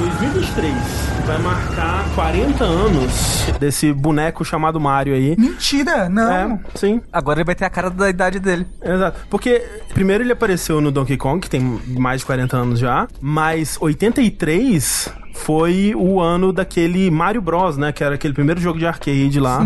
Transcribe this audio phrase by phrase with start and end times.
[0.00, 0.74] 2023
[1.26, 5.36] vai marcar 40 anos desse boneco chamado Mario aí.
[5.36, 6.32] Mentira, não.
[6.32, 7.02] É, sim.
[7.12, 8.66] Agora ele vai ter a cara da idade dele.
[8.82, 9.20] Exato.
[9.28, 9.62] Porque
[9.92, 15.12] primeiro ele apareceu no Donkey Kong, que tem mais de 40 anos já, mas 83
[15.34, 17.92] foi o ano daquele Mario Bros, né?
[17.92, 19.62] Que era aquele primeiro jogo de arcade lá.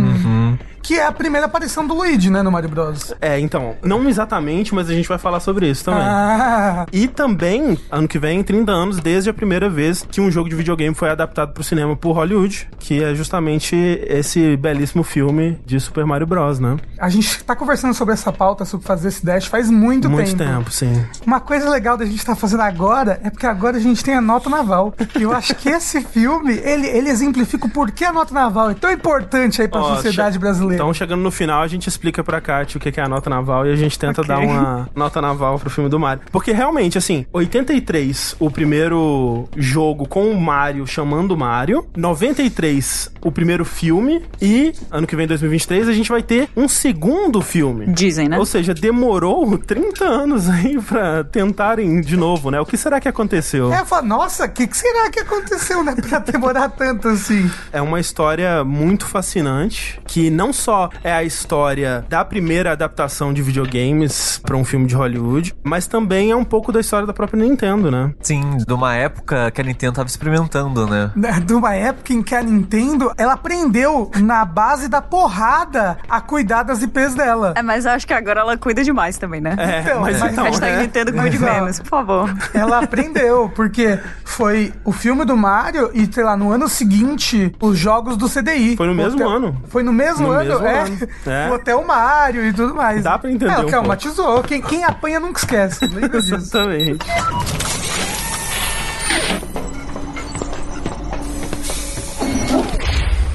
[0.85, 3.15] Que é a primeira aparição do Luigi, né, no Mario Bros.
[3.21, 6.03] É, então, não exatamente, mas a gente vai falar sobre isso também.
[6.03, 10.49] Ah, E também, ano que vem, 30 anos desde a primeira vez que um jogo
[10.49, 13.75] de videogame foi adaptado pro cinema por Hollywood, que é justamente
[14.07, 16.77] esse belíssimo filme de Super Mario Bros, né?
[16.99, 20.71] a gente tá conversando sobre essa pauta, sobre fazer esse dash faz muito, Muito tempo,
[20.71, 21.05] sim.
[21.27, 24.21] Uma coisa legal da gente estar fazendo agora é porque agora a gente tem a
[24.21, 24.95] nota naval.
[25.19, 28.75] E eu acho que esse filme, ele, ele exemplifica o porquê a nota naval é
[28.75, 30.74] tão importante aí pra Ó, sociedade brasileira.
[30.75, 33.67] Então, chegando no final, a gente explica pra Kátia o que é a nota naval
[33.67, 34.29] e a gente tenta Ok.
[34.29, 36.23] dar uma nota naval pro filme do Mario.
[36.31, 41.87] Porque realmente, assim, 83, o primeiro jogo com o Mario chamando o Mario.
[41.97, 44.23] 93, o primeiro filme.
[44.41, 47.87] E ano que vem, 2023, a gente vai ter um segundo filme.
[47.87, 48.39] Dizem, né?
[48.39, 52.61] Ou seja, demorou 30 anos aí pra tentarem de novo, né?
[52.61, 53.73] O que será que aconteceu?
[53.73, 55.95] É, eu falo, nossa, o que, que será que aconteceu, né?
[56.09, 57.51] Pra demorar tanto assim.
[57.73, 60.64] É uma história muito fascinante, que não só
[61.03, 66.31] é a história da primeira adaptação de videogames para um filme de Hollywood, mas também
[66.31, 68.13] é um pouco da história da própria Nintendo, né?
[68.21, 71.11] Sim, de uma época que a Nintendo tava experimentando, né?
[71.15, 76.21] Né, De uma época em que a Nintendo, ela aprendeu na base da porrada a
[76.21, 77.55] cuidar das IPs dela.
[77.57, 79.55] É, mas eu acho que agora ela cuida demais também, né?
[79.59, 80.83] É, Então, mas mas então, Hashtag né?
[80.83, 82.35] Nintendo cuide menos, por favor.
[82.53, 87.79] Ela aprendeu, porque foi o filme do Mario e, sei lá, no ano seguinte, os
[87.79, 88.77] jogos do CDI.
[88.77, 89.57] Foi no mesmo ano.
[89.69, 90.81] Foi no mesmo No ano, é.
[90.81, 91.09] ano.
[91.27, 91.51] É.
[91.51, 93.03] O Hotel Mario e tudo mais.
[93.03, 94.43] Dá pra entender Ela um traumatizou.
[94.43, 95.87] Quem, quem apanha nunca esquece.
[95.87, 96.35] Lembra disso?
[96.35, 97.05] Exatamente.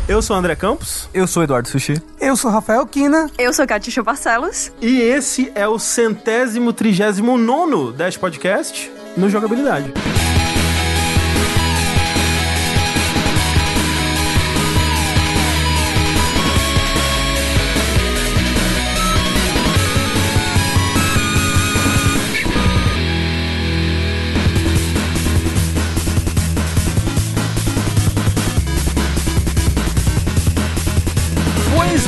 [0.07, 2.01] Eu sou o André Campos Eu sou o Eduardo Sushi.
[2.19, 3.29] Eu sou Rafael Kina.
[3.37, 4.71] Eu sou Catixa Barcelos.
[4.81, 9.93] e esse é o centésimo trigésimo nono Dash Podcast no Jogabilidade.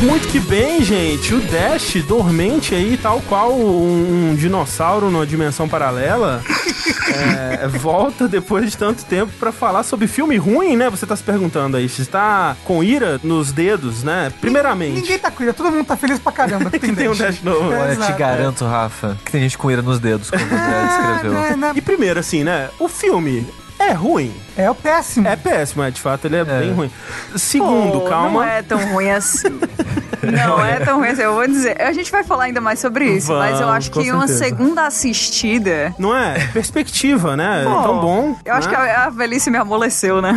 [0.02, 1.34] Muito que bem, gente.
[1.34, 6.42] O Dash dormente aí, tal qual um, um dinossauro numa dimensão paralela,
[7.64, 10.90] é, volta depois de tanto tempo pra falar sobre filme ruim, né?
[10.90, 14.32] Você tá se perguntando aí, você está com ira nos dedos, né?
[14.42, 15.02] Primeiramente.
[15.02, 16.70] Ninguém tá cuidando, todo mundo tá feliz pra caramba.
[16.72, 17.72] que que tem um Dash novo.
[17.72, 21.38] É, Olha, te garanto, Rafa, que tem gente com ira nos dedos, como o descreveu.
[21.38, 21.74] É, né?
[21.76, 22.70] E primeiro, assim, né?
[22.80, 23.46] O filme
[23.82, 24.34] é ruim.
[24.58, 25.28] É o péssimo.
[25.28, 26.92] É péssimo, é, de fato, ele é, bem ruim.
[27.36, 28.32] Segundo, Pô, calma.
[28.32, 29.48] Não é tão ruim assim.
[30.22, 31.22] Não é tão ruim assim.
[31.24, 31.82] Eu vou dizer.
[31.82, 34.46] A gente vai falar ainda mais sobre isso, mas eu Vamos, acho que uma certeza.
[34.46, 35.96] segunda assistida.
[35.98, 36.48] Não é?
[36.54, 37.64] Perspectiva, né?
[37.64, 38.36] Pô, é tão bom.
[38.46, 38.76] Eu acho né?
[38.76, 40.34] que a, a velhice me amoleceu, né?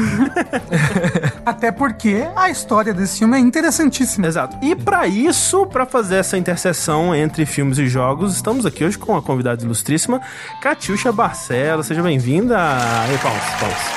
[1.44, 4.26] Até porque a história desse filme é interessantíssima.
[4.26, 4.56] Exato.
[4.62, 9.16] E pra isso, pra fazer essa interseção entre filmes e jogos, estamos aqui hoje com
[9.16, 10.20] a convidada ilustríssima,
[10.62, 11.86] Catiuxa Barcelos.
[11.86, 12.56] Seja bem-vinda.
[12.58, 13.88] Aí, False, false.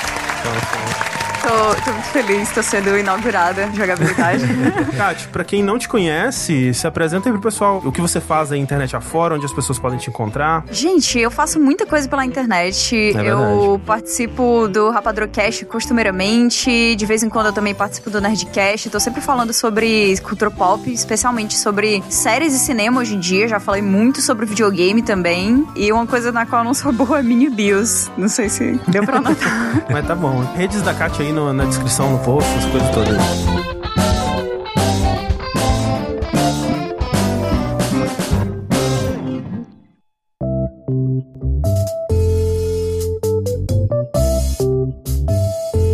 [0.42, 1.17] False, false.
[1.48, 4.44] Tô, tô muito feliz, tô sendo inaugurada jogabilidade.
[4.98, 8.52] Cati, pra quem não te conhece, se apresenta aí pro pessoal o que você faz
[8.52, 10.62] aí internet afora, onde as pessoas podem te encontrar.
[10.70, 13.16] Gente, eu faço muita coisa pela internet.
[13.16, 16.94] É eu participo do Rapadrocast costumeiramente.
[16.94, 18.90] De vez em quando eu também participo do Nerdcast.
[18.90, 23.48] Tô sempre falando sobre cultura pop, especialmente sobre séries e cinema hoje em dia.
[23.48, 25.66] Já falei muito sobre videogame também.
[25.74, 28.10] E uma coisa na qual eu não sou boa é mini bios.
[28.18, 29.86] Não sei se deu pra notar.
[29.90, 30.44] Mas tá bom.
[30.54, 33.16] Redes da Cati aí no- na descrição, no post, as coisas todas.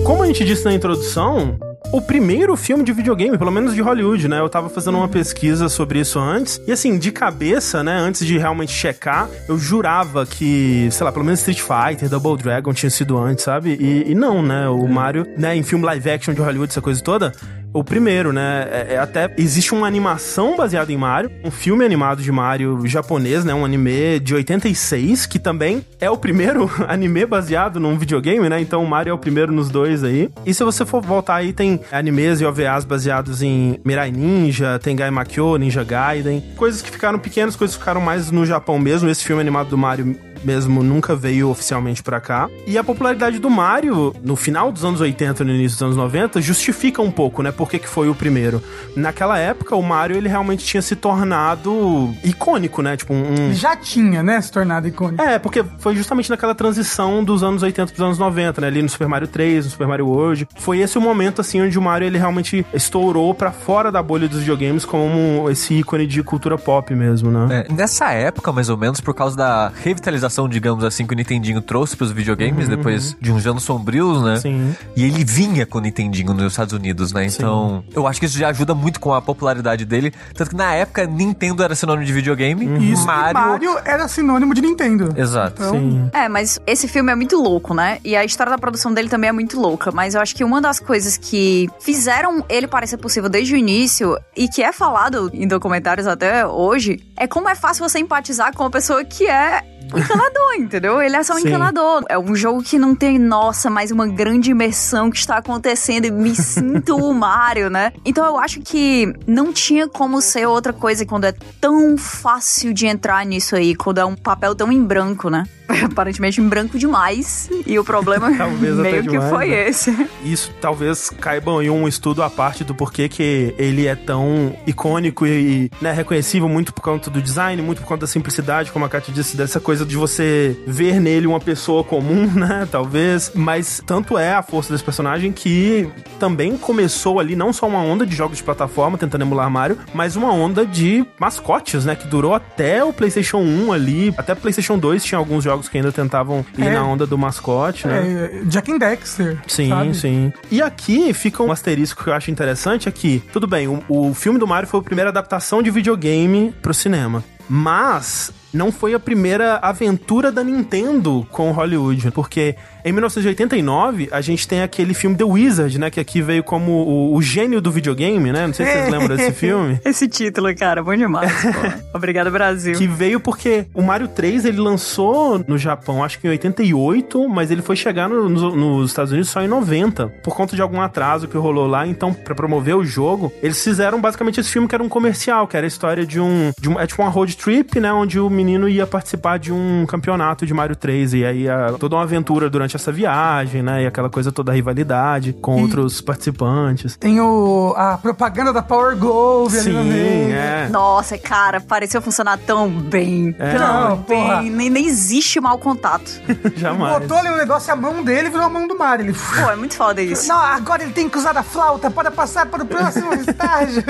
[0.04, 1.58] Como a gente disse na introdução,
[1.94, 4.41] o primeiro filme de videogame, pelo menos de Hollywood, né?
[4.41, 6.61] Eu tava fazendo uma pesquisa sobre isso antes.
[6.67, 7.96] E assim, de cabeça, né?
[7.96, 12.73] Antes de realmente checar, eu jurava que, sei lá, pelo menos Street Fighter, Double Dragon
[12.73, 13.76] tinha sido antes, sabe?
[13.79, 14.69] E, e não, né?
[14.69, 15.55] O Mario, né?
[15.55, 17.32] Em filme live action de Hollywood, essa coisa toda.
[17.75, 18.67] o primeiro, né?
[18.70, 23.44] É, é até existe uma animação baseada em Mario, um filme animado de Mario japonês,
[23.44, 23.52] né?
[23.52, 28.61] Um anime de 86, que também é o primeiro anime baseado num videogame, né?
[28.61, 30.31] Então o Mario é o primeiro nos dois aí.
[30.46, 34.96] E se você for voltar aí, tem animes e OVAs baseados em Mirai Ninja, tem
[34.96, 39.08] Gai Makyo, Ninja Gaiden, coisas que ficaram pequenas, coisas que ficaram mais no Japão mesmo.
[39.08, 42.48] Esse filme animado do Mario mesmo nunca veio oficialmente para cá.
[42.66, 45.96] E a popularidade do Mario, no final dos anos 80 e no início dos anos
[45.96, 47.50] 90, justifica um pouco, né?
[47.50, 48.62] Por que, que foi o primeiro.
[48.94, 52.96] Naquela época, o Mario, ele realmente tinha se tornado icônico, né?
[52.96, 53.52] Tipo, um...
[53.54, 55.22] Já tinha, né, se tornado icônico.
[55.22, 58.66] É, porque foi justamente naquela transição dos anos 80 pros anos 90, né?
[58.66, 60.46] Ali no Super Mario 3, no Super Mario World.
[60.56, 64.28] Foi esse o momento, assim, onde o Mario, ele realmente estourou para fora da bolha
[64.28, 67.66] dos videogames como esse ícone de cultura pop mesmo, né?
[67.68, 71.60] É, nessa época, mais ou menos, por causa da revitalização digamos assim, que o Nintendinho
[71.60, 72.76] trouxe pros videogames uhum.
[72.76, 74.36] depois de uns anos sombrios, né?
[74.36, 74.74] Sim.
[74.96, 77.26] E ele vinha com o Nintendinho nos Estados Unidos, né?
[77.26, 77.92] Então, Sim.
[77.94, 80.12] eu acho que isso já ajuda muito com a popularidade dele.
[80.34, 82.66] Tanto que na época, Nintendo era sinônimo de videogame.
[82.66, 82.78] Uhum.
[82.78, 83.40] Isso, Mario...
[83.40, 85.12] Mario era sinônimo de Nintendo.
[85.16, 85.62] Exato.
[85.62, 85.74] Então...
[85.74, 86.10] Sim.
[86.12, 87.98] É, mas esse filme é muito louco, né?
[88.04, 89.90] E a história da produção dele também é muito louca.
[89.92, 94.18] Mas eu acho que uma das coisas que fizeram ele parecer possível desde o início
[94.36, 98.62] e que é falado em documentários até hoje é como é fácil você empatizar com
[98.62, 101.02] uma pessoa que é encanador, entendeu?
[101.02, 101.48] Ele é só um Sim.
[101.48, 102.04] encanador.
[102.08, 106.10] É um jogo que não tem, nossa, mais uma grande imersão que está acontecendo e
[106.10, 107.92] me sinto o Mario, né?
[108.04, 112.86] Então eu acho que não tinha como ser outra coisa quando é tão fácil de
[112.86, 115.44] entrar nisso aí, quando é um papel tão em branco, né?
[115.84, 117.48] aparentemente em branco demais.
[117.66, 119.69] E o problema meio que demais, foi né?
[119.69, 120.08] esse.
[120.25, 125.26] Isso talvez caiba em um estudo à parte do porquê que ele é tão icônico
[125.26, 128.88] e né, reconhecível muito por conta do design, muito por conta da simplicidade, como a
[128.88, 132.68] Katy disse, dessa coisa de você ver nele uma pessoa comum, né?
[132.70, 133.32] Talvez.
[133.34, 135.88] Mas tanto é a força desse personagem que
[136.18, 140.16] também começou ali não só uma onda de jogos de plataforma tentando emular Mario, mas
[140.16, 141.94] uma onda de mascotes, né?
[141.94, 145.78] Que durou até o PlayStation 1 ali, até o PlayStation 2 tinha alguns jogos que
[145.78, 146.74] ainda tentavam ir é.
[146.74, 148.40] na onda do mascote, né?
[148.42, 149.38] É, Jack and Dexter.
[149.46, 149.94] Sim, sabe?
[149.94, 150.32] sim.
[150.50, 153.22] E aqui fica um asterisco que eu acho interessante aqui.
[153.32, 157.22] Tudo bem, o, o filme do Mario foi a primeira adaptação de videogame pro cinema.
[157.48, 162.54] Mas não foi a primeira aventura da Nintendo com Hollywood, porque
[162.84, 167.16] em 1989 a gente tem aquele filme The Wizard, né, que aqui veio como o,
[167.16, 168.46] o gênio do videogame, né?
[168.46, 169.81] Não sei se vocês lembram desse filme.
[169.84, 171.32] Esse título, cara, bom demais.
[171.94, 172.75] Obrigado, Brasil.
[172.76, 177.50] Que veio porque o Mario 3 ele lançou no Japão, acho que em 88, mas
[177.50, 180.81] ele foi chegar no, no, nos Estados Unidos só em 90, por conta de algum
[180.81, 181.86] atraso que rolou lá.
[181.86, 185.56] Então, para promover o jogo, eles fizeram basicamente esse filme que era um comercial, que
[185.56, 188.28] era a história de um, de um é tipo uma road trip, né, onde o
[188.28, 192.50] menino ia participar de um campeonato de Mario 3 e aí a, toda uma aventura
[192.50, 193.82] durante essa viagem, né?
[193.82, 196.96] E aquela coisa toda a rivalidade com e outros participantes.
[196.96, 200.34] Tem o, a propaganda da Power Glove Sim, ali no meio.
[200.34, 200.68] É.
[200.68, 203.34] Nossa, cara, pareceu funcionar tão bem.
[203.38, 203.54] É.
[203.54, 204.50] Tão Não, bem.
[204.50, 206.10] Nem, nem existe mau contato.
[206.56, 207.00] Jamais.
[207.00, 209.06] Botou ali um negócio, a mão dele virou a mão do Mario.
[209.06, 209.12] Ele...
[209.12, 210.28] Pô, é muito foda isso.
[210.28, 213.82] Não, agora ele tem que usar a flauta para passar para o próximo estágio.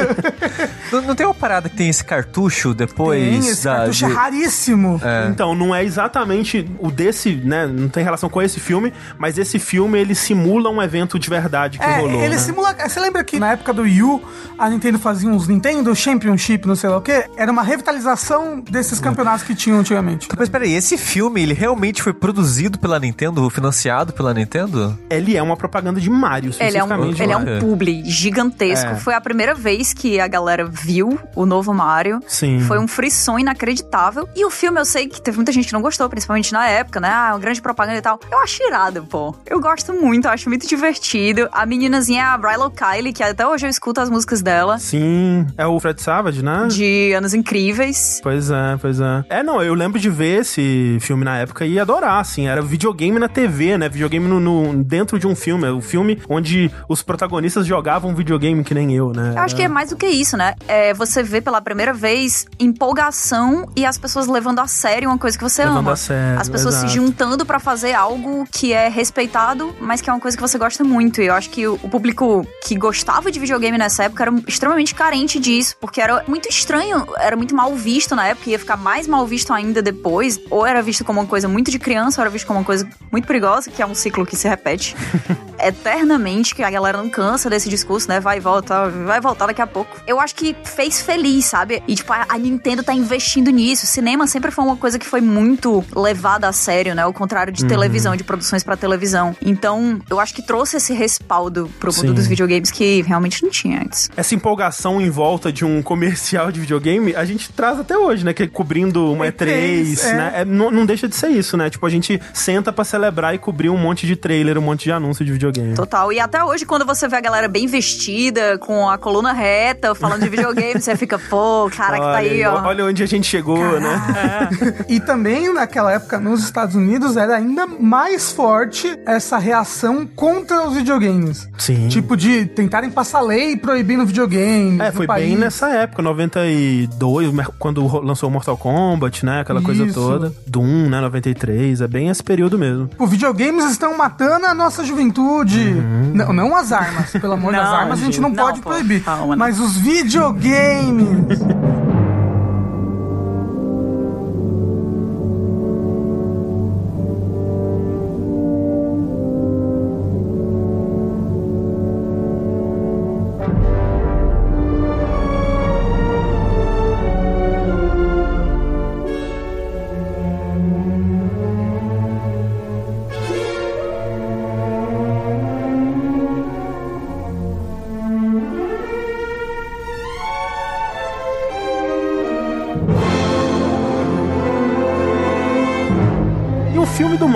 [0.92, 3.20] Não, não, tem uma parada que tem esse cartucho depois?
[3.20, 5.00] Tem, esse da, cartucho é raríssimo.
[5.02, 5.28] É.
[5.28, 7.66] Então, não é exatamente o desse, né?
[7.66, 8.74] Não tem relação com esse filme,
[9.19, 12.21] mas esse filme ele simula um evento de verdade que é, rolou.
[12.21, 12.38] Ele né?
[12.38, 12.75] simula.
[12.75, 14.23] Você lembra que na época do Yu,
[14.59, 17.25] a Nintendo fazia uns Nintendo Championship, não sei lá o quê?
[17.37, 20.29] Era uma revitalização desses campeonatos que tinham antigamente.
[20.37, 24.99] Mas peraí, esse filme, ele realmente foi produzido pela Nintendo, financiado pela Nintendo?
[25.09, 28.91] Ele é uma propaganda de Mario, ele é um, Ele é um publi gigantesco.
[28.91, 28.97] É.
[28.97, 32.20] Foi a primeira vez que a galera viu o novo Mario.
[32.27, 32.61] Sim.
[32.61, 34.29] Foi um frisson inacreditável.
[34.35, 36.67] E o filme filme eu sei que teve muita gente que não gostou, principalmente na
[36.67, 37.09] época, né?
[37.09, 38.19] Ah, uma grande propaganda e tal.
[38.31, 39.35] Eu acho irado, pô.
[39.47, 41.49] Eu gosto muito, acho muito divertido.
[41.53, 44.79] A meninazinha é a Rilo Kylie, que até hoje eu escuto as músicas dela.
[44.79, 46.69] Sim, é o Fred Savage, né?
[46.71, 48.21] De Anos Incríveis.
[48.23, 49.25] Pois é, pois é.
[49.29, 52.47] É, não, eu lembro de ver esse filme na época e adorar, assim.
[52.47, 53.89] Era videogame na TV, né?
[53.89, 55.69] Videogame no, no dentro de um filme.
[55.69, 59.33] O um filme onde os protagonistas jogavam videogame que nem eu, né?
[59.37, 60.55] Eu acho que é mais do que isso, né?
[60.67, 65.37] É você vê pela primeira vez empolgação e as pessoas levando a sério uma coisa
[65.37, 65.93] que você Levando ama.
[65.93, 66.91] A sério, As pessoas exato.
[66.91, 70.56] se juntando para fazer algo que é respeitado, mas que é uma coisa que você
[70.56, 71.20] gosta muito.
[71.20, 74.94] E eu acho que o, o público que gostava de videogame nessa época era extremamente
[74.94, 79.08] carente disso, porque era muito estranho, era muito mal visto na época, ia ficar mais
[79.08, 82.31] mal visto ainda depois, ou era visto como uma coisa muito de criança, ou era
[82.31, 84.94] visto como uma coisa muito perigosa, que é um ciclo que se repete.
[85.58, 88.20] eternamente, que a galera não cansa desse discurso, né?
[88.20, 89.96] Vai e volta, vai voltar daqui a pouco.
[90.06, 91.82] Eu acho que fez feliz, sabe?
[91.87, 93.87] E, tipo, a, Nintendo tá investindo nisso.
[93.87, 97.03] Cinema sempre foi uma coisa que foi muito levada a sério, né?
[97.03, 99.36] Ao contrário de televisão, de produções pra televisão.
[99.41, 102.14] Então, eu acho que trouxe esse respaldo pro mundo Sim.
[102.14, 104.10] dos videogames que realmente não tinha antes.
[104.17, 108.32] Essa empolgação em volta de um comercial de videogame, a gente traz até hoje, né?
[108.32, 110.12] Que é cobrindo uma E3, E3, é.
[110.14, 110.32] né?
[110.34, 111.70] É, não, não deixa de ser isso, né?
[111.70, 114.93] Tipo, a gente senta pra celebrar e cobrir um monte de trailer, um monte de
[114.93, 115.74] anúncio de videogame.
[115.74, 116.12] Total.
[116.12, 120.22] E até hoje, quando você vê a galera bem vestida, com a coluna reta, falando
[120.22, 122.64] de videogame, você fica, pô, cara que tá aí, ó.
[122.64, 124.50] Olha onde a gente chegou, né?
[124.88, 130.74] E também naquela época nos Estados Unidos era ainda mais forte essa reação contra os
[130.74, 131.48] videogames.
[131.58, 131.88] Sim.
[131.88, 134.81] Tipo de tentarem passar lei proibindo videogames.
[134.81, 135.26] É, no foi país.
[135.28, 139.40] bem nessa época, 92, mer- quando lançou Mortal Kombat, né?
[139.40, 139.94] Aquela coisa Isso.
[139.94, 140.32] toda.
[140.46, 141.00] Doom, né?
[141.00, 141.81] 93.
[141.81, 142.90] É bem esse período mesmo.
[142.98, 145.74] Os videogames estão matando a nossa juventude.
[146.14, 149.02] Não, não as armas, pelo amor das armas a gente não, não, pode pô, proibir.
[149.02, 151.38] calma, mas os videogames.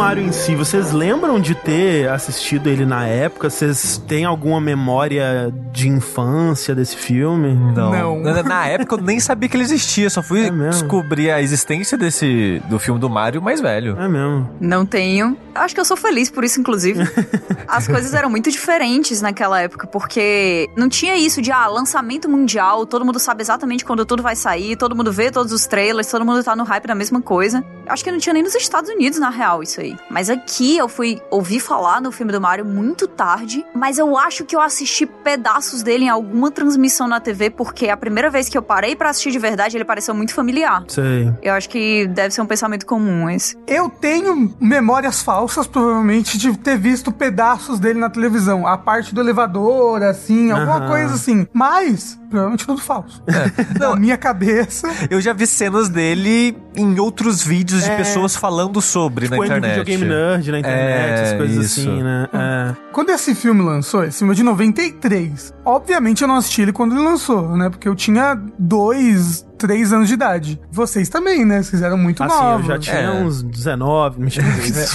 [0.08, 3.50] Mario em si, vocês lembram de ter assistido ele na época?
[3.50, 7.52] Vocês têm alguma memória de infância desse filme?
[7.74, 7.90] Não.
[7.90, 8.20] Não.
[8.22, 11.98] Na, na época eu nem sabia que ele existia, só fui É descobrir a existência
[11.98, 14.00] desse do filme do Mario mais velho.
[14.00, 14.48] É mesmo.
[14.58, 15.36] Não tenho.
[15.54, 17.02] Acho que eu sou feliz por isso, inclusive.
[17.68, 22.86] As coisas eram muito diferentes naquela época, porque não tinha isso de, ah, lançamento mundial,
[22.86, 26.24] todo mundo sabe exatamente quando tudo vai sair, todo mundo vê todos os trailers, todo
[26.24, 27.62] mundo tá no hype da mesma coisa.
[27.86, 29.97] Acho que não tinha nem nos Estados Unidos, na real, isso aí.
[30.10, 34.44] Mas aqui eu fui ouvir falar no filme do Mario muito tarde, mas eu acho
[34.44, 38.56] que eu assisti pedaços dele em alguma transmissão na TV, porque a primeira vez que
[38.56, 40.84] eu parei pra assistir de verdade, ele pareceu muito familiar.
[40.88, 41.32] Sei.
[41.42, 43.56] Eu acho que deve ser um pensamento comum esse.
[43.66, 48.66] Eu tenho memórias falsas, provavelmente, de ter visto pedaços dele na televisão.
[48.66, 51.46] A parte do elevador, assim, alguma coisa assim.
[51.52, 53.22] Mas, provavelmente tudo falso.
[53.78, 54.88] Na minha cabeça.
[55.10, 57.96] Eu já vi cenas dele em outros vídeos de É.
[57.96, 59.70] pessoas falando sobre na Tipo, internet.
[59.78, 61.80] videogame nerd na internet, É, essas coisas isso.
[61.80, 62.28] assim, né?
[62.32, 62.74] É.
[62.92, 65.52] Quando esse filme lançou, esse filme é de 93.
[65.64, 67.68] Obviamente eu não assisti ele quando ele lançou, né?
[67.70, 70.60] Porque eu tinha dois, três anos de idade.
[70.70, 71.62] Vocês também, né?
[71.62, 72.68] Vocês eram muito Assim, novos.
[72.68, 73.10] eu já tinha É.
[73.22, 74.46] uns 19, mentira.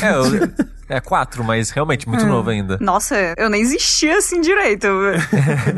[0.01, 0.51] É, é, eu-
[0.93, 2.77] é quatro, mas realmente muito novo ainda.
[2.79, 4.87] Nossa, eu nem existia assim direito.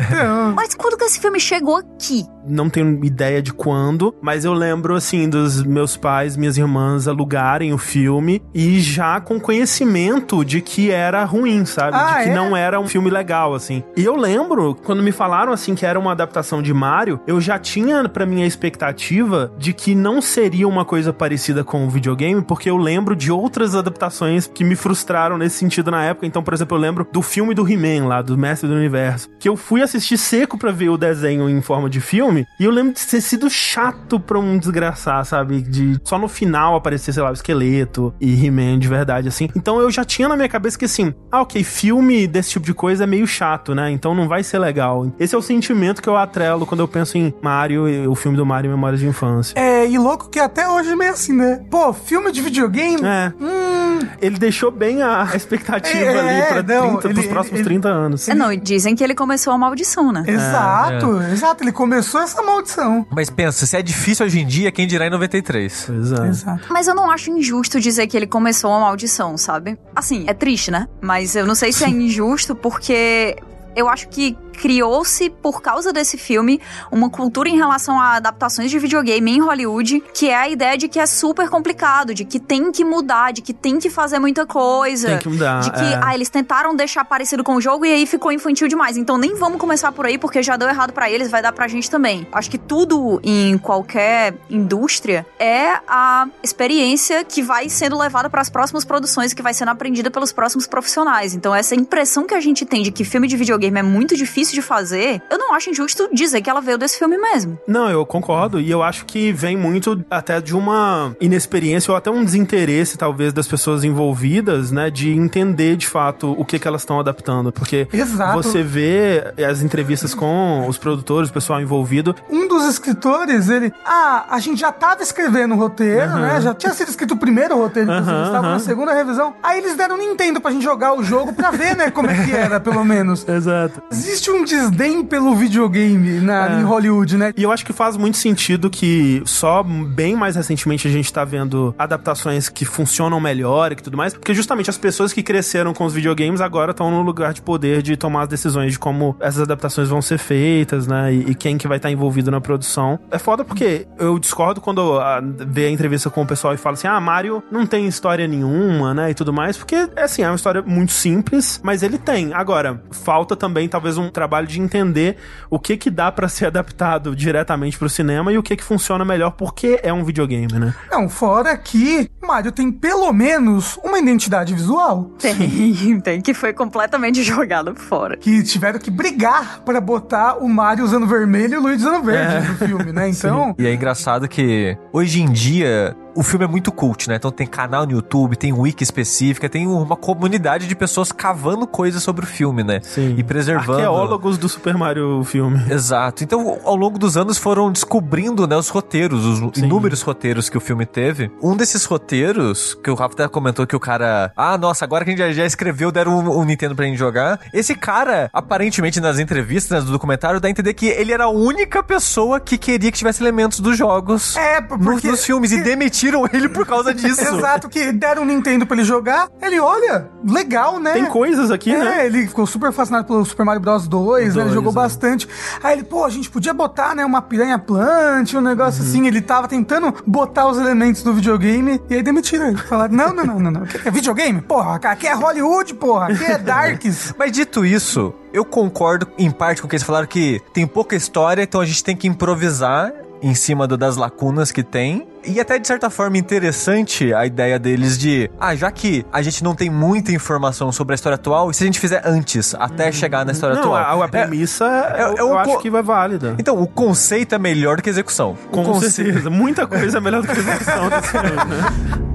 [0.06, 2.26] Então, Mas quando que esse filme chegou aqui?
[2.48, 7.74] Não tenho ideia de quando, mas eu lembro, assim, dos meus pais, minhas irmãs alugarem
[7.74, 11.98] o filme e já com conhecimento de que era ruim, sabe?
[11.98, 12.36] Ah, de que é?
[12.36, 13.84] não era um filme legal, assim.
[13.96, 17.58] E eu lembro, quando me falaram, assim, que era uma adaptação de Mario, eu já
[17.58, 22.70] tinha pra minha expectativa de que não seria uma coisa parecida com o videogame, porque
[22.70, 26.26] eu lembro de outras adaptações que me frustraram nesse sentido na época.
[26.26, 29.48] Então, por exemplo, eu lembro do filme do He-Man lá, do Mestre do Universo, que
[29.48, 32.94] eu fui assistir seco pra ver o desenho em forma de filme, e eu lembro
[32.94, 35.62] de ter sido chato pra um desgraçar, sabe?
[35.62, 39.50] De só no final aparecer, sei lá, o esqueleto e He-Man de verdade, assim.
[39.56, 42.74] Então eu já tinha na minha cabeça que assim, ah, ok, filme desse tipo de
[42.74, 43.90] coisa é meio chato, né?
[43.92, 45.12] Então não vai ser legal.
[45.20, 48.36] Esse é o sentimento que eu atrelo quando eu penso em Mario, e o filme
[48.38, 49.54] do Mario Memórias de Infância.
[49.58, 51.62] é, e louco que até hoje é meio assim, né?
[51.70, 53.02] Pô, filme de videogame?
[53.04, 53.32] É.
[53.40, 57.70] Hum, Ele deixou bem a expectativa É, ali pra não, 30, ele- pros próximos ele-
[57.70, 58.28] 30 anos.
[58.28, 60.24] É, não, e dizem que ele começou a maldição, né?
[60.28, 61.64] exato, exato.
[61.64, 63.06] Ele começou essa maldição.
[63.12, 65.86] Mas pensa, se é difícil hoje em dia, quem dirá em 93?
[65.88, 66.28] Pois é.
[66.28, 66.68] Exato.
[66.70, 69.78] Mas eu não acho injusto dizer que ele começou uma maldição, sabe?
[69.96, 70.88] Assim, é triste, né?
[71.02, 73.38] Mas eu não sei se é injusto porque
[73.76, 76.60] eu acho que criou-se, por causa desse filme,
[76.92, 80.88] uma cultura em relação a adaptações de videogame em Hollywood, que é a ideia de
[80.88, 84.46] que é super complicado, de que tem que mudar, de que tem que fazer muita
[84.46, 85.10] coisa.
[85.10, 86.00] Tem que mudar, De que, é.
[86.04, 88.98] ah, eles tentaram deixar parecido com o jogo e aí ficou infantil demais.
[88.98, 91.68] Então nem vamos começar por aí, porque já deu errado pra eles, vai dar pra
[91.68, 92.28] gente também.
[92.32, 98.50] Acho que tudo em qualquer indústria é a experiência que vai sendo levada para as
[98.50, 101.34] próximas produções, que vai sendo aprendida pelos próximos profissionais.
[101.34, 104.45] Então essa impressão que a gente tem de que filme de videogame é muito difícil
[104.46, 107.58] difícil de fazer, eu não acho injusto dizer que ela veio desse filme mesmo.
[107.68, 108.60] Não, eu concordo.
[108.60, 113.34] E eu acho que vem muito até de uma inexperiência ou até um desinteresse, talvez,
[113.34, 114.90] das pessoas envolvidas, né?
[114.90, 117.52] De entender de fato o que, que elas estão adaptando.
[117.52, 118.42] Porque Exato.
[118.42, 122.16] você vê as entrevistas com os produtores, o pessoal envolvido.
[122.30, 123.74] Um dos escritores, ele.
[123.86, 126.20] Ah, a gente já tava escrevendo o roteiro, Aham.
[126.22, 126.42] né?
[126.42, 128.60] Já tinha sido escrito o primeiro roteiro, inclusive, Aham, estava na aham.
[128.60, 129.34] segunda revisão.
[129.42, 131.90] Aí eles deram Nintendo pra gente jogar o jogo pra ver, né?
[131.92, 133.28] Como é que era, pelo menos.
[133.28, 133.82] Exato.
[133.92, 136.60] Existe um desdém pelo videogame na, É.
[136.60, 137.34] em Hollywood, né?
[137.38, 141.24] E eu acho que faz muito sentido que só bem mais recentemente a gente tá
[141.24, 145.74] vendo adaptações que funcionam melhor e que tudo mais, porque justamente as pessoas que cresceram
[145.74, 149.16] com os videogames agora estão no lugar de poder de tomar as decisões de como
[149.20, 151.14] essas adaptações vão ser feitas, né?
[151.14, 153.00] E, e quem que vai estar envolvido na produção.
[153.12, 156.74] É foda porque eu discordo quando ah, vê a entrevista com o pessoal e fala
[156.74, 159.12] assim: ah, Mario não tem história nenhuma, né?
[159.12, 162.34] E tudo mais, porque é assim, é uma história muito simples, mas ele tem.
[162.34, 165.18] Agora, falta também talvez um trabalho de entender
[165.50, 169.04] o que que dá pra ser adaptado diretamente pro cinema e o que que funciona
[169.06, 170.74] melhor porque é um videogame, né?
[170.92, 175.12] Não, fora que Mario tem pelo menos uma identidade visual.
[175.20, 178.18] Tem, tem, que foi completamente jogado fora.
[178.18, 182.36] Que tiveram que brigar pra botar o Mario usando vermelho e o Luigi usando verde
[182.36, 182.40] É.
[182.42, 183.10] no filme, né?
[183.16, 187.16] Então, E é engraçado que hoje em dia o filme é muito cult, né?
[187.16, 192.02] Então tem canal no YouTube, tem wiki específica, tem uma comunidade de pessoas cavando coisas
[192.02, 192.80] sobre o filme, né?
[192.82, 193.16] Sim.
[193.18, 193.80] E preservando.
[193.80, 195.62] Arqueólogos do Super Mario filme.
[195.70, 196.24] Exato.
[196.24, 199.66] Então, ao longo dos anos foram descobrindo, né, os roteiros, os Sim.
[199.66, 201.30] inúmeros roteiros que o filme teve.
[201.42, 205.12] Um desses roteiros, que o Rafa até comentou que o cara, ah, nossa, agora que
[205.12, 207.40] a gente já, escreveu, deram um, um Nintendo pra gente jogar.
[207.54, 211.84] Esse cara, aparentemente nas entrevistas, do documentário, dá a entender que ele era a única
[211.84, 215.08] pessoa que queria que tivesse elementos dos jogos é, nos, porque...
[215.08, 215.62] nos filmes e
[216.06, 217.22] demitiram ele por causa disso.
[217.22, 219.30] Exato, que deram um Nintendo pra ele jogar.
[219.42, 220.94] Ele, olha, legal, né?
[220.94, 222.06] Tem coisas aqui, é, né?
[222.06, 224.44] ele ficou super fascinado pelo Super Mario Bros 2, né?
[224.44, 224.76] Ele jogou é.
[224.76, 225.28] bastante.
[225.64, 228.90] Aí ele, pô, a gente podia botar, né, uma piranha plant, um negócio Uhum.
[228.90, 229.08] assim.
[229.08, 232.58] Ele tava tentando botar os elementos do videogame e aí demitiram ele.
[232.58, 233.64] Falaram, não, não, não, não, não.
[233.84, 234.42] É videogame?
[234.42, 236.08] Porra, aqui é Hollywood, porra.
[236.08, 237.14] Aqui é Darks.
[237.18, 240.96] Mas dito isso, eu concordo em parte com o que eles falaram que tem pouca
[240.96, 242.92] história, então a gente tem que improvisar
[243.28, 245.08] em cima do- das lacunas que tem.
[245.26, 249.44] E até de certa forma interessante a ideia deles de, ah, já que a gente
[249.44, 252.92] não tem muita informação sobre a história atual, e se a gente fizer antes, até
[252.92, 254.02] chegar na história Não, atual?
[254.02, 256.36] a, a É, premissa é- eu, é eu um acho que é válida.
[256.38, 258.38] então, o conceito é melhor do que a execução.
[258.46, 259.28] O Com conce- certeza.
[259.32, 262.15] Muita coisa é melhor do que a execução desse filme, né?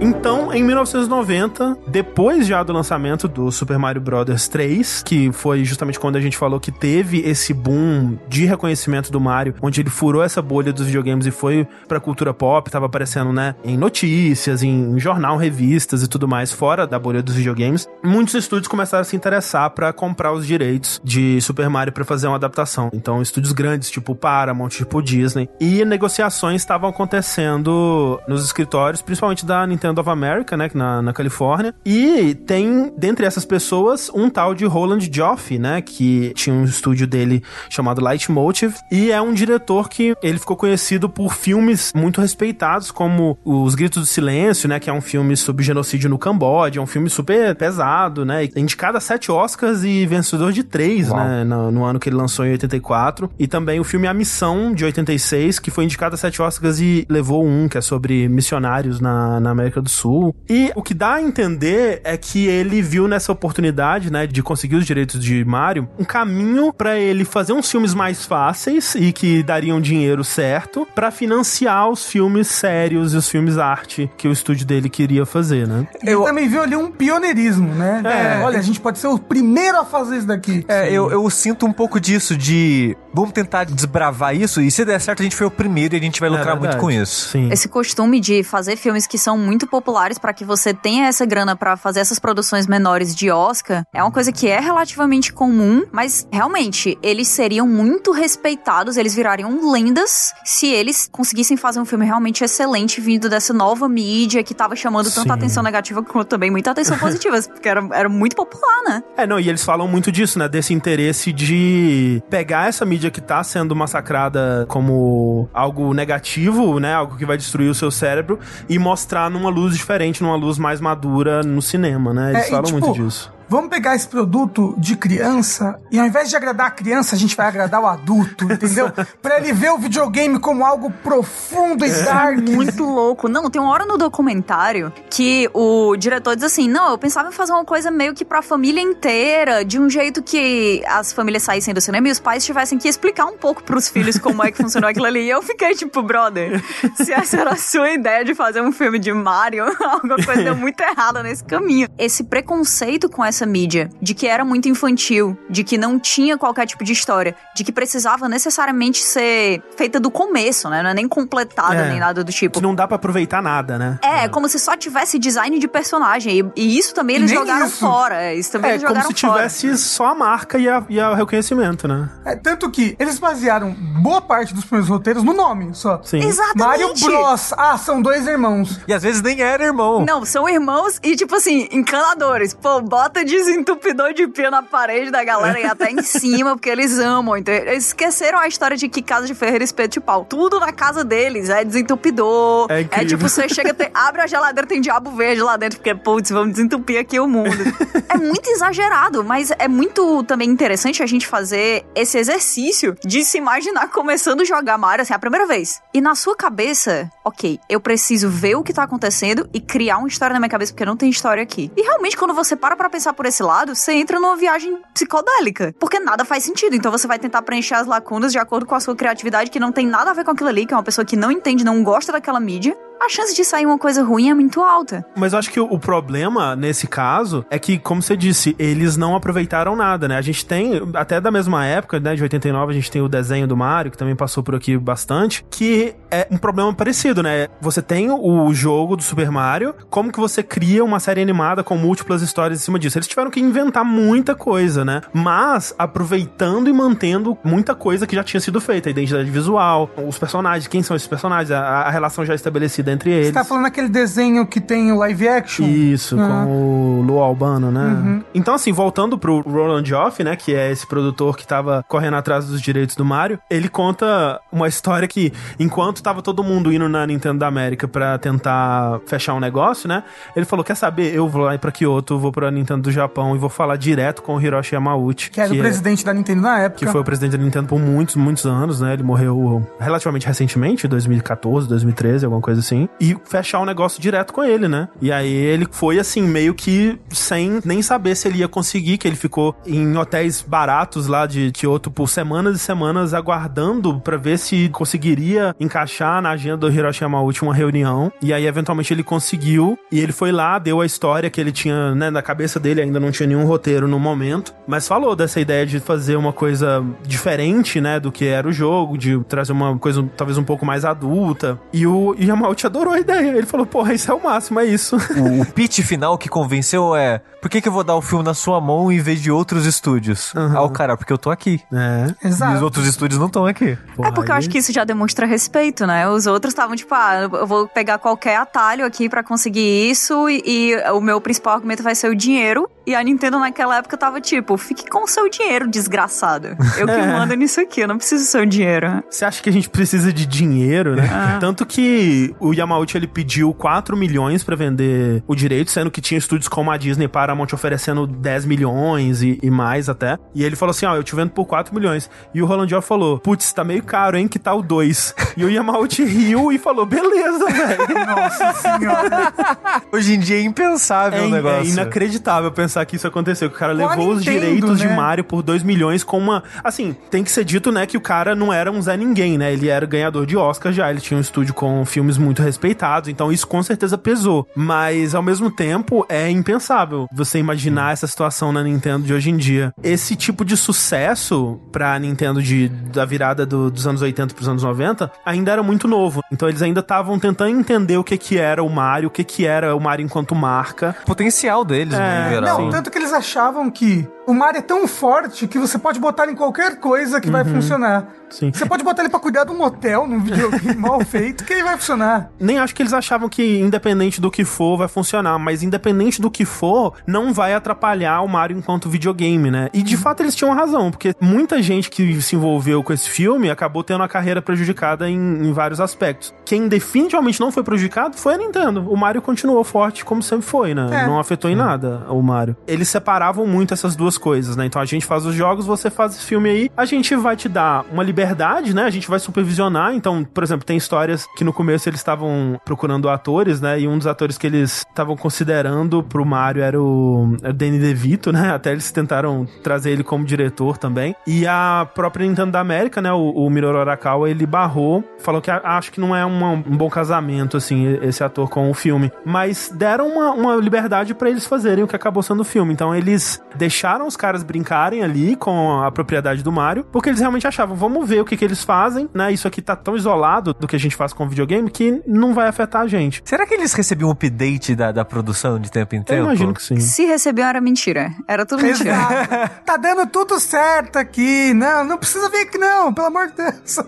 [0.00, 5.98] Então, em 1990, depois já do lançamento do Super Mario Bros 3, que foi justamente
[5.98, 10.22] quando a gente falou que teve esse boom de reconhecimento do Mario, onde ele furou
[10.22, 14.98] essa bolha dos videogames e foi pra cultura pop, tava aparecendo, né, em notícias, em
[15.00, 19.16] jornal, revistas e tudo mais, fora da bolha dos videogames, muitos estúdios começaram a se
[19.16, 22.88] interessar pra comprar os direitos de Super Mario pra fazer uma adaptação.
[22.92, 29.66] Então, estúdios grandes, tipo Paramount, tipo Disney, e negociações estavam acontecendo nos escritórios, principalmente da
[29.66, 31.74] Nintendo of America, né, na, na Califórnia.
[31.84, 37.06] E tem, dentre essas pessoas, um tal de Roland Joffe, né, que tinha um estúdio
[37.06, 42.90] dele chamado Lightmotive, e é um diretor que ele ficou conhecido por filmes muito respeitados,
[42.90, 46.82] como Os Gritos do Silêncio, né, que é um filme sobre genocídio no Camboja, é
[46.82, 51.18] um filme super pesado, né, indicado a sete Oscars e vencedor de três, Uau.
[51.18, 54.72] né, no, no ano que ele lançou em 84, e também o filme A Missão,
[54.72, 59.00] de 86, que foi indicado a sete Oscars e levou um, que é sobre missionários
[59.00, 60.34] na, na América do Sul.
[60.48, 64.76] E o que dá a entender é que ele viu nessa oportunidade, né, de conseguir
[64.76, 69.42] os direitos de Mario, um caminho pra ele fazer uns filmes mais fáceis e que
[69.42, 74.66] dariam dinheiro certo pra financiar os filmes sérios e os filmes arte que o estúdio
[74.66, 75.86] dele queria fazer, né?
[76.02, 78.02] Ele também viu ali um pioneirismo, né?
[78.04, 78.44] É.
[78.44, 80.64] Olha, a gente pode ser o primeiro a fazer isso daqui.
[80.68, 85.00] É, eu, eu sinto um pouco disso de vamos tentar desbravar isso e se der
[85.00, 87.30] certo a gente foi o primeiro e a gente vai lucrar muito É com isso.
[87.30, 87.48] Sim.
[87.50, 91.56] Esse costume de fazer filmes que são muito populares pra que você tenha essa grana
[91.56, 96.26] pra fazer essas produções menores de Oscar é uma coisa que é relativamente comum, mas
[96.32, 102.42] realmente eles seriam muito respeitados, eles virariam lendas se eles conseguissem fazer um filme realmente
[102.44, 106.96] excelente vindo dessa nova mídia que tava chamando tanta atenção negativa quanto também muita atenção
[106.98, 109.02] positiva, porque era, era muito popular, né?
[109.16, 110.48] É, não, e eles falam muito disso, né?
[110.48, 116.94] Desse interesse de pegar essa mídia que tá sendo massacrada como algo negativo, né?
[116.94, 120.80] Algo que vai destruir o seu cérebro e mostrar numa luz diferente, numa luz mais
[120.80, 122.32] madura no cinema, né?
[122.32, 123.32] Eles É, e, falam tipo, muito disso.
[123.48, 127.36] Vamos pegar esse produto de criança e ao invés de agradar a criança, a gente
[127.36, 128.92] vai agradar o adulto, entendeu?
[129.22, 132.38] pra ele ver o videogame como algo profundo e dark.
[132.48, 133.28] Muito louco.
[133.28, 137.32] Não, tem uma hora no documentário que o diretor diz assim: não, eu pensava em
[137.32, 141.72] fazer uma coisa meio que pra família inteira, de um jeito que as famílias saíssem
[141.72, 144.58] do cinema e os pais tivessem que explicar um pouco pros filhos como é que
[144.58, 145.20] funcionou aquilo ali.
[145.20, 146.62] E eu fiquei tipo, brother,
[146.96, 150.56] se essa era a sua ideia de fazer um filme de Mario, alguma coisa deu
[150.56, 151.88] muito errada nesse caminho.
[151.98, 156.66] Esse preconceito com essa mídia, de que era muito infantil, de que não tinha qualquer
[156.66, 160.82] tipo de história, de que precisava necessariamente ser feita do começo, né?
[160.82, 161.88] Não é nem completada, É.
[161.90, 162.58] nem nada do tipo.
[162.58, 163.98] Que não dá pra aproveitar nada, né?
[164.02, 166.52] É, como se só tivesse design de personagem.
[166.56, 167.78] E, e isso também eles Nem jogaram isso.
[167.78, 168.22] fora.
[168.22, 169.32] É, Isso também É eles como jogaram se fora.
[169.48, 172.08] tivesse só a marca e, a, e o reconhecimento, né?
[172.24, 176.00] É, tanto que eles basearam boa parte dos primeiros roteiros no nome só.
[176.02, 176.18] Sim.
[176.22, 176.58] Exatamente.
[176.58, 177.52] Mario Bros.
[177.56, 178.80] Ah, são dois irmãos.
[178.86, 180.04] E às vezes nem era irmão.
[180.04, 182.54] Não, são irmãos e, tipo assim, encanadores.
[182.54, 186.98] Pô, bota desentupidor de pia na parede da galera e até em cima, porque eles
[186.98, 187.36] amam.
[187.36, 190.24] Então, eles esqueceram a história de que casa de ferreiro espeto de pau.
[190.24, 192.66] Tudo na casa deles é desentupidor.
[192.70, 193.08] É incrível.
[193.08, 196.52] tipo, você chega, tem- abre a geladeira, tem diabo verde lá dentro, porque, putz, vamos
[196.52, 197.48] desentupir aqui o mundo.
[198.08, 203.38] é muito exagerado, mas é muito também interessante a gente fazer esse exercício de se
[203.38, 205.80] imaginar começando a jogar Mario, assim, a primeira vez.
[205.92, 210.08] E na sua cabeça, ok, eu preciso ver o que tá acontecendo e criar uma
[210.08, 211.70] história na minha cabeça, porque não tem história aqui.
[211.76, 215.74] E realmente, quando você para pra pensar por esse lado, você entra numa viagem psicodélica.
[215.80, 216.76] Porque nada faz sentido.
[216.76, 219.72] Então você vai tentar preencher as lacunas de acordo com a sua criatividade, que não
[219.72, 221.82] tem nada a ver com aquilo ali, que é uma pessoa que não entende, não
[221.82, 222.78] gosta daquela mídia.
[223.00, 225.06] A chance de sair uma coisa ruim é muito alta.
[225.16, 229.14] Mas eu acho que o, problema, nesse caso, é que, como você disse, eles não
[229.14, 230.16] aproveitaram nada, né?
[230.16, 233.46] A gente tem, até da mesma época, né, de 89, a gente tem o desenho
[233.46, 237.46] do Mario, que também passou por aqui bastante, que é um problema parecido, né?
[237.60, 241.76] Você tem o jogo do Super Mario, como que você cria uma série animada com
[241.76, 242.98] múltiplas histórias em cima disso?
[242.98, 245.02] Eles tiveram que inventar muita coisa, né?
[245.12, 250.18] Mas aproveitando e mantendo muita coisa que já tinha sido feita, a identidade visual, os
[250.18, 253.26] personagens, quem são esses personagens, a, a relação já estabelecida entre eles.
[253.28, 255.66] Você tá falando aquele desenho que tem o live action?
[255.66, 256.44] Isso, Ah.
[256.44, 258.22] com o Lu Albano, né?
[258.34, 260.36] Então, assim, voltando pro Roland Joff, né?
[260.36, 264.68] Que é esse produtor que tava correndo atrás dos direitos do Mario, ele conta uma
[264.68, 269.40] história que, enquanto tava todo mundo indo na Nintendo da América pra tentar fechar um
[269.40, 270.02] negócio, né?
[270.36, 271.14] Ele falou: Quer saber?
[271.14, 274.36] Eu vou lá pra Kyoto, vou pra Nintendo do Japão e vou falar direto com
[274.36, 275.30] o Hiroshi Yamauchi.
[275.30, 276.84] Que era o é- presidente da Nintendo na época.
[276.84, 278.92] que foi o presidente da Nintendo por muitos, muitos anos, né?
[278.92, 282.77] Ele morreu relativamente recentemente, 2014, 2013, alguma coisa assim.
[283.00, 284.88] E fechar o negócio direto com ele, né?
[285.00, 289.08] E aí ele foi assim, meio que sem nem saber se ele ia conseguir, que
[289.08, 294.38] ele ficou em hotéis baratos lá de Kyoto por semanas e semanas aguardando pra ver
[294.38, 298.12] se conseguiria encaixar na agenda do Hiroshi Yamauchi uma reunião.
[298.20, 299.78] E aí, eventualmente, ele conseguiu.
[299.90, 303.00] E ele foi lá, deu a história que ele tinha, né, na cabeça dele, ainda
[303.00, 304.52] não tinha nenhum roteiro no momento.
[304.66, 308.98] Mas falou dessa ideia de fazer uma coisa diferente, né, do que era o jogo,
[308.98, 311.58] de trazer uma coisa talvez um pouco mais adulta.
[311.72, 313.36] E o Yamauchi adorou a ideia.
[313.36, 314.96] Ele falou, porra, isso é o máximo, é isso.
[314.96, 318.24] O, o pitch final que convenceu é: por que, que eu vou dar o filme
[318.24, 320.32] na sua mão em vez de outros estúdios?
[320.34, 321.60] Ah, o cara, porque eu tô aqui.
[321.72, 322.14] é.
[322.24, 322.64] E os Exato.
[322.64, 323.76] outros estúdios não estão aqui.
[324.02, 326.08] É porque eu acho que isso já demonstra respeito, né?
[326.08, 330.42] Os outros estavam tipo, ah, eu vou pegar qualquer atalho aqui pra conseguir isso e,
[330.44, 332.68] e o meu principal argumento vai ser o dinheiro.
[332.86, 336.56] E a Nintendo naquela época tava tipo, fique com o seu dinheiro, desgraçado.
[336.78, 339.02] Eu que mando nisso aqui, eu não preciso do seu dinheiro.
[339.10, 341.08] Você acha que a gente precisa de dinheiro, né?
[341.12, 341.36] Ah.
[341.38, 346.18] Tanto que o Yamauchi ele pediu 4 milhões pra vender o direito, sendo que tinha
[346.18, 350.18] estúdios como a Disney e Paramount oferecendo 10 milhões e, e mais até.
[350.34, 352.10] E ele falou assim: Ó, eu te vendo por 4 milhões.
[352.34, 354.28] E o Roland Joff falou: Putz, tá meio caro, hein?
[354.28, 355.14] Que tal 2?
[355.36, 358.06] E o Yamauchi riu e falou: Beleza, velho.
[358.06, 359.32] Nossa senhora.
[359.92, 361.68] Hoje em dia é impensável É, o in- negócio.
[361.68, 363.48] é inacreditável pensar que isso aconteceu.
[363.50, 364.94] Que o cara a levou os Nintendo, direitos de né?
[364.96, 366.42] Mario por 2 milhões com uma.
[366.62, 369.52] Assim, tem que ser dito, né, que o cara não era um Zé Ninguém, né?
[369.52, 370.90] Ele era ganhador de Oscar já.
[370.90, 373.08] Ele tinha um estúdio com filmes muito respeitados.
[373.08, 374.46] Então isso com certeza pesou.
[374.56, 379.36] Mas ao mesmo tempo é impensável você imaginar essa situação na Nintendo de hoje em
[379.36, 379.72] dia.
[379.82, 384.62] Esse tipo de sucesso pra Nintendo de, da virada do- dos anos 80 pros anos
[384.62, 386.22] 90 ainda era muito novo.
[386.32, 389.46] Então eles ainda estavam tentando entender o que que era o Mario, o que que
[389.46, 390.96] era o Mario enquanto marca.
[391.02, 392.60] O potencial deles, É, né, em geral.
[392.62, 396.24] Não, tanto que eles achavam que O Mario é tão forte que você pode botar
[396.24, 398.08] ele em qualquer coisa que vai funcionar.
[398.28, 398.52] Sim.
[398.52, 401.62] Você pode botar ele pra cuidar de um motel num videogame mal feito que ele
[401.62, 402.30] vai funcionar.
[402.38, 406.30] Nem acho que eles achavam que, independente do que for, vai funcionar, mas independente do
[406.30, 409.70] que for, não vai atrapalhar o Mario enquanto videogame, né?
[409.72, 413.50] E de fato eles tinham razão, porque muita gente que se envolveu com esse filme
[413.50, 416.34] acabou tendo a carreira prejudicada em, em vários aspectos.
[416.44, 418.92] Quem definitivamente não foi prejudicado foi a Nintendo.
[418.92, 421.04] O Mario continuou forte como sempre foi, né?
[421.04, 421.06] É.
[421.06, 422.54] Não afetou em nada o Mario.
[422.66, 424.66] Eles separavam muito essas duas coisas, né?
[424.66, 427.48] Então a gente faz os jogos, você faz esse filme aí, a gente vai te
[427.48, 428.84] dar uma liberdade, né?
[428.84, 429.94] A gente vai supervisionar.
[429.94, 433.80] Então, por exemplo, tem histórias que no começo eles estavam procurando atores, né?
[433.80, 438.50] E um dos atores que eles estavam considerando pro Mario era o, Danny DeVito, né?
[438.52, 441.14] Até eles tentaram trazer ele como diretor também.
[441.26, 443.12] E a própria Nintendo da América, né?
[443.12, 446.76] O, o Minoru Arakawa, ele barrou, falou que a- acho que não é uma- um
[446.76, 449.12] bom casamento, assim, esse ator com o filme.
[449.24, 452.72] Mas deram uma, uma liberdade pra eles fazerem o que acabou sendo o filme.
[452.72, 457.46] Então eles deixaram os caras brincarem ali com a propriedade do Mario, porque eles realmente
[457.46, 459.32] achavam, vamos ver o que, que eles fazem, né?
[459.32, 462.34] Isso aqui tá tão isolado do que a gente faz com o videogame que não
[462.34, 463.22] vai afetar a gente.
[463.24, 466.22] Será que eles recebiam um update da, da produção de tempo em Eu tempo?
[466.24, 466.80] imagino que sim.
[466.80, 468.10] Se recebiam era mentira.
[468.26, 468.96] Era tudo mentira.
[469.64, 471.52] Tá dando tudo certo aqui.
[471.52, 473.78] Não, não precisa vir aqui não, pelo amor de Deus.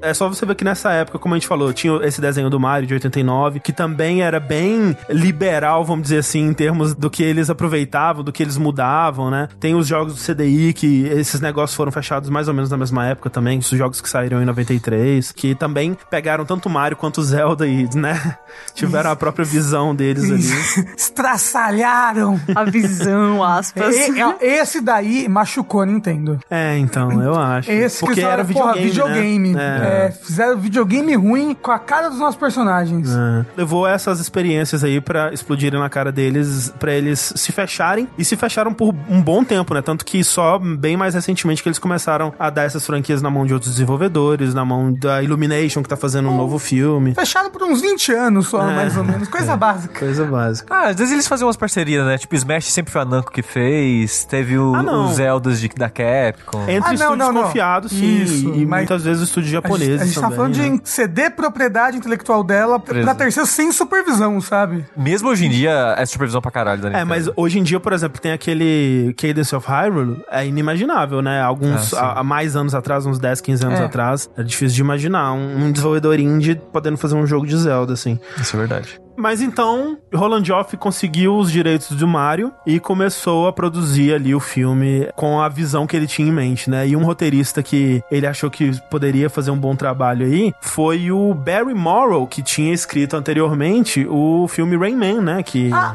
[0.00, 2.48] É, é só você ver que nessa época, como a gente falou, tinha esse desenho
[2.48, 7.10] do Mario de 89, que também era bem liberal, vamos dizer assim, em termos do
[7.10, 9.45] que eles aproveitavam, do que eles mudavam, né?
[9.60, 13.06] Tem os jogos do CDI, que esses negócios foram fechados mais ou menos na mesma
[13.06, 17.18] época também, os jogos que saíram em 93, que também pegaram tanto o Mario quanto
[17.18, 18.36] o Zelda e, né,
[18.74, 20.86] tiveram a própria visão deles ali.
[20.96, 22.40] Estraçalharam.
[22.54, 23.94] A visão, aspas.
[23.94, 26.38] E- e- esse daí machucou a Nintendo.
[26.50, 27.70] É, então, eu acho.
[27.70, 29.54] Esse Porque que era porra, videogame, videogame.
[29.54, 30.06] né?
[30.06, 33.08] É, fizeram videogame ruim com a cara dos nossos personagens.
[33.10, 33.44] É.
[33.56, 38.36] Levou essas experiências aí pra explodirem na cara deles, pra eles se fecharem e se
[38.36, 39.82] fecharam por um bom tempo, né?
[39.82, 43.46] Tanto que só bem mais recentemente que eles começaram a dar essas franquias na mão
[43.46, 47.14] de outros desenvolvedores, na mão da Illumination que tá fazendo um novo filme.
[47.14, 48.74] Fechado por uns 20 anos só, É.
[48.74, 49.28] mais ou menos.
[49.28, 49.98] Coisa básica.
[49.98, 50.74] Coisa básica.
[50.74, 52.18] Ah, às vezes eles faziam umas parcerias, né?
[52.18, 54.24] Tipo, Smash sempre foi a Namco que fez.
[54.24, 55.06] Teve o, Ah, não.
[55.06, 56.62] os Zeldas de, da Capcom.
[56.62, 57.42] Entre Ah, não, estúdios não, não.
[57.44, 58.22] confiados, sim.
[58.22, 60.78] Isso, e mas- muitas vezes estúdios A gente, japoneses a gente tá também, falando né?
[60.82, 63.14] de ceder propriedade intelectual dela pra Preso.
[63.16, 64.84] terceiro sem supervisão, sabe?
[64.96, 67.92] Mesmo hoje em dia, é supervisão pra caralho da É, mas hoje em dia, por
[67.92, 71.40] exemplo, tem aquele Cadence of Hyrule, é inimaginável, né?
[71.40, 71.96] Alguns, sim.
[71.96, 73.84] há, há mais anos atrás, uns 10, 15 anos É.
[73.84, 77.92] atrás, é difícil de imaginar um, um desenvolvedor indie podendo fazer um jogo de Zelda,
[77.92, 78.18] assim.
[78.40, 79.00] Isso é verdade.
[79.18, 84.40] Mas então, Roland Joff conseguiu os direitos do Mario e começou a produzir ali o
[84.40, 86.86] filme com a visão que ele tinha em mente, né?
[86.86, 91.32] E um roteirista que ele achou que poderia fazer um bom trabalho aí foi o
[91.32, 95.42] Barry Morrow, que tinha escrito anteriormente o filme Rain Man, né?
[95.42, 95.72] Que...
[95.72, 95.94] Ah,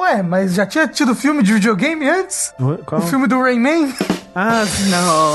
[0.00, 2.52] ué, mas já tinha tido filme de videogame antes?
[2.86, 3.00] Qual?
[3.00, 3.92] O filme do Rayman?
[4.34, 5.34] Ah, Não.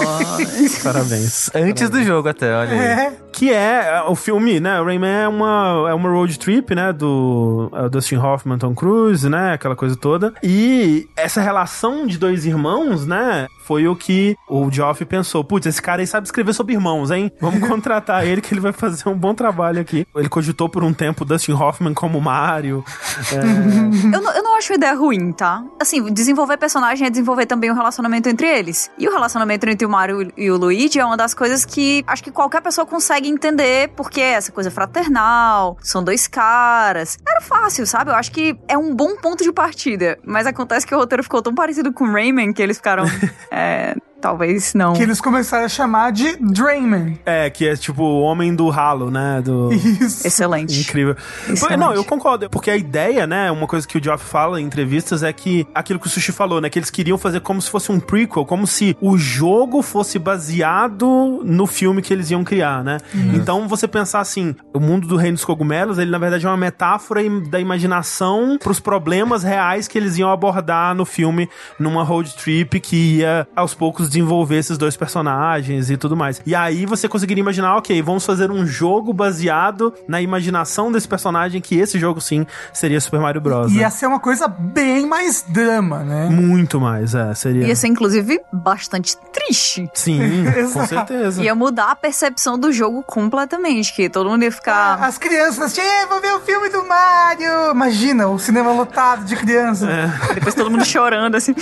[0.84, 1.50] parabéns.
[1.54, 2.80] Antes do jogo até, olha aí.
[2.80, 3.14] É.
[3.36, 4.80] Que é o filme, né?
[4.80, 6.94] O Rayman é uma, é uma road trip, né?
[6.94, 9.52] Do é Dustin Hoffman, Tom Cruise, né?
[9.52, 10.34] Aquela coisa toda.
[10.42, 13.48] E essa relação de dois irmãos, né?
[13.66, 15.44] Foi o que o Geoff pensou.
[15.44, 17.30] Putz, esse cara aí sabe escrever sobre irmãos, hein?
[17.42, 20.08] Vamos contratar ele que ele vai fazer um bom trabalho aqui.
[20.16, 22.86] Ele cogitou por um tempo Dustin Hoffman como Mario.
[23.34, 25.62] É, Eu não, eu não acho a ideia ruim, tá?
[25.78, 28.90] Assim, desenvolver personagem é desenvolver também o relacionamento entre eles.
[28.98, 32.24] E o relacionamento entre o Mario e o Luigi é uma das coisas que acho
[32.24, 37.18] que qualquer pessoa consegue entender, porque é essa coisa fraternal, são dois caras.
[37.28, 38.12] Era fácil, sabe?
[38.12, 40.18] Eu acho que é um bom ponto de partida.
[40.24, 43.06] Mas acontece que o roteiro ficou tão parecido com Rayman que eles ficaram.
[43.52, 44.94] é, talvez não.
[44.94, 47.20] Que eles começaram a chamar de Drayman.
[47.24, 49.40] é, que é tipo o homem do ralo, né?
[49.44, 49.72] Do...
[49.72, 50.26] Isso.
[50.26, 50.80] Excelente.
[50.82, 51.16] Incrível.
[51.48, 51.78] Excelente.
[51.78, 52.50] Não, eu concordo.
[52.50, 56.00] Porque a ideia, né, uma coisa que o Geoff fala em entrevistas é que aquilo
[56.00, 58.66] que o Sushi falou, né, que eles queriam fazer como se fosse um prequel, como
[58.66, 62.98] se o jogo fosse baseado no filme que eles iam criar, né?
[63.14, 66.58] Então você pensar assim, o mundo do Reino dos Cogumelos, ele na verdade é uma
[66.58, 71.48] metáfora da imaginação pros problemas reais que eles iam abordar no filme
[71.80, 76.42] numa road trip que ia aos poucos desenvolver esses dois personagens e tudo mais.
[76.46, 81.60] E aí você conseguiria imaginar, ok, vamos fazer um jogo baseado na imaginação desse personagem,
[81.62, 83.72] que esse jogo sim seria Super Mario Bros.
[83.74, 83.82] né?
[83.82, 86.30] Ia ser uma coisa bem mais drama, né?
[86.30, 87.68] Muito mais, é, seria.
[87.68, 89.90] Ia ser, inclusive, bastante triste.
[89.94, 90.20] Sim,
[90.74, 91.44] com certeza.
[91.44, 95.04] Ia mudar a percepção do jogo completamente, que todo mundo ia ficar.
[95.04, 97.72] As crianças, "Tchê, vou ver o filme do Mario!
[97.72, 99.88] Imagina, o cinema lotado de crianças.
[99.90, 100.34] É.
[100.36, 101.54] Depois todo mundo chorando, assim.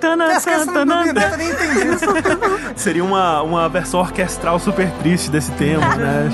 [0.00, 1.91] Tana, As crianças não, tana, não devem nem entender isso.
[2.76, 6.30] Seria uma, uma versão orquestral super triste desse tema, né?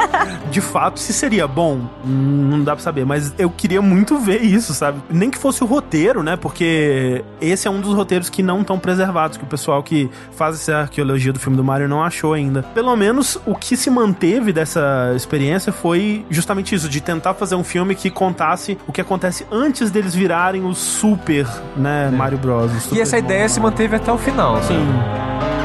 [0.50, 4.74] De fato, se seria bom, não dá pra saber, mas eu queria muito ver isso,
[4.74, 5.00] sabe?
[5.08, 6.36] Nem que fosse o roteiro, né?
[6.36, 10.56] Porque esse é um dos roteiros que não estão preservados, que o pessoal que faz
[10.56, 12.62] essa arqueologia do filme do Mario não achou ainda.
[12.74, 17.64] Pelo menos o que se manteve dessa experiência foi justamente isso, de tentar fazer um
[17.64, 21.46] filme que contasse o que acontece antes deles virarem os super,
[21.76, 22.72] né, Mario Bros.
[22.72, 24.56] os E essa ideia se manteve até o final.
[24.56, 24.62] né?
[24.92, 25.61] Sim.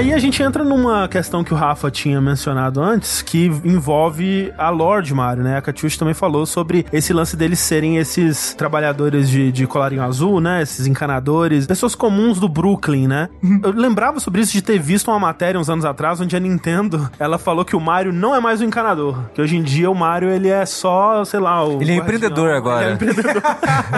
[0.00, 4.70] Aí a gente entra numa questão que o Rafa tinha mencionado antes, que envolve a
[4.70, 5.58] Lord Mario, né?
[5.58, 10.40] A Catiuxa também falou sobre esse lance deles serem esses trabalhadores de, de colarinho azul,
[10.40, 10.62] né?
[10.62, 13.28] Esses encanadores, pessoas comuns do Brooklyn, né?
[13.62, 17.10] Eu lembrava sobre isso de ter visto uma matéria uns anos atrás, onde a Nintendo,
[17.18, 19.94] ela falou que o Mario não é mais um encanador, que hoje em dia o
[19.94, 21.62] Mario, ele é só, sei lá...
[21.62, 22.84] O Ele é empreendedor agora.
[22.84, 23.42] Ele é empreendedor.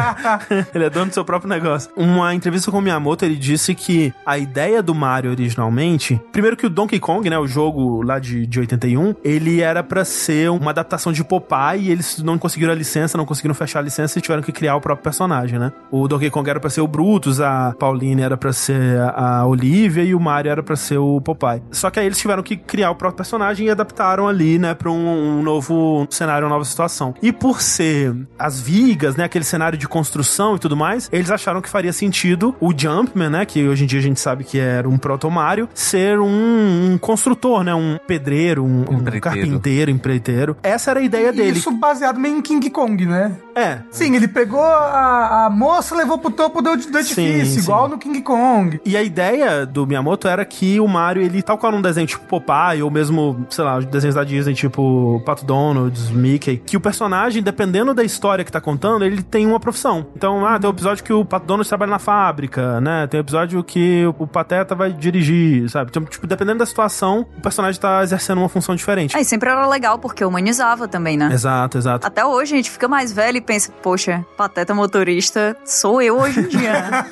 [0.75, 1.93] ele é dono do seu próprio negócio.
[1.97, 5.92] Uma entrevista com o Miyamoto, ele disse que a ideia do Mario originalmente,
[6.33, 10.05] primeiro que o Donkey Kong, né, o jogo lá de, de 81, ele era pra
[10.05, 13.83] ser uma adaptação de Popeye e eles não conseguiram a licença, não conseguiram fechar a
[13.83, 15.73] licença e tiveram que criar o próprio personagem, né?
[15.91, 20.03] O Donkey Kong era pra ser o Brutus, a Pauline era pra ser a Olivia
[20.05, 21.63] e o Mario era pra ser o Popeye.
[21.71, 24.91] Só que aí eles tiveram que criar o próprio personagem e adaptaram ali, né, pra
[24.91, 27.15] um, um novo cenário, uma nova situação.
[27.23, 31.61] E por ser as vigas, né, aquele cenário de construção e tudo mais, eles acharam
[31.61, 34.89] que faria sentido o Jumpman, né, que hoje em dia a gente sabe que era
[34.89, 40.57] um proto-Mario, ser um, um construtor, né, um pedreiro, um, um carpinteiro, empreiteiro.
[40.63, 41.59] Essa era a ideia dele.
[41.59, 43.37] Isso baseado meio em King Kong, né?
[43.55, 43.79] É.
[43.91, 47.91] Sim, ele pegou a, a moça, levou pro topo do, do edifício, Sim, igual sim.
[47.93, 48.81] no King Kong.
[48.85, 52.25] E a ideia do Miyamoto era que o Mario, ele, tal qual num desenho tipo
[52.27, 57.43] Popeye, ou mesmo, sei lá, desenhos da Disney, tipo Pato Donald, Mickey, que o personagem,
[57.43, 60.07] dependendo da história que tá contando, ele tem uma profissão.
[60.17, 63.07] Então, ah, tem um episódio que o Pato Donald trabalha na fábrica, né?
[63.07, 65.91] Tem um episódio que o Pateta vai dirigir, sabe?
[65.91, 69.17] Então, tipo, dependendo da situação, o personagem tá exercendo uma função diferente.
[69.17, 71.31] Aí sempre era legal, porque humanizava também, né?
[71.33, 72.07] Exato, exato.
[72.07, 76.41] Até hoje a gente fica mais velho e pensa, poxa, pateta motorista sou eu hoje
[76.41, 76.73] em dia.
[76.73, 77.05] né?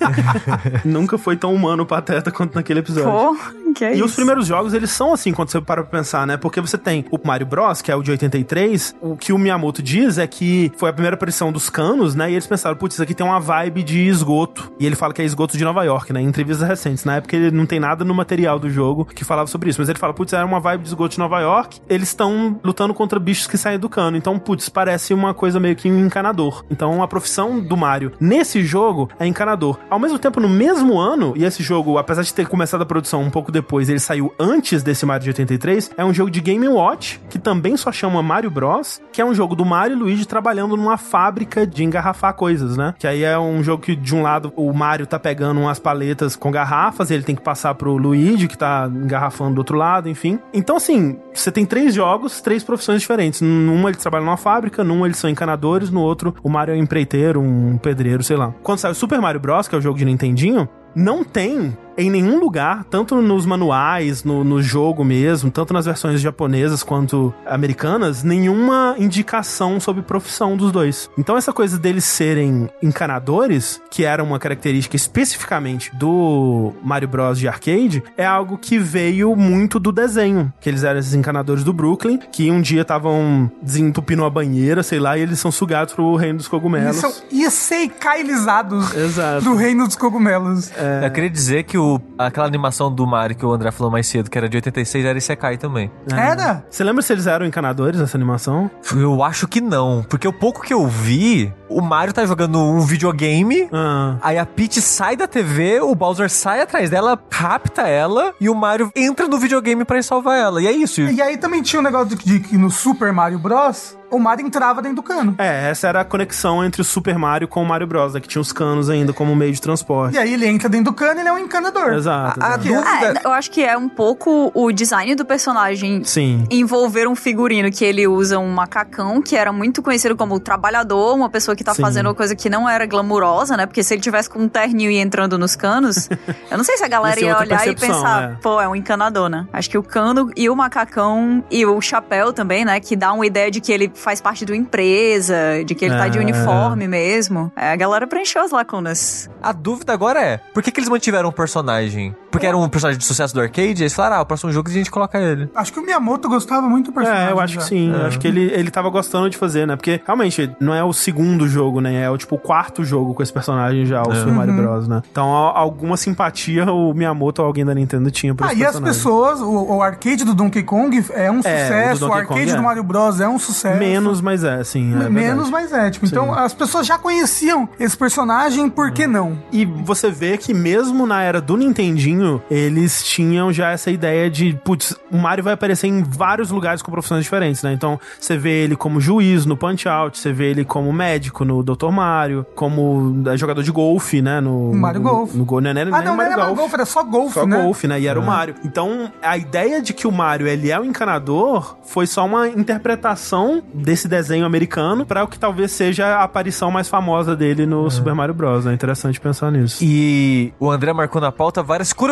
[0.84, 3.10] Nunca foi tão humano o Pateta quanto naquele episódio.
[3.10, 4.04] Pô, que é E isso?
[4.04, 6.36] os primeiros jogos, eles são assim, quando você para pra pensar, né?
[6.36, 9.82] Porque você tem o Mario Bros, que é o de 83, o que o Miyamoto
[9.82, 12.30] diz é que foi a primeira aparição dos canos, né?
[12.30, 14.72] E eles pensaram, putz, isso aqui tem uma vibe de esgoto.
[14.78, 16.20] E ele fala que é esgoto de Nova York, né?
[16.20, 17.04] Em entrevistas recentes.
[17.04, 19.80] Na época ele não tem nada no material do jogo que falava sobre isso.
[19.80, 21.80] Mas ele fala, putz, era uma vibe de esgoto de Nova York.
[21.88, 24.16] Eles estão lutando contra bichos que saem do cano.
[24.16, 26.64] Então, putz, parece uma coisa meio que um encanador.
[26.68, 29.78] Então, a profissão do Mario nesse jogo é encanador.
[29.88, 33.22] Ao mesmo tempo, no mesmo ano, e esse jogo, apesar de ter começado a produção
[33.22, 36.66] um pouco depois, ele saiu antes desse Mario de 83, é um jogo de Game
[36.66, 40.26] Watch, que também só chama Mario Bros, que é um jogo do Mario e Luigi
[40.26, 42.94] trabalhando numa fábrica de engarrafar coisas, né?
[42.98, 46.34] Que aí é um jogo que, de um lado, o Mario tá pegando umas paletas
[46.34, 50.38] com garrafas, ele tem que passar pro Luigi, que tá engarrafando do outro lado, enfim.
[50.52, 53.40] Então, assim, você tem três jogos, três profissões diferentes.
[53.40, 56.82] Numa eles trabalham numa fábrica, num eles são encanadores, no outro o Mario é um
[56.82, 58.54] empreiteiro, um pedreiro, sei lá.
[58.62, 62.10] Quando sai o Super Mario Bros, que é o jogo de Nintendinho, não tem em
[62.10, 68.22] nenhum lugar, tanto nos manuais, no, no jogo mesmo, tanto nas versões japonesas quanto americanas,
[68.22, 71.10] nenhuma indicação sobre profissão dos dois.
[71.18, 77.48] Então essa coisa deles serem encanadores, que era uma característica especificamente do Mario Bros de
[77.48, 82.18] arcade, é algo que veio muito do desenho, que eles eram esses encanadores do Brooklyn,
[82.18, 86.38] que um dia estavam desentupindo uma banheira, sei lá, e eles são sugados pro reino
[86.38, 87.02] dos cogumelos.
[87.02, 89.44] Eles são iseikailizados Exato.
[89.44, 90.70] do reino dos cogumelos.
[91.02, 94.30] Eu queria dizer que o, aquela animação do Mario que o André falou mais cedo,
[94.30, 95.90] que era de 86, era Isekai também.
[96.12, 96.64] Era?
[96.70, 98.70] Você lembra se eles eram encanadores nessa animação?
[98.94, 102.80] Eu acho que não, porque o pouco que eu vi, o Mario tá jogando um
[102.80, 104.16] videogame, Ah.
[104.22, 108.54] aí a Peach sai da TV, o Bowser sai atrás dela, rapta ela, e o
[108.54, 110.60] Mario entra no videogame pra ir salvar ela.
[110.62, 111.00] E é isso.
[111.00, 113.96] E aí também tinha um negócio de, de que no Super Mario Bros.
[114.10, 115.34] O Mario entrava dentro do cano.
[115.38, 118.28] É, essa era a conexão entre o Super Mario com o Mario Bros, né, que
[118.28, 120.14] tinha os canos ainda como meio de transporte.
[120.14, 121.92] E aí ele entra dentro do cano e ele é um encanador.
[121.94, 122.40] Exato.
[122.42, 126.44] A- a dúvida- É, eu acho que é um pouco o design do personagem Sim.
[126.50, 131.28] envolver um figurino que ele usa um macacão, que era muito conhecido como trabalhador, uma
[131.30, 131.82] pessoa que tá Sim.
[131.82, 133.66] fazendo uma coisa que não era glamurosa, né?
[133.66, 136.08] Porque se ele tivesse com um terninho e entrando nos canos,
[136.50, 138.36] eu não sei se a galera Ia ser ia olhar e pensar, é.
[138.42, 139.46] pô, é um encanador, né?
[139.52, 142.80] Acho que o cano e o macacão e o chapéu também, né?
[142.80, 145.96] Que dá uma ideia de que ele faz parte de uma empresa, de que ele
[145.96, 146.20] tá de É.
[146.20, 147.52] uniforme mesmo.
[147.56, 149.28] É, a galera preencheu as lacunas.
[149.42, 152.14] A dúvida agora é, por que, que eles mantiveram o personagem?
[152.30, 154.72] Porque era um personagem de sucesso do arcade, eles falaram, ah, o próximo jogo a
[154.72, 155.48] gente coloca ele.
[155.54, 157.28] Acho que o Miyamoto gostava muito do personagem.
[157.28, 157.60] É, eu acho já.
[157.60, 157.92] que sim.
[157.92, 159.76] Eu acho que ele, ele tava gostando de fazer, né?
[159.76, 162.02] Porque realmente não é o segundo jogo, né?
[162.02, 165.02] É o tipo o quarto jogo com esse personagem já, o Super Mario Bros, né?
[165.10, 168.72] Então alguma simpatia o Miyamoto ou alguém da Nintendo tinha por Ah, esse e as
[168.72, 168.94] personagem.
[168.96, 172.20] pessoas, o, o arcade do Donkey Kong é um É, o do sucesso, o, Donkey
[172.20, 172.56] arcade Kong é.
[172.56, 173.78] do Mario Bros é um sucesso.
[173.78, 174.94] Menos, mas é, sim.
[175.04, 175.90] É Menos, mas é.
[175.90, 179.38] Tipo, então as pessoas já conheciam esse personagem, por que não?
[179.52, 182.19] E você vê que mesmo na era do Nintendinho,
[182.50, 186.90] eles tinham já essa ideia de, putz, o Mario vai aparecer em vários lugares com
[186.90, 187.72] profissões diferentes, né?
[187.72, 191.90] Então, você vê ele como juiz no Punch-Out, você vê ele como médico no Dr.
[191.90, 194.40] Mario, como eh, jogador de golfe, né?
[194.40, 195.34] No Mario no, Golf.
[195.34, 196.58] No, no, não, não, Ah, não, não Mario era Golf.
[196.58, 197.62] golfe, era só golfe, Só né?
[197.62, 198.00] golfe, né?
[198.00, 198.54] E era o Mario.
[198.64, 203.62] Então, a ideia de que o Mario ele é o encanador foi só uma interpretação
[203.72, 208.14] desse desenho americano para o que talvez seja a aparição mais famosa dele no Super
[208.14, 208.66] Mario Bros.
[208.66, 209.78] É interessante pensar nisso.
[209.82, 212.09] E o André marcou na pauta várias curiosidades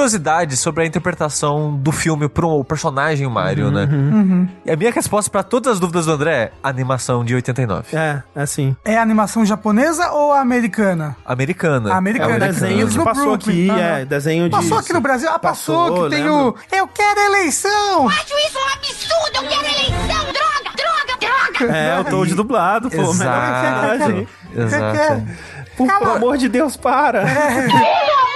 [0.56, 3.88] sobre a interpretação do filme pro personagem Mario, né?
[4.64, 7.96] E a minha resposta pra todas as dúvidas do André é animação de 89.
[7.96, 8.76] É, é assim.
[8.84, 11.16] É a animação japonesa ou americana?
[11.24, 11.94] Americana.
[11.94, 12.34] Americana.
[12.46, 13.70] É desenho que passou Brooklyn.
[13.70, 14.50] aqui, é, desenho de...
[14.50, 15.28] Passou aqui no Brasil?
[15.30, 16.56] Ah, passou, Passou, que tem lembro.
[16.70, 16.74] o...
[16.76, 18.08] Eu quero eleição!
[18.08, 19.36] Acho isso um absurdo!
[19.36, 20.32] Eu quero eleição!
[20.32, 20.76] Droga!
[20.76, 21.58] Droga!
[21.58, 21.76] Droga!
[21.76, 22.96] É, o Toad dublado, pô.
[23.14, 24.28] melhor personagem.
[24.54, 25.26] Exato.
[25.76, 27.22] Por, pelo amor de Deus, para.
[27.22, 28.27] É.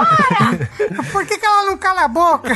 [1.12, 2.50] Por que, que ela não cala a boca?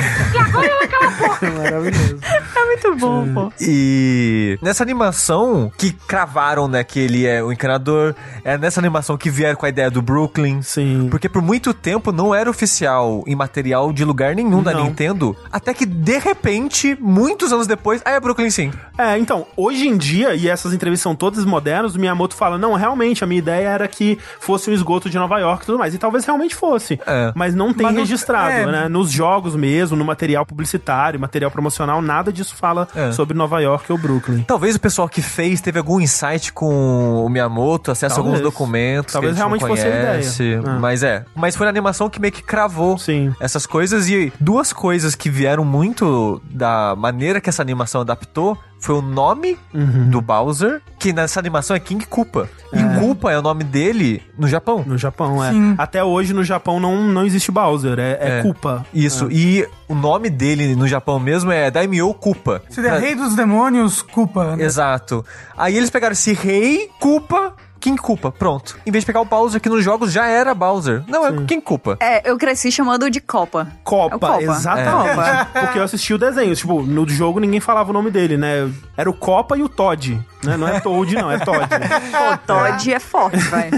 [1.62, 2.18] Maravilhoso.
[2.56, 3.52] É muito bom, pô.
[3.60, 8.14] E nessa animação que cravaram, né, que ele é o encanador,
[8.44, 10.62] é nessa animação que vieram com a ideia do Brooklyn.
[10.62, 11.08] Sim.
[11.10, 14.84] Porque por muito tempo não era oficial em material de lugar nenhum da Não.
[14.84, 18.72] Nintendo, até que de repente, muitos anos depois, aí é Brooklyn sim.
[18.96, 22.74] É, então, hoje em dia, e essas entrevistas são todas modernas, o Miyamoto fala, não,
[22.74, 25.94] realmente, a minha ideia era que fosse um esgoto de Nova York e tudo mais.
[25.94, 27.00] E talvez realmente fosse.
[27.06, 27.32] É.
[27.34, 28.66] Mas não tem Mas registrado, é.
[28.66, 28.88] né?
[28.88, 33.12] Nos jogos mesmo, no material publicitário, material promocional, nada disso fala É.
[33.12, 34.42] sobre Nova York ou Brooklyn.
[34.42, 39.12] Talvez o pessoal que fez teve algum insight com o Miyamoto, acesso a alguns documentos
[39.12, 40.42] Talvez realmente não fosse a conhece.
[40.42, 40.62] ideia.
[40.64, 40.78] É.
[40.78, 41.24] Mas é.
[41.34, 43.34] Mas foi a animação que meio que cravou Sim.
[43.40, 44.08] essas coisas.
[44.08, 49.56] E duas coisas que vieram muito da maneira que essa animação adaptou foi o nome
[49.72, 50.10] Uhum.
[50.10, 52.48] do Bowser, que nessa animação é King Koopa.
[52.70, 54.84] E Koopa é o nome dele no Japão.
[54.86, 55.50] No Japão, é.
[55.52, 55.74] Sim.
[55.78, 58.42] Até hoje no Japão não, não existe Bowser, é, é, É.
[58.42, 58.84] culpa.
[58.92, 59.28] Isso.
[59.30, 62.60] E o nome dele no Japão mesmo é Daimyo Koopa.
[62.68, 64.54] Seria Pra- Rei dos Demônios, culpa.
[64.56, 64.64] né?
[64.64, 65.24] Exato.
[65.56, 67.54] Aí eles pegaram esse rei, Koopa,
[67.84, 68.78] King Koopa, pronto.
[68.86, 71.02] Em vez de pegar o Bowser, que nos jogos já era Bowser.
[71.06, 71.98] Não, é King Koopa.
[72.00, 73.68] É, eu cresci chamando de Copa.
[73.84, 74.42] Copa, É o Copa.
[74.42, 75.20] exatamente.
[75.20, 75.44] É.
[75.60, 76.56] Porque eu assisti o desenho.
[76.56, 78.70] Tipo, no jogo ninguém falava o nome dele, né?
[78.96, 80.18] Era o Copa e o Todd.
[80.42, 80.56] Né?
[80.56, 81.58] Não é Toad, não, é Todd.
[81.68, 83.70] Pô, Todd é forte, vai.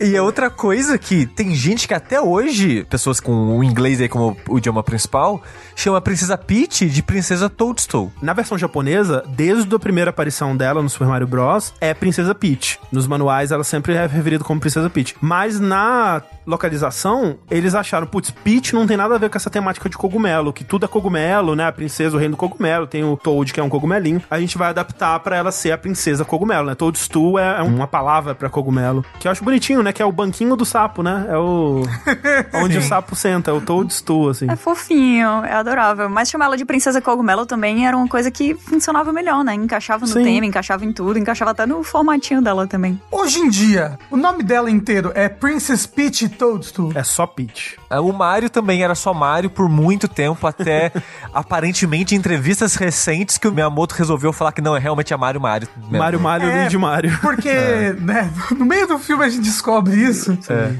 [0.00, 4.08] E a outra coisa que tem gente que até hoje, pessoas com o inglês aí
[4.08, 5.42] como o idioma principal,
[5.76, 8.12] chama a Princesa Peach de Princesa Toadstool.
[8.22, 12.80] Na versão japonesa, desde a primeira aparição dela no Super Mario Bros, é Princesa Peach.
[12.90, 15.14] Nos manuais ela sempre é referida como Princesa Peach.
[15.20, 19.88] Mas na localização, eles acharam, putz, Peach não tem nada a ver com essa temática
[19.88, 21.66] de cogumelo, que tudo é cogumelo, né?
[21.66, 24.22] A princesa, o reino do cogumelo, tem o Toad, que é um cogumelinho.
[24.30, 26.74] A gente vai adaptar pra ela ser a princesa cogumelo, né?
[26.74, 29.04] Toadstool é é uma palavra pra cogumelo.
[29.18, 29.92] Que eu acho bonitinho, né?
[29.92, 31.26] Que é o banquinho do sapo, né?
[31.28, 31.82] É o...
[32.54, 34.46] onde o sapo senta, é o Toadstool, assim.
[34.50, 36.08] É fofinho, é adorável.
[36.08, 39.54] Mas chamar ela de Princesa Cogumelo também era uma coisa que funcionava melhor, né?
[39.54, 40.24] Encaixava no Sim.
[40.24, 43.00] tema, encaixava em tudo, encaixava até no formatinho dela também.
[43.10, 46.92] Hoje em dia, o nome dela inteiro é Princess Peach Toadstool.
[46.94, 47.76] É só Peach.
[47.88, 50.90] Ah, O Mario também era só Mario por muito tempo, até
[51.34, 55.40] aparentemente em entrevistas recentes que o Miyamoto resolveu falar que não, é realmente a Mario
[55.40, 55.68] Mario.
[55.76, 55.98] mesmo.
[55.98, 57.18] Mario, Mario, É, Luigi Mario.
[57.20, 57.50] Porque,
[58.00, 60.36] né, no meio do filme a gente descobre isso,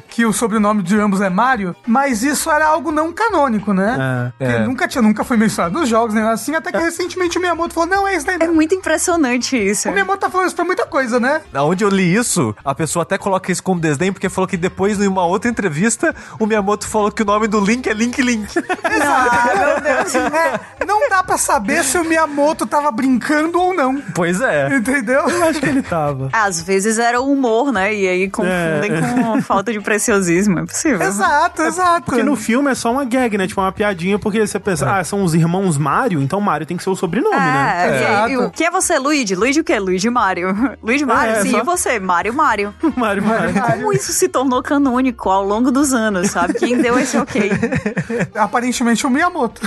[0.09, 3.97] que o sobrenome de ambos é Mario, mas isso era algo não canônico, né?
[4.39, 4.45] É.
[4.45, 4.67] Porque É.
[4.67, 7.75] nunca tinha, nunca foi mencionado nos jogos, nem nada assim, até que recentemente o Miyamoto
[7.75, 8.55] falou, não, é isso daí É não.
[8.55, 9.89] muito impressionante isso.
[9.89, 11.41] O Miyamoto tá falando isso pra muita coisa, né?
[11.55, 15.01] Onde eu li isso, a pessoa até coloca isso com desdém, porque falou que depois,
[15.01, 18.49] em uma outra entrevista, o Miyamoto falou que o nome do Link é Link Link.
[19.03, 20.14] Ah, meu Deus.
[20.14, 24.01] É, não dá pra saber se o Miyamoto tava brincando ou não.
[24.14, 24.76] pois é.
[24.76, 25.22] Entendeu?
[25.49, 26.28] Acho que ele tava.
[26.32, 27.95] Às vezes era o humor, né?
[27.95, 29.22] E aí confundem É.
[29.22, 30.59] com falta de preciosismo.
[30.61, 31.01] É possível.
[31.03, 32.03] Exato, exato.
[32.07, 33.47] Porque no filme é só uma gag, né?
[33.47, 36.82] Tipo, uma piadinha, porque você pensa, ah, são os irmãos Mario, então Mario tem que
[36.82, 37.86] ser o sobrenome, né?
[37.86, 37.91] É,
[38.28, 38.45] e Exato.
[38.47, 39.34] o que é você, Luigi?
[39.34, 39.78] Luigi o quê?
[39.78, 40.55] Luigi Mario.
[40.82, 41.34] Luigi Mario?
[41.36, 41.99] É, Sim, só- e você?
[42.01, 42.74] Mario Mario.
[42.97, 43.55] Mario, Mario.
[43.62, 46.55] Como isso se tornou canônico ao longo dos anos, sabe?
[46.55, 47.51] Quem deu esse ok?
[48.35, 49.61] Aparentemente o Miyamoto.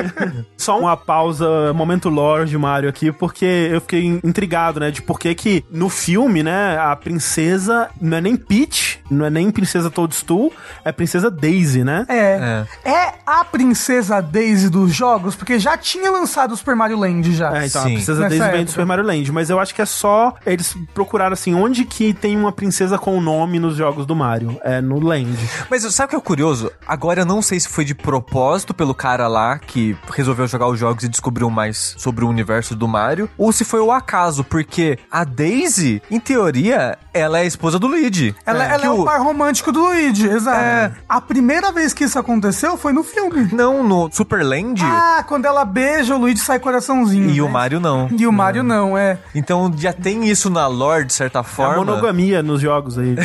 [0.56, 4.90] Só uma pausa, momento lore de Mario aqui, porque eu fiquei intrigado, né?
[4.90, 9.30] De por que que no filme, né, a princesa não é nem Peach, Não é
[9.30, 10.52] nem Princesa Toadstool,
[10.84, 12.06] é Princesa Daisy, né?
[12.08, 12.64] É.
[12.84, 13.14] é.
[13.26, 17.56] a princesa Daisy dos jogos, porque já tinha lançado o Super Mario Land já.
[17.56, 17.88] É, então Sim.
[17.88, 20.34] a Princesa Nessa Daisy vem do Super Mario Land, mas eu acho que é só
[20.46, 24.58] eles procuraram assim, onde que tem uma princesa com o nome nos jogos do Mario?
[24.62, 25.38] É no Land.
[25.70, 26.70] Mas sabe o que é curioso?
[26.86, 30.78] Agora eu não sei se foi de propósito pelo cara lá que resolveu jogar os
[30.78, 34.98] jogos e descobriu mais sobre o universo do Mario, ou se foi o acaso, porque
[35.10, 38.34] a Daisy, em teoria, ela é a esposa do Luigi.
[38.46, 40.58] Ela, ela Que é o par romântico do Luigi, exato.
[40.60, 40.92] É.
[41.08, 43.48] A primeira vez que isso aconteceu foi no filme.
[43.52, 47.30] Não, no Super Land Ah, quando ela beija, o Luigi sai coraçãozinho.
[47.30, 47.42] e né?
[47.42, 48.08] o Mario não.
[48.16, 49.18] E o Mario não, é.
[49.34, 51.76] Então já tem isso na lore, de certa É a forma.
[51.76, 53.14] monogamia nos jogos aí.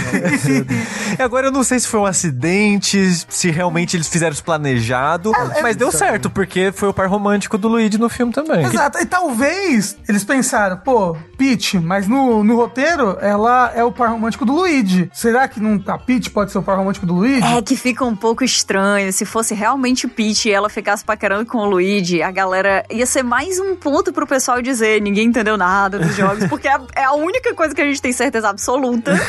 [1.17, 2.97] E agora eu não sei se foi um acidente,
[3.30, 7.57] se realmente eles fizeram isso planejado, é mas deu certo, porque foi o par romântico
[7.57, 8.65] do Luigi no filme também.
[8.65, 8.97] Exato.
[8.99, 14.45] E talvez eles pensaram, pô, Peach, mas no, no roteiro ela é o par romântico
[14.45, 15.09] do Luigi.
[15.13, 17.45] Será que não a Peach pode ser o par romântico do Luigi?
[17.47, 19.11] É que fica um pouco estranho.
[19.13, 23.05] Se fosse realmente o Peach e ela ficasse paquerando com o Luigi, a galera ia
[23.05, 26.82] ser mais um ponto pro pessoal dizer ninguém entendeu nada dos jogos, porque é a-
[26.95, 29.13] é a única coisa que a gente tem certeza absoluta.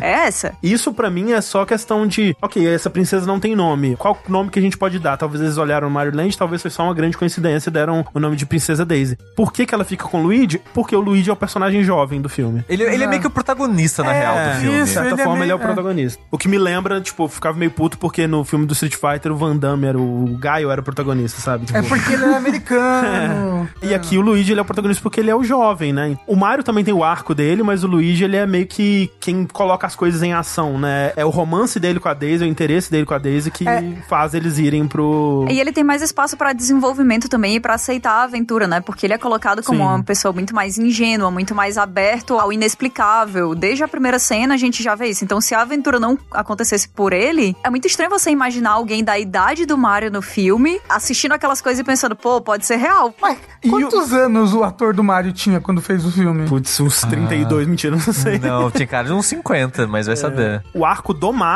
[0.00, 0.54] É essa.
[0.62, 3.94] Isso pra mim é só questão de, ok, essa princesa não tem nome.
[3.96, 5.16] Qual nome que a gente pode dar?
[5.16, 8.34] Talvez eles olharam Mario Land, talvez foi só uma grande coincidência e deram o nome
[8.36, 9.16] de Princesa Daisy.
[9.36, 10.60] Por que que ela fica com o Luigi?
[10.74, 12.64] Porque o Luigi é o personagem jovem do filme.
[12.68, 14.76] Ele, ele é meio que o protagonista, na É, real, do filme.
[14.78, 14.92] De isso.
[14.94, 15.62] certa ele é forma, meio- ele é o é.
[15.62, 16.22] protagonista.
[16.30, 19.30] O que me lembra, tipo, eu ficava meio puto porque no filme do Street Fighter
[19.32, 21.66] o Van Damme era o, o Gaio era o protagonista, sabe?
[21.66, 23.68] Tipo, É porque ele é americano.
[23.82, 26.16] E aqui o Luigi ele é o protagonista porque ele é o jovem, né?
[26.26, 29.46] O Mario também tem o arco dele, mas o Luigi ele é meio que quem
[29.46, 31.12] coloca as coisas em ação, né?
[31.16, 33.66] É o romance dele com a Daisy, é o interesse dele com a Daisy que
[33.68, 33.82] É.
[34.08, 35.46] faz eles irem pro.
[35.50, 38.80] E ele tem mais espaço pra desenvolvimento também e pra aceitar a aventura, né?
[38.80, 39.84] Porque ele é colocado como Sim.
[39.84, 43.54] uma pessoa muito mais ingênua, muito mais aberto ao inexplicável.
[43.54, 45.24] Desde a primeira cena a gente já vê isso.
[45.24, 49.18] Então, se a aventura não acontecesse por ele, é muito estranho você imaginar alguém da
[49.18, 53.14] idade do Mario no filme assistindo aquelas coisas e pensando, pô, pode ser real.
[53.20, 53.38] Mas
[53.68, 56.46] quantos anos o ator do Mario tinha quando fez o filme?
[56.48, 58.38] Putz, uns 32, mentira, não sei.
[58.38, 60.62] Não, tinha cara de uns 50, mas vai saber.
[60.74, 61.47] O arco do Mario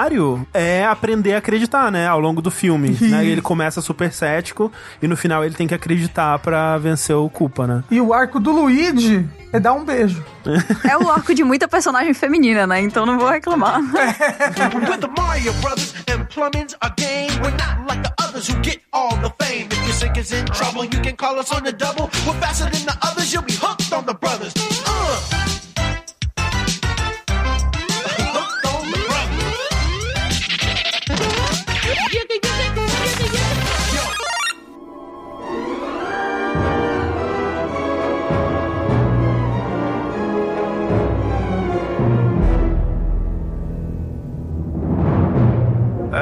[0.53, 2.07] é aprender a acreditar, né?
[2.07, 2.97] Ao longo do filme.
[3.01, 3.24] né?
[3.24, 7.66] Ele começa super cético e no final ele tem que acreditar pra vencer o culpa,
[7.66, 7.84] né?
[7.90, 10.24] E o arco do Luigi é dar um beijo.
[10.88, 12.80] É o arco de muita personagem feminina, né?
[12.80, 13.80] Então não vou reclamar.
[13.80, 17.30] With the Mario Brothers and plumbing's a game.
[17.40, 19.68] We're not like the others who get all the fame.
[19.70, 22.11] If your sink is in trouble, you can call us on the double.
[22.26, 24.72] We're faster than the others, you'll be hooked on the brothers.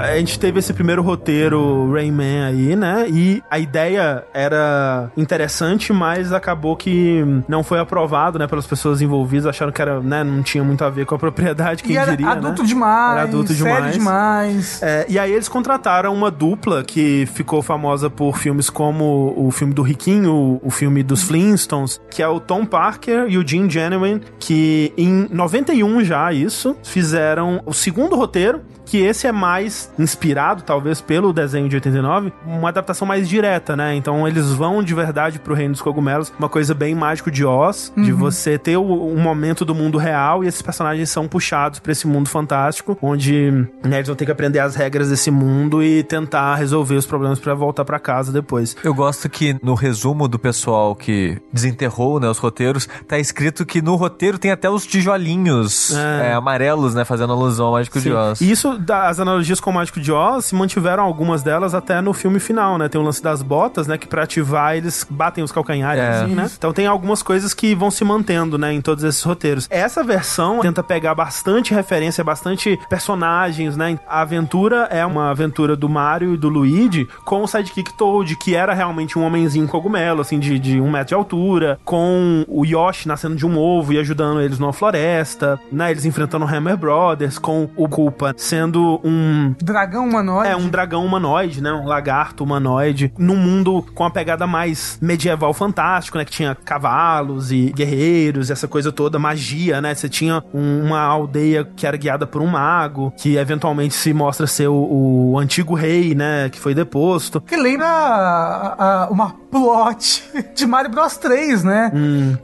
[0.01, 3.07] A gente teve esse primeiro roteiro Rayman aí, né?
[3.09, 8.47] E a ideia era interessante, mas acabou que não foi aprovado, né?
[8.47, 10.25] Pelas pessoas envolvidas, acharam que era, né?
[10.25, 12.69] Não tinha muito a ver com a propriedade, quem e era diria, adulto né?
[12.69, 13.13] demais.
[13.13, 13.95] Era adulto sério demais.
[13.95, 14.83] demais.
[14.83, 19.75] É, e aí eles contrataram uma dupla que ficou famosa por filmes como o filme
[19.75, 23.69] do Riquinho, o, o filme dos Flintstones, que é o Tom Parker e o Jim
[23.69, 30.63] Genuine, que em 91 já isso, fizeram o segundo roteiro, que esse é mais inspirado,
[30.63, 33.95] talvez, pelo desenho de 89, uma adaptação mais direta, né?
[33.95, 37.93] Então eles vão de verdade pro Reino dos Cogumelos, uma coisa bem mágico de Oz,
[37.97, 41.93] de você ter o, um momento do mundo real e esses personagens são puxados pra
[41.93, 43.51] esse mundo fantástico, onde
[43.85, 47.39] né, eles vão ter que aprender as regras desse mundo e tentar resolver os problemas
[47.39, 48.77] pra voltar pra casa depois.
[48.83, 53.83] Eu gosto que no resumo do pessoal que desenterrou né, os roteiros, tá escrito que
[53.83, 56.31] no roteiro tem até os tijolinhos É.
[56.31, 57.05] é, amarelos, né?
[57.05, 58.13] Fazendo alusão ao Mágico de Sim.
[58.15, 58.41] Oz.
[58.41, 62.13] E isso, das analogias com o Mágico de Oz, se mantiveram algumas delas até no
[62.13, 62.87] filme final, né?
[62.87, 63.97] Tem o lance das botas, né?
[63.97, 66.09] Que pra ativar eles batem os calcanhares, É.
[66.23, 66.51] assim, né?
[66.59, 68.73] Então tem algumas coisas que vão se mantendo, né?
[68.75, 69.67] Em todos esses roteiros.
[69.71, 73.99] Essa versão tenta pegar bastante referência, bastante personagens, né?
[74.07, 78.55] A aventura é uma aventura do Mario e do Luigi com o sidekick Toad, que
[78.55, 83.09] era realmente um homenzinho cogumelo, assim, de, de um metro de altura, com o Yoshi
[83.09, 85.91] nascendo de um ovo e ajudando eles numa floresta, né?
[85.91, 90.51] Eles enfrentando o Hammer Brothers, com o Koopa sendo um dragão humanoide.
[90.51, 91.73] É um dragão humanoide, né?
[91.73, 93.13] Um lagarto humanoide.
[93.19, 96.25] Num mundo com a pegada mais medieval fantástico, né?
[96.25, 99.95] Que tinha cavalos e guerreiros, essa coisa toda, magia, né?
[99.95, 104.47] Você tinha um- uma aldeia que era guiada por um mago, que eventualmente se mostra
[104.47, 106.49] ser o, o antigo rei, né?
[106.49, 107.41] Que foi deposto.
[107.41, 110.23] Que lembra a- a- uma plot
[110.55, 111.93] de Mario Bros 3, né?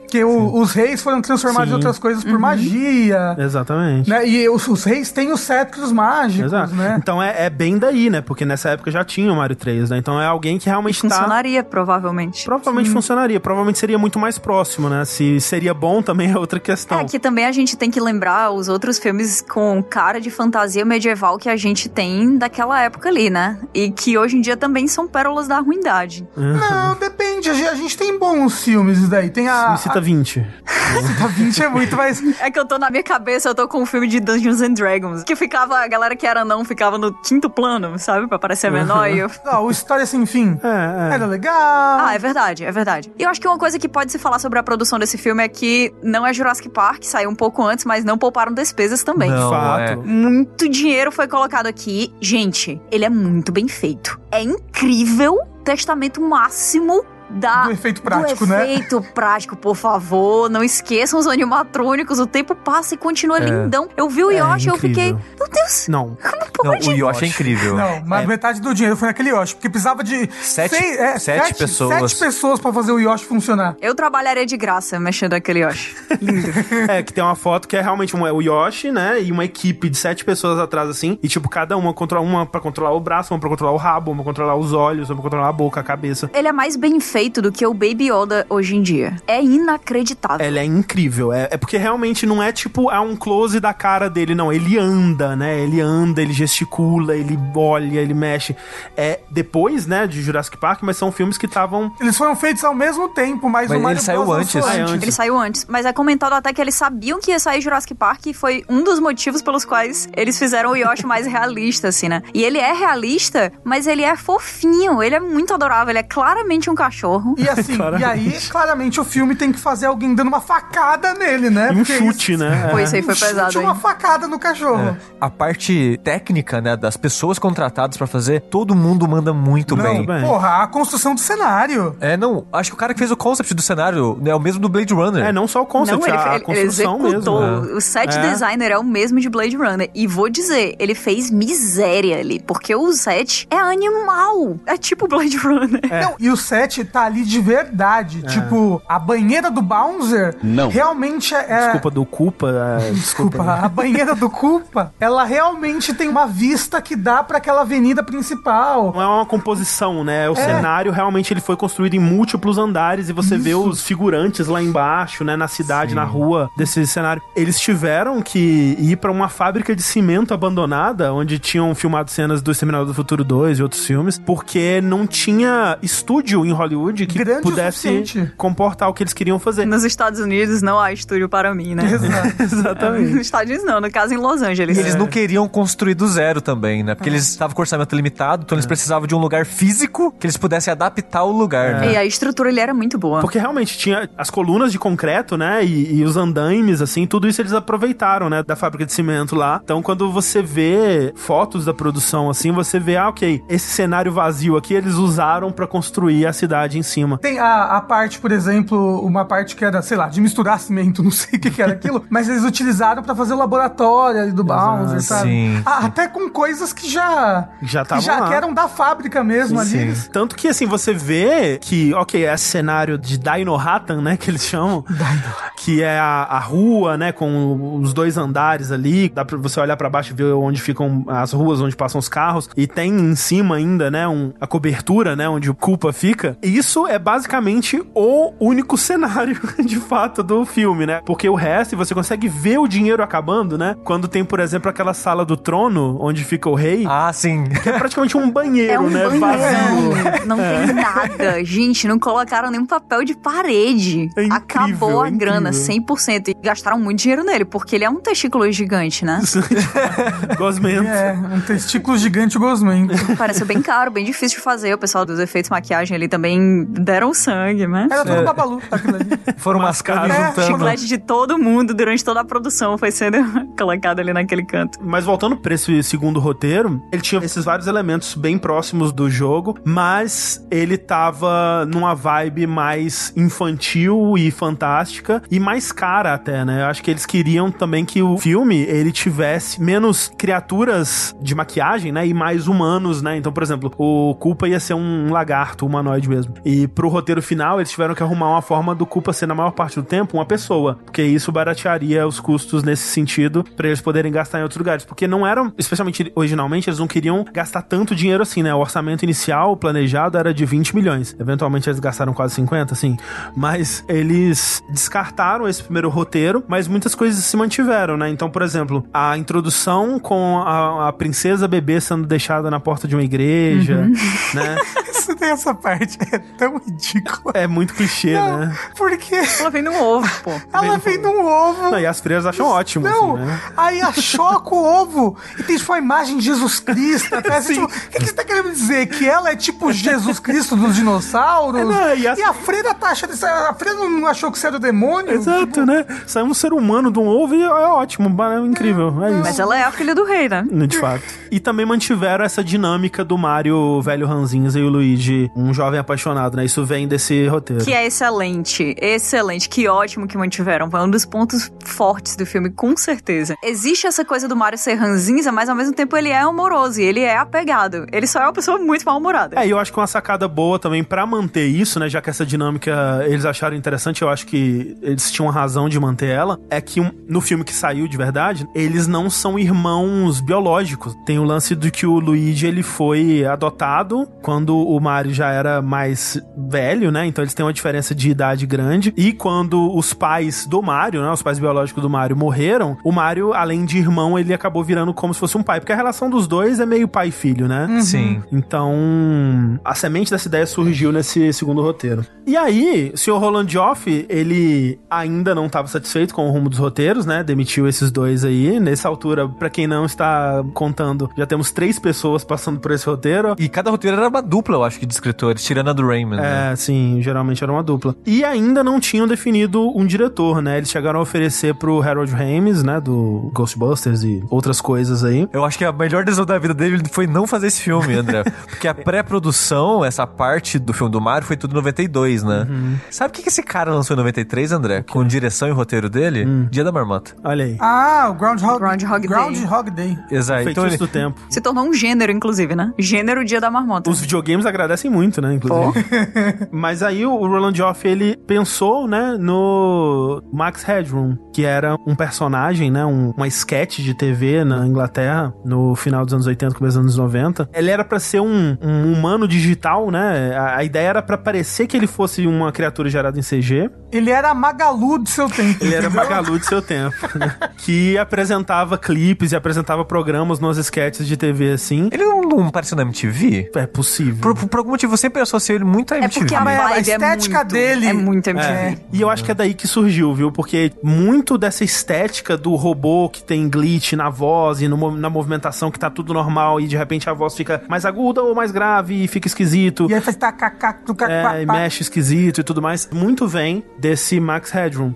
[0.09, 1.73] que o- os reis foram transformados Sim.
[1.73, 3.35] em outras coisas por magia.
[3.37, 4.09] Exatamente.
[4.09, 4.27] Né?
[4.27, 6.75] E os, os reis têm os cetros mágicos, Exato.
[6.75, 6.95] né?
[7.07, 8.19] Então é, é bem daí, né?
[8.19, 9.97] Porque nessa época já tinha o Mario 3, né?
[9.97, 11.07] Então é alguém que realmente tá.
[11.07, 12.43] Funcionaria, provavelmente.
[12.43, 13.39] Provavelmente funcionaria.
[13.39, 15.05] Provavelmente seria muito mais próximo, né?
[15.05, 16.99] Se seria bom também é outra questão.
[16.99, 20.83] É que também a gente tem que lembrar os outros filmes com cara de fantasia
[20.83, 23.57] medieval que a gente tem daquela época ali, né?
[23.73, 26.27] E que hoje em dia também são pérolas da ruindade.
[26.35, 27.49] Não, depende.
[27.49, 29.29] A gente, tem bons filmes isso daí.
[29.29, 29.69] Tem a.
[29.71, 30.39] Me cita 20.
[30.41, 32.21] a, a 20 é muito, mas.
[32.41, 34.73] É que eu tô na minha cabeça, eu tô com um filme de Dungeons and
[34.73, 38.27] Dragons, que ficava, a galera que era não ficava no quinto plano, sabe?
[38.27, 39.29] Pra parecer menor e eu...
[39.45, 41.15] Não, o História Sem Fim É, é.
[41.15, 41.53] era legal.
[41.55, 43.11] Ah, é verdade, é verdade.
[43.17, 45.43] E eu acho que uma coisa que pode se falar sobre a produção desse filme
[45.43, 49.29] é que não é Jurassic Park, saiu um pouco antes, mas não pouparam despesas também.
[49.29, 49.91] Não, fato.
[49.91, 49.95] é.
[49.95, 52.13] Muito dinheiro foi colocado aqui.
[52.21, 54.19] Gente, ele é muito bem feito.
[54.31, 55.39] É incrível.
[55.63, 58.63] Testamento máximo da, Do efeito prático, do né?
[58.73, 60.49] efeito prático, por favor.
[60.49, 62.19] Não esqueçam os animatrônicos.
[62.19, 63.89] O tempo passa e continua lindão.
[63.97, 65.21] Eu vi o É Yoshi e eu fiquei, incrível.
[65.39, 66.07] meu Deus, Não.
[66.07, 66.89] Não, pode?
[66.89, 67.75] o Yoshi é incrível.
[67.75, 71.53] Não, mas metade do dinheiro foi naquele Yoshi, porque precisava de Sete- seis- é, sete
[71.55, 72.11] pessoas.
[72.11, 73.75] Sete pessoas pra fazer o Yoshi funcionar.
[73.81, 75.95] Eu trabalharia de graça mexendo naquele Yoshi.
[76.21, 76.47] Lindo.
[76.89, 79.21] É, que tem uma foto que é realmente uma, o Yoshi, né?
[79.21, 81.19] E uma equipe de sete pessoas atrás, assim.
[81.21, 84.11] E, tipo, cada uma controla uma pra controlar o braço, uma pra controlar o rabo,
[84.11, 86.29] uma pra controlar os olhos, uma pra controlar a boca, a cabeça.
[86.33, 89.15] Ele é mais bem feito do que o Baby Yoda hoje em dia.
[89.25, 90.45] É inacreditável.
[90.45, 91.33] Ela é incrível.
[91.33, 94.53] É, é porque realmente não é tipo, é um close da cara dele, não.
[94.53, 95.59] Ele anda, né?
[95.59, 98.55] Ele anda, ele gesticula, ele olha, ele mexe.
[98.95, 101.91] É depois, né, de Jurassic Park, mas são filmes que estavam.
[101.99, 104.55] Eles foram feitos ao mesmo tempo, mas, Mas o Mario ele saiu antes.
[104.55, 105.03] antes.
[105.03, 108.27] Ele saiu antes, mas é comentado até que eles sabiam que ia sair Jurassic Park
[108.27, 112.21] e foi um dos motivos pelos quais eles fizeram o Yoshi mais realista, assim, né?
[112.33, 116.69] E ele é realista, mas ele é fofinho, ele é muito adorável, ele é claramente
[116.69, 117.06] um cachorro.
[117.37, 121.49] E assim, e aí, claramente, o filme tem que fazer alguém dando uma facada nele,
[121.49, 121.69] né?
[121.71, 122.67] E um Porque chute, isso- né?
[122.71, 123.79] Pô, isso aí Um foi chute, pesado, uma hein?
[123.81, 124.97] facada no cachorro.
[125.19, 130.05] A parte técnica, né, das pessoas contratadas pra fazer, todo mundo manda muito Não, bem.
[130.05, 130.21] bem.
[130.21, 131.95] porra, a construção do cenário.
[131.99, 134.39] É, não, acho que o cara que fez o concept do cenário né, é o
[134.39, 135.25] mesmo do Blade Runner.
[135.25, 137.41] É, não só o concept, Não, ele, a, a ele- ele construção executou.
[137.41, 137.61] mesmo.
[137.65, 137.73] né?
[137.73, 138.29] O set É.
[138.29, 139.89] designer é o mesmo de Blade Runner.
[139.93, 144.57] E vou dizer, ele fez miséria ali, porque o set é animal.
[144.65, 145.81] É tipo Blade Runner.
[146.01, 148.21] Não, e o set tá ali de verdade.
[148.25, 148.27] É.
[148.27, 150.69] Tipo, a banheira do Bowser Não.
[150.69, 151.45] realmente é.
[151.49, 152.49] é- Desculpa do culpa.
[152.81, 153.65] é, Desculpa, desculpa.
[153.65, 158.91] a banheira do Culpa, ela realmente tem uma vista que dá pra aquela avenida principal.
[158.93, 160.29] Não é uma composição, né?
[160.29, 164.61] O cenário realmente ele foi construído em múltiplos andares e você vê os figurantes lá
[164.61, 165.35] embaixo, né?
[165.35, 167.21] Na cidade, na rua desse cenário.
[167.35, 172.51] Eles tiveram que ir pra uma fábrica de cimento abandonada, onde tinham filmado cenas do
[172.51, 177.41] Exterminador do Futuro 2 e outros filmes, porque não tinha estúdio em Hollywood que Grande
[177.41, 179.65] pudesse comportar o que eles queriam fazer.
[179.65, 181.91] Nos Estados Unidos não há estúdio para mim, né?
[181.91, 182.43] Exato.
[182.43, 183.11] Exatamente.
[183.13, 184.77] Nos Estados Unidos não, no caso em Los Angeles.
[184.77, 186.95] E eles não queriam construir do zero também, né?
[186.95, 190.37] Porque eles estavam com orçamento limitado, então eles precisavam de um lugar físico que eles
[190.37, 191.93] pudessem adaptar o lugar, né?
[191.93, 193.21] E a estrutura ele era muito boa.
[193.21, 195.63] Porque realmente tinha as colunas de concreto, né?
[195.63, 198.43] E, e os andaimes, assim, tudo isso eles aproveitaram, né?
[198.43, 199.59] Da fábrica de cimento lá.
[199.63, 204.57] Então, quando você vê fotos da produção, assim, você vê, ah, ok, esse cenário vazio
[204.57, 207.17] aqui eles usaram pra construir a cidade em cima.
[207.17, 211.01] Tem a, a parte, por exemplo, uma parte que era, sei lá, de misturar cimento,
[211.03, 214.31] não sei o que, que era aquilo, mas eles utilizaram pra fazer o laboratório ali
[214.31, 215.29] do Bowser, sabe?
[215.29, 217.47] sim, Ah, Até com coisas que já.
[217.61, 218.27] Já que tavam já lá.
[218.27, 219.95] que eram da fábrica mesmo ali.
[219.95, 220.09] sim.
[220.11, 224.83] Tanto que, assim, você vê que, ok, esse cenário de Dinohatan, né, que eles chamam,
[225.57, 229.75] que é a, a rua, né, com os dois andares ali, dá pra você olhar
[229.77, 233.15] pra baixo e ver onde ficam as ruas, onde passam os carros, e tem em
[233.15, 236.37] cima ainda, né, um, a cobertura, né, onde o Culpa fica.
[236.41, 241.93] Isso é basicamente o único cenário, de fato, do filme, né, porque o resto, você
[241.93, 246.23] consegue ver o dinheiro acabando, né, quando tem, por exemplo, aquela sala do trono, onde
[246.23, 247.43] fica o rei, Ah, sim.
[247.63, 249.19] que é praticamente um banheiro, É um né, vazio.
[249.21, 250.25] banheirão.
[250.25, 251.43] Não tem nada.
[251.45, 254.09] Gente, não colocaram nenhum papel de parede.
[254.17, 255.85] É incrível, Acabou a é grana, incrível.
[255.85, 256.27] 100%.
[256.29, 259.21] E gastaram muito dinheiro nele, porque ele é um testículo gigante, né?
[260.37, 260.87] Gosmento.
[260.87, 262.93] É, um testículo gigante gosmento.
[263.17, 264.73] Parece bem caro, bem difícil de fazer.
[264.73, 267.87] O pessoal dos efeitos maquiagem ali também assim, deram sangue, né?
[267.91, 269.05] Era tudo babalu, aquilo ali.
[269.37, 270.47] Foram mascados É, juntando.
[270.47, 273.17] Chiclete de todo mundo durante toda a produção foi sendo
[273.57, 274.79] colocado ali naquele canto.
[274.81, 279.57] Mas voltando pra esse segundo roteiro, ele tinha esses vários elementos bem próximos do jogo,
[279.63, 286.61] mas ele tava numa vibe mais infantil e fantástica e mais cara até, né?
[286.61, 291.91] Eu acho que eles queriam também que o filme ele tivesse menos criaturas de maquiagem,
[291.91, 292.07] né?
[292.07, 293.17] E mais humanos, né?
[293.17, 296.33] Então, por exemplo, o Culpa ia ser um lagarto humanoide mesmo.
[296.45, 299.51] E pro roteiro final, eles tiveram que arrumar uma forma do Culpa ser na maior
[299.51, 304.11] parte do tempo uma pessoa, porque isso baratearia os custos nesse sentido pra eles poderem
[304.11, 308.23] gastar em outros lugares, porque não eram, especialmente originalmente, eles não queriam gastar tanto dinheiro
[308.23, 308.53] assim, né?
[308.53, 311.15] O orçamento inicial planejado era de 20 milhões.
[311.19, 312.97] Eventualmente eles gastaram quase 50, assim,
[313.35, 318.09] mas eles descartaram esse primeiro roteiro, mas muitas coisas se mantiveram, né?
[318.09, 322.95] Então, por exemplo, a introdução com a, a princesa bebê sendo deixada na porta de
[322.95, 323.89] uma igreja,
[324.33, 324.57] né?
[325.07, 325.97] Isso tem essa parte.
[326.11, 327.33] É tão ridícula.
[327.35, 328.55] É muito clichê, né?
[328.75, 330.31] Porque Ela vem num ovo, pô.
[330.53, 331.69] ela vem num ovo.
[331.71, 333.39] Não, e as freiras acham ótimo, Não, assim, né?
[333.57, 337.13] aí achoca o ovo e tem tipo a imagem de Jesus Cristo.
[337.15, 337.45] atrás.
[337.47, 338.87] Tipo, o que, que você tá querendo dizer?
[338.87, 341.59] Que ela é tipo Jesus Cristo dos dinossauros?
[341.61, 343.25] É, não, e e, as- a freira tá achando isso.
[343.25, 345.11] A freira não achou que você era o demônio?
[345.11, 345.85] Exato, né?
[346.05, 349.03] Sai um ser humano de um ovo e é ótimo, é incrível.
[349.03, 349.19] É isso.
[349.23, 350.45] Mas ela é a filha do rei, né?
[350.67, 351.03] De fato.
[351.29, 354.96] E também mantiveram essa dinâmica do Mario velho ranzinza e o Luigi,
[355.35, 356.45] um jovem apaixonado, né?
[356.45, 357.63] Isso vem desse roteiro.
[357.63, 360.69] Que é excelente, excelente, que ótimo que mantiveram.
[360.69, 363.35] Foi um dos pontos fortes do filme, com certeza.
[363.43, 366.83] Existe essa coisa do Mario ser ranzinza, mas ao mesmo tempo ele é amoroso e
[366.83, 367.85] ele é apegado.
[367.91, 369.39] Ele só é uma pessoa muito mal-humorada.
[369.39, 371.89] É, e eu acho que uma sacada boa também pra manter isso, né?
[371.89, 376.09] Já que essa dinâmica eles acharam interessante, eu acho que eles tinham razão de manter
[376.09, 376.39] ela.
[376.49, 380.95] É que no filme que saiu de verdade, eles não são irmãos biológicos.
[381.05, 385.61] Tem o lance do que o Luigi ele foi adotado quando o Mario já era
[385.61, 386.17] mais
[386.49, 387.05] velho, né?
[387.05, 388.93] Então eles têm uma diferença de idade grande.
[388.95, 391.11] E quando os pais do Mario, né?
[391.11, 395.13] Os pais biológicos do Mario morreram, o Mario, além de irmão, ele acabou virando como
[395.13, 395.59] se fosse um pai.
[395.59, 397.81] Porque a relação dos dois é meio pai e filho, né?
[397.81, 398.23] Sim.
[398.31, 402.05] Então, a semente dessa ideia surgiu nesse segundo roteiro.
[402.25, 406.59] E aí, o senhor Roland Joff, ele ainda não estava satisfeito com o rumo dos
[406.59, 407.23] roteiros, né?
[407.23, 408.57] Demitiu esses dois aí.
[408.59, 413.35] Nessa altura, pra quem não está contando, já temos três pessoas passando por esse roteiro.
[413.37, 416.21] E cada roteiro era uma dupla, eu acho que, de escritores, tirando a do Raymond.
[416.21, 416.51] né?
[416.51, 417.95] É, sim, geralmente era uma dupla.
[418.05, 420.57] E ainda não tinham definido um diretor, né?
[420.57, 422.79] Eles chegaram a oferecer pro Harold Ramis, né?
[422.79, 425.27] Do Ghostbusters e outras coisas aí.
[425.33, 428.23] Eu acho que a melhor decisão da vida dele foi não fazer esse filme, André.
[428.49, 432.47] Porque a pré-produção, essa parte do filme do Mario, foi tudo em 92, né?
[432.89, 434.83] Sabe o que que esse cara lançou em 93, André?
[434.89, 436.25] Com direção e roteiro dele?
[436.49, 437.15] Dia da Marmota.
[437.23, 437.57] Olha aí.
[437.59, 439.17] Ah, o Groundhog, Groundhog Day.
[439.17, 439.97] Groundhog Day.
[440.11, 440.49] Exato.
[440.49, 440.77] Então Feitiço ele...
[440.77, 441.19] do tempo.
[441.29, 442.73] Se tornou um gênero, inclusive, né?
[442.77, 443.89] Gênero Dia da Marmota.
[443.89, 445.85] Os videogames agradecem muito, né, inclusive.
[446.51, 452.71] Mas aí o Roland Joff, ele pensou, né, no Max Headroom, que era um personagem,
[452.71, 456.83] né, um, uma sketch de TV na Inglaterra, no final dos anos 80, começo dos
[456.83, 457.49] anos 90.
[457.53, 461.67] Ele era pra ser um, um humano digital, né, a, a ideia era pra parecer
[461.67, 463.69] que ele fosse uma criatura gerada em CG.
[463.91, 465.63] Ele era Magalu do seu tempo.
[465.63, 465.89] Ele era?
[465.89, 471.51] Magalu de seu tempo, né, que apresentava clipes e apresentava programas nos sketches de TV,
[471.51, 471.89] assim.
[471.91, 473.51] Ele não, não apareceu na MTV?
[473.55, 474.21] É possível.
[474.21, 476.19] Por, por algum motivo, eu sempre associei ele muito É MTV.
[476.19, 478.51] porque a Mas a vibe estética é muito, dele- É muito MTV.
[478.53, 478.77] É.
[478.93, 480.31] E eu acho que é daí que surgiu, viu?
[480.31, 485.69] Porque muito dessa estética do robô que tem glitch na voz e no na movimentação
[485.71, 489.03] que tá tudo normal e de repente a voz fica mais aguda ou mais grave
[489.03, 489.87] e fica esquisito.
[489.89, 490.77] E aí faz tacacá,
[491.07, 492.87] É, e mexe esquisito e tudo mais.
[492.91, 494.93] Muito vem desse Max Headroom.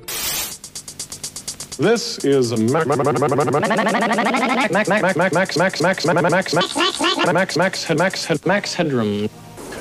[1.77, 2.99] This is Max Max
[4.89, 9.29] Max Max Max Max Max Max Max Max Max Max Headroom.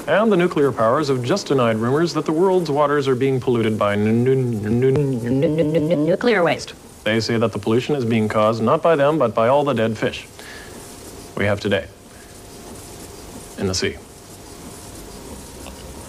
[0.06, 3.78] And the nuclear powers have just denied rumors that the world's waters are being polluted
[3.78, 6.74] by nu- nu- nu- nu- Nuclear waste.
[7.04, 9.74] They say that the pollution is being caused not by them, but by all the
[9.74, 10.26] dead fish
[11.36, 11.86] we have today
[13.58, 13.96] in the sea.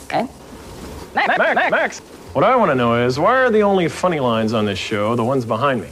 [0.05, 0.27] Okay.
[1.15, 2.01] Max, Max,
[2.34, 5.15] what I want to know is why are the only funny lines on this show
[5.15, 5.89] the ones behind me?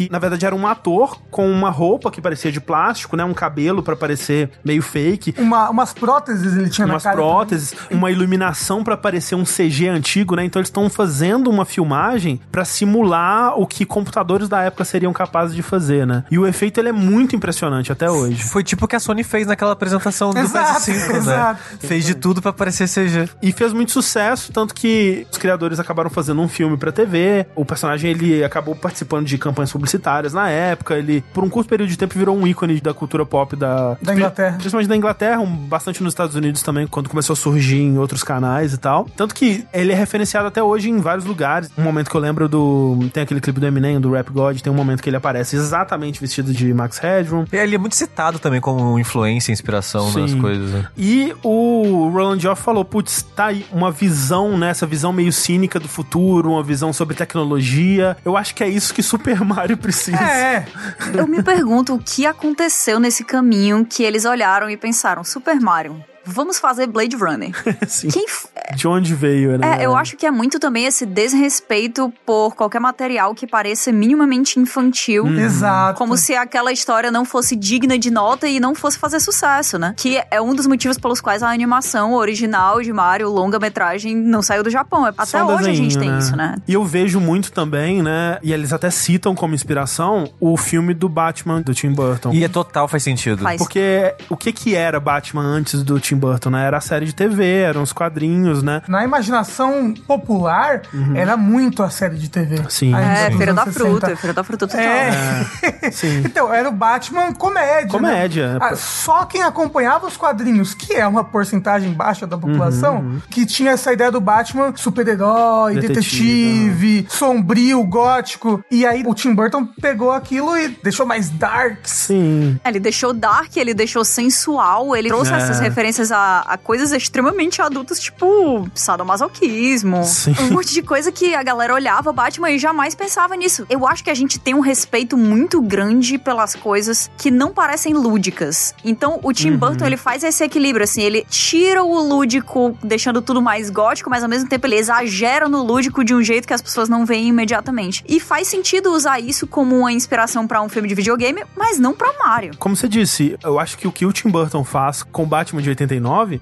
[0.00, 3.24] Que na verdade era um ator com uma roupa que parecia de plástico, né?
[3.24, 5.34] Um cabelo pra parecer meio fake.
[5.36, 7.22] Uma, umas próteses ele tinha umas na cara.
[7.22, 10.42] próteses, uma iluminação pra parecer um CG antigo, né?
[10.42, 15.54] Então eles estão fazendo uma filmagem pra simular o que computadores da época seriam capazes
[15.54, 16.24] de fazer, né?
[16.30, 18.42] E o efeito ele é muito impressionante até hoje.
[18.42, 21.16] Foi tipo o que a Sony fez naquela apresentação do Exato, PS5, né?
[21.18, 21.60] exato.
[21.78, 23.28] Fez de tudo pra parecer CG.
[23.42, 27.46] E fez muito sucesso, tanto que os criadores acabaram fazendo um filme pra TV.
[27.54, 30.94] O personagem ele acabou participando de campanhas publicitárias publicitárias na época.
[30.94, 34.14] Ele, por um curto período de tempo, virou um ícone da cultura pop da, Da
[34.14, 34.56] Inglaterra.
[34.56, 38.22] Principalmente da Inglaterra, um, bastante nos Estados Unidos também, quando começou a surgir em outros
[38.22, 39.06] canais e tal.
[39.16, 41.70] Tanto que ele é referenciado até hoje em vários lugares.
[41.76, 42.98] Um momento que eu lembro do.
[43.12, 46.20] Tem aquele clipe do Eminem, do Rap God, tem um momento que ele aparece exatamente
[46.20, 47.44] vestido de Max Headroom.
[47.52, 50.40] E ele é muito citado também como influência, inspiração nas Sim.
[50.40, 50.70] coisas.
[50.70, 50.86] né?
[50.96, 54.70] E o Roland Joff falou: putz, tá aí uma visão, né?
[54.70, 58.16] Essa visão meio cínica do futuro, uma visão sobre tecnologia.
[58.24, 60.16] Eu acho que é isso que Super Mario precisa.
[60.16, 60.66] É,
[61.14, 66.04] Eu me pergunto o que aconteceu nesse caminho que eles olharam e pensaram: Super Mario,
[66.24, 67.50] vamos fazer Blade Runner.
[67.88, 68.08] Sim.
[68.08, 69.78] Quem f- De onde veio, né?
[69.80, 74.58] É, eu acho que é muito também esse desrespeito por qualquer material que pareça minimamente
[74.58, 75.26] infantil.
[75.38, 75.98] exato.
[75.98, 79.94] Como se aquela história não fosse digna de nota e não fosse fazer sucesso, né?
[79.96, 84.62] Que é um dos motivos pelos quais a animação original de Mario, longa-metragem, não saiu
[84.62, 85.04] do Japão.
[85.04, 86.56] Até Só hoje a gente desenho, tem isso, né?
[86.68, 88.38] E eu vejo muito também, né?
[88.42, 92.32] E eles até citam como inspiração o filme do Batman do Tim Burton.
[92.32, 93.42] E é total faz sentido.
[93.42, 93.58] Faz.
[93.58, 96.66] Porque o que que era Batman antes do Tim Burton, né?
[96.66, 98.82] Era a série de TV, eram os quadrinhos, né?
[98.88, 100.82] Na imaginação popular,
[101.14, 102.56] era muito a série de TV.
[102.60, 102.70] Uhum.
[102.70, 102.94] Sim.
[102.94, 103.90] Aí, É, Feira da anos 60.
[104.00, 104.80] Fruta, Feira da Fruta total.
[104.84, 105.90] É.
[105.92, 106.22] Sim.
[106.26, 107.88] então, era o Batman comédia.
[107.90, 108.52] Comédia.
[108.54, 108.58] né?
[108.62, 113.72] Ah, só quem acompanhava os quadrinhos, que é uma porcentagem baixa da população, que tinha
[113.72, 118.62] essa ideia do Batman super-herói, Detetive, detetive, sombrio, gótico.
[118.70, 121.90] E aí o Tim Burton pegou aquilo e deixou mais darks.
[121.90, 122.58] Sim.
[122.64, 125.36] É, Ele deixou dark, ele deixou sensual, ele trouxe É.
[125.36, 130.04] essas referências a, a coisas extremamente adultas, tipo sadomasoquismo.
[130.04, 130.34] Sim.
[130.40, 133.66] Um monte de coisa que a galera olhava Batman e jamais pensava nisso.
[133.68, 137.92] Eu acho que a gente tem um respeito muito grande pelas coisas que não parecem
[137.94, 138.74] lúdicas.
[138.84, 139.32] Então, o Uhum.
[139.32, 144.10] Tim Burton, ele faz esse equilíbrio, assim, ele tira o lúdico, deixando tudo mais gótico,
[144.10, 147.06] mas ao mesmo tempo ele exagera no lúdico de um jeito que as pessoas não
[147.06, 148.04] veem imediatamente.
[148.08, 151.94] E faz sentido usar isso como uma inspiração pra um filme de videogame, mas não
[151.94, 152.52] pra Mario.
[152.58, 155.70] Como você disse, eu acho que o que o Tim Burton faz com Batman de
[155.70, 155.89] 89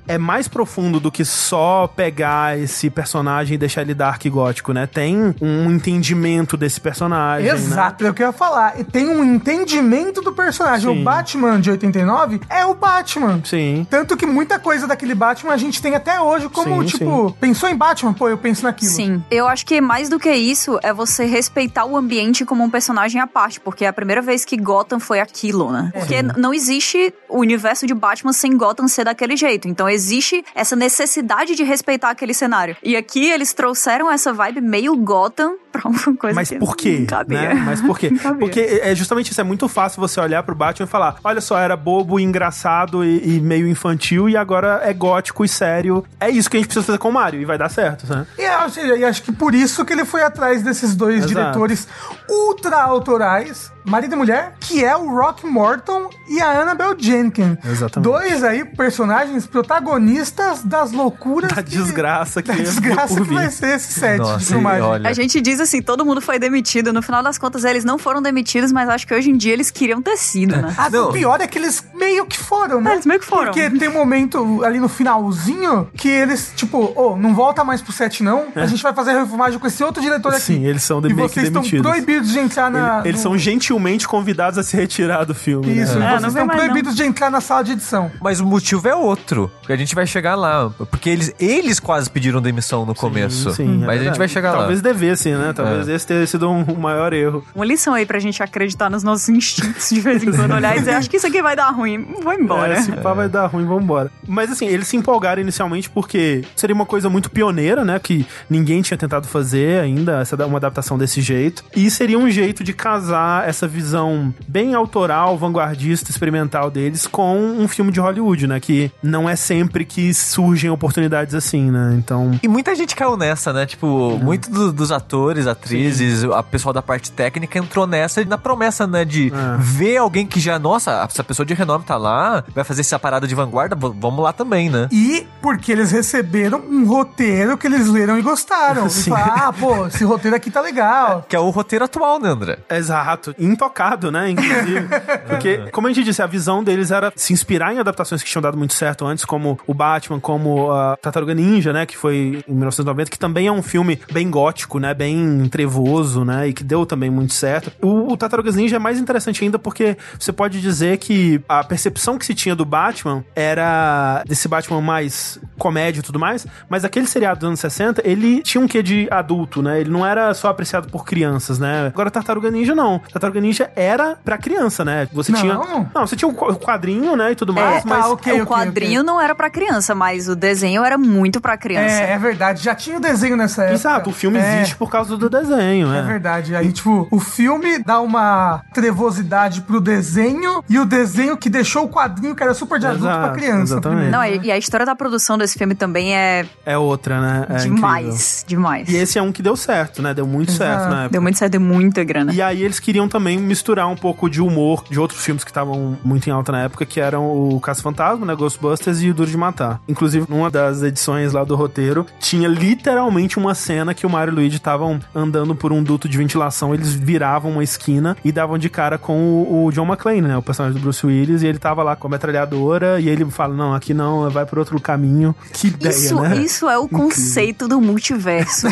[0.06, 4.72] é mais profundo do que só pegar esse personagem e deixar ele dark e gótico,
[4.72, 4.86] né?
[4.86, 7.54] Tem um entendimento desse personagem, né?
[7.54, 8.78] Exato, é o que eu ia falar.
[8.80, 10.92] E tem um entendimento do personagem.
[10.92, 11.00] Sim.
[11.00, 13.40] O Batman de 89 é o Batman.
[13.44, 13.86] Sim.
[13.88, 17.68] Tanto que muita coisa daquele Batman a gente tem até hoje, como, Sim, tipo, pensou
[17.68, 18.12] em Batman?
[18.12, 18.90] Pô, eu penso naquilo.
[18.90, 19.22] Sim.
[19.30, 23.20] Eu acho que mais do que isso é você respeitar o ambiente como um personagem
[23.20, 25.90] à parte, porque é a primeira vez que Gotham foi aquilo, né?
[25.94, 29.68] Porque n- não existe o universo de Batman sem Gotham ser daquele jeito.
[29.68, 32.76] Então existe essa necessidade de respeitar aquele cenário.
[32.82, 37.06] E aqui eles trouxeram essa vibe meio Gotham pra uma coisa Mas que por quê?
[37.28, 37.54] Né?
[37.54, 38.10] Mas por quê?
[38.38, 39.40] Porque é justamente isso.
[39.40, 43.36] É muito fácil você olhar pro Batman e falar: olha só, era bobo, engraçado e,
[43.36, 46.04] e meio infantil, e agora é gótico e sério.
[46.20, 48.26] É isso que a gente precisa fazer com o Mario, e vai dar certo, né?
[48.38, 51.28] E, seja, e acho que por isso que ele foi atrás desses dois Exato.
[51.34, 51.88] diretores
[52.28, 57.56] ultra autorais, marido e mulher, que é o Rock Morton e a Annabelle Jenkins.
[57.64, 58.04] Exatamente.
[58.10, 61.50] Dois aí personagens protagonistas das loucuras.
[61.52, 64.80] Da que- desgraça que da é desgraça que vai ser esse set de Nossa, filmagem.
[64.80, 65.08] e olha.
[65.08, 66.92] A gente diz assim, todo mundo foi demitido.
[66.92, 69.70] No final das contas, eles não foram demitidos, mas acho que hoje em dia eles
[69.70, 70.74] queriam ter sido, né?
[70.76, 71.10] Ah, Não.
[71.10, 72.90] o pior é que eles meio que foram, né?
[72.90, 73.52] É, eles meio que foram.
[73.52, 77.92] Porque tem um momento ali no finalzinho que eles, tipo, ô, não volta mais pro
[77.92, 78.46] set, não.
[78.54, 80.36] A gente vai fazer a refilmagem com esse outro diretor aqui.
[80.36, 80.40] É.
[80.40, 81.90] Sim, eles são de- E meio que vocês estão demitidos.
[81.90, 83.02] proibidos de entrar na.
[83.04, 85.66] Eles no- são gentilmente convidados a se retirar do filme.
[85.78, 86.06] Isso, né?
[86.06, 88.10] É, vocês não estão proibidos de entrar na sala de edição.
[88.20, 89.50] Mas o motivo é outro.
[89.60, 90.70] Porque a gente vai chegar lá.
[90.90, 93.50] Porque eles, eles quase pediram demissão no começo.
[93.52, 94.04] Sim, é mas a verdade.
[94.06, 94.92] gente vai chegar Talvez lá.
[94.92, 95.47] devesse, né?
[95.54, 95.94] Talvez É.
[95.94, 97.44] esse tenha sido um, um maior erro.
[97.54, 100.80] Uma lição aí pra gente acreditar nos nossos instintos de vez em quando, olhar e
[100.80, 102.74] dizer, acho que isso aqui vai dar ruim, vou embora.
[102.74, 104.10] É, esse pá vai dar ruim, vambora.
[104.26, 107.98] Mas assim, eles se empolgaram inicialmente porque seria uma coisa muito pioneira, né?
[107.98, 111.64] Que ninguém tinha tentado fazer ainda, essa uma adaptação desse jeito.
[111.74, 117.66] E seria um jeito de casar essa visão bem autoral, vanguardista, experimental deles com um
[117.68, 118.60] filme de Hollywood, né?
[118.60, 121.94] Que não é sempre que surgem oportunidades assim, né?
[121.98, 122.38] Então.
[122.42, 123.66] E muita gente caiu nessa, né?
[123.66, 128.86] Tipo, muito do- dos atores, atrizes, a pessoal da parte técnica entrou nessa na promessa,
[128.86, 129.04] né?
[129.04, 129.56] De É.
[129.58, 133.28] ver alguém que já, nossa, essa pessoa de renome tá lá, vai fazer essa parada
[133.28, 134.88] de vanguarda, vamos lá também, né?
[134.90, 138.86] E porque eles receberam um roteiro que eles leram e gostaram.
[138.98, 141.24] E falaram, ah, pô, esse roteiro aqui tá legal.
[141.28, 142.58] Que é o roteiro atual, né, André?
[142.68, 143.34] Exato.
[143.38, 144.30] Intocado, né?
[144.30, 144.88] Inclusive.
[145.28, 148.42] Porque, como a gente disse, a visão deles era se inspirar em adaptações que tinham
[148.42, 151.86] dado muito certo antes, como o Batman, como a Tartaruga Ninja, né?
[151.86, 154.92] Que foi em 1990, que também é um filme bem gótico, né?
[154.92, 156.48] Bem bem trevoso, né?
[156.48, 157.72] E que deu também muito certo.
[157.80, 162.18] O, o Tartarugas Ninja é mais interessante ainda porque você pode dizer que a percepção
[162.18, 165.27] que se tinha do Batman era desse Batman mais
[165.58, 169.08] comédia e tudo mais, mas aquele seriado dos anos 60, ele tinha um quê de
[169.10, 169.80] adulto, né?
[169.80, 171.88] Ele não era só apreciado por crianças, né?
[171.88, 172.98] Agora Tartaruga Ninja não.
[173.12, 175.08] Tartaruga Ninja era pra criança, né?
[175.12, 175.40] Você Não.
[175.40, 175.54] tinha.
[175.94, 177.32] Não, você tinha o o quadrinho, né?
[177.32, 178.04] E tudo mais, É, mas.
[178.04, 181.56] ah, ok, o ok, quadrinho não era pra criança, mas o desenho era muito pra
[181.58, 181.94] criança.
[182.00, 182.62] É, é verdade.
[182.62, 183.74] Já tinha o desenho nessa época.
[183.74, 184.56] Exato, o filme É.
[184.60, 186.02] existe por causa do desenho, É né?
[186.02, 186.54] verdade.
[186.54, 191.88] Aí, tipo, o filme dá uma trevosidade pro desenho e o desenho que deixou o
[191.88, 193.62] quadrinho que era super de adulto Exato, pra criança.
[193.74, 193.98] exatamente.
[194.10, 194.10] primeiro.
[194.12, 197.46] Não, e e a história da produção desse filme também é É outra, né?
[197.48, 197.74] É incrível.
[197.74, 198.88] demais, demais.
[198.88, 200.14] E esse é um que deu certo, né?
[200.14, 200.70] Deu muito Exato.
[200.70, 201.12] certo na época.
[201.12, 202.32] Deu muito certo, deu muita grana.
[202.32, 205.96] E aí eles queriam também misturar um pouco de humor de outros filmes que estavam
[206.04, 209.30] muito em alta na época, que eram o Caça Fantasma, né, Ghostbusters e o Duro
[209.30, 209.80] de Matar.
[209.88, 214.34] Inclusive, numa das edições lá do roteiro, tinha literalmente uma cena que o Mario e
[214.34, 218.58] o Luigi estavam andando por um duto de ventilação, eles viravam uma esquina e davam
[218.58, 221.58] de cara com o, o John McClane, né, o personagem do Bruce Willis, e ele
[221.58, 225.07] tava lá com a metralhadora e ele fala, não, aqui não, vai por outro caminho.
[225.52, 226.36] Que ideia, Isso, né?
[226.38, 228.66] isso é o conceito do multiverso.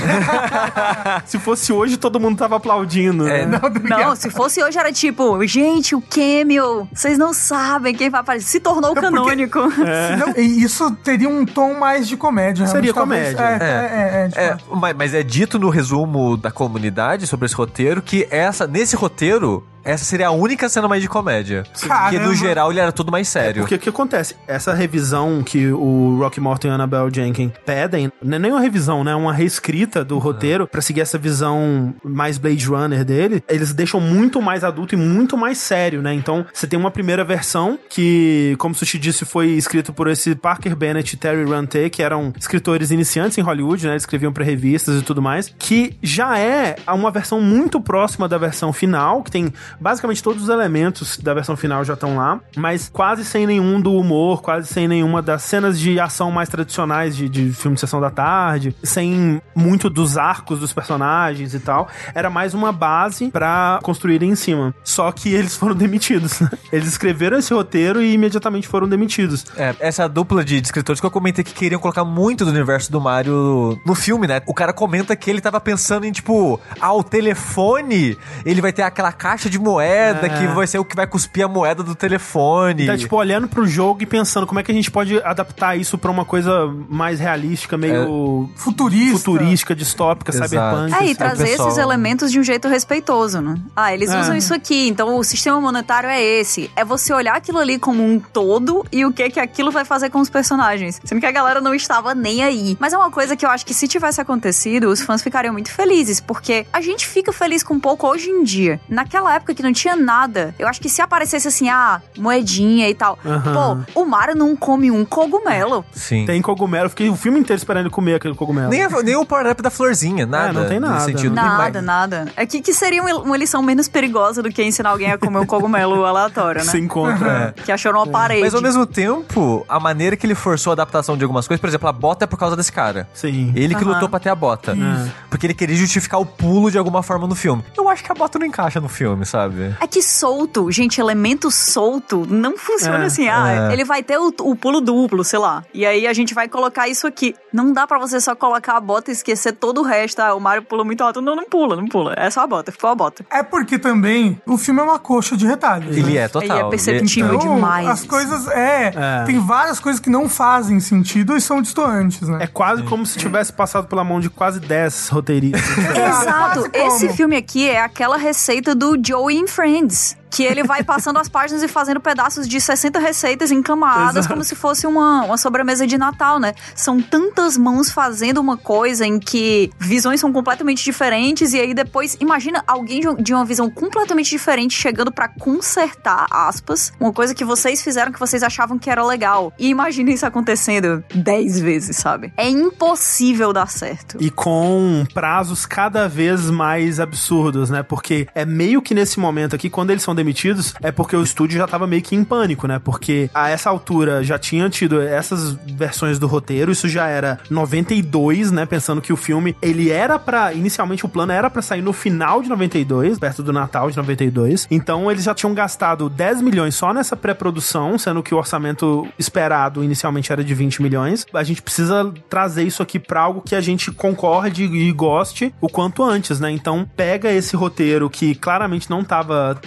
[1.27, 3.27] Se fosse hoje, todo mundo tava aplaudindo.
[3.29, 3.61] É, né?
[3.89, 8.47] Não, se fosse hoje era tipo, gente, o Cameo, vocês não sabem quem vai aparecer.
[8.49, 9.59] Se tornou porque- canônico.
[10.19, 12.67] Não, e isso teria um tom mais de comédia.
[12.67, 13.35] Seria talvez.
[13.35, 13.65] comédia.
[13.65, 14.65] É, é, é, É, fato.
[14.77, 19.65] mas, mas é dito no resumo da comunidade sobre esse roteiro que essa, nesse roteiro,
[19.87, 21.63] essa seria a única cena mais de comédia.
[21.73, 22.27] Porque Caramba.
[22.27, 23.63] no geral ele era tudo mais sério.
[23.63, 24.35] Porque o que acontece?
[24.49, 29.05] Essa revisão que o Rocky Morton e Annabelle Jenkins pedem, não é nem uma revisão,
[29.05, 29.13] né?
[29.13, 33.45] É uma reescrita do roteiro pra seguir essa visão mais Blade Runner dele.
[33.49, 36.13] Eles deixam muito mais adulto e muito mais sério, né?
[36.13, 40.35] Então, você tem uma primeira versão que, como o Sushi disse, foi escrito por esse
[40.35, 43.93] Parker Bennett e Terry Rante, que eram escritores iniciantes em Hollywood, né?
[43.93, 48.37] Eles escreviam pra revistas e tudo mais, que já é uma versão muito próxima da
[48.37, 52.89] versão final, que tem basicamente todos os elementos da versão final já estão lá, mas
[52.89, 57.29] quase sem nenhum do humor, quase sem nenhuma das cenas de ação mais tradicionais de,
[57.29, 61.89] de filme de sessão da tarde, sem muito dos arcos dos personagens e tal.
[62.15, 64.75] Era mais uma base pra construir em cima.
[64.85, 66.51] Só que eles foram demitidos, né?
[66.73, 69.45] Eles escreveram esse roteiro e imediatamente foram demitidos.
[69.57, 73.01] É, essa dupla de escritores que eu comentei que queriam colocar muito do universo do
[73.01, 74.41] Mario no filme, né?
[74.47, 78.83] O cara comenta que ele tava pensando em, tipo, ah, o telefone, ele vai ter
[78.83, 80.29] aquela caixa de moeda É.
[80.29, 82.87] que vai ser o que vai cuspir a moeda do telefone.
[82.87, 85.99] Tá, tipo, olhando pro jogo e pensando como é que a gente pode adaptar isso
[85.99, 89.19] pra uma coisa mais realística, meio Futurista.
[89.19, 90.49] futurística, distópica, Exato.
[90.51, 90.95] cyberpunk.
[90.95, 93.57] É, e trazer pessoal- esses elementos de um jeito respeitoso, né?
[93.75, 94.21] Ah, eles É.
[94.21, 96.71] usam isso aqui, então o sistema monetário é esse.
[96.77, 100.11] É você olhar aquilo ali como um todo e o que que aquilo vai fazer
[100.11, 101.01] com os personagens.
[101.05, 102.77] Sendo que a galera não estava nem aí.
[102.79, 105.71] Mas é uma coisa que eu acho que se tivesse acontecido, os fãs ficariam muito
[105.71, 108.81] felizes, porque a gente fica feliz com pouco hoje em dia.
[108.89, 112.95] Naquela época que não tinha nada, eu acho que se aparecesse assim, ah, moedinha e
[112.95, 113.19] tal.
[113.25, 113.85] Aham.
[113.95, 115.85] Pô, o Mario não come um cogumelo.
[115.93, 116.25] Sim.
[116.27, 118.69] Tem cogumelo, eu fiquei o filme inteiro esperando ele comer aquele cogumelo.
[118.69, 120.53] Nem, a- nem o power-up da florzinha, nada.
[120.53, 121.35] não tem nada, sentido.
[121.35, 122.27] Nada, nada.
[122.37, 125.47] É que, que seria uma, lição menos perigosa do que ensinar alguém a comer um
[125.47, 126.71] cogumelo aleatório, né?
[126.71, 127.55] Se encontra.
[127.65, 128.43] Que achou numa parede.
[128.43, 131.69] Mas ao mesmo tempo, a maneira que ele forçou a adaptação de algumas coisas, por
[131.69, 133.09] exemplo, a bota é por causa desse cara.
[133.15, 133.53] Sim.
[133.55, 133.93] Ele que Aham.
[133.95, 134.75] lutou pra ter a bota.
[134.75, 135.13] Isso.
[135.31, 137.65] Porque ele queria justificar o pulo de alguma forma no filme.
[137.77, 139.46] Eu acho que a bota não encaixa no filme, sabe?
[139.81, 143.29] É que solto, gente, elemento solto não funciona É, assim.
[143.29, 143.73] Ah, é.
[143.73, 145.65] ele vai ter o, o pulo duplo, sei lá.
[145.73, 147.35] E aí a gente vai colocar isso aqui.
[147.53, 150.21] Não dá pra você só colocar a bota e esquecer todo o resto.
[150.21, 151.21] Ah, o Mario pula muito alto.
[151.21, 152.15] Não, não pula, não pula.
[152.17, 153.25] É só a bota, ficou a bota.
[153.31, 155.97] É porque também o filme é uma coxa de retalhos.
[155.97, 156.21] Ele né?
[156.21, 156.57] é total.
[156.59, 157.89] Ele é perceptível Ele- Então, demais.
[157.89, 159.25] As coisas, é, É.
[159.25, 162.39] Tem várias coisas que não fazem sentido e são distoantes, né?
[162.43, 165.63] É quase como se tivesse passado pela mão de quase 10 roteiristas.
[165.97, 166.61] Exato.
[166.61, 166.87] quase como.
[166.87, 170.17] Esse filme aqui é aquela receita do Joey em Friends.
[170.37, 174.29] Que ele vai passando as páginas e fazendo pedaços de 60 receitas encamadas, Exato.
[174.29, 176.53] como se fosse uma, uma sobremesa de Natal, né?
[176.75, 182.17] São tantas mãos fazendo uma coisa em que visões são completamente diferentes, e aí depois,
[182.21, 187.45] imagina alguém de um- uma visão completamente diferente chegando pra consertar, aspas, uma coisa que
[187.45, 189.53] vocês fizeram que vocês achavam que era legal.
[189.59, 192.33] E imagina isso acontecendo 10 vezes, sabe?
[192.37, 194.17] É impossível dar certo.
[194.21, 197.83] E com prazos cada vez mais absurdos, né?
[197.83, 201.57] Porque é meio que nesse momento aqui, quando eles são demitidos, é porque o estúdio
[201.57, 202.81] já tava meio que em pânico, né?
[202.83, 208.51] Porque a essa altura já tinha tido essas versões do roteiro, isso já era 92,
[208.51, 208.67] né?
[208.67, 210.53] Pensando que o filme, ele era pra.
[210.53, 214.67] Inicialmente o plano era pra sair no final de 92, perto do Natal de 92.
[214.71, 219.85] Então eles já tinham gastado 10 milhões só nessa pré-produção, sendo que o orçamento esperado
[219.85, 221.25] inicialmente era de 20 milhões.
[221.33, 225.69] A gente precisa trazer isso aqui pra algo que a gente concorde e goste o
[225.69, 226.51] quanto antes, né?
[226.51, 229.61] Então pega esse roteiro que claramente não estava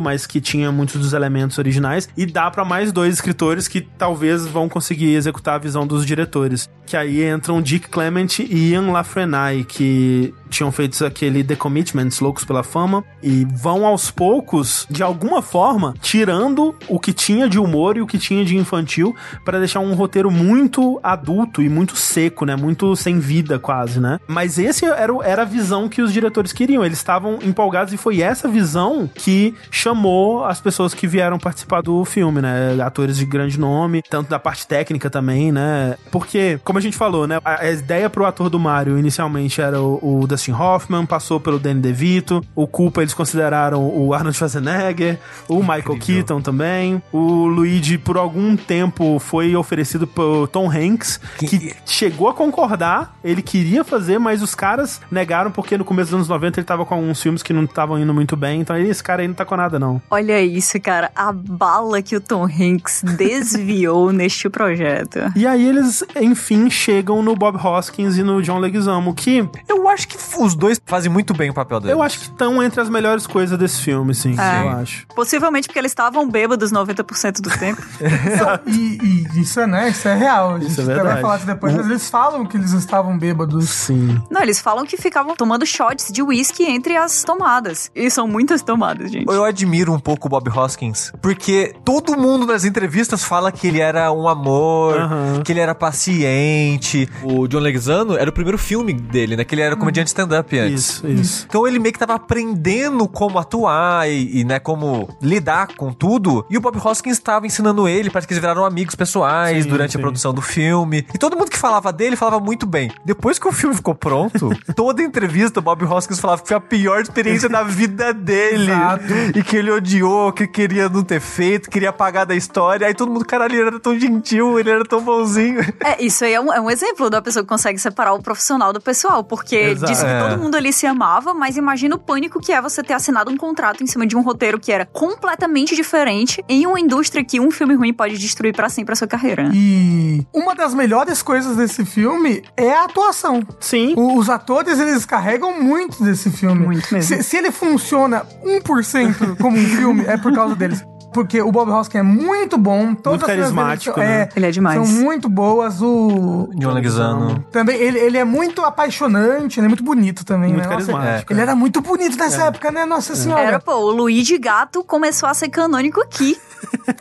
[0.00, 4.46] mas que tinha muitos dos elementos originais e dá pra mais dois escritores que talvez
[4.46, 6.68] vão conseguir executar a visão dos diretores.
[6.86, 12.44] Que aí entram Dick Clement e Ian Lafrenay, que tinham feito aquele The Commitments, Loucos
[12.44, 17.96] pela Fama, e vão aos poucos, de alguma forma, tirando o que tinha de humor
[17.96, 22.44] e o que tinha de infantil para deixar um roteiro muito adulto e muito seco,
[22.44, 22.56] né?
[22.56, 24.18] Muito sem vida quase, né?
[24.26, 26.84] Mas esse era, era a visão que os diretores queriam.
[26.84, 32.04] Eles estavam empolgados e foi essa visão que chamou as pessoas que vieram participar do
[32.04, 32.76] filme, né?
[32.82, 35.96] Atores de grande nome, tanto da parte técnica também, né?
[36.10, 37.38] Porque, como a gente falou, né?
[37.44, 41.80] A, ideia pro ator do Mario inicialmente era o, o Dustin Hoffman, passou pelo Danny
[41.80, 48.16] DeVito, o Culpa eles consideraram o Arnold Schwarzenegger, o Michael Keaton também, o Luigi por
[48.16, 54.42] algum tempo foi oferecido por Tom Hanks, que chegou a concordar, ele queria fazer, mas
[54.42, 57.52] os caras negaram porque no começo dos anos 90 ele tava com alguns filmes que
[57.52, 60.00] não estavam indo muito bem, então esse cara aí não tá com nada não.
[60.10, 61.10] Olha isso, cara.
[61.14, 65.18] A bala que o Tom Hanks desviou neste projeto.
[65.36, 70.08] E aí eles, enfim, chegam no Bob Hoskins e no John Leguizamo, que Eu acho
[70.08, 71.96] que os dois fazem muito bem o papel deles.
[71.96, 74.62] eu acho que estão entre as melhores coisas desse filme, sim, É.
[74.64, 75.06] eu acho.
[75.14, 77.82] Possivelmente porque eles estavam bêbados 90% do tempo.
[78.66, 78.98] E,
[79.34, 79.88] e isso é, né?
[79.90, 80.54] Isso é real.
[80.54, 81.08] A gente Isso é verdade.
[81.08, 83.68] vai falar isso depois, mas eles falam que eles estavam bêbados.
[83.70, 84.20] Sim.
[84.30, 87.90] Não, eles falam que ficavam tomando shots de whisky entre as tomadas.
[87.94, 89.26] E são muitas tomadas, gente.
[89.30, 93.80] Eu admiro um pouco o Bob Hoskins, porque todo mundo nas entrevistas fala que ele
[93.80, 95.42] era um amor, Aham.
[95.44, 97.08] que ele era paciente.
[97.22, 99.44] O John Leguizamo era o primeiro filme dele, né?
[99.44, 100.84] Que ele era comediante stand-up antes.
[100.84, 101.46] Isso, isso.
[101.48, 106.44] Então ele meio que tava aprendendo como atuar e, e, né, como lidar com tudo.
[106.50, 109.92] E o Bob Hoskins estava ensinando ele, parece que eles viraram amigos pessoais Sim, durante
[109.92, 109.98] sim.
[109.98, 111.06] a produção do filme.
[111.14, 112.90] E todo mundo que falava dele falava muito bem.
[113.04, 116.60] Depois que o filme ficou pronto, toda entrevista o Bob Hoskins falava que foi a
[116.60, 118.70] pior experiência da vida dele.
[118.70, 119.04] Exato.
[119.34, 122.86] E que ele odiou, que queria não ter feito, queria apagar da história.
[122.86, 125.60] Aí todo mundo, caralho, ele era tão gentil, ele era tão bonzinho.
[125.82, 128.72] É, isso aí é um, é um exemplo da pessoa que consegue separar o profissional
[128.72, 129.92] do pessoal, porque Exato.
[130.10, 130.28] É.
[130.28, 133.36] todo mundo ali se amava, mas imagina o pânico que é você ter assinado um
[133.36, 137.50] contrato em cima de um roteiro que era completamente diferente em uma indústria que um
[137.50, 139.44] filme ruim pode destruir pra sempre a sua carreira.
[139.44, 139.50] né?
[139.54, 143.42] E uma das melhores coisas desse filme é a atuação.
[143.60, 143.94] Sim.
[143.96, 146.64] O- Os atores, eles carregam muito desse filme.
[146.66, 147.16] Muito mesmo.
[147.16, 150.84] Se, se ele funciona 1% como um filme, é por causa deles.
[151.12, 152.94] Porque o Bob Hoskins é muito bom.
[152.94, 154.28] Todas Muito carismático, são- né?
[154.36, 154.76] Ele é demais.
[154.88, 155.80] São muito boas.
[155.82, 156.48] O...
[156.54, 157.44] John Leguizamo.
[157.50, 160.74] Também, ele, ele é muito apaixonante, ele é muito bonito também, Muito né?
[160.74, 162.84] Nossa, carismático, ele era muito bonito nessa época, né?
[162.84, 163.42] Nossa senhora.
[163.42, 166.36] Era, pô, o Luigi Gato começou a ser canônico aqui.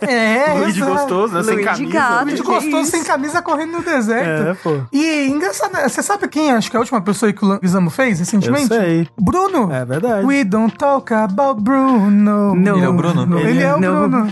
[0.01, 1.43] É, Luigi gostoso, né?
[1.43, 1.93] Sem Luigi camisa.
[1.93, 2.23] Gato.
[2.25, 2.91] Luigi Que gostoso isso?
[2.91, 4.49] sem camisa correndo no deserto.
[4.49, 4.81] É, pô.
[4.91, 5.87] E engraçado, né?
[5.87, 8.71] você sabe quem acho que é a última pessoa que o Leguizamo fez recentemente?
[8.73, 9.07] Eu sei.
[9.19, 9.71] Bruno.
[9.71, 10.25] É verdade.
[10.25, 12.55] We don't talk about Bruno.
[12.55, 12.75] Não.
[12.77, 13.39] Ele é o Bruno?
[13.39, 13.79] Ele, é o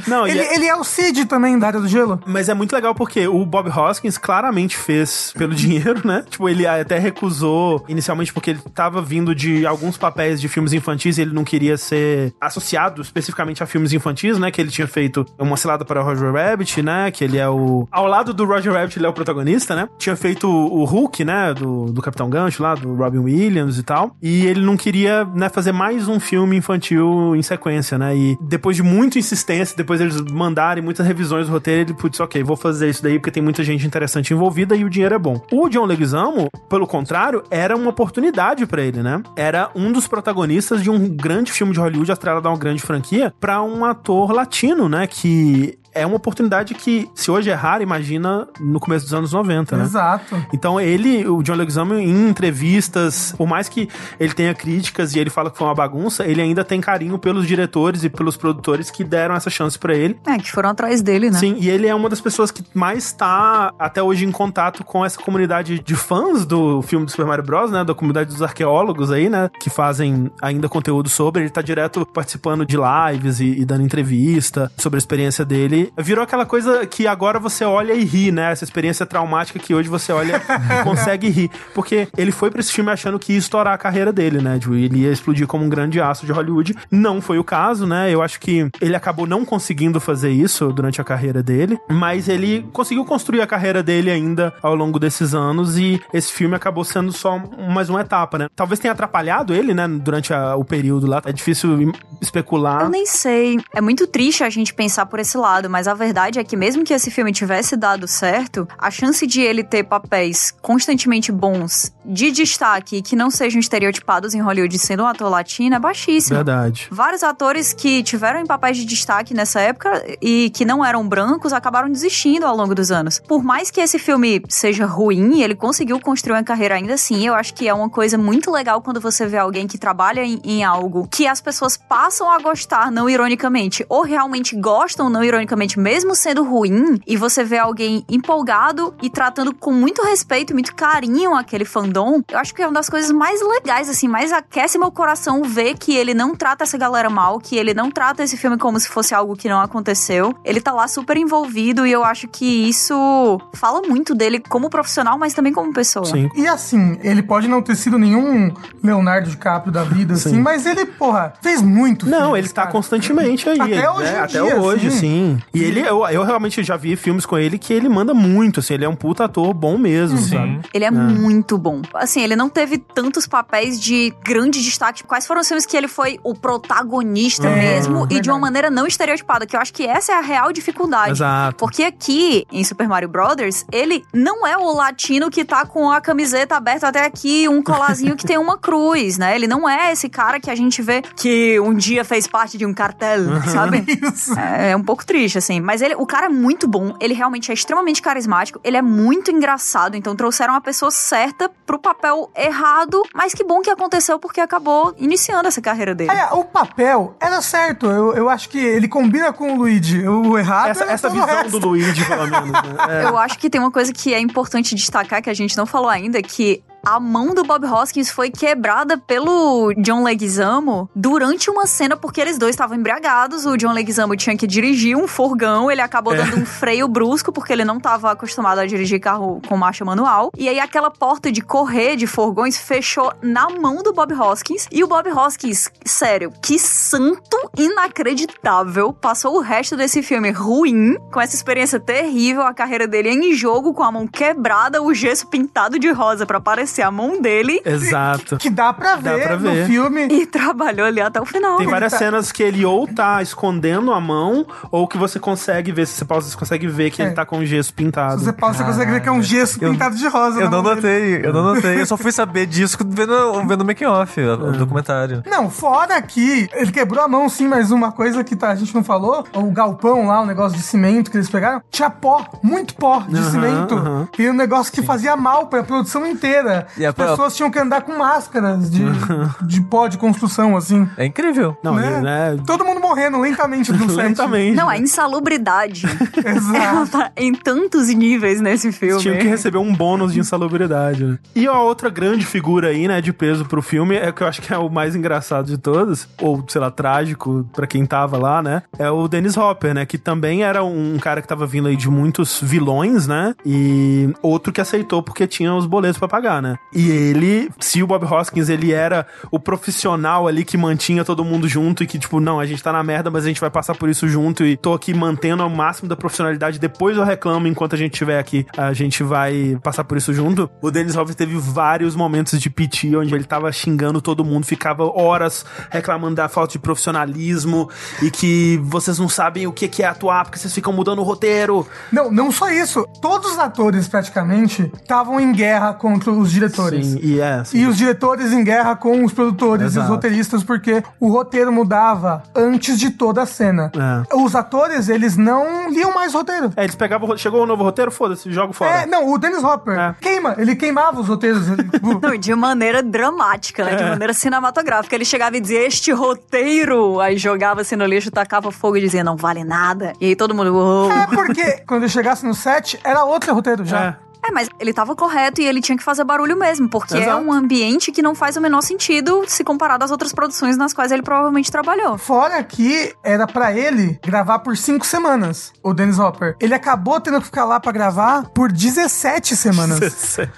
[0.07, 0.27] Não.
[0.27, 2.19] Ele, é- ele é o Cid também da Área do Gelo.
[2.25, 6.23] Mas é muito legal porque o Bob Hoskins claramente fez pelo dinheiro, né?
[6.29, 11.17] Tipo, ele até recusou inicialmente porque ele tava vindo de alguns papéis de filmes infantis
[11.17, 14.51] e ele não queria ser associado especificamente a filmes infantis, né?
[14.51, 17.11] Que ele tinha feito uma cilada para Roger Rabbit, né?
[17.11, 17.87] Que ele é o.
[17.91, 19.87] Ao lado do Roger Rabbit, ele é o protagonista, né?
[19.97, 21.53] Tinha feito o Hulk, né?
[21.53, 24.15] Do, do Capitão Gancho lá, do Robin Williams e tal.
[24.21, 28.15] E ele não queria, né, fazer mais um filme infantil em sequência, né?
[28.15, 32.43] E depois de muita insistência, depois eles mandarem muitas revisões do roteiro, ele putz, ok,
[32.43, 35.41] vou fazer isso daí porque tem muita gente interessante envolvida e o dinheiro é bom.
[35.51, 39.21] O John Leguizamo, pelo contrário, era uma oportunidade pra ele, né?
[39.35, 43.61] Era um dos protagonistas de um grande filme de Hollywood a uma grande franquia pra
[43.61, 45.07] um ator latino, né?
[45.07, 49.77] Que é uma oportunidade que, se hoje é rara, imagina no começo dos anos 90,
[49.77, 49.83] né?
[49.83, 50.47] Exato.
[50.53, 53.89] Então ele, o John Leguizamo, em entrevistas, por mais que
[54.19, 57.47] ele tenha críticas e ele fala que foi uma bagunça, ele ainda tem carinho pelos
[57.47, 60.17] diretores e pelos produtores que deram essa chance pra ele.
[60.25, 61.39] É, que foram atrás dele, né?
[61.39, 65.05] Sim, e ele é uma das pessoas que mais tá até hoje em contato com
[65.05, 67.83] essa comunidade de fãs do filme do Super Mario Bros, né?
[67.83, 69.49] Da comunidade dos arqueólogos aí, né?
[69.59, 71.43] Que fazem ainda conteúdo sobre.
[71.43, 75.86] Ele tá direto participando de lives e, e dando entrevista sobre a experiência dele.
[75.97, 78.51] Virou aquela coisa que agora você olha e ri, né?
[78.51, 80.41] Essa experiência traumática que hoje você olha
[80.79, 81.51] e consegue rir.
[81.73, 84.57] Porque ele foi pra esse filme achando que ia estourar a carreira dele, né?
[84.59, 86.75] Tipo, ele ia explodir como um grande aço de Hollywood.
[86.91, 88.13] Não foi o caso, né?
[88.13, 92.67] Eu acho que ele acabou não conseguindo fazer isso durante a carreira dele, mas ele
[92.73, 97.11] conseguiu construir a carreira dele ainda ao longo desses anos e esse filme acabou sendo
[97.11, 97.37] só
[97.73, 98.47] mais uma etapa, né?
[98.55, 99.87] Talvez tenha atrapalhado ele, né?
[99.87, 101.21] Durante a- o período lá.
[101.25, 102.81] É difícil especular.
[102.83, 103.57] Eu nem sei.
[103.75, 106.85] É muito triste a gente pensar por esse lado, mas a verdade é que mesmo
[106.85, 112.31] que esse filme tivesse dado certo, a chance de ele ter papéis constantemente bons de
[112.31, 116.37] destaque e que não sejam estereotipados em Hollywood sendo um ator latino é baixíssima.
[116.37, 116.87] Verdade.
[116.89, 121.51] Vários atores que tiveram em papéis de destaque nessa época e que não eram brancos
[121.51, 123.19] acabaram desistindo ao longo dos anos.
[123.27, 127.27] Por mais que esse filme seja ruim, ele conseguiu construir uma carreira ainda assim.
[127.27, 130.39] Eu acho que é uma coisa muito legal quando você vê alguém que trabalha em,
[130.43, 135.66] em algo que as pessoas passam a gostar não ironicamente, ou realmente gostam não ironicamente,
[135.75, 140.75] mesmo sendo ruim, e você vê alguém empolgado e tratando com muito respeito e muito
[140.75, 142.21] carinho aquele fandom.
[142.29, 145.75] Eu acho que é uma das coisas mais legais, assim, mais aquece meu coração ver
[145.77, 148.87] que ele não trata essa galera mal, que ele não trata esse filme como se
[148.87, 150.35] fosse algo que não aconteceu.
[150.45, 155.17] Ele tá lá super envolvido e eu acho que isso fala muito dele como profissional,
[155.17, 156.05] mas também como pessoa.
[156.05, 156.29] Sim.
[156.35, 158.53] E assim, ele pode não ter sido nenhum
[158.83, 162.07] Leonardo DiCaprio da vida, assim, mas ele, porra, fez muito.
[162.07, 162.71] Não, filmes, ele tá cara.
[162.71, 163.59] constantemente aí.
[163.59, 164.17] Até ele, hoje né?
[164.17, 164.99] em Até dia, hoje, sim.
[164.99, 165.41] sim.
[165.57, 168.73] E ele, eu, eu realmente já vi filmes com ele que ele manda muito, assim.
[168.73, 170.59] Ele é um puta ator bom mesmo, sabe?
[170.73, 171.81] Ele é, muito bom.
[171.93, 175.03] Assim, ele não teve tantos papéis de grande destaque.
[175.03, 178.85] Quais foram os filmes que ele foi o protagonista mesmo e de uma maneira não
[178.85, 179.45] estereotipada?
[179.45, 181.11] Que eu acho que essa é a real dificuldade.
[181.11, 181.57] Exato.
[181.57, 186.01] Porque aqui, em Super Mario Brothers, ele não é o latino que tá com a
[186.01, 189.35] camiseta aberta até aqui, um colazinho que tem uma cruz, né?
[189.35, 192.65] Ele não é esse cara que a gente vê que um dia fez parte de
[192.65, 193.83] um cartel, sabe?
[193.87, 194.37] Isso.
[194.37, 195.46] É, é um pouco triste, assim.
[195.61, 196.95] Mas ele, o cara é muito bom.
[196.99, 198.59] Ele realmente é extremamente carismático.
[198.63, 199.95] Ele é muito engraçado.
[199.95, 203.01] Então trouxeram a pessoa certa pro papel errado.
[203.13, 206.11] Mas que bom que aconteceu porque acabou iniciando essa carreira dele.
[206.11, 207.85] Olha, o papel era certo.
[207.87, 210.07] Eu, eu acho que ele combina com o Luigi.
[210.07, 211.59] O errado Essa, era essa visão resto.
[211.59, 212.61] do Luigi, pelo menos, né?
[212.87, 213.03] É.
[213.05, 215.89] Eu acho que tem uma coisa que é importante destacar que a gente não falou
[215.89, 221.97] ainda, que a mão do Bob Hoskins foi quebrada pelo John Leguizamo durante uma cena
[221.97, 223.45] porque eles dois estavam embriagados.
[223.45, 227.51] O John Leguizamo tinha que dirigir um furgão, ele acabou dando um freio brusco porque
[227.51, 230.31] ele não estava acostumado a dirigir carro com marcha manual.
[230.37, 234.65] E aí aquela porta de correr de furgões fechou na mão do Bob Hoskins.
[234.71, 241.19] E o Bob Hoskins, sério, que santo inacreditável, passou o resto desse filme ruim, com
[241.19, 245.77] essa experiência terrível, a carreira dele em jogo, com a mão quebrada, o gesso pintado
[245.77, 247.61] de rosa pra parecer a mão dele.
[247.65, 248.37] Exato.
[248.37, 249.65] Que dá pra Dá ver pra no ver.
[249.67, 250.07] filme.
[250.11, 251.57] E trabalhou ali até o final.
[251.57, 255.71] Tem várias tá- cenas que ele ou tá escondendo a mão, ou que você consegue
[255.71, 257.05] ver, se você pausa, você consegue ver que É.
[257.05, 258.19] ele tá com o gesso pintado.
[258.19, 260.39] Se você pausa, você consegue ver que é um gesso Eu- pintado de rosa.
[260.39, 261.17] Eu na não mão dele.
[261.17, 261.81] notei, eu não notei.
[261.81, 265.23] Eu só fui saber disso vendo, vendo o making-off, o o documentário.
[265.25, 268.73] Não, fora que ele quebrou a mão sim, mas uma coisa que tá- a gente
[268.73, 272.75] não falou, o galpão lá, o negócio de cimento que eles pegaram, tinha pó, muito
[272.75, 273.75] pó de Aham, cimento.
[273.75, 274.07] aham.
[274.17, 276.56] E um negócio que fazia mal pra produção inteira.
[276.77, 278.83] E As pessoas tinham que andar com máscaras de,
[279.45, 280.87] de pó de construção, assim.
[280.97, 281.57] É incrível.
[281.63, 282.01] Não, né?
[282.01, 282.37] né?
[282.45, 283.97] Todo mundo morrendo lentamente no set.
[283.97, 284.55] Lentamente.
[284.55, 285.85] Não, a insalubridade.
[286.17, 286.57] Exato.
[286.57, 289.01] Ela tá em tantos níveis nesse filme.
[289.01, 291.19] Tinha que receber um bônus de insalubridade, né?
[291.35, 294.41] E a outra grande figura aí, né, de peso pro filme, é que eu acho
[294.41, 298.41] que é o mais engraçado de todos, ou, sei lá, trágico pra quem tava lá,
[298.41, 298.63] né?
[298.77, 299.85] É o Dennis Hopper, né?
[299.85, 303.35] Que também era um cara que tava vindo aí de muitos vilões, né?
[303.45, 306.46] E outro que aceitou porque tinha os boletos pra pagar, né?
[306.73, 311.47] E ele, se o Bob Hoskins, ele era o profissional ali que mantinha todo mundo
[311.47, 313.75] junto e que, tipo, não, a gente tá na merda, mas a gente vai passar
[313.75, 317.73] por isso junto e tô aqui mantendo ao máximo da profissionalidade, depois eu reclamo enquanto
[317.73, 320.49] a gente estiver aqui, a gente vai passar por isso junto.
[320.61, 324.83] O Dennis Hopper teve vários momentos de piti onde ele tava xingando todo mundo, ficava
[324.83, 327.69] horas reclamando da falta de profissionalismo
[328.01, 331.03] e que vocês não sabem o que que é atuar porque vocês ficam mudando o
[331.03, 331.67] roteiro.
[331.91, 332.85] Não, não só isso.
[333.01, 336.85] Todos os atores, praticamente, estavam em guerra contra os diretores.
[336.87, 339.89] Sim, e é, assim, E os diretores em guerra com os produtores e os Exato.
[339.89, 343.71] roteiristas, porque o roteiro mudava antes de toda a cena.
[343.75, 344.15] É.
[344.15, 346.51] Os atores, eles não liam mais roteiro.
[346.55, 348.81] É, eles pegavam, chegou o novo roteiro, foda-se, jogo fora.
[348.81, 349.95] É, não, o Dennis Hopper É.
[349.99, 351.47] queima, ele queimava os roteiros.
[351.49, 351.67] ele,
[352.01, 353.75] Não, de maneira dramática, né?
[353.75, 353.89] De É.
[353.89, 354.95] maneira cinematográfica.
[354.95, 356.99] Ele chegava e dizia, este roteiro.
[356.99, 359.93] Aí jogava assim no lixo, tacava fogo e dizia, não vale nada.
[359.99, 360.91] E aí todo mundo, uou.
[360.91, 363.97] é porque quando ele chegasse no set, era outro roteiro já.
[364.23, 364.27] É.
[364.27, 367.23] É, mas ele tava correto e ele tinha que fazer barulho mesmo, porque é Exato.
[367.23, 370.91] um ambiente que não faz o menor sentido se comparado às outras produções nas quais
[370.91, 371.97] ele provavelmente trabalhou.
[371.97, 376.35] Fora que era pra ele gravar por cinco semanas, o Dennis Hopper.
[376.41, 379.79] Ele acabou tendo que ficar lá pra gravar por 17 semanas.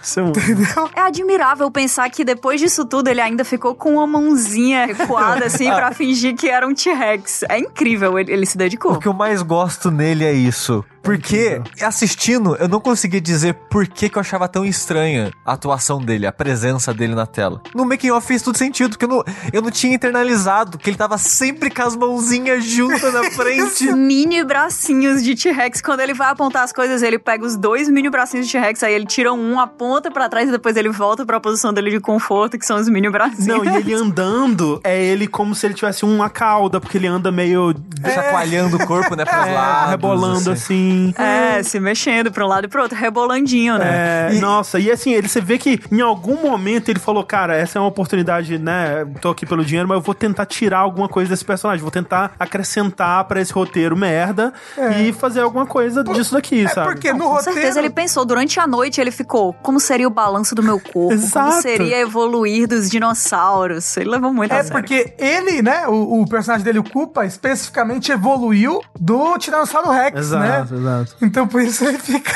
[0.03, 0.89] Isso é um- Entendeu?
[0.95, 5.65] É admirável pensar que depois disso tudo ele ainda ficou com uma mãozinha recuada assim
[5.73, 7.43] pra fingir que era um T-Rex.
[7.49, 8.93] É incrível, ele, ele se dedicou.
[8.93, 10.84] O que eu mais gosto nele é isso.
[11.02, 16.00] Porque, assistindo, eu não conseguia dizer por que, que eu achava tão estranha a atuação
[16.02, 17.62] dele, a presença dele na tela.
[17.74, 19.24] No making off fez tudo sentido, porque eu não,
[19.54, 23.92] eu não tinha internalizado que ele tava sempre com as mãozinhas juntas na frente.
[23.94, 25.82] Mini bracinhos de T-Rex.
[25.82, 28.94] Quando ele vai apontar as coisas, ele pega os dois mini bracinhos de T-Rex, aí
[28.94, 32.58] ele tira um, aponta pra trás e depois ele volta pra posição dele de conforto,
[32.58, 33.46] que são os mini bracinhos.
[33.48, 37.32] Não, e ele andando, é ele como se ele tivesse uma cauda, porque ele anda
[37.32, 37.74] meio.
[38.14, 39.90] Chacoalhando o corpo, né, pros É, lados.
[39.92, 40.99] rebolando assim.
[41.18, 44.30] É, se mexendo pra um lado e pro outro, rebolandinho, né?
[44.36, 47.78] É, nossa, e assim, ele, você vê que em algum momento ele falou, cara, essa
[47.78, 49.06] é uma oportunidade, né?
[49.22, 52.32] Tô aqui pelo dinheiro, mas eu vou tentar tirar alguma coisa desse personagem, vou tentar
[52.40, 54.54] acrescentar pra esse roteiro merda
[55.02, 56.92] e fazer alguma coisa disso daqui, É sabe?
[56.94, 57.54] porque no Com roteiro.
[57.54, 61.10] certeza ele pensou, durante a noite ele ficou, como seria o balanço do meu corpo?
[61.10, 61.62] Como Exato.
[61.62, 63.96] seria evoluir dos dinossauros?
[63.98, 64.80] Ele levou muito a É sério.
[64.80, 70.62] porque ele, né, o, o personagem dele, o Koopa, especificamente evoluiu do Tiranossauro Rex, né?
[70.62, 71.15] Exato, exato.
[71.22, 72.31] Então por isso ele fica.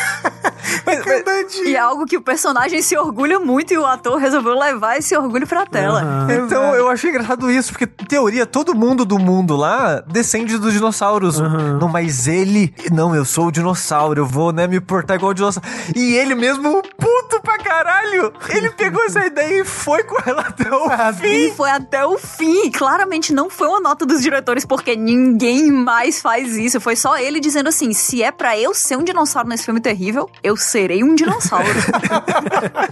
[0.63, 1.67] Fica andandinho.
[1.67, 5.15] E é algo que o personagem se orgulha muito e o ator resolveu levar esse
[5.15, 6.27] orgulho pra tela.
[6.45, 10.73] Então, eu achei engraçado isso, porque, em teoria, todo mundo do mundo lá descende dos
[10.73, 11.39] dinossauros.
[11.39, 12.73] Não, mas ele...
[12.91, 15.67] Não, eu sou o dinossauro, eu vou, né, me portar igual o dinossauro.
[15.95, 20.69] E ele mesmo, puto pra caralho, ele pegou essa ideia e foi com ela até
[20.71, 20.87] o
[21.25, 21.55] E fim.
[21.55, 22.71] foi até o fim.
[22.71, 26.79] Claramente não foi uma nota dos diretores, porque ninguém mais faz isso.
[26.79, 30.29] Foi só ele dizendo assim: se é pra eu ser um dinossauro nesse filme terrível,
[30.43, 31.67] eu serei um dinossauro.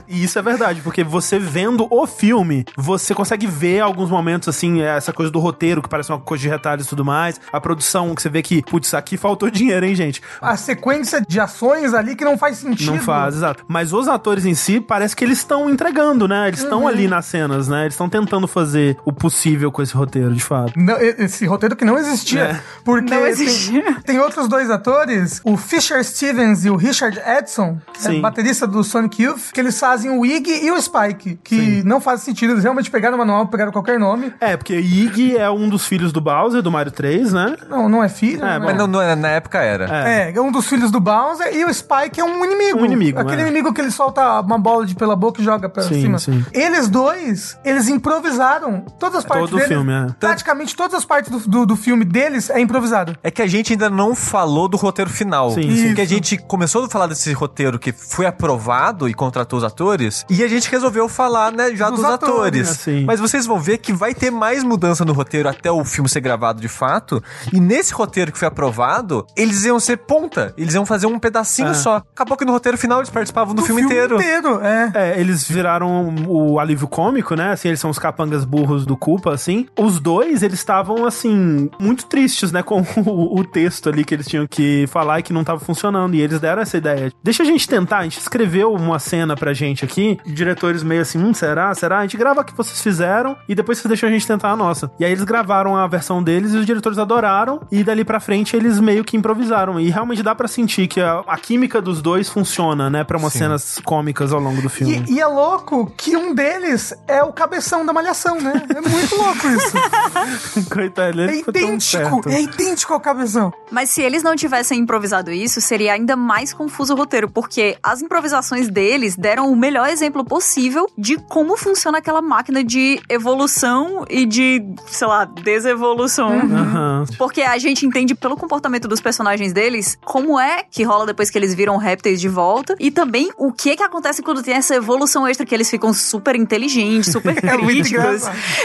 [0.07, 4.81] E isso é verdade, porque você vendo o filme, você consegue ver alguns momentos, assim,
[4.81, 7.39] essa coisa do roteiro, que parece uma coisa de retalhos e tudo mais.
[7.51, 10.21] A produção, que você vê que, putz, aqui faltou dinheiro, hein, gente?
[10.41, 12.91] A sequência de ações ali que não faz sentido.
[12.91, 13.63] Não faz, exato.
[13.67, 16.47] Mas os atores em si, parece que eles estão entregando, né?
[16.49, 17.81] Eles estão ali nas cenas, né?
[17.83, 20.73] Eles estão tentando fazer o possível com esse roteiro, de fato.
[20.75, 22.41] Não, esse roteiro que não existia.
[22.43, 22.61] É.
[22.83, 23.95] Porque Não tem- existia.
[24.05, 28.21] Tem, outros dois atores, o Fisher Stevens e o Richard Edson, que é Sim.
[28.21, 32.21] baterista do Sonic Youth, que eles fazem o Iggy e o Spike, que não faz
[32.21, 32.53] sentido.
[32.53, 34.33] Eles realmente pegaram o manual, pegaram qualquer nome.
[34.39, 37.55] É, porque Iggy é um dos filhos do Bowser, do Mario 3, né?
[37.69, 38.43] Não, não é filho.
[38.45, 39.85] É, não Mas não, não, na época era.
[40.07, 42.79] É, é um dos filhos do Bowser e o Spike é um inimigo.
[42.79, 43.45] Um inimigo, Aquele é.
[43.45, 46.19] inimigo que ele solta uma bola de pela boca e joga pra Sim, cima.
[46.19, 46.45] sim.
[46.53, 49.67] Eles dois, eles improvisaram todas as partes Todo o deles.
[49.73, 50.07] filme, é.
[50.19, 53.17] Praticamente todas as partes do, do, do filme deles é improvisado.
[53.23, 55.51] É que a gente ainda não falou do roteiro final.
[55.51, 55.87] Sim, sim.
[55.87, 60.25] Porque a gente começou a falar desse roteiro que foi aprovado e contratou os atores,
[60.29, 62.35] e a gente resolveu falar, né, já Dos dos, atores.
[62.35, 62.69] atores.
[62.69, 63.03] Ah, sim.
[63.05, 66.21] Mas vocês vão ver que vai ter mais mudança no roteiro até o filme ser
[66.21, 67.21] gravado de fato.
[67.51, 70.53] E nesse roteiro que foi aprovado, eles iam ser ponta.
[70.57, 71.73] Eles iam fazer um pedacinho É.
[71.73, 71.97] só.
[71.97, 74.17] Acabou que no roteiro final eles participavam do, Do filme, inteiro.
[74.61, 74.91] é.
[74.93, 77.51] É, eles viraram o alívio cômico, né?
[77.51, 79.67] Assim, eles são os capangas burros do Culpa, assim.
[79.77, 82.61] Os dois, eles estavam, assim, muito tristes, né?
[82.71, 86.15] Com o, o texto ali que eles tinham que falar e que não tava funcionando.
[86.15, 87.11] E eles deram essa ideia.
[87.31, 91.17] Deixa a gente tentar, a gente escreveu uma cena pra gente aqui, diretores meio assim,
[91.17, 91.73] hum, será?
[91.73, 91.99] Será?
[91.99, 94.55] A gente grava o que vocês fizeram e depois vocês deixam a gente tentar a
[94.57, 94.91] nossa.
[94.99, 97.61] E aí eles gravaram a versão deles e os diretores adoraram.
[97.71, 99.79] E dali pra frente eles meio que improvisaram.
[99.79, 103.05] E realmente dá pra sentir que a, a química dos dois funciona, né?
[103.05, 103.39] Pra umas Sim.
[103.39, 105.01] cenas cômicas ao longo do filme.
[105.07, 108.61] E, e é louco que um deles é o cabeção da malhação, né?
[108.75, 110.67] É muito louco isso.
[110.69, 112.29] Coitado, ele É idêntico, certo.
[112.29, 113.53] é idêntico ao cabeção.
[113.71, 118.01] Mas se eles não tivessem improvisado isso, seria ainda mais confuso o roteiro, porque as
[118.01, 124.25] improvisações deles deram o melhor exemplo possível de como funciona aquela máquina de evolução e
[124.25, 126.31] de, sei lá, desevolução.
[126.31, 127.05] Aham.
[127.17, 131.37] Porque a gente entende pelo comportamento dos personagens deles como é que rola depois que
[131.37, 135.27] eles viram répteis de volta e também o que que acontece quando tem essa evolução
[135.27, 138.23] extra que eles ficam super inteligentes, super É críticos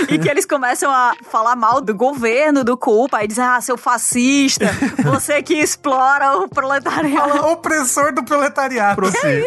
[0.09, 3.77] e que eles começam a falar mal do governo, do culpa e dizer, ah, seu
[3.77, 4.67] fascista,
[5.03, 7.31] você que explora o proletariado.
[7.31, 9.01] Fala opressor do proletariado.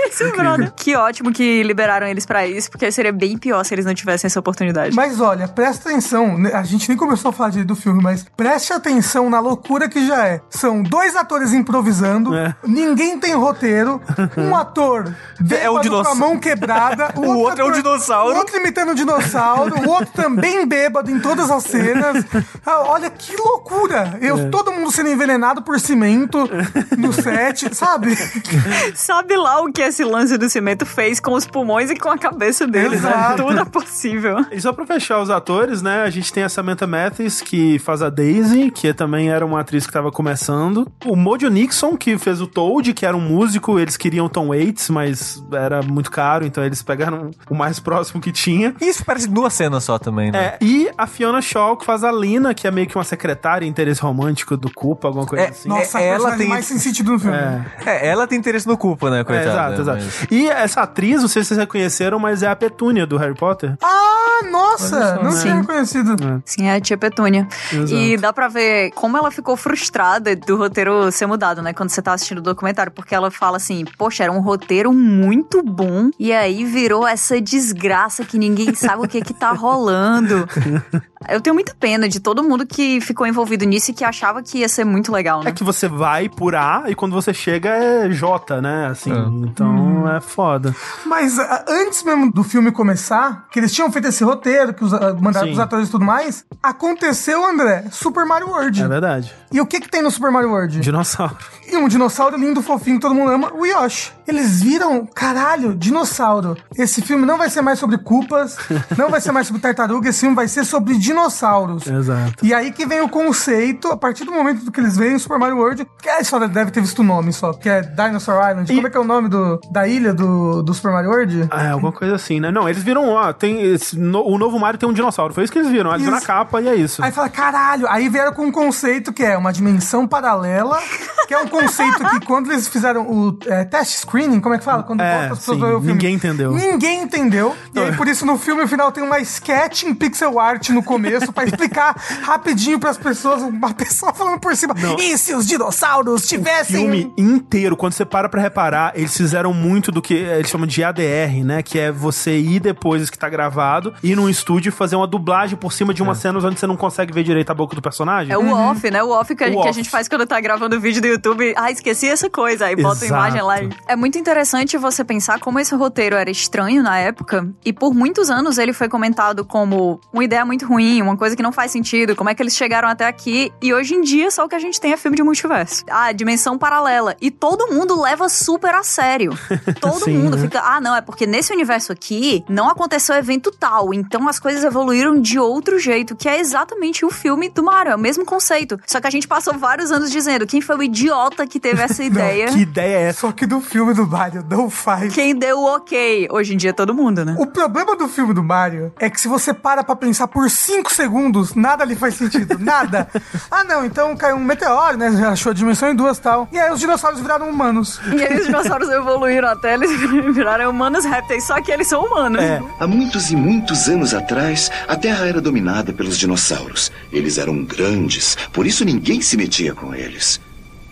[0.07, 0.71] Isso, brother.
[0.75, 4.27] Que ótimo que liberaram eles pra isso, porque seria bem pior se eles não tivessem
[4.27, 4.95] essa oportunidade.
[4.95, 6.51] Mas olha, presta atenção, né?
[6.53, 10.05] a gente nem começou a falar direito do filme, mas preste atenção na loucura que
[10.05, 10.41] já é.
[10.49, 12.55] São dois atores improvisando, É.
[12.65, 14.01] ninguém tem roteiro,
[14.37, 16.19] um ator bêbado com a dinossauro.
[16.19, 18.35] mão quebrada, O outro é um ator- dinossauro.
[18.35, 22.25] O outro imitando um dinossauro, o outro também bêbado em todas as cenas.
[22.65, 24.17] Ah, olha que loucura!
[24.21, 24.49] Eu, É.
[24.49, 26.49] Todo mundo sendo envenenado por cimento
[26.97, 28.17] no set, sabe?
[28.95, 32.17] sabe lá o que esse lance do cimento fez com os pulmões e com a
[32.17, 33.01] cabeça deles.
[33.01, 33.09] Né?
[33.09, 33.43] Exato.
[33.49, 34.45] Tudo é possível.
[34.51, 36.03] E só pra fechar os atores, né?
[36.03, 39.85] A gente tem a Samantha Mathis, que faz a Daisy, que também era uma atriz
[39.85, 40.87] que tava começando.
[41.05, 43.79] O Mojo Nixon, que fez o Toad, que era um músico.
[43.79, 48.31] Eles queriam Tom Waits, mas era muito caro, então eles pegaram o mais próximo que
[48.31, 48.75] tinha.
[48.81, 50.39] E isso parece duas cenas só também, né?
[50.39, 53.65] É, e a Fiona Shaw, que faz a Lina, que é meio que uma secretária,
[53.65, 55.69] interesse romântico do Culpa, alguma coisa É, assim.
[55.69, 57.35] Nossa, É, ela tem- mais sem sentido no filme.
[57.37, 57.65] É.
[57.85, 59.49] É, ela tem interesse no culpa, né, É, coitada?
[59.75, 60.03] exato, exato.
[60.03, 63.35] mas- E essa atriz, não sei se vocês reconheceram, mas é a Petúnia do Harry
[63.35, 63.75] Potter.
[63.83, 65.15] Ah, nossa!
[65.21, 65.41] Não Sim.
[65.41, 66.15] tinha reconhecido.
[66.45, 67.47] Sim, é a tia Petúnia.
[67.73, 67.93] Exato.
[67.93, 71.73] E dá pra ver como ela ficou frustrada do roteiro ser mudado, né?
[71.73, 72.91] Quando você tá assistindo o documentário.
[72.91, 76.09] Porque ela fala assim, poxa, era um roteiro muito bom.
[76.19, 80.47] E aí virou essa desgraça que ninguém sabe o que que tá rolando.
[81.27, 84.59] Eu tenho muita pena de todo mundo que ficou envolvido nisso e que achava que
[84.59, 85.49] ia ser muito legal, né?
[85.49, 88.87] É que você vai por A e quando você chega é J, né?
[88.87, 89.11] Assim,
[89.43, 90.75] então é foda.
[91.05, 94.93] Mas ah, antes mesmo do filme começar, que eles tinham feito esse roteiro, que os,
[94.93, 95.53] ah, mandaram Sim.
[95.53, 98.83] pros atores e tudo mais, aconteceu, André, Super Mario World.
[98.83, 99.33] É verdade.
[99.51, 100.79] E o que que tem no Super Mario World?
[100.79, 101.37] Dinossauro.
[101.71, 104.11] E um dinossauro lindo, fofinho, que todo mundo ama, o Yoshi.
[104.29, 106.55] Eles viram, caralho, dinossauro.
[106.77, 108.57] Esse filme não vai ser mais sobre culpas,
[108.97, 111.87] não vai ser mais sobre tartaruga, esse filme vai ser sobre dinossauros.
[111.87, 112.45] Exato.
[112.45, 115.39] E aí que vem o conceito, a partir do momento que eles veem o Super
[115.39, 118.71] Mario World, que a história deve ter visto o nome só, que é Dinosaur Island.
[118.71, 121.47] E- Como é que é o nome do, da ilha do, do Super Mario World?
[121.51, 122.51] Ah, É, alguma coisa assim, né?
[122.51, 125.33] Não, eles viram, ó, tem esse no- o novo Mario tem um dinossauro.
[125.33, 125.89] Foi isso que eles viram.
[125.91, 127.03] Eles viram a capa e é isso.
[127.03, 130.79] Aí fala, caralho, aí vieram com um conceito que é uma dimensão paralela,
[131.27, 134.63] que é um conceito que quando eles fizeram o é, test screening, como é que
[134.63, 134.83] fala?
[134.83, 135.87] Quando É, bota as pessoas sim, o filme.
[135.93, 136.51] ninguém entendeu.
[136.51, 137.55] Ninguém entendeu.
[137.73, 140.83] E aí, por isso, no filme, no final, tem uma sketch em pixel art no
[140.83, 146.27] começo, pra explicar rapidinho pras pessoas, uma pessoa falando por cima, e se os dinossauros
[146.27, 146.81] tivessem...
[146.81, 150.83] filme inteiro, quando você para pra reparar, eles fizeram muito do que eles chamam de
[150.83, 151.63] ADR, né?
[151.63, 155.57] Que é você ir depois que tá gravado, ir num estúdio e fazer uma dublagem
[155.57, 158.33] por cima de umas cenas onde você não consegue ver direito a boca do personagem.
[158.33, 159.01] É o off, né?
[159.03, 159.73] O off que, a, O que a off.
[159.73, 161.53] gente faz quando tá gravando o vídeo do YouTube.
[161.55, 162.65] Ah, esqueci essa coisa.
[162.65, 163.61] Aí bota a imagem lá.
[163.61, 167.47] e- É muito interessante você pensar como esse roteiro era estranho na época.
[167.63, 171.43] E por muitos anos ele foi comentado como uma ideia muito ruim, uma coisa que
[171.43, 172.15] não faz sentido.
[172.15, 173.53] Como é que eles chegaram até aqui?
[173.61, 175.85] E hoje em dia só o que a gente tem é filme de multiverso.
[175.87, 177.15] Ah, dimensão paralela.
[177.21, 179.31] E todo mundo leva super a sério.
[179.79, 180.41] Todo Sim, mundo né?
[180.41, 183.93] fica, ah, não, é porque nesse universo aqui não aconteceu evento tal.
[183.93, 187.91] Então as coisas evoluíram de outro jeito, que é exatamente o filme do Mario.
[187.91, 188.79] É o mesmo conceito.
[188.87, 192.01] Só que a gente passou vários anos dizendo quem foi o idiota que teve essa
[192.03, 192.47] ideia.
[192.47, 193.19] Que ideia é essa?
[193.19, 195.13] Só que do filme do Mario não faz.
[195.13, 196.27] Quem deu o ok?
[196.31, 197.35] Hoje em dia todo mundo, né?
[197.37, 200.93] O problema do filme do Mario é que se você para pra pensar por 5
[200.93, 202.57] segundos, nada ali faz sentido.
[202.59, 203.07] Nada.
[203.49, 205.11] ah, não, então caiu um meteoro, né?
[205.11, 206.47] Já achou a dimensão em duas e tal.
[206.51, 207.99] E aí os dinossauros viraram humanos.
[208.15, 209.89] E aí os dinossauros evoluíram até eles
[210.33, 212.41] viraram humanos répteis, só que eles são humanos.
[212.41, 212.61] É.
[212.79, 216.91] Há muitos e muitos anos atrás, a Terra era dominada pelos dinossauros.
[217.11, 220.39] Eles eram grandes, por isso ninguém se metia com eles.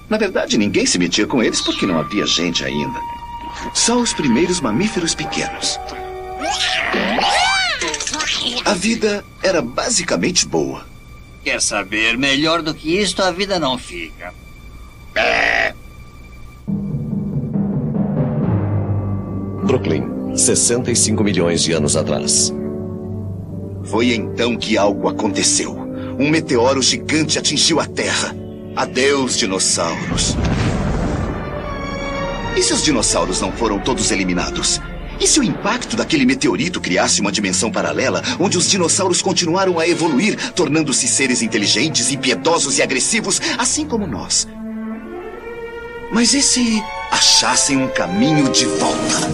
[0.09, 2.99] Na verdade, ninguém se metia com eles porque não havia gente ainda.
[3.73, 5.79] Só os primeiros mamíferos pequenos.
[8.63, 10.85] A vida era basicamente boa.
[11.43, 12.17] Quer saber?
[12.17, 14.33] Melhor do que isto, a vida não fica.
[19.63, 22.53] Brooklyn, 65 milhões de anos atrás.
[23.83, 25.73] Foi então que algo aconteceu.
[26.19, 28.35] Um meteoro gigante atingiu a Terra.
[28.77, 30.37] Adeus, dinossauros.
[32.55, 34.79] E se os dinossauros não foram todos eliminados?
[35.19, 39.87] E se o impacto daquele meteorito criasse uma dimensão paralela onde os dinossauros continuaram a
[39.87, 44.47] evoluir, tornando-se seres inteligentes, impiedosos e agressivos, assim como nós?
[46.11, 46.79] Mas e se
[47.11, 49.27] achassem um caminho de volta?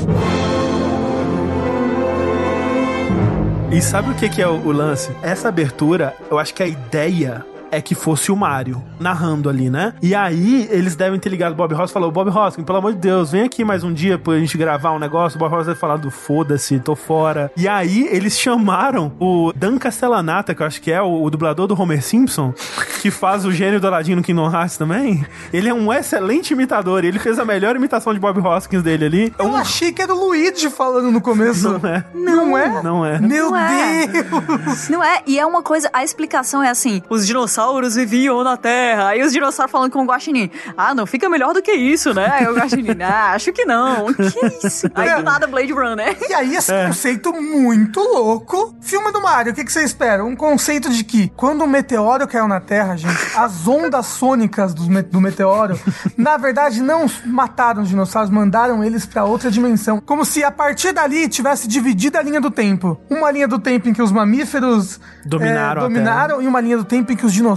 [3.73, 5.11] E sabe o que, é o, o lance?
[5.21, 9.93] Essa abertura, eu acho que a ideia é que fosse o Mario narrando ali, né?
[10.01, 12.93] E aí eles devem ter ligado o Bob Ross e falou: Bob Hoskins, pelo amor
[12.93, 15.37] de Deus, vem aqui mais um dia pra gente gravar um negócio.
[15.37, 17.51] O Bob Ross vai falar do foda-se, tô fora.
[17.57, 21.67] E aí eles chamaram o Dan Castellanata, que eu acho que é o, o dublador
[21.67, 22.53] do Homer Simpson,
[23.01, 25.25] que faz o gênio do Aladdin no Kingdom Hearts também.
[25.51, 27.03] Ele é um excelente imitador.
[27.03, 29.33] Ele fez a melhor imitação de Bob Hoskins dele ali.
[29.39, 31.77] Eu achei que era o Luigi falando no começo.
[31.79, 32.05] Não é.
[32.13, 32.83] Não é?
[32.83, 33.19] Não é.
[33.19, 34.07] Meu Não é.
[34.07, 34.89] Deus!
[34.89, 35.21] Não é?
[35.25, 39.09] E é uma coisa, a explicação é assim: os dinossauros dinossauros viviam na Terra.
[39.09, 40.49] Aí os dinossauros falando com o Guaxinim.
[40.77, 42.29] Ah, não fica melhor do que isso, né?
[42.31, 44.07] Aí o Guaxinim, ah, acho que não.
[44.33, 44.89] Que isso?
[44.95, 46.17] Aí do nada Blade Runner.
[46.29, 48.75] E aí, esse conceito muito louco.
[48.81, 50.23] Filme do Mario, o que, que você espera?
[50.23, 54.83] Um conceito de que quando um meteoro caiu na Terra, gente, as ondas sônicas do,
[54.89, 55.79] me- do meteoro,
[56.17, 60.01] na verdade, não mataram os dinossauros, mandaram eles pra outra dimensão.
[60.05, 62.99] Como se a partir dali tivesse dividido a linha do tempo.
[63.09, 66.83] Uma linha do tempo em que os mamíferos Dominaram é, dominaram e uma linha do
[66.83, 67.52] tempo em que os dinossauros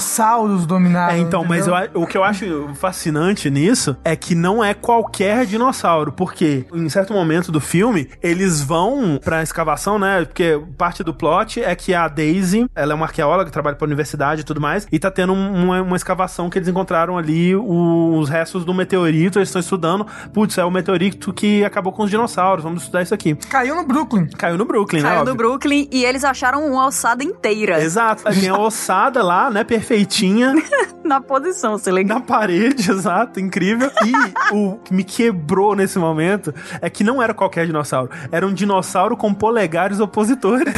[0.66, 1.14] dominaram.
[1.14, 1.88] É, então, mas entendeu?
[1.94, 6.64] eu a- o que eu acho fascinante nisso é que não é qualquer dinossauro, porque
[6.72, 10.24] em certo momento do filme eles vão pra escavação, né?
[10.24, 14.40] Porque parte do plot é que a Daisy, ela é uma arqueóloga, trabalha pra universidade
[14.42, 18.28] e tudo mais, e tá tendo um- uma, uma escavação que eles encontraram ali os
[18.28, 22.62] restos do meteorito, eles estão estudando, putz, é o meteorito que acabou com os dinossauros,
[22.64, 23.34] vamos estudar isso aqui.
[23.34, 24.26] Caiu no Brooklyn.
[24.36, 25.08] Caiu no Brooklyn, né?
[25.08, 25.34] Caiu óbvio.
[25.34, 30.54] do Brooklyn e eles acharam uma alçada inteira Exato, tem a ossada lá, né, perfeitinha,
[31.04, 32.14] na posição, se liga.
[32.14, 33.90] na parede, exato, incrível.
[34.04, 38.52] E o que me quebrou nesse momento é que não era qualquer dinossauro, era um
[38.52, 40.66] dinossauro com polegares opositores.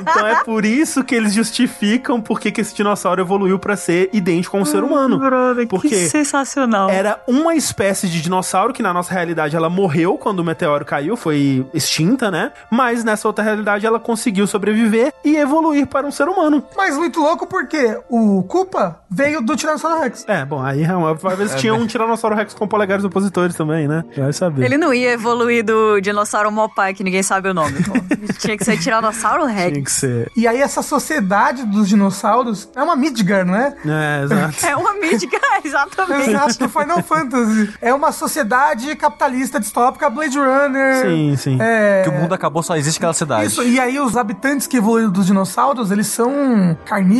[0.00, 4.56] então é por isso que eles justificam porque que esse dinossauro evoluiu pra ser idêntico
[4.56, 5.18] a um ser humano.
[5.18, 6.90] Brother, Porque que sensacional.
[6.90, 11.16] Era uma espécie de dinossauro que na nossa realidade ela morreu quando o meteoro caiu,
[11.16, 12.52] foi extinta, né?
[12.70, 16.62] Mas nessa outra realidade ela conseguiu sobreviver e evoluir para um ser humano.
[16.76, 20.24] Mas muito louco porque o Koopa veio do Tiranossauro Rex.
[20.26, 24.04] É, bom, aí às vezes tinha um Tiranossauro Rex com polegares opositores também, né?
[24.16, 24.64] Vai saber.
[24.64, 27.82] Ele não ia evoluir do dinossauro Mopai, que ninguém sabe o nome.
[27.84, 27.92] pô.
[28.38, 29.72] Tinha que ser Tiranossauro Rex.
[29.72, 30.32] Tinha que ser.
[30.36, 33.74] E aí essa sociedade dos dinossauros é uma Midgar, não é?
[33.84, 34.52] É, exato.
[34.72, 36.30] É uma mítica, exatamente.
[36.30, 37.74] Exato, do Final Fantasy.
[37.80, 41.02] É uma sociedade capitalista distópica, Blade Runner.
[41.02, 41.58] Sim, sim.
[41.60, 42.02] É...
[42.04, 43.46] Que o mundo acabou, só existe aquela cidade.
[43.46, 47.11] Isso, e aí os habitantes que evoluíram dos dinossauros, eles são carnívoros.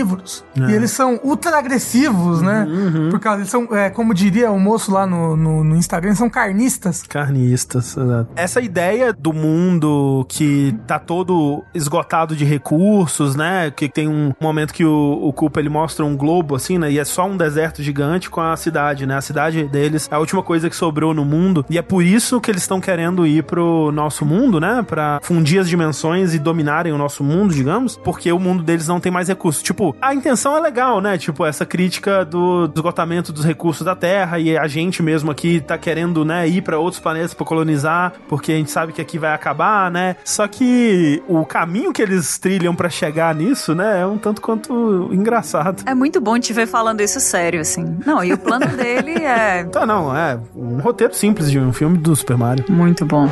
[0.57, 2.67] E eles são ultra agressivos, né?
[3.11, 6.19] Por causa, eles são, é, como diria o moço lá no, no, no Instagram, eles
[6.19, 7.03] são carnistas.
[7.03, 8.31] Carnistas, exato.
[8.37, 13.71] Essa ideia do mundo que tá todo esgotado de recursos, né?
[13.71, 16.91] Que tem um momento que o, o Koopa ele mostra um globo assim, né?
[16.91, 19.17] E é só um deserto gigante com a cidade, né?
[19.17, 21.65] A cidade deles é a última coisa que sobrou no mundo.
[21.69, 24.85] E é por isso que eles estão querendo ir pro nosso mundo, né?
[24.87, 27.97] Pra fundir as dimensões e dominarem o nosso mundo, digamos.
[27.97, 29.63] Porque o mundo deles não tem mais recursos.
[29.63, 31.19] Tipo, a intenção é legal, né?
[31.19, 35.77] Tipo, essa crítica do esgotamento dos recursos da Terra e a gente mesmo aqui tá
[35.79, 39.33] querendo, né, ir pra outros planetas pra colonizar, porque a gente sabe que aqui vai
[39.33, 40.17] acabar, né?
[40.25, 45.09] Só que o caminho que eles trilham pra chegar nisso, né, é um tanto quanto
[45.13, 45.83] engraçado.
[45.87, 47.99] É muito bom te ver falando isso sério, assim.
[48.07, 51.99] Não, e o plano dele é Tá, não, é um roteiro simples de um filme
[51.99, 52.65] do Super Mario.
[52.69, 53.29] muito bom.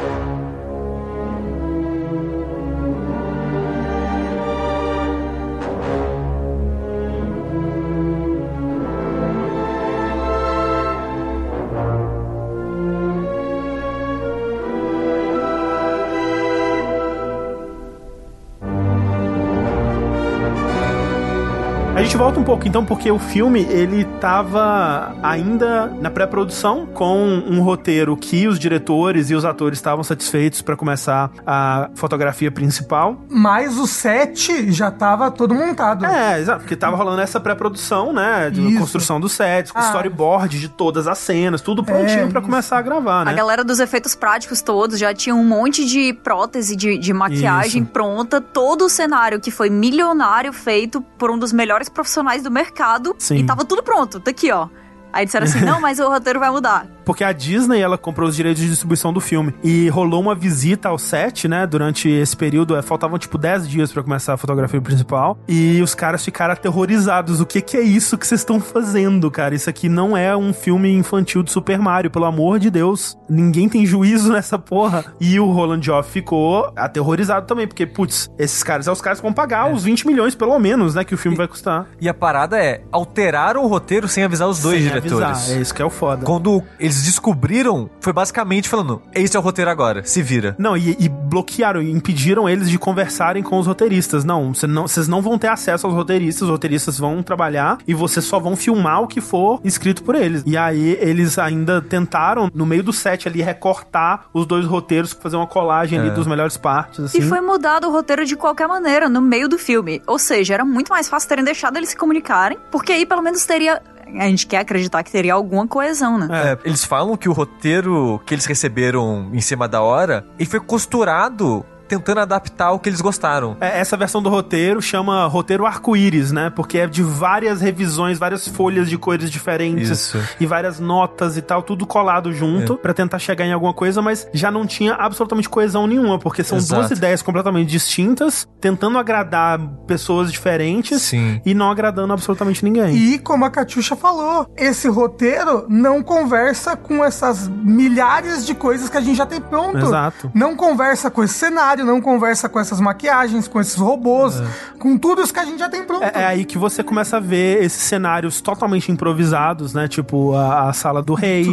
[22.10, 27.62] Gente volta um pouco então, porque o filme ele tava ainda na pré-produção com um
[27.62, 33.16] roteiro que os diretores e os atores estavam satisfeitos pra começar a fotografia principal.
[33.30, 36.04] Mas o set já tava todo montado.
[36.04, 38.80] É, exato, porque tava rolando essa pré-produção, né, de Isso.
[38.80, 39.82] construção dos sets, com Ah.
[39.82, 42.50] storyboard de todas as cenas, tudo prontinho É, pra isso.
[42.50, 43.30] começar a gravar, né?
[43.30, 47.82] A galera dos efeitos práticos todos já tinha um monte de prótese de, de maquiagem
[47.84, 47.92] Isso.
[47.92, 48.40] pronta.
[48.40, 53.14] Todo o cenário que foi milionário feito por um dos melhores profissionais do mercado.
[53.18, 53.36] Sim.
[53.36, 54.68] E tava tudo pronto, tá aqui, ó.
[55.12, 56.86] Aí disseram assim: não, mas o roteiro vai mudar.
[57.10, 59.52] Porque a Disney, ela comprou os direitos de distribuição do filme.
[59.64, 61.66] E rolou uma visita ao set, né?
[61.66, 62.76] Durante esse período.
[62.76, 65.36] é, faltavam, tipo, 10 dias pra começar a fotografia principal.
[65.48, 67.40] E os caras ficaram aterrorizados.
[67.40, 69.56] O que que é isso que vocês estão fazendo, cara?
[69.56, 73.18] Isso aqui não é um filme infantil de Super Mario, pelo amor de Deus.
[73.28, 75.04] Ninguém tem juízo nessa porra.
[75.20, 77.66] E o Roland Joff ficou aterrorizado também.
[77.66, 80.94] Porque, putz, esses caras são os caras que vão pagar os 20 milhões, pelo menos,
[80.94, 81.02] né?
[81.02, 81.86] Que o filme vai custar.
[82.00, 85.51] E a parada é, alteraram o roteiro sem avisar os dois Sem diretores.
[85.51, 86.24] É isso que é o foda.
[86.24, 90.55] Quando eles descobriram, foi basicamente falando, esse é o roteiro agora, se vira.
[90.59, 94.24] Não, e, e bloquearam, e impediram eles de conversarem com os roteiristas.
[94.24, 97.94] Não, cê não, vocês não vão ter acesso aos roteiristas, os roteiristas vão trabalhar e
[97.94, 100.43] vocês só vão filmar o que for escrito por eles.
[100.47, 105.36] E aí eles ainda tentaram, no meio do set ali, recortar os dois roteiros, fazer
[105.36, 106.12] uma colagem ali É.
[106.12, 107.18] dos melhores partes, assim.
[107.18, 110.02] E foi mudado o roteiro de qualquer maneira, no meio do filme.
[110.06, 113.44] Ou seja, era muito mais fácil terem deixado eles se comunicarem, porque aí pelo menos
[113.44, 113.81] teria.
[114.18, 116.28] A gente quer acreditar que teria alguma coesão, né?
[116.30, 120.60] É, eles falam que o roteiro que eles receberam em cima da hora, ele foi
[120.60, 123.56] costurado tentando adaptar o que eles gostaram.
[123.60, 126.48] É, essa versão do roteiro chama roteiro arco-íris, né?
[126.48, 130.18] Porque é de várias revisões, várias folhas de cores diferentes Isso.
[130.38, 134.28] e várias notas e tal, tudo colado junto pra tentar chegar em alguma coisa, mas
[134.32, 136.80] já não tinha absolutamente coesão nenhuma, porque são Exato.
[136.80, 141.40] duas ideias completamente distintas, tentando agradar pessoas diferentes Sim.
[141.44, 142.94] e não agradando absolutamente ninguém.
[142.94, 148.96] E como a Catiuxa falou, esse roteiro não conversa com essas milhares de coisas que
[148.96, 149.78] a gente já tem pronto.
[149.78, 150.30] Exato.
[150.32, 154.43] Não conversa com esse cenário, não conversa com essas maquiagens, com esses robôs,
[154.78, 156.02] com tudo isso que a gente já tem pronto.
[156.02, 159.89] É, é aí que você começa a ver esses cenários totalmente improvisados, né?
[159.89, 161.47] Tipo a, a sala do rei.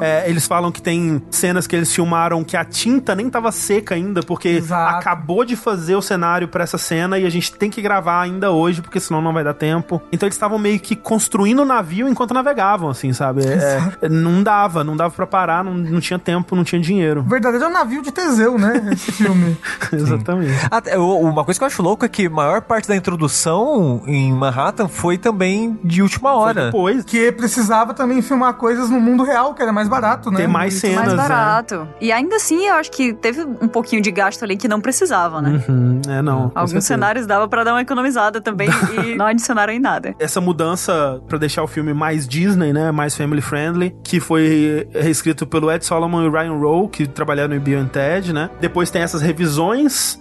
[0.00, 3.94] É, eles falam que tem cenas que eles filmaram que a tinta nem tava seca
[3.94, 4.96] ainda, porque Exato.
[4.96, 8.50] acabou de fazer o cenário pra essa cena e a gente tem que gravar ainda
[8.50, 10.02] hoje, porque senão não vai dar tempo.
[10.12, 13.44] Então eles estavam meio que construindo o navio enquanto navegavam, assim, sabe?
[13.46, 17.22] É, é, não dava, não dava pra parar, não, não tinha tempo, não tinha dinheiro.
[17.22, 18.90] Verdadeiro navio de Teseu, né?
[18.92, 19.56] Esse filme.
[19.92, 20.52] Exatamente.
[20.70, 24.32] Até, uma coisa que eu acho louco é que a maior parte da introdução em
[24.32, 26.66] Manhattan foi também de última hora.
[26.66, 30.38] Depois, Que precisava também filmar coisas no mundo real, que era mais barato, né?
[30.38, 30.96] ter mais cenas.
[30.96, 31.16] mais né?
[31.16, 31.88] barato.
[32.00, 35.40] E ainda assim, eu acho que teve um pouquinho de gasto ali que não precisava,
[35.40, 35.62] né?
[35.68, 36.52] Uhum, é, não.
[36.54, 36.86] Alguns certeza.
[36.86, 38.68] cenários dava pra dar uma economizada também
[39.04, 40.14] e não adicionaram em nada.
[40.18, 45.46] essa mudança pra deixar o filme mais Disney, né, mais family friendly, que foi reescrito
[45.46, 48.50] pelo Ed Solomon e Ryan Rowe, que trabalharam em Bill and Ted, né?
[48.60, 49.61] Depois tem essas revisões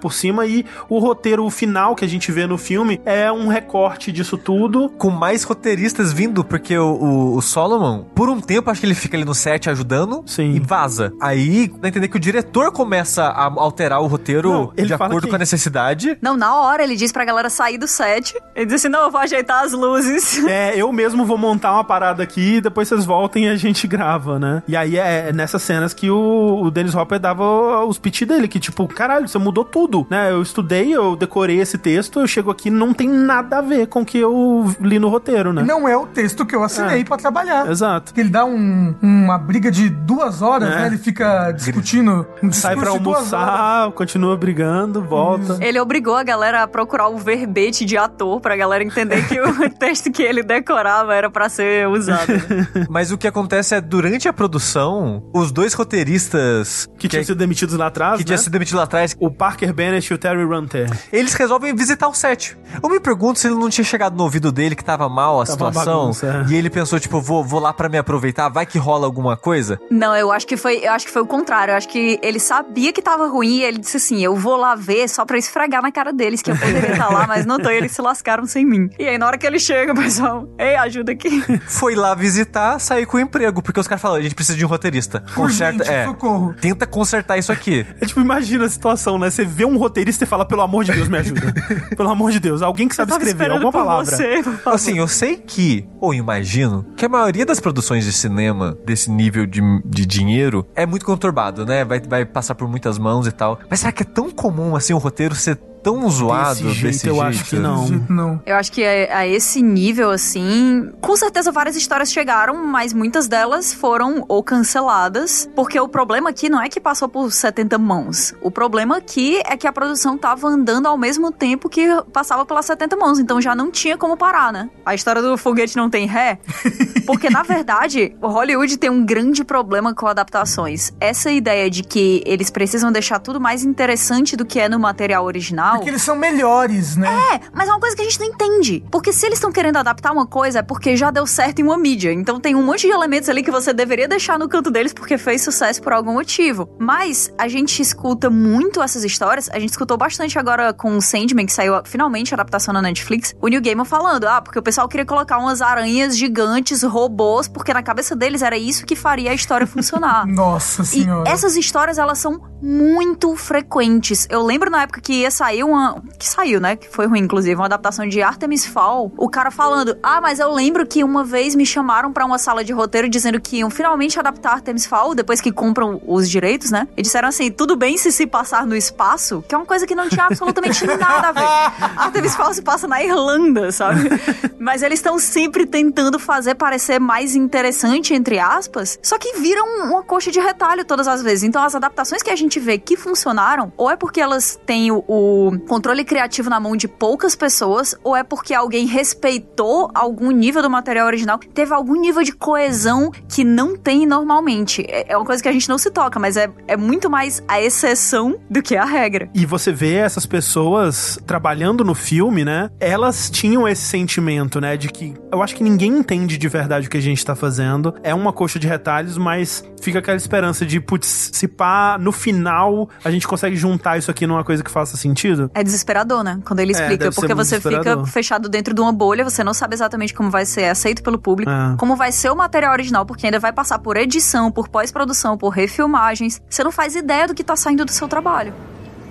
[0.01, 4.11] por cima e o roteiro final que a gente vê no filme é um recorte
[4.11, 4.89] disso tudo.
[4.97, 8.95] Com mais roteiristas vindo, porque o, o- o Solomon, por um tempo, acho que ele
[8.95, 10.51] fica ali no set ajudando Sim.
[10.51, 11.11] e vaza.
[11.21, 14.93] Aí, dá a entender que o diretor começa a alterar o roteiro Não, ele de
[14.93, 16.17] acordo que- com a necessidade.
[16.21, 18.35] Não, na hora ele diz pra galera sair do set.
[18.55, 20.41] Ele diz assim: não, eu vou ajeitar as luzes.
[20.51, 23.87] É, eu mesmo vou montar uma parada aqui e depois vocês voltem e a gente
[23.87, 24.61] grava, né?
[24.67, 28.59] E aí é nessas cenas que o, o Dennis Hopper dava os pitch dele, que
[28.59, 30.31] tipo, caralho, você mudou tudo, né?
[30.31, 34.01] Eu estudei, eu decorei esse texto, eu chego aqui não tem nada a ver com
[34.01, 35.63] o que eu li no roteiro, né?
[35.63, 37.03] Não é o texto que eu assinei É.
[37.03, 37.69] pra trabalhar.
[37.69, 38.13] Exato.
[38.17, 40.75] Ele dá um- uma briga de duas horas, É.
[40.75, 40.87] né?
[40.87, 42.25] Ele fica discutindo.
[42.43, 45.57] um Sai pra almoçar, continua brigando, volta.
[45.61, 49.69] Ele obrigou a galera a procurar o verbete de ator pra galera entender que o
[49.77, 52.27] texto que ele decorava era pra ser usado.
[52.31, 52.67] né?
[52.89, 57.75] Mas o que acontece é, durante a produção, os dois roteiristas Que tinham sido demitidos
[57.75, 58.25] lá atrás, que né?
[58.25, 60.89] tinha sido demitido lá atrás, O Parker Bennett e o Terry Runter.
[61.11, 62.57] eles resolvem visitar o set.
[62.81, 65.45] Eu me pergunto se ele não tinha chegado no ouvido dele que tava mal a
[65.45, 65.99] Tava uma situação.
[66.01, 66.51] bagunça, é.
[66.51, 69.79] E ele pensou, tipo, vou, vou lá pra me aproveitar, vai que rola alguma coisa.
[69.89, 71.71] Não, eu acho que foi, eu acho que foi o contrário.
[71.71, 74.75] Eu acho que ele sabia que tava ruim e ele disse assim: "Eu vou lá
[74.75, 77.69] ver só pra esfregar na cara deles que eu poderia estar lá, mas não tô".
[77.69, 78.89] E eles se lascaram sem mim.
[78.99, 81.41] E aí na hora que ele chega, o pessoal, ei, ajuda aqui.
[81.67, 84.65] Foi lá visitar, sair com o emprego, porque os caras falaram, a gente precisa de
[84.65, 85.23] um roteirista.
[85.35, 86.05] Conserta, Urgente, é.
[86.05, 86.53] socorro.
[86.59, 87.85] Tenta consertar isso aqui.
[87.99, 89.29] É tipo, imagina a situação, né?
[89.29, 91.53] Você vê um roteirista e fala, pelo amor de Deus, me ajuda.
[91.95, 94.05] pelo amor de Deus, alguém que sabe escrever alguma palavra.
[94.15, 94.43] Você.
[94.65, 99.45] Assim, eu sei que, ou imagino, que a maioria das produções de cinema desse nível
[99.45, 101.83] de, de dinheiro é muito conturbado, né?
[101.83, 103.59] Vai, vai passar por muitas mãos e tal.
[103.69, 107.21] Mas será que é tão comum, assim, o roteiro ser tão zoado desse jeito, eu
[107.21, 107.81] acho que não.
[108.11, 108.41] Não.
[108.45, 113.27] Eu acho que a, a esse nível, assim, com certeza várias histórias chegaram, mas muitas
[113.27, 118.33] delas foram ou canceladas, porque o problema aqui não é que passou por 70 mãos.
[118.41, 122.65] O problema aqui é que a produção tava andando ao mesmo tempo que passava pelas
[122.65, 124.69] 70 mãos, então já não tinha como parar, né?
[124.85, 126.39] A história do foguete não tem ré,
[127.05, 130.91] porque na verdade, o Hollywood tem um grande problema com adaptações.
[130.99, 135.25] Essa ideia de que eles precisam deixar tudo mais interessante do que é no material
[135.25, 135.70] original.
[135.75, 137.07] Porque eles são melhores, né?
[137.33, 138.83] É, mas é uma coisa que a gente não entende.
[138.91, 141.77] Porque se eles estão querendo adaptar uma coisa, é porque já deu certo em uma
[141.77, 142.11] mídia.
[142.11, 145.17] Então tem um monte de elementos ali que você deveria deixar no canto deles porque
[145.17, 146.69] fez sucesso por algum motivo.
[146.79, 149.49] Mas a gente escuta muito essas histórias.
[149.51, 153.33] A gente escutou bastante agora com o Sandman, que saiu finalmente a adaptação na Netflix.
[153.41, 157.73] O New Gaiman falando, ah, porque o pessoal queria colocar umas aranhas gigantes, robôs, porque
[157.73, 160.25] na cabeça deles era isso que faria a história funcionar.
[160.27, 161.29] Nossa E senhora.
[161.29, 164.27] essas histórias, elas são muito frequentes.
[164.29, 166.01] Eu lembro na época que ia sair uma.
[166.17, 166.75] Que saiu, né?
[166.75, 169.11] Que foi ruim, inclusive, uma adaptação de Artemis Fall.
[169.17, 172.63] O cara falando: Ah, mas eu lembro que uma vez me chamaram pra uma sala
[172.63, 176.87] de roteiro dizendo que iam finalmente adaptar Artemis Fall, depois que compram os direitos, né?
[176.95, 179.95] E disseram assim: tudo bem se se passar no espaço, que é uma coisa que
[179.95, 181.97] não tinha absolutamente nada a ver.
[181.97, 184.09] Artemis Fall se passa na Irlanda, sabe?
[184.59, 190.03] Mas eles estão sempre tentando fazer parecer mais interessante, entre aspas, só que viram uma
[190.03, 191.43] coxa de retalho todas as vezes.
[191.43, 195.03] Então as adaptações que a gente vê que funcionaram, ou é porque elas têm o,
[195.07, 200.61] o controle criativo na mão de poucas pessoas ou é porque alguém respeitou algum nível
[200.61, 204.85] do material original, teve algum nível de coesão que não tem normalmente.
[204.89, 207.43] É é uma coisa que a gente não se toca, mas é, é muito mais
[207.45, 209.29] a exceção do que a regra.
[209.33, 212.69] E você vê essas pessoas trabalhando no filme, né?
[212.79, 214.77] Elas tinham esse sentimento, né?
[214.77, 217.93] De que eu acho que ninguém entende de verdade o que a gente tá fazendo.
[218.03, 222.89] É uma coxa de retalhos, mas fica aquela esperança de, putz, se pá, no final
[223.03, 225.40] a gente consegue juntar isso aqui numa coisa que faça sentido.
[225.53, 226.39] É desesperador, né?
[226.45, 229.53] Quando ele É, explica, ser porque você fica fechado dentro de uma bolha, você não
[229.53, 231.75] sabe exatamente como vai ser aceito pelo público, É.
[231.77, 235.49] como vai ser o material original, porque ainda vai passar por edição, por pós-produção, por
[235.49, 236.41] refilmagens.
[236.49, 238.53] Você não faz ideia do que tá saindo do seu trabalho.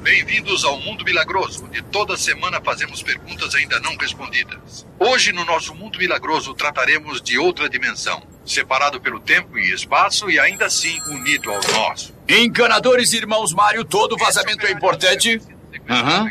[0.03, 4.87] Bem-vindos ao Mundo Milagroso, onde toda semana fazemos perguntas ainda não respondidas.
[4.99, 10.41] Hoje, no nosso Mundo Milagroso, trataremos de outra dimensão, separado pelo tempo e espaço e
[10.41, 12.15] ainda assim unido ao nosso.
[12.27, 15.39] Encanadores irmãos Mário, todo vazamento é importante?
[15.91, 16.31] Aham.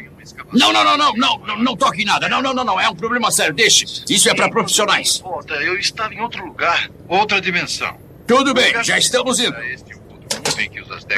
[0.53, 2.29] Não, não, não, não, não, não, não toque em nada.
[2.29, 3.85] Não, não, não, não, é um problema sério, deixe.
[4.09, 5.19] Isso é pra profissionais.
[5.19, 7.97] Volta, eu estava em outro lugar, outra dimensão.
[8.25, 9.55] Tudo bem, já estamos indo.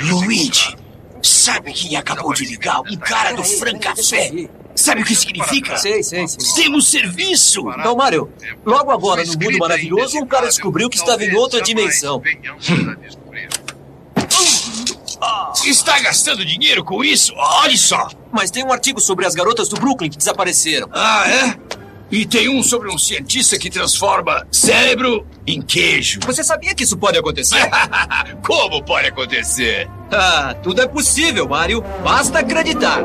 [0.01, 0.75] Luigi,
[1.21, 2.81] sabe quem acabou de ligar?
[2.81, 4.31] Um cara do Fran Café.
[4.75, 5.77] Sabe o que significa?
[5.77, 6.63] Sei, sei, sei.
[6.63, 7.63] Temos serviço.
[7.63, 8.31] Não, Mário,
[8.65, 12.21] logo agora no mundo maravilhoso, um cara descobriu que estava em outra dimensão.
[15.65, 17.33] Está gastando dinheiro com isso?
[17.35, 18.09] Olha só.
[18.31, 20.89] Mas tem um artigo sobre as garotas do Brooklyn que desapareceram.
[20.91, 21.55] Ah, é?
[22.11, 26.19] E tem um sobre um cientista que transforma cérebro em queijo.
[26.25, 27.69] Você sabia que isso pode acontecer?
[28.45, 29.89] Como pode acontecer?
[30.11, 31.81] Ah, tudo é possível, Mário.
[32.03, 33.01] Basta acreditar.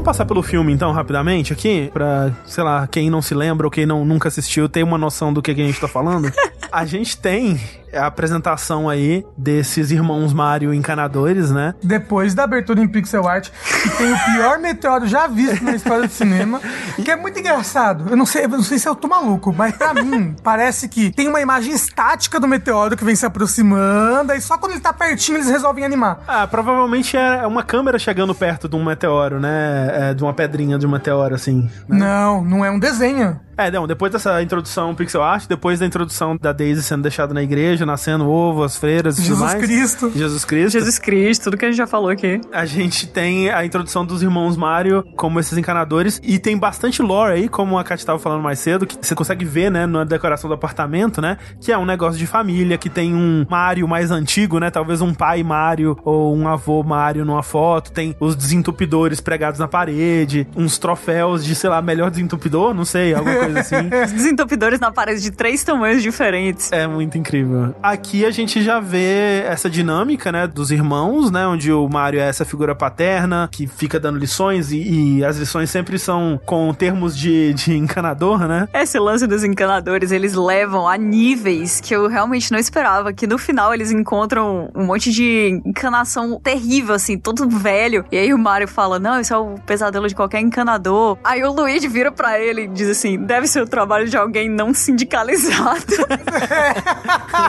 [0.00, 3.70] Vamos passar pelo filme então rapidamente aqui, pra, sei lá, quem não se lembra ou
[3.70, 6.32] quem não, nunca assistiu ter uma noção do que, que a gente tá falando.
[6.72, 7.60] a gente tem
[7.94, 11.74] a apresentação aí desses irmãos Mario encanadores, né?
[11.82, 13.48] Depois da abertura em pixel art,
[13.82, 16.60] que tem o pior meteoro já visto na história do cinema,
[17.02, 18.06] que é muito engraçado.
[18.10, 21.10] Eu não sei, eu não sei se eu tô maluco, mas pra mim parece que
[21.10, 24.92] tem uma imagem estática do meteoro que vem se aproximando, e só quando ele tá
[24.92, 26.20] pertinho eles resolvem animar.
[26.26, 30.10] Ah, provavelmente é uma câmera chegando perto de um meteoro, né?
[30.10, 31.70] É, de uma pedrinha de um meteoro, assim.
[31.88, 31.98] né?
[31.98, 33.38] Não, não é um desenho.
[33.60, 37.42] É, não, depois dessa introdução pixel art, depois da introdução da Daisy sendo deixada na
[37.42, 39.64] igreja, nascendo ovo, as freiras e tudo Jesus mais.
[39.64, 40.12] Cristo.
[40.14, 40.72] Jesus Cristo.
[40.72, 42.40] Jesus Cristo, tudo que a gente já falou aqui.
[42.52, 47.34] A gente tem a introdução dos irmãos Mario como esses encanadores e tem bastante lore
[47.34, 50.48] aí, como a Kat tava falando mais cedo, que você consegue ver, né, na decoração
[50.48, 54.58] do apartamento, né, que é um negócio de família, que tem um Mario mais antigo,
[54.58, 59.58] né, talvez um pai Mario ou um avô Mario numa foto, tem os desentupidores pregados
[59.58, 63.76] na parede, uns troféus de, sei lá, melhor desentupidor, não sei, alguma coisa assim.
[64.04, 66.70] Os desentupidores na parede de três tamanhos diferentes.
[66.72, 67.69] É muito incrível.
[67.82, 72.28] Aqui a gente já vê essa dinâmica, né, dos irmãos, né, onde o Mario é
[72.28, 77.16] essa figura paterna que fica dando lições e, e as lições sempre são com termos
[77.16, 78.68] de, de encanador, né?
[78.74, 83.12] Esse lance dos encanadores, eles levam a níveis que eu realmente não esperava.
[83.12, 88.04] Que no final eles encontram um monte de encanação terrível, assim, todo velho.
[88.10, 91.18] E aí o Mario fala: Não, isso é o pesadelo de qualquer encanador.
[91.24, 94.48] Aí o Luigi vira pra ele e diz assim: Deve ser o trabalho de alguém
[94.48, 95.84] não sindicalizado.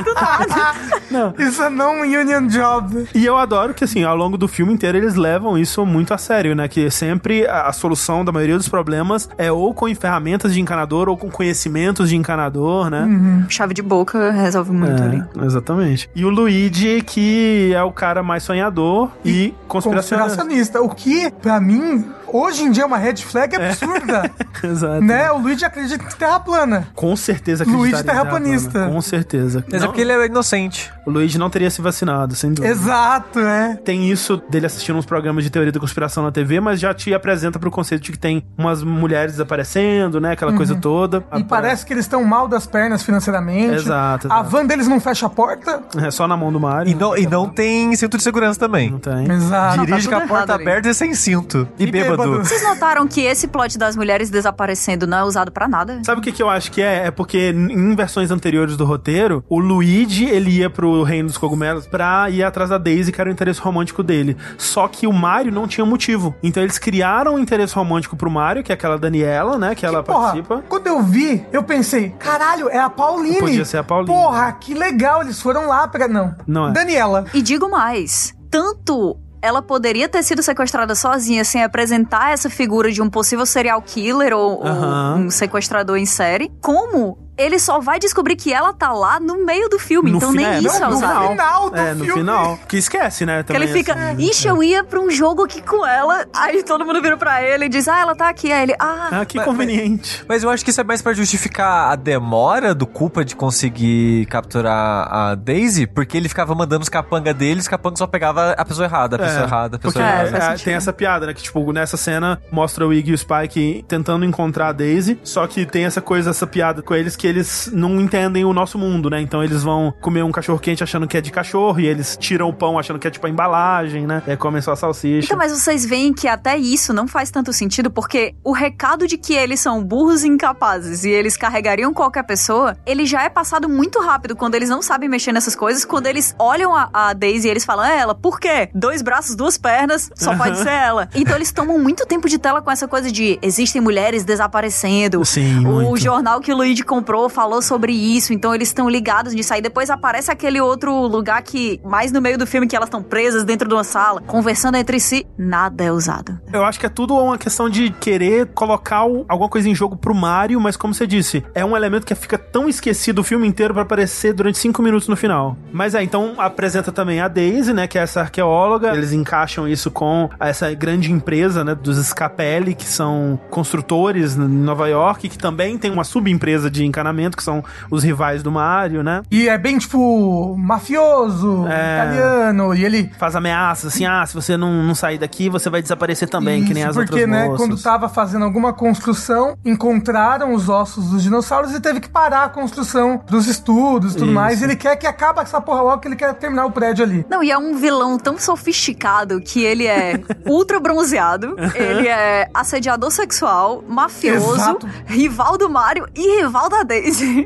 [1.11, 1.33] Não.
[1.37, 3.07] Isso é não um union job.
[3.13, 6.17] E eu adoro que, assim, ao longo do filme inteiro eles levam isso muito a
[6.17, 6.67] sério, né?
[6.67, 11.09] Que sempre a, a solução da maioria dos problemas é ou com ferramentas de encanador
[11.09, 13.45] ou com conhecimentos de encanador, né?
[13.49, 15.21] Chave de boca resolve muito ali.
[15.37, 16.09] É, exatamente.
[16.15, 20.37] E o Luigi, que é o cara mais sonhador e conspiracionista.
[20.37, 20.81] Conspiracionista.
[20.81, 24.31] O que, pra mim, hoje em dia é uma red flag absurda.
[24.63, 25.01] Exato.
[25.03, 25.31] né?
[25.31, 26.87] O Luigi acredita em terra plana.
[26.95, 28.71] Com certeza Luigi acreditaria em terraplanista.
[28.71, 29.65] Terra Com certeza.
[29.67, 30.91] Mas é Não, porque ele é inocente.
[31.05, 32.71] O Luigi não teria se vacinado, sem dúvida.
[32.73, 33.75] Exato, é.
[33.83, 37.13] Tem isso dele assistindo uns programas de teoria da conspiração na TV, mas já te
[37.13, 40.33] apresenta pro conceito de que tem umas mulheres desaparecendo, né?
[40.33, 41.23] Aquela coisa toda.
[41.35, 43.75] E parece que eles estão mal das pernas financeiramente.
[43.75, 44.49] Exato, A exato.
[44.49, 45.81] van deles não fecha a porta.
[45.97, 46.91] É só na mão do Mario.
[46.91, 48.91] E não, e não tem cinto de segurança também.
[48.91, 49.31] Não tem.
[49.31, 49.85] Exato.
[49.85, 51.67] Dirige tá com a porta aberta e sem cinto.
[51.79, 52.20] E, E bêbado.
[52.29, 52.45] Bêbado.
[52.45, 56.01] Vocês notaram que esse plot das mulheres desaparecendo não é usado pra nada?
[56.05, 57.07] Sabe o que, que eu acho que é?
[57.07, 61.87] É porque em versões anteriores do roteiro, o Luigi, ele ia pro Reino dos Cogumelos
[61.87, 64.37] pra ir atrás da Daisy, que era o interesse romântico dele.
[64.57, 66.35] Só que o Mario não tinha motivo.
[66.43, 69.75] Então eles criaram um interesse romântico pro Mario, que é aquela Daniela, né?
[69.75, 70.63] Que ela Porra, participa.
[70.67, 73.39] quando eu vi, eu pensei, caralho, é a Pauline.
[73.39, 74.07] Podia ser a Pauline.
[74.13, 76.07] Porra, que legal, eles foram lá pra...
[76.07, 76.71] Não, Não é.
[76.71, 77.25] Daniela.
[77.33, 83.01] E digo mais, tanto ela poderia ter sido sequestrada sozinha sem apresentar essa figura de
[83.01, 88.35] um possível serial killer ou, ou um sequestrador em série, como ele só vai descobrir
[88.35, 90.11] que ela tá lá no meio do filme.
[90.11, 91.27] então fim- nem é, isso no é usado.
[91.29, 92.19] final do é, no filme.
[92.21, 92.59] final.
[92.67, 93.43] Que esquece, né?
[93.43, 94.21] Que ele também, fica, assim.
[94.29, 96.25] ixi, eu ia pra um jogo aqui com ela.
[96.35, 98.51] Aí todo mundo vira pra ele e diz, ah, ela tá aqui.
[98.51, 100.23] Aí ele, ah, Ah, que Mas- conveniente.
[100.27, 104.25] Mas eu acho que isso é mais pra justificar a demora do Culpa de conseguir
[104.27, 108.65] capturar a Daisy, porque ele ficava mandando os capanga dele, os capanga só pegava a
[108.65, 110.37] pessoa errada, a pessoa É, errada, a pessoa Porque É, errada.
[110.37, 110.65] é, sentido.
[110.65, 111.33] tem essa piada, né?
[111.33, 115.45] Que, tipo, nessa cena mostra o Iggy e o Spike tentando encontrar a Daisy, só
[115.47, 119.07] que tem essa coisa, essa piada com eles que eles não entendem o nosso mundo,
[119.07, 119.21] né?
[119.21, 122.49] Então eles vão comer um cachorro quente achando que é de cachorro, e eles tiram
[122.49, 124.23] o pão achando que é tipo a embalagem, né?
[124.25, 125.27] E aí comem só a salsicha.
[125.27, 129.19] Então, mas vocês veem que até isso não faz tanto sentido, porque o recado de
[129.19, 133.69] que eles são burros e incapazes e eles carregariam qualquer pessoa, ele já é passado
[133.69, 135.85] muito rápido quando eles não sabem mexer nessas coisas.
[135.85, 138.67] Quando eles olham a, a Daisy e eles falam, é ela, por quê?
[138.73, 141.07] Dois braços, duas pernas, só pode ser ela.
[141.13, 145.23] Então eles tomam muito tempo de tela com essa coisa de existem mulheres desaparecendo.
[145.23, 145.97] Sim, o muito.
[145.97, 149.53] jornal que o Luigi comprou falou sobre isso, então eles estão ligados nisso.
[149.53, 153.01] Aí depois aparece aquele outro lugar que, mais no meio do filme, que elas estão
[153.01, 155.25] presas dentro de uma sala, conversando entre si.
[155.37, 156.39] Nada é usado.
[156.51, 160.13] Eu acho que é tudo uma questão de querer colocar alguma coisa em jogo pro
[160.13, 163.73] Mario, mas como você disse, é um elemento que fica tão esquecido o filme inteiro
[163.73, 165.57] pra aparecer durante cinco minutos no final.
[165.71, 168.93] Mas é, então apresenta também a Daisy, né, que é essa arqueóloga.
[168.93, 174.87] Eles encaixam isso com essa grande empresa, né, dos Scapelli, que são construtores em Nova
[174.87, 179.21] York, que também tem uma subempresa de encanamento, que são os rivais do Mario, né?
[179.31, 181.95] E é bem, tipo, mafioso, É.
[181.95, 183.11] italiano, e ele...
[183.17, 186.73] Faz ameaças assim, ah, se você não, não sair daqui, você vai desaparecer também, que
[186.73, 187.57] nem Isso, as porque, outras né, moças.
[187.67, 192.49] quando tava fazendo alguma construção, encontraram os ossos dos dinossauros e teve que parar a
[192.49, 194.33] construção dos estudos e tudo Isso.
[194.33, 194.61] mais.
[194.61, 197.25] E ele quer que acabe essa porra logo, que ele quer terminar o prédio ali.
[197.29, 203.11] Não, e é um vilão tão sofisticado que ele é ultra bronzeado, ele é assediador
[203.11, 204.89] sexual, mafioso, Exato.
[205.05, 206.83] rival do Mario e rival da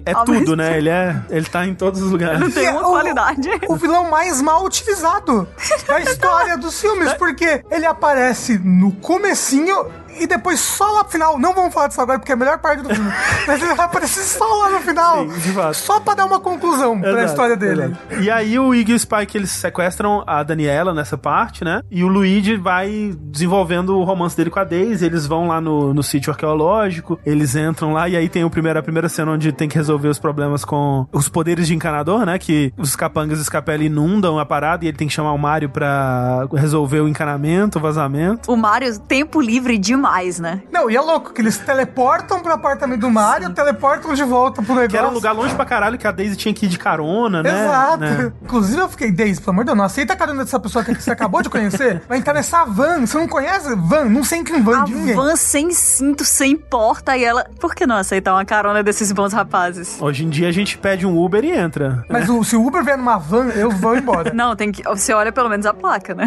[0.05, 0.77] É tudo, né?
[0.77, 1.15] Ele é.
[1.29, 2.53] Ele tá em todos os lugares.
[2.53, 3.49] Tem E é uma o- qualidade.
[3.67, 5.47] O vilão mais mal utilizado
[5.87, 9.85] da história dos filmes, porque ele aparece no comecinho
[10.19, 11.39] e depois só lá no final.
[11.39, 13.11] Não vamos falar disso agora, porque é a melhor parte do filme.
[13.47, 15.29] Mas ele vai aparecer só lá no final.
[15.29, 15.73] Sim, de fato.
[15.75, 17.81] Só pra dar uma conclusão pra Exato, história dele.
[17.83, 18.21] exato.
[18.21, 21.81] E aí o Iggy e o Spike eles sequestram a Daniela nessa parte, né?
[21.91, 25.05] E o Luigi vai desenvolvendo o romance dele com a Daisy.
[25.05, 28.79] Eles vão lá no, no sítio arqueológico, eles entram lá e aí tem o primeiro,
[28.79, 32.37] a primeira cena onde tem que resolver os problemas com os poderes de encanador, né?
[32.39, 35.37] Que os capangas e os capelli inundam a parada e ele tem que chamar o
[35.37, 38.51] Mario pra resolver o encanamento, o vazamento.
[38.51, 40.04] O Mario, tempo livre demais,
[40.41, 40.61] né?
[40.71, 44.73] Não, e é louco que eles teleportam pro apartamento do Mario, teleportam de volta pro
[44.75, 44.89] negócio.
[44.89, 47.41] Que era um lugar longe pra caralho que a Daisy tinha que ir de carona,
[47.43, 47.63] né?
[47.65, 47.97] Exato.
[47.99, 48.31] Né?
[48.43, 50.93] Inclusive, eu fiquei, Daisy, pelo amor de Deus, não aceita a carona dessa pessoa que
[50.95, 52.01] você acabou de conhecer.
[52.07, 53.05] Vai entrar nessa van.
[53.05, 54.05] Você não conhece van?
[54.05, 55.15] Não sei em van A de ninguém.
[55.15, 57.45] van sem cinto, sem porta, e ela.
[57.59, 59.97] Por que não aceitar uma carona desses bons rapazes?
[60.01, 62.03] Hoje em dia a gente pede um Uber e entra.
[62.09, 64.31] Mas o- se o Uber vier numa van, eu vou embora.
[64.35, 64.83] Não, tem que.
[64.83, 66.25] Você olha pelo menos a placa, né?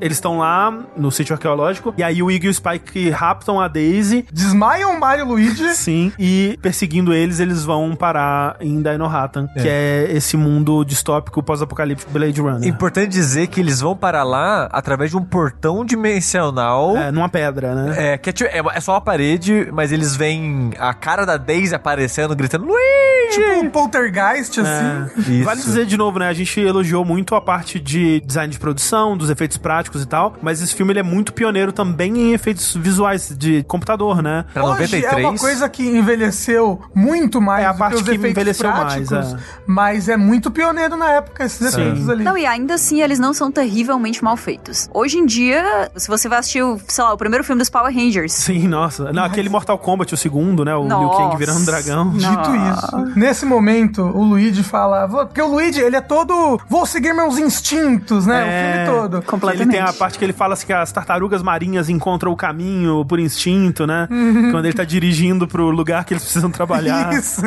[0.00, 0.04] É.
[0.04, 3.68] Eles estão lá no sítio arqueológico e aí o Iggy e o Spike raptam a
[3.68, 4.26] Daisy.
[4.32, 5.74] Desmaiam o Mario e Luigi.
[5.74, 12.10] Sim, e perseguindo eles, eles vão parar em Dinohatan, que é esse mundo distópico pós-apocalíptico
[12.10, 12.68] Blade Runner.
[12.68, 16.96] Importante dizer que eles vão para lá através de um portão dimensional.
[16.96, 18.12] É, numa pedra, né?
[18.14, 21.36] É, que é, tipo- é- é só uma parede, mas eles veem a cara da
[21.36, 23.14] Daisy aparecendo, gritando Luigi!
[23.30, 25.20] Tipo um poltergeist, assim.
[25.38, 25.44] Isso.
[25.44, 26.28] Vale dizer de novo, né?
[26.28, 30.34] A gente elogiou muito a parte de design de produção, dos efeitos práticos e tal,
[30.42, 32.93] mas esse filme ele é muito pioneiro também em efeitos visuais
[33.36, 34.44] de computador, né?
[34.52, 35.12] Pra Hoje 93.
[35.12, 38.30] é uma coisa que envelheceu muito mais É a do parte que os que efeitos
[38.30, 39.36] envelheceu práticos, mais, é.
[39.66, 42.24] mas é muito pioneiro na época esses efeitos ali.
[42.24, 44.88] Não, e ainda assim eles não são terrivelmente mal feitos.
[44.92, 47.94] Hoje em dia, se você vai assistir, o, sei lá, o primeiro filme dos Power
[47.94, 48.32] Rangers.
[48.32, 49.12] Sim, nossa.
[49.12, 50.74] Não, aquele Mortal Kombat, o segundo, né?
[50.74, 51.22] O Liu Nossa.
[51.22, 52.10] Kang virando um dragão.
[52.10, 55.06] Dito isso, nesse momento, o Luigi fala.
[55.06, 56.60] "Vou-" Porque o Luigi, ele é todo.
[56.68, 58.42] Vou seguir meus instintos, né?
[58.42, 59.50] O filme todo.
[59.52, 62.73] Ele tem a parte que ele fala assim que as tartarugas marinhas encontram o caminho
[63.06, 64.08] por instinto, né?
[64.10, 64.50] Uhum.
[64.50, 67.12] Quando ele tá dirigindo pro lugar que eles precisam trabalhar.
[67.14, 67.42] Isso.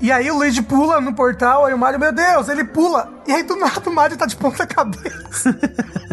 [0.00, 3.12] E aí o Luigi pula no portal, aí o Mario, meu Deus, ele pula.
[3.26, 5.56] E aí do nada o Mario tá de ponta cabeça.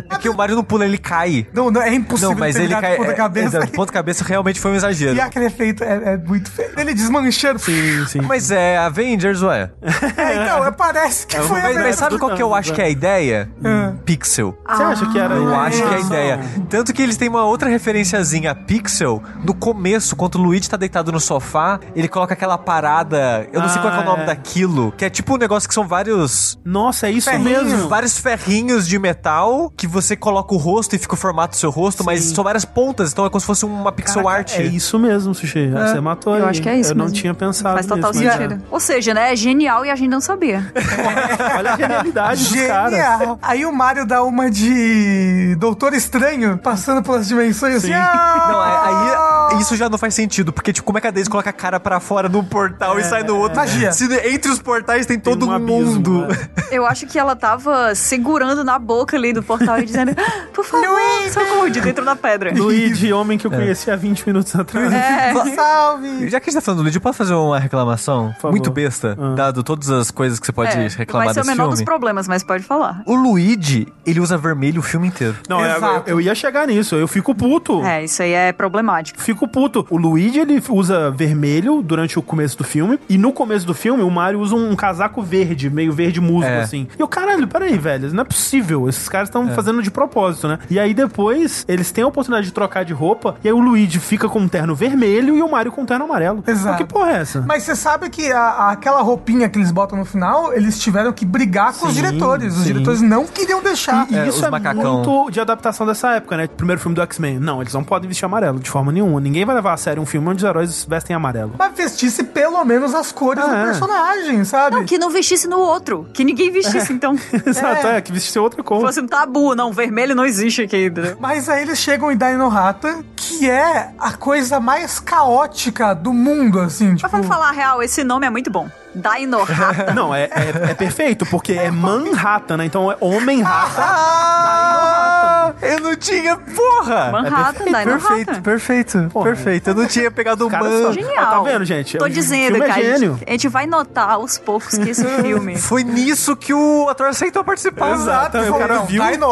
[0.09, 1.47] É que o Mario não pula, ele cai.
[1.53, 2.91] Não, não, é impossível Não, mas ele cai.
[2.91, 3.57] de ponta é, cabeça.
[3.57, 5.15] é, de ponta cabeça realmente foi um exagero.
[5.15, 6.71] E aquele efeito é, é muito feio.
[6.77, 7.59] Ele desmanchando.
[7.59, 8.21] Sim, sim.
[8.21, 9.69] Mas é Avengers, ué.
[10.17, 12.81] É, então, é, parece que foi a Mas, mas sabe qual que eu acho que
[12.81, 13.49] é a ideia?
[13.63, 13.93] Ah.
[14.05, 14.57] Pixel.
[14.67, 15.35] Você acha que era.
[15.35, 16.01] Eu acho que é a é.
[16.01, 16.39] ideia.
[16.69, 19.21] Tanto que eles têm uma outra referenciazinha a Pixel.
[19.43, 23.47] No começo, quando o Luigi tá deitado no sofá, ele coloca aquela parada.
[23.51, 24.25] Eu não sei qual é, o Ah, nome é.
[24.27, 24.91] daquilo.
[24.97, 26.59] Que é tipo um negócio que são vários.
[26.63, 27.63] Nossa, é isso Ferrinho.
[27.63, 27.87] mesmo.
[27.89, 31.69] Vários ferrinhos de metal que você coloca o rosto e fica o formato do seu
[31.69, 34.57] rosto, mas são várias pontas, então é como se fosse uma pixel art.
[34.57, 35.69] É isso mesmo, Sushi.
[35.71, 36.49] Você matou Eu aí.
[36.51, 37.17] acho que é isso Eu não mesmo.
[37.17, 38.63] tinha pensado Faz total nisso, mas sentido.
[38.69, 39.33] Ou seja, né?
[39.33, 40.71] É genial e a gente não sabia.
[40.75, 41.55] é.
[41.57, 42.91] Olha a genialidade dos caras.
[42.91, 43.39] Genial.
[43.41, 47.93] Aí o Mario dá uma de Doutor Estranho, passando pelas dimensões assim.
[47.93, 48.40] ah!
[48.47, 49.20] Não, aí, aí
[49.59, 51.79] isso já não faz sentido, porque, tipo, como é que a Daisy coloca a cara
[51.79, 53.57] pra fora num portal e sai no outro?
[53.57, 53.91] Magia.
[53.91, 56.27] Se entre os portais tem todo um um abismo, mundo.
[56.71, 60.63] Eu acho que ela tava segurando na boca ali do portal e dizendo: "Ah, Por
[60.63, 60.87] favor,
[61.31, 62.53] socorro, de dentro da pedra.
[62.55, 64.91] Luigi, homem que eu conheci há 20 minutos atrás.
[64.93, 65.33] É.
[65.55, 66.29] Salve!
[66.29, 68.33] Já que a gente tá falando do Luigi, eu posso fazer uma reclamação?
[68.45, 71.51] Muito besta, dado todas as coisas que você pode É, reclamar vai ser o desse
[71.51, 71.75] menor filme.
[71.77, 73.01] dos problemas, mas pode falar.
[73.05, 75.35] O Luigi, ele usa vermelho o filme inteiro.
[75.49, 76.95] Não, é, eu, eu ia chegar nisso.
[76.95, 77.83] Eu fico puto.
[77.85, 79.19] É, isso aí é problemático.
[79.21, 79.85] Fico puto.
[79.89, 82.99] O Luigi, ele usa vermelho durante o começo do filme.
[83.09, 86.61] E no começo do filme, o Mario usa um casaco verde, meio verde musgo, É.
[86.61, 86.87] assim.
[86.97, 88.11] E eu, caralho, peraí, velho.
[88.13, 88.87] Não é possível.
[88.89, 90.59] Esses caras estão fazendo de propósito, né?
[90.69, 93.35] E aí depois, eles têm a oportunidade de trocar de roupa.
[93.43, 96.05] E aí o Luigi fica com um terno vermelho e o Mario com um terno
[96.05, 96.43] amarelo.
[96.47, 96.77] Exato.
[96.77, 97.41] Que porra é essa?
[97.41, 101.25] Mas você sabe que a- aquela roupinha que eles botam no final, eles tiveram que
[101.25, 102.53] brigar com os Sim, diretores.
[102.55, 102.73] Os sim.
[102.73, 104.07] diretores não queriam deixar.
[104.09, 104.95] E É, isso os é macacão.
[104.95, 106.47] muito de adaptação dessa época, né?
[106.47, 107.39] Primeiro filme do X-Men.
[107.39, 109.19] Não, eles não podem vestir amarelo de forma nenhuma.
[109.31, 111.53] Ninguém vai levar a sério um filme onde os heróis vestem amarelo.
[111.57, 113.63] Mas vestisse pelo menos as cores do É.
[113.63, 114.75] personagem, sabe?
[114.75, 116.05] Não, que não vestisse no outro.
[116.13, 117.15] Que ninguém vestisse, então.
[117.45, 118.81] Exato, é, que vestir outra cor.
[118.81, 121.15] Fosse um tabu, não, vermelho não existe aqui, entendeu?
[121.17, 126.89] Mas aí eles chegam em Dinohata, que é a coisa mais caótica do mundo, assim,
[126.89, 127.09] Mas tipo...
[127.11, 128.69] vamos falar a real, esse nome é muito bom.
[128.93, 129.93] Dino-Rata.
[129.93, 132.65] Não, é, é, é perfeito, porque é Manhattan, né?
[132.65, 133.81] Então é Homem-Rata.
[133.83, 137.11] Ah, eu não tinha, porra!
[137.11, 138.41] Manhattan, É perfeito, Rata.
[138.41, 139.69] perfeito, Porra, perfeito.
[139.69, 140.93] Eu não tinha pegado o man.
[140.93, 141.31] Genial.
[141.31, 141.97] Tá vendo, gente?
[141.97, 142.73] Tô dizendo, é cara.
[142.73, 143.13] a gênio.
[143.17, 145.57] gente- A gente vai notar aos poucos que esse filme.
[145.57, 147.91] Foi nisso que o ator aceitou participar.
[147.93, 149.01] Exato, o cara não, viu.
[149.03, 149.29] Eu quero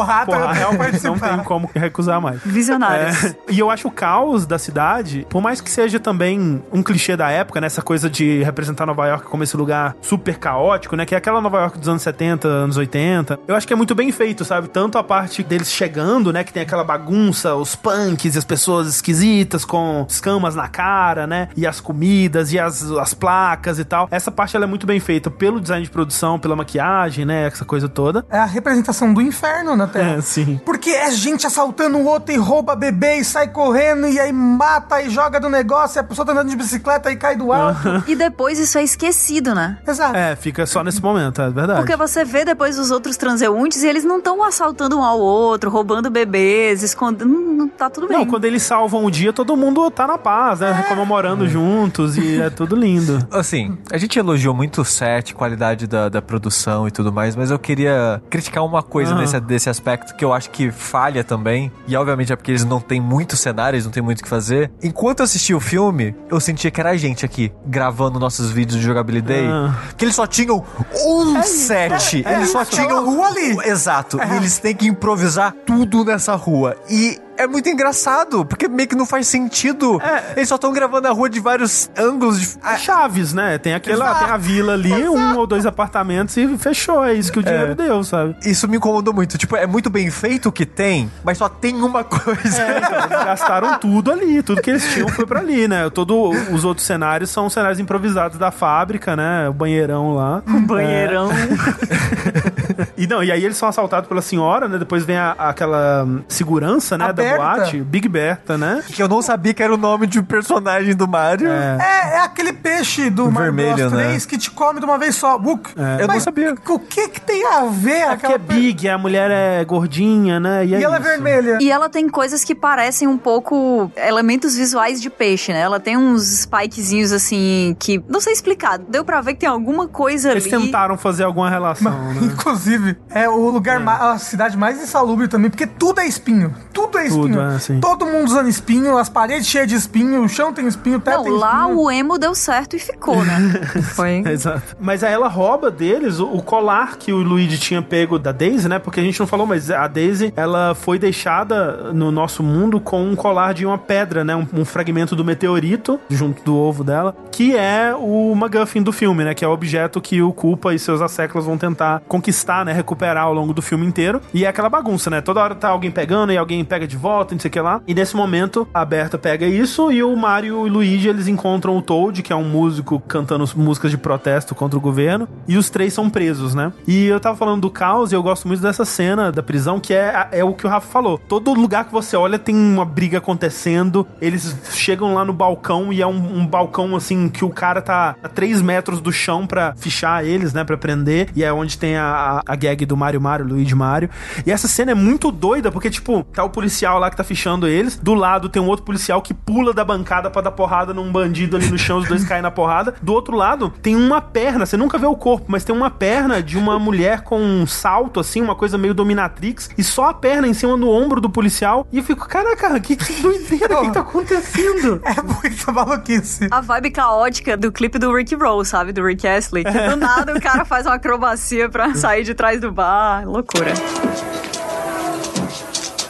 [0.52, 1.30] realmente não participar.
[1.36, 2.40] tem como recusar mais.
[2.44, 3.24] Visionários.
[3.26, 7.16] É, e eu acho o caos da cidade, por mais que seja também um clichê
[7.18, 7.68] da época, né?
[7.68, 11.06] Essa coisa de representar Nova York como esse lugar super caótico, né?
[11.06, 13.40] Que é aquela Nova York dos anos 70, anos 80.
[13.48, 14.68] Eu acho que é muito bem feito, sabe?
[14.68, 16.44] Tanto a parte deles chegando, né?
[16.44, 21.50] Que tem aquela bagunça, os punks e as pessoas esquisitas com escamas na cara, né?
[21.56, 24.08] E as comidas e as, as placas e tal.
[24.12, 27.48] Essa parte ela é muito bem feita pelo design de produção, pela maquiagem, né?
[27.48, 28.26] Essa coisa toda.
[28.30, 30.18] É a representação do inferno na Terra.
[30.18, 30.60] É, sim.
[30.66, 35.02] Porque é gente assaltando o outro e rouba bebê e sai correndo e aí mata
[35.02, 38.04] e joga do negócio e a pessoa tá andando de bicicleta e cai do alto.
[38.08, 39.78] E depois isso é esquecido, né?
[39.88, 40.16] Exato.
[40.16, 41.80] É, fica só nesse momento, é verdade.
[41.80, 45.70] Porque você vê depois os outros transeuntes e eles não estão assaltando um ao outro,
[45.70, 47.28] roubando bebês, escondendo.
[47.30, 48.18] Não, tá tudo bem.
[48.18, 50.86] Não, quando eles salvam o dia, todo mundo tá na paz, né?
[50.88, 53.26] Comemorando juntos e é tudo lindo.
[53.32, 57.52] Assim, a gente elogiou muito o set, qualidade da, da produção e tudo mais, mas
[57.52, 59.18] eu queria criticar uma coisa Ah.
[59.18, 61.72] nesse, desse aspecto que eu acho que falha também.
[61.88, 64.72] E obviamente é porque eles não têm muitos cenários, não tem muito o que fazer.
[64.82, 68.80] Enquanto eu assistia o filme, eu sentia que era a gente aqui gravando nossos vídeos
[68.80, 69.29] de jogabilidade.
[69.50, 69.76] Ah.
[69.98, 70.64] Que eles só tinham
[71.06, 72.26] um set.
[72.26, 73.58] é eles só isso, tinham é uma rua ali.
[73.66, 74.18] Exato.
[74.18, 76.76] E eles têm que improvisar tudo nessa rua.
[76.90, 80.00] E é muito engraçado, porque meio que não faz sentido.
[80.02, 80.34] É.
[80.36, 82.40] Eles só estão gravando a rua de vários ângulos.
[82.40, 82.60] De...
[82.62, 83.58] É Chaves, né?
[83.58, 87.04] Tem aquela, tem a vila ali, um ou dois apartamentos e fechou.
[87.04, 88.36] É isso que o dinheiro deu, sabe?
[88.46, 89.38] Isso me incomodou muito.
[89.38, 92.62] Tipo, é muito bem feito o que tem, mas só tem uma coisa.
[92.62, 95.90] É, então, eles gastaram tudo ali, tudo que eles tinham foi pra ali, né?
[95.90, 99.48] Todo os outros cenários são cenários improvisados da fábrica, né?
[99.48, 100.44] O banheirão lá.
[100.46, 101.30] Um banheirão.
[102.98, 104.78] E não, e aí eles são assaltados pela senhora, né?
[104.78, 107.06] Depois vem a- aquela hum, segurança, né?
[107.06, 107.38] A da Berta.
[107.38, 108.84] boate, Big Berta, né?
[108.88, 111.50] Que eu não sabia que era o nome de um personagem do Mario.
[111.50, 111.78] É,
[112.16, 114.04] é aquele peixe do Mario Vermelho, Bros né?
[114.10, 115.38] 3 que te come de uma vez só.
[115.38, 115.72] Buk.
[115.78, 115.96] É.
[116.04, 116.54] Eu não Mas sabia.
[116.68, 120.66] O que que tem a ver É aquela é Big, a mulher é gordinha, né?
[120.66, 121.58] E, é E ela é vermelha.
[121.62, 125.60] E ela tem coisas que parecem um pouco elementos visuais de peixe, né?
[125.62, 128.04] Ela tem uns spikezinhos assim que.
[128.08, 128.78] Não sei explicar.
[128.78, 130.66] Deu pra ver que tem alguma coisa Eles ali.
[130.66, 132.22] tentaram fazer alguma relação, né?
[132.24, 132.69] Inclusive,
[133.10, 136.54] é o lugar, ma- a cidade mais insalubre também, porque tudo é espinho.
[136.74, 137.42] Tudo é Tudo, espinho.
[137.42, 137.80] é, sim.
[137.80, 141.18] Todo mundo usando espinho, as paredes cheias de espinho, o chão tem espinho, o teto
[141.18, 141.80] Não, tem lá espinho.
[141.80, 143.38] o emo deu certo e ficou, né?
[143.96, 144.24] Foi.
[144.26, 144.76] Exato.
[144.80, 148.68] Mas aí ela rouba deles o, o colar que o Luigi tinha pego da Daisy,
[148.70, 148.80] né?
[148.80, 153.04] Porque a gente não falou, mas a Daisy, ela foi deixada no nosso mundo com
[153.04, 154.36] um colar de uma pedra, né?
[154.36, 159.24] Um, um fragmento do meteorito junto do ovo dela, que é o MacGuffin do filme,
[159.24, 159.34] né?
[159.34, 162.74] Que é o objeto que o Culpa e seus asseclas vão tentar conquistar tentar, né,
[162.74, 164.22] recuperar ao longo do filme inteiro.
[164.34, 165.22] E é aquela bagunça, né?
[165.22, 167.82] Toda hora tá alguém pegando e alguém pega de volta, não sei o que lá.
[167.88, 171.78] E nesse momento, a Berta pega isso e o Mario e o Luigi, eles encontram
[171.78, 175.28] o Toad, que é um músico cantando músicas de protesto contra o governo.
[175.48, 176.72] E os três são presos, né?
[176.88, 179.94] E eu tava falando do caos e eu gosto muito dessa cena da prisão, que
[179.94, 181.18] é, é o que o Rafa falou.
[181.18, 184.08] Todo lugar que você olha tem uma briga acontecendo.
[184.22, 188.16] Eles chegam lá no balcão e é um, um balcão assim que o cara tá
[188.22, 190.64] a 3 metros do chão pra fichar eles, né?
[190.64, 191.30] Pra prender.
[191.36, 194.10] E é onde tem a, a, gag do Mario Mario, Luigi Mario.
[194.46, 197.68] E essa cena é muito doida, porque, tipo, tá o policial lá que tá fichando
[197.68, 197.98] eles.
[197.98, 201.56] Do lado tem um outro policial que pula da bancada pra dar porrada num bandido
[201.56, 202.96] ali no chão, os dois caem na porrada.
[203.02, 206.42] Do outro lado tem uma perna, você nunca vê o corpo, mas tem uma perna
[206.42, 210.48] de uma mulher com um salto, assim, uma coisa meio dominatrix, e só a perna
[210.48, 211.88] em cima do ombro do policial.
[211.92, 215.02] E eu fico, caraca, que, que doideira, o que tá acontecendo?
[215.10, 216.48] É muita maluquice.
[216.52, 218.92] A vibe caótica do clipe do Rick Roll, sabe?
[218.92, 219.64] Do Rick Astley.
[219.64, 223.28] Que do nada o cara faz uma acrobacia pra sair de trás do bar.
[223.28, 223.74] Loucura.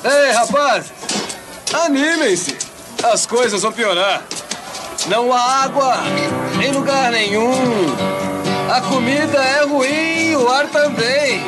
[0.03, 0.93] Ei, rapaz!
[1.73, 2.55] Animem-se!
[3.11, 4.21] As coisas vão piorar.
[5.07, 5.97] Não há água
[6.63, 7.51] em lugar nenhum.
[8.71, 11.43] A comida é ruim, o ar também.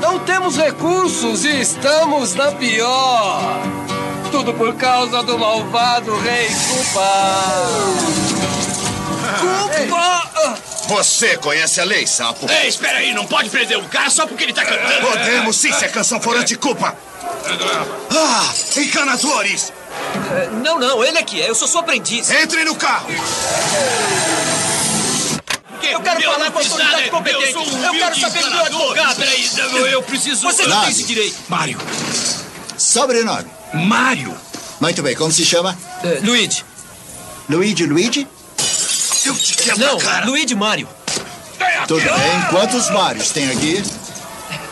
[0.00, 3.42] Não temos recursos e estamos na pior.
[4.30, 7.10] Tudo por causa do malvado rei Cupa.
[9.38, 10.77] Cupa!
[10.88, 12.50] Você conhece a lei, sapo?
[12.50, 15.06] Ei, espera aí, não pode prender um cara só porque ele tá cantando.
[15.06, 16.96] Podemos sim se a canção for anticulpa.
[18.10, 19.72] Ah, encanadores!
[20.32, 21.48] É, Não, não, ele é que é.
[21.50, 22.30] Eu sou seu aprendiz.
[22.30, 23.08] Entre no carro!
[25.82, 27.42] Eu quero falar com a autoridade nada, competente.
[27.44, 28.80] eu sou um Eu quero saber do meu encanador.
[28.80, 29.16] advogado.
[29.16, 31.36] Peraí, eu- eu preciso- Você não tem esse direito.
[31.48, 31.78] Mário.
[32.76, 33.50] Sobrenome.
[33.74, 34.34] Mário.
[34.80, 35.76] Muito bem, como se chama?
[36.04, 36.64] É, Luigi.
[37.48, 38.28] Luigi Luigi?
[39.28, 40.24] Eu te quebro Não, cara.
[40.24, 40.88] Luigi Mário.
[41.86, 42.42] Tudo bem.
[42.50, 43.82] Quantos Marios tem aqui?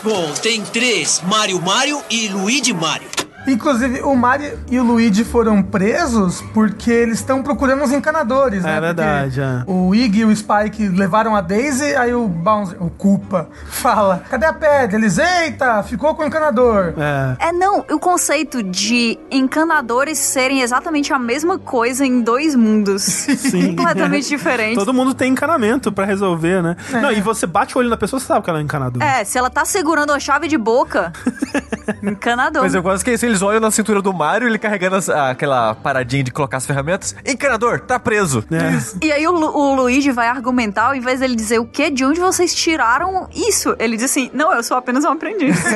[0.03, 1.21] Bom, tem três.
[1.23, 3.07] Mário Mário e Luigi Mário.
[3.47, 8.77] Inclusive, o Mario e o Luigi foram presos porque eles estão procurando os encanadores, né?
[8.77, 9.63] É verdade, é.
[9.65, 14.45] O Iggy e o Spike levaram a Daisy, aí o Bowser, o Culpa, fala: cadê
[14.45, 14.97] a pedra?
[14.97, 16.93] Eles, eita, ficou com o encanador.
[16.97, 17.47] É.
[17.47, 23.03] É, não, o conceito de encanadores serem exatamente a mesma coisa em dois mundos.
[23.03, 23.75] Sim.
[23.77, 24.75] Completamente diferentes.
[24.77, 26.75] Todo mundo tem encanamento pra resolver, né?
[26.91, 29.05] Não, e você bate o olho na pessoa, você sabe que ela é encanadora.
[29.05, 31.13] É, se ela tá segurando a chave de boca,
[32.03, 32.63] encanador.
[32.63, 36.23] Mas eu gosto que eles olham na cintura do Mario, ele carregando as- aquela paradinha
[36.23, 37.15] de colocar as ferramentas.
[37.25, 38.43] Encanador, tá preso.
[39.01, 41.89] E aí o, Lu- o Luigi vai argumentar, ao invés dele dizer o quê?
[41.89, 43.75] De onde vocês tiraram isso?
[43.79, 45.57] Ele diz assim, não, eu sou apenas um aprendiz.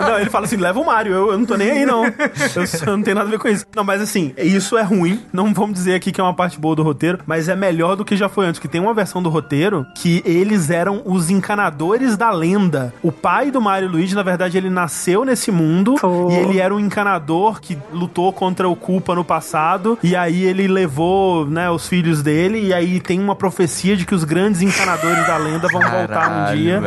[0.00, 2.04] Não, ele fala assim, leva o Mario, eu, eu não tô nem aí, não.
[2.04, 3.64] Eu, só- eu não tenho nada a ver com isso.
[3.74, 5.22] Não, mas assim, isso é ruim.
[5.32, 8.04] Não vamos dizer aqui que é uma parte boa do roteiro, mas é melhor do
[8.04, 12.16] que já foi antes, que tem uma versão do roteiro que eles eram os encanadores
[12.16, 12.92] da lenda.
[13.02, 15.94] O pai do Mario Luigi, na verdade, ele nasceu nesse mundo
[16.30, 20.66] e ele era um encanador que lutou contra o Culpa no passado, e aí ele
[20.68, 25.26] levou, né, os filhos dele, e aí tem uma profecia de que os grandes encanadores
[25.26, 26.80] da lenda vão voltar um Caralho, dia.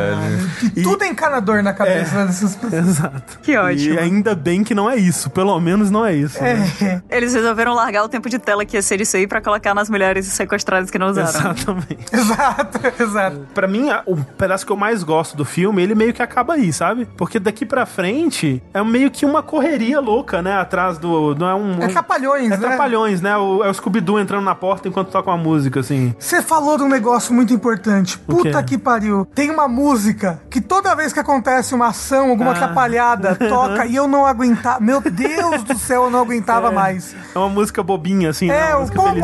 [0.76, 2.88] E tudo é encanador na cabeça dessas pessoas.
[2.88, 3.38] Exato.
[3.42, 3.94] Que ótimo.
[3.94, 5.30] E ainda bem que não é isso.
[5.30, 6.42] Pelo menos não é isso.
[6.42, 7.02] né?
[7.10, 7.16] É.
[7.16, 9.88] Eles resolveram largar o tempo de tela que ia ser isso aí pra colocar nas
[9.90, 11.28] mulheres sequestradas que não usaram.
[11.28, 11.98] Exatamente.
[12.12, 13.40] Exato, exato.
[13.54, 16.72] Pra mim, o pedaço que eu mais gosto do filme, ele meio que acaba aí,
[16.72, 17.06] sabe?
[17.16, 20.56] Porque daqui pra frente é meio que que uma correria louca, né?
[20.56, 21.34] Atrás do.
[21.34, 21.72] Não é um.
[21.82, 22.68] É um é né?
[22.68, 23.36] Trapalhões, né?
[23.36, 26.14] O, é o Scooby-Doo entrando na porta enquanto toca uma música, assim.
[26.18, 28.16] Você falou de um negócio muito importante.
[28.18, 29.26] Puta que pariu.
[29.34, 32.54] Tem uma música que toda vez que acontece uma ação, alguma ah.
[32.54, 34.78] atrapalhada, toca e eu não aguentava.
[34.78, 36.70] Meu Deus do céu, eu não aguentava é.
[36.70, 37.16] mais.
[37.34, 38.48] É uma música bobinha, assim.
[38.48, 39.14] É, o pom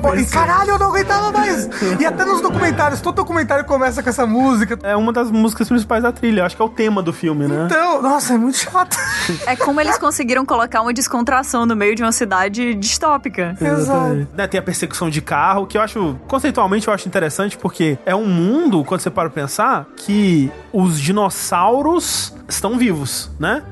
[0.00, 1.68] pom E caralho, eu não aguentava mais.
[1.98, 4.78] E até nos documentários, todo documentário começa com essa música.
[4.82, 6.44] É uma das músicas principais da trilha.
[6.44, 7.66] Acho que é o tema do filme, né?
[7.66, 8.96] Então, nossa, é muito chato.
[9.46, 13.56] É como eles conseguiram colocar uma descontração no meio de uma cidade distópica.
[13.60, 14.28] Exatamente.
[14.34, 18.14] Né, tem a perseguição de carro, que eu acho, conceitualmente, eu acho interessante, porque é
[18.14, 23.62] um mundo, quando você para pra pensar, que os dinossauros estão vivos, né?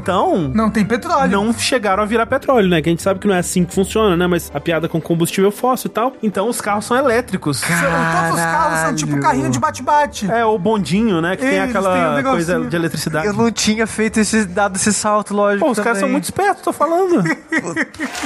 [0.00, 0.50] Então.
[0.54, 1.30] Não tem petróleo.
[1.30, 2.82] Não chegaram a virar petróleo, né?
[2.82, 4.26] Que a gente sabe que não é assim que funciona, né?
[4.26, 6.12] Mas a piada com combustível fóssil e tal.
[6.22, 7.60] Então os carros são elétricos.
[7.60, 10.30] Todos os carros são tipo carrinho de bate-bate.
[10.30, 11.36] É, o bondinho, né?
[11.36, 13.26] Que tem Eles aquela têm um coisa de eletricidade.
[13.26, 15.64] Eu não tinha feito esse, dado esse salto, lógico.
[15.64, 17.22] Pô, os caras são muito espertos, tô falando.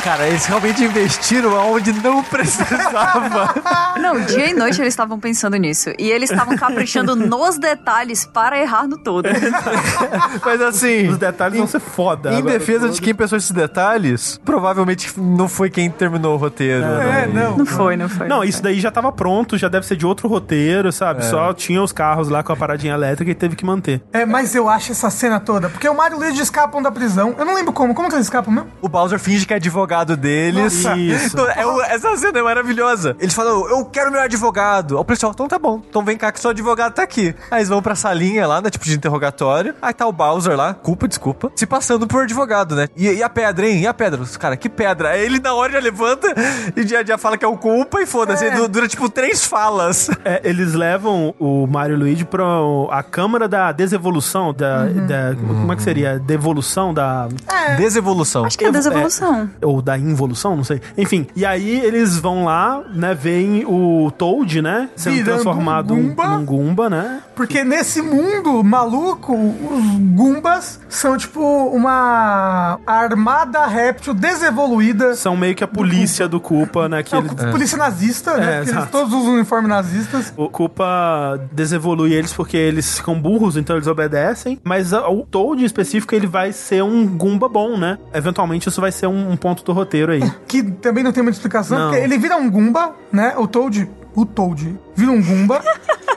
[0.02, 3.54] Cara, eles realmente investiram aonde não precisava.
[4.00, 5.90] Não, dia e noite eles estavam pensando nisso.
[5.98, 9.28] E eles estavam caprichando nos detalhes para errar no todo.
[10.44, 11.08] Mas assim.
[11.32, 12.32] Detalhes vão ser foda.
[12.32, 16.84] Em Agora, defesa de quem pensou esses detalhes, provavelmente não foi quem terminou o roteiro.
[16.84, 17.30] É, né?
[17.32, 17.58] não.
[17.58, 18.28] Não foi, não foi.
[18.28, 21.20] Não, isso daí já tava pronto, já deve ser de outro roteiro, sabe?
[21.20, 21.22] É.
[21.24, 24.02] Só tinha os carros lá com a paradinha elétrica e teve que manter.
[24.12, 25.68] É, mas eu acho essa cena toda.
[25.68, 27.34] Porque o Mario e o Luigi escapam da prisão.
[27.38, 27.94] Eu não lembro como.
[27.94, 28.68] Como que eles escapam mesmo?
[28.82, 30.82] O Bowser finge que é advogado deles.
[30.84, 30.96] Nossa.
[30.96, 31.36] Isso.
[31.56, 33.16] É o- essa cena é maravilhosa.
[33.20, 34.98] Eles falam, eu quero meu advogado.
[34.98, 35.80] O policial, então tá bom.
[35.88, 37.34] Então vem cá que seu advogado tá aqui.
[37.50, 38.70] Aí eles vão pra salinha lá, né?
[38.70, 39.74] Tipo de interrogatório.
[39.80, 42.88] Aí tá o Bowser lá, culpa, desculpa, se passando por advogado, né?
[42.96, 43.80] E, e a pedra, hein?
[43.82, 44.20] E a pedra?
[44.22, 45.10] Os cara, que pedra?
[45.10, 46.34] Aí ele na hora já levanta
[46.76, 48.50] e já, já fala que é o culpa e foda-se.
[48.50, 50.10] Du- Dura tipo três falas.
[50.24, 52.44] É, eles levam o Mario e o Luigi pra
[52.90, 56.18] a câmara da desevolução, da, da- como é que seria?
[56.18, 57.28] Devolução da...
[57.76, 58.44] Desevolução.
[58.44, 59.50] Acho que é desevolução.
[59.62, 60.80] ou da involução, não sei.
[60.96, 66.02] Enfim, e aí eles vão lá, né, veem o Toad, né, sendo Virando transformado um
[66.14, 66.26] Goomba.
[66.28, 67.20] num Goomba, né?
[67.34, 69.84] Porque nesse mundo maluco, os
[70.14, 75.14] Goombas são tipo uma armada réptil desevoluída.
[75.14, 77.28] São meio que a polícia do Koopa, né, que É, ele...
[77.28, 78.54] Polícia nazista, né?
[78.54, 80.32] É, Porque eles todos usam uniforme nazistas.
[80.34, 84.58] O Koopa desevolui eles porque eles ficam burros, então eles obedecem.
[84.64, 87.98] Mas o Toad em específico, ele vai ser um Goomba bom, né?
[88.14, 90.22] Eventualmente isso vai ser um, um ponto do roteiro aí.
[90.48, 91.90] Que também não tem muita explicação, Não.
[91.90, 93.34] porque ele vira um Goomba, né?
[93.36, 93.90] O Toad.
[94.16, 95.62] O Toad vira um Goomba.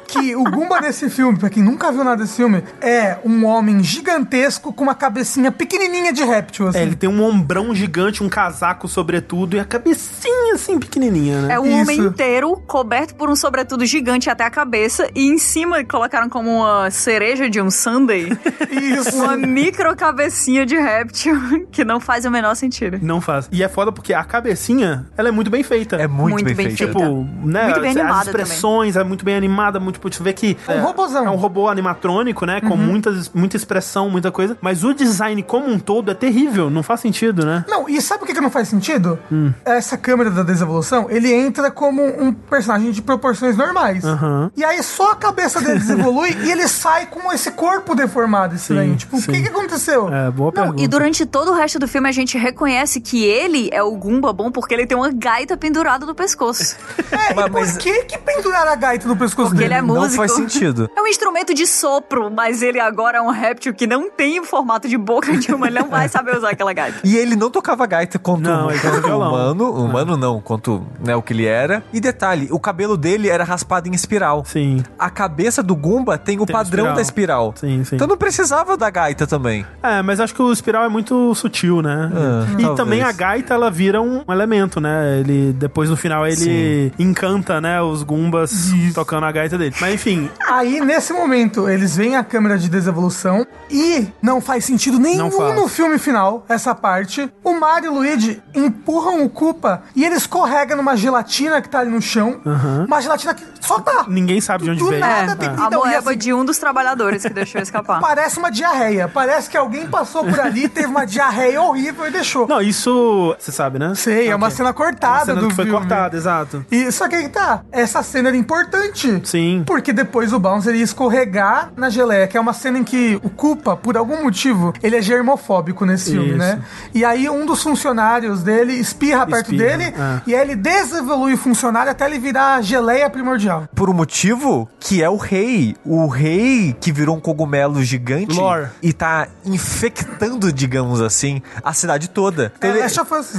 [0.07, 3.83] que o Goomba nesse filme, pra quem nunca viu nada desse filme, é um homem
[3.83, 6.79] gigantesco com uma cabecinha pequenininha de réptil, assim.
[6.79, 11.55] É, ele tem um ombrão gigante, um casaco sobretudo e a cabecinha assim pequenininha, né?
[11.55, 15.83] É um homem inteiro coberto por um sobretudo gigante até a cabeça e em cima
[15.83, 18.29] colocaram como uma cereja de um sundae
[18.71, 19.13] Isso.
[19.17, 22.97] uma micro cabecinha de réptil que não faz o menor sentido.
[23.01, 23.49] Não faz.
[23.51, 25.97] E é foda porque a cabecinha, ela é muito bem feita.
[25.97, 26.93] É muito, Muito bem, bem feita.
[26.93, 26.99] feita.
[27.09, 27.65] Tipo, né?
[27.65, 28.31] Muito bem as animada
[28.67, 29.99] expressões, é muito bem animada, muito.
[30.01, 30.57] Você vê que.
[30.67, 31.25] É um robôzão.
[31.25, 32.59] É um robô animatrônico, né?
[32.63, 32.69] Uhum.
[32.69, 34.57] Com muitas, muita expressão, muita coisa.
[34.61, 37.65] Mas o design como um todo é terrível, não faz sentido, né?
[37.67, 39.19] Não, e sabe o que, que não faz sentido?
[39.31, 39.53] Hum.
[39.65, 44.03] Essa câmera da desevolução, ele entra como um personagem de proporções normais.
[44.03, 44.51] Aham.
[44.55, 48.91] E aí só a cabeça dele desevolui e ele sai com esse corpo deformado estranho.
[48.91, 50.13] Sim, tipo, o que, que aconteceu?
[50.13, 50.83] É, boa Não, pergunta.
[50.83, 54.33] e durante todo o resto do filme a gente reconhece que ele é o Goomba
[54.33, 56.75] bom porque ele tem uma gaita pendurada no pescoço.
[57.11, 58.17] É, e por que que
[58.57, 59.73] penduraram a gaita no pescoço Porque dele?
[59.73, 60.05] ele é músico.
[60.07, 60.89] Não faz sentido.
[60.97, 64.43] É um instrumento de sopro, mas ele agora é um réptil que não tem o
[64.43, 66.99] formato de boca nenhuma, ele não vai saber usar aquela gaita.
[67.03, 69.29] E ele não tocava gaita quanto, Não, ele quanto violão.
[69.29, 69.71] humano.
[69.85, 71.83] Humano não, quanto né, o que ele era.
[71.93, 74.43] E detalhe, o cabelo dele era raspado em espiral.
[74.45, 74.83] Sim.
[74.97, 76.95] A cabeça do Goomba tem o Tem padrão espiral.
[76.95, 77.53] da espiral.
[77.55, 77.95] Sim, sim.
[77.95, 79.65] Então não precisava da gaita também.
[79.83, 82.11] É, mas acho que o espiral é muito sutil, né?
[82.13, 82.75] Ah, e talvez.
[82.77, 85.19] também a gaita, ela vira um elemento, né?
[85.19, 87.81] Ele, depois no final, ele encanta, né?
[87.81, 88.46] Os Goombas
[88.93, 89.75] tocando a gaita dele.
[89.79, 94.97] Mas enfim, Aí, nesse momento, eles veem a câmera de desevolução e não faz sentido
[94.99, 95.55] nenhum faz.
[95.55, 97.29] no filme final, essa parte.
[97.43, 101.79] O Mario e o Luigi empurram o Koopa e ele escorrega numa gelatina que tá
[101.79, 102.39] ali no chão.
[102.87, 104.05] Uma gelatina que só tá.
[104.07, 104.99] ninguém sabe de onde Do veio.
[105.01, 105.35] nada É.
[105.35, 107.99] tem- A Então, e moeba assim- de um dos trabalhadores que deixou escapar.
[108.01, 109.07] Parece uma diarreia.
[109.07, 112.47] Parece que alguém passou por ali, teve uma diarreia horrível e deixou.
[112.47, 113.93] Não, isso você sabe, né?
[113.95, 115.79] Sei, é uma cena cortada Uma cena do que foi filme.
[115.79, 116.65] cortada, exato.
[116.71, 119.21] E só que aí tá, essa cena era importante.
[119.23, 119.63] Sim.
[119.65, 123.29] Porque depois o Bouncer ia escorregar na geleia, que é uma cena em que o
[123.29, 126.37] Koopa, por algum motivo, ele é germofóbico nesse filme, Isso.
[126.37, 126.61] né?
[126.93, 130.21] E aí um dos funcionários dele espirra perto Espirra, dele é.
[130.27, 133.67] e aí ele desevolui o funcionário até ele virar geleia primordial.
[133.73, 135.75] Por um motivo que é o rei.
[135.85, 138.67] O rei que virou um cogumelo gigante Lore.
[138.81, 142.51] e tá infectando, digamos assim, a cidade toda.
[142.57, 142.79] Então, É, ele,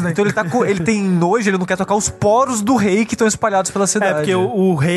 [0.03, 0.13] daí.
[0.13, 3.05] então ele tá com, ele tem nojo, ele não quer tocar os poros do rei
[3.05, 4.13] que estão espalhados pela cidade.
[4.13, 4.88] É, porque o, o rei,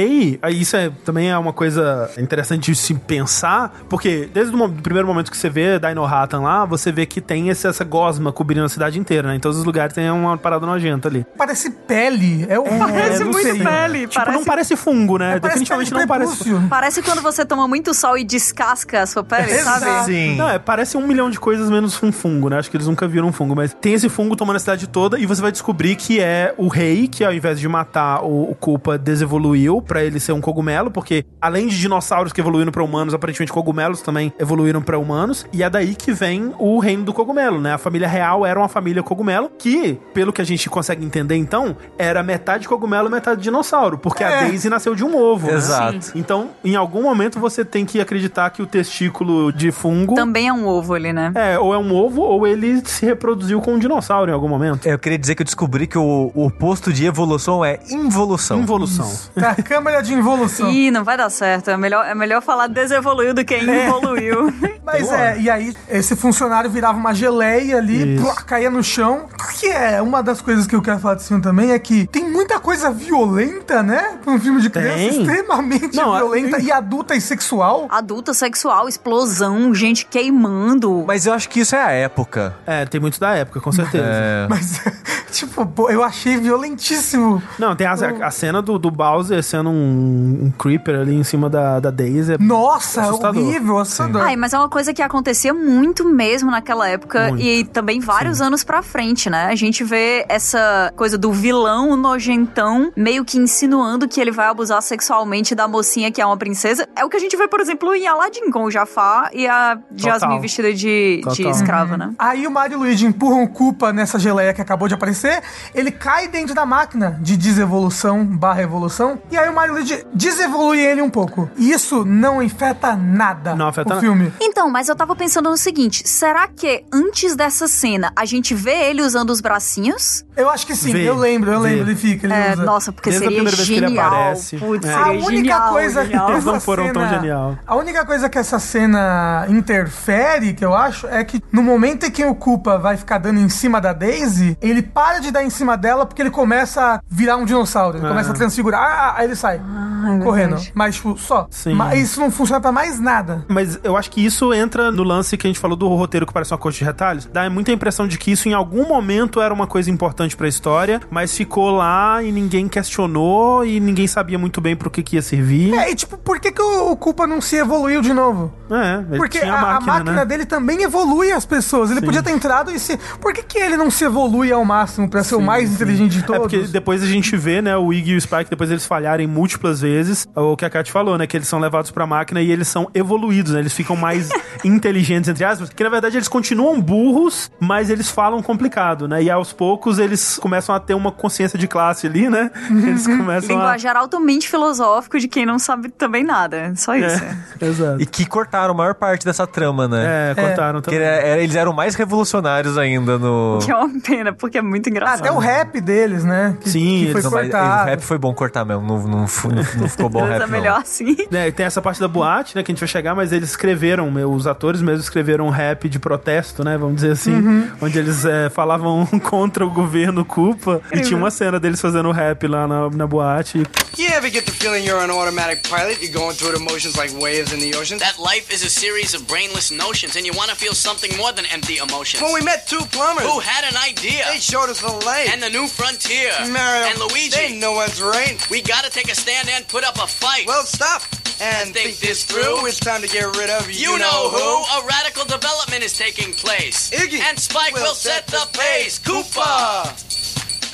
[0.42, 5.08] aí isso é, também é uma coisa interessante de se pensar, porque desde o primeiro
[5.08, 8.66] momento que você vê Dino Hatan lá, você vê que tem esse- essa gosma cobrindo
[8.66, 9.36] a cidade inteira, né?
[9.36, 11.26] Em todos os lugares tem uma parada nojenta ali.
[11.38, 12.46] Parece pele.
[12.50, 13.60] É, o Parece não muito sei.
[13.64, 14.08] pele.
[14.08, 15.36] Tipo, parece, não parece fungo, né?
[15.36, 16.44] É, parece Definitivamente não parece.
[16.70, 20.06] parece quando você toma muito sol e descasca a sua pele, sabe?
[20.06, 20.36] Sim.
[20.36, 22.58] Não, é, parece um milhão de coisas menos um fungo, né?
[22.58, 25.20] Acho que eles nunca viram um fungo, mas tem esse fungo tomando a cidade toda
[25.20, 28.56] e você vai descobrir que é o rei que ao invés de matar o, o
[28.56, 33.14] Koopa desevoluiu pra ele ser um cogumelo, porque além de dinossauros que evoluíram pra humanos,
[33.14, 37.60] aparentemente cogumelos também evoluíram pra humanos, e é daí que vem o reino do cogumelo,
[37.60, 37.74] né?
[37.74, 41.76] A família real era uma família cogumelo que, pelo que a gente consegue entender então,
[41.98, 44.40] era metade cogumelo, metade dinossauro, porque a É.
[44.46, 45.54] Daisy nasceu de um ovo, né?
[45.54, 46.12] Exato.
[46.16, 50.54] Então, em algum momento você tem que acreditar que o testículo de fungo Também é
[50.54, 51.32] um ovo ali, né?
[51.36, 54.86] é, ou é um ovo, ou ele se reproduziu com um dinossauro em algum momento.
[54.88, 58.60] Eu queria dizer que eu descobri que o, o oposto de evolução é involução.
[58.60, 59.10] Involução.
[59.36, 60.70] Tá, câmera de involução.
[60.70, 61.70] Ih, não vai dar certo.
[61.70, 64.54] É melhor, é melhor falar desevoluiu do que evoluiu.
[64.84, 69.28] Mas é, e aí esse funcionário virava uma geleia ali, plá, caía no chão.
[69.60, 72.28] Que é uma das coisas que eu quero falar desse filme também é que tem
[72.28, 74.18] muita coisa violenta, né?
[74.24, 75.22] Pra um filme de criança, Tem.
[75.22, 77.88] extremamente Não, violenta e adulta e sexual.
[77.90, 81.04] Adulta, sexual, explosão, gente queimando.
[81.06, 82.56] Mas eu acho que isso é a época.
[82.66, 84.04] É, tem muito da época, com certeza.
[84.04, 84.48] É.
[84.50, 84.82] Mas,
[85.32, 87.42] tipo, eu achei violentíssimo.
[87.60, 91.50] Não, tem a, a cena do, do Bowser sendo um, um creeper ali em cima
[91.50, 92.34] da, da Daisy.
[92.34, 93.44] É Nossa, assustador.
[93.44, 94.22] horrível, assustador.
[94.22, 97.44] Ai, mas é uma coisa que acontecia muito mesmo naquela época Muito.
[97.44, 99.48] e também vários anos pra frente, né?
[99.48, 104.82] A gente vê essa coisa do vilão nojentão meio que insinuando que ele vai abusar
[104.82, 106.88] sexualmente da mocinha que é uma princesa.
[106.96, 109.78] É o que a gente vê, por exemplo, em Aladdin com o Jafar e a
[109.96, 112.14] Jasmine vestida de, de escrava, né?
[112.18, 115.42] Aí o Mario e o Luigi empurram o Koopa nessa geleia que acabou de aparecer.
[115.76, 119.20] Ele cai dentro da máquina de desevolução barra evolução.
[119.30, 121.50] E aí o Mario Luigi desevolui ele um pouco.
[121.58, 124.02] E isso não afeta nada Não afeta o nada.
[124.02, 124.32] filme.
[124.40, 128.90] Então, mas eu tava pensando no seguinte: será que antes dessa cena a gente vê
[128.90, 130.26] ele usando os bracinhos?
[130.36, 131.70] Eu acho que sim, Vê, eu lembro, eu vê.
[131.70, 132.64] lembro, ele fica, ele É, usa.
[132.64, 134.08] nossa, porque Desde a seria primeira vez que ele genial.
[134.08, 134.58] aparece.
[134.58, 134.94] Putz, É.
[134.94, 136.26] A única genial, coisa genial.
[136.26, 137.58] que Eles não essa foram tão cena- genial.
[137.68, 142.12] A única coisa que essa cena interfere, que eu acho, é que no momento em
[142.12, 145.50] que o Koopa vai ficar dando em cima da Daisy, ele para de dar em
[145.50, 147.98] cima dela porque ele começa a virar um dinossauro.
[147.98, 148.10] Ele Ah.
[148.10, 150.56] começa a transfigurar, ah, aí ele sai é correndo.
[150.74, 151.48] Mas, tipo, só.
[151.52, 151.74] Sim.
[151.76, 153.46] Mas isso não funciona pra mais nada.
[153.48, 156.34] Mas eu acho que isso entra no lance que a gente falou do roteiro que
[156.34, 157.26] parece uma coxa de retalhos.
[157.32, 161.00] Dá muita impressão de que isso em algum momento era uma coisa importante pra história,
[161.12, 165.22] mas ficou lá e ninguém questionou e ninguém sabia muito bem pro que, que ia
[165.22, 165.74] servir.
[165.74, 168.52] É, e tipo, por que, que o, o Koopa não se evoluiu de novo?
[168.70, 170.26] É, ele Porque tinha a, a a máquina, máquina né?
[170.26, 171.92] dele também evolui as pessoas.
[171.92, 172.06] Ele Sim.
[172.06, 172.98] podia ter entrado e se.
[173.20, 175.76] Por que, que ele não se evolui ao máximo pra ser o Sim, mais sim.
[175.76, 176.42] inteligente de É todos?
[176.42, 179.82] porque depois a gente vê, né, o Iggy e o Spike, depois eles falharem múltiplas
[179.82, 180.28] vezes.
[180.36, 182.90] O que a Kat falou, né, que eles são levados pra máquina e eles são
[182.94, 183.60] evoluídos, né?
[183.60, 184.30] Eles ficam mais
[184.64, 185.70] inteligentes, entre aspas.
[185.70, 189.24] Que na verdade eles continuam burros, mas eles falam complicado, né?
[189.24, 192.50] E aos poucos eles começam a ter uma consciência de classe ali, né?
[192.70, 193.60] Eles começam a.
[193.60, 196.74] Linguajar altamente filosófico de quem não sabe também nada.
[196.76, 197.24] Só isso.
[197.24, 198.02] É, exato.
[198.02, 200.32] E que cortaram a maior parte dessa trama, né?
[200.32, 201.00] É, cortaram Que também.
[201.02, 203.60] era- era- eles eram mais revolucionários ainda no.
[203.64, 205.20] Que é uma pena, porque é muito engraçado.
[205.22, 206.56] Até o rap deles, né?
[206.62, 207.84] Que, Sim, que foi eles- Não, mas cortado.
[207.84, 208.82] o rap foi bom cortar mesmo.
[208.86, 209.20] Não, não,
[209.56, 210.42] não- não ficou bom Mas rap.
[210.42, 210.82] é melhor não.
[210.82, 211.16] assim.
[211.32, 214.12] É, tem essa parte da boate, né, que a gente vai chegar, mas eles escreveram,
[214.34, 217.72] os atores mesmo escreveram um rap de protesto, né, vamos dizer assim, Uhum.
[217.82, 222.46] onde eles é, falavam contra o governo culpa, e tinha uma cena deles fazendo rap
[222.48, 223.64] lá na, na boate.
[223.98, 226.00] You ever get the feeling you're an automatic pilot?
[226.02, 227.98] You're going through the motions like waves in the ocean?
[228.00, 231.34] That life is a series of brainless notions, and you want to feel something more
[231.34, 232.22] than empty emotions.
[232.24, 234.24] When we met two plumbers, Who had an idea?
[234.32, 235.28] they showed us the lake.
[235.34, 236.32] And the new frontier.
[236.52, 237.36] Mario, and Luigi.
[237.36, 238.38] they know what's right.
[238.50, 240.46] We gotta take a stand and put up a fight.
[240.48, 241.02] Well, stop
[241.42, 242.66] and think, this through.
[242.68, 244.82] It's time to get rid of you, you know, who?
[244.82, 246.92] A radical development is taking place.
[246.92, 249.00] Iggy and Spike will, set the pace.
[249.00, 249.90] Koopa,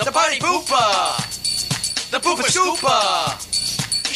[0.03, 3.66] the, party pooper, the pooper scooper.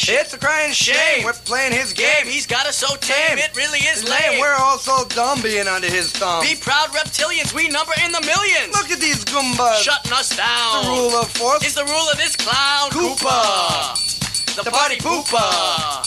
[0.08, 1.24] It's a crying shame.
[1.24, 2.26] We're playing his game.
[2.26, 4.40] He's got us so tame, it really is lame.
[4.40, 6.42] We're all so dumb being under his thumb.
[6.42, 8.74] Be proud reptilians, we number in the millions.
[8.74, 9.82] Look at these goombas.
[9.82, 10.84] Shutting us down.
[10.84, 12.90] The rule of force is the rule of this clown.
[12.90, 13.94] Koopa,
[14.56, 16.02] the party pooper.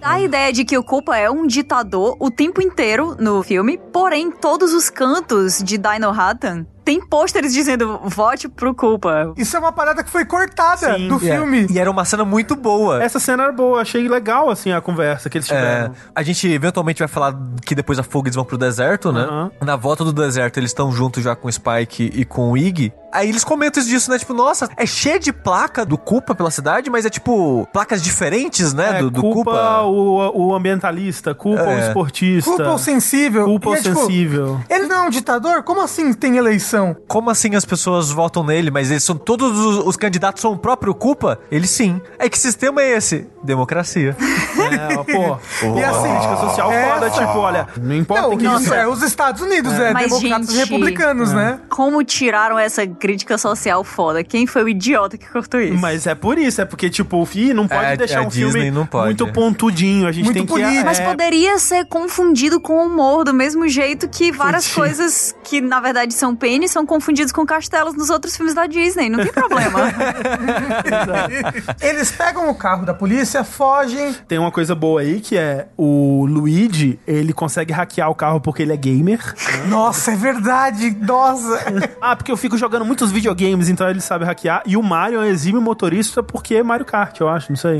[0.00, 3.78] Dá a ideia de que o Koopa é um ditador o tempo inteiro no filme,
[3.78, 9.32] porém, todos os cantos de Dino Hatan tem pôsteres dizendo vote pro Koopa.
[9.36, 11.66] Isso é uma parada que foi cortada do E é- filme.
[11.70, 13.02] E era uma cena muito boa.
[13.02, 15.94] Essa cena era boa, achei legal, assim, a conversa que eles É, tiveram.
[16.14, 17.34] a gente eventualmente vai falar
[17.64, 19.22] que depois da fuga eles vão pro deserto, né?
[19.22, 19.50] Aham.
[19.62, 22.92] Na volta do deserto eles estão juntos já com o Spike e com o Iggy.
[23.12, 24.18] Aí eles comentam isso disso, né?
[24.18, 28.74] Tipo, nossa, é cheio de placa do Koopa pela cidade, mas é tipo placas diferentes,
[28.74, 28.98] né?
[28.98, 29.82] É, do, do culpa Koopa.
[29.82, 31.86] o, o ambientalista, culpa o É.
[31.86, 32.50] esportista.
[32.50, 33.44] Culpa o sensível.
[33.44, 34.60] Culpa o é, tipo, sensível.
[34.68, 35.62] Ele não é um ditador?
[35.62, 36.73] Como assim tem eleição?
[37.06, 40.58] Como assim as pessoas votam nele, mas eles são todos os, os candidatos são o
[40.58, 41.38] próprio Koopa?
[41.50, 42.00] Ele sim.
[42.18, 43.26] É que sistema é esse?
[43.42, 44.16] Democracia.
[44.18, 45.38] É, ó, pô.
[45.78, 48.86] E assim, Crítica social foda, essa- tipo, olha, não importa Não, que isso isso é
[48.88, 51.34] os Estados Unidos, é, Mas, democratas gente, e republicanos, É.
[51.34, 51.60] né?
[51.68, 54.24] Como tiraram essa crítica social foda?
[54.24, 55.76] Quem foi o idiota que cortou isso?
[55.78, 58.28] Mas é por isso, é porque, tipo, o fi não pode É, deixar a um
[58.28, 59.06] Disney filme não pode.
[59.06, 60.06] muito pontudinho.
[60.08, 60.52] A gente Muito tem que.
[60.52, 60.84] político.
[60.84, 65.80] Mas é, poderia ser confundido com humor, do mesmo jeito que várias coisas que na
[65.80, 69.08] verdade são pênis são confundidos com castelos nos outros filmes da Disney.
[69.08, 69.80] Não tem problema.
[71.80, 74.14] Eles pegam o carro da polícia, fogem.
[74.26, 78.62] Tem uma coisa boa aí, que é o Luigi, ele consegue hackear o carro porque
[78.62, 79.20] ele é gamer.
[79.68, 80.96] Nossa, é verdade.
[81.00, 81.60] Nossa.
[82.00, 84.62] ah, porque eu fico jogando muitos videogames, então ele sabe hackear.
[84.66, 87.78] E o Mario é um exímio motorista porque é Mario Kart, eu acho, não sei.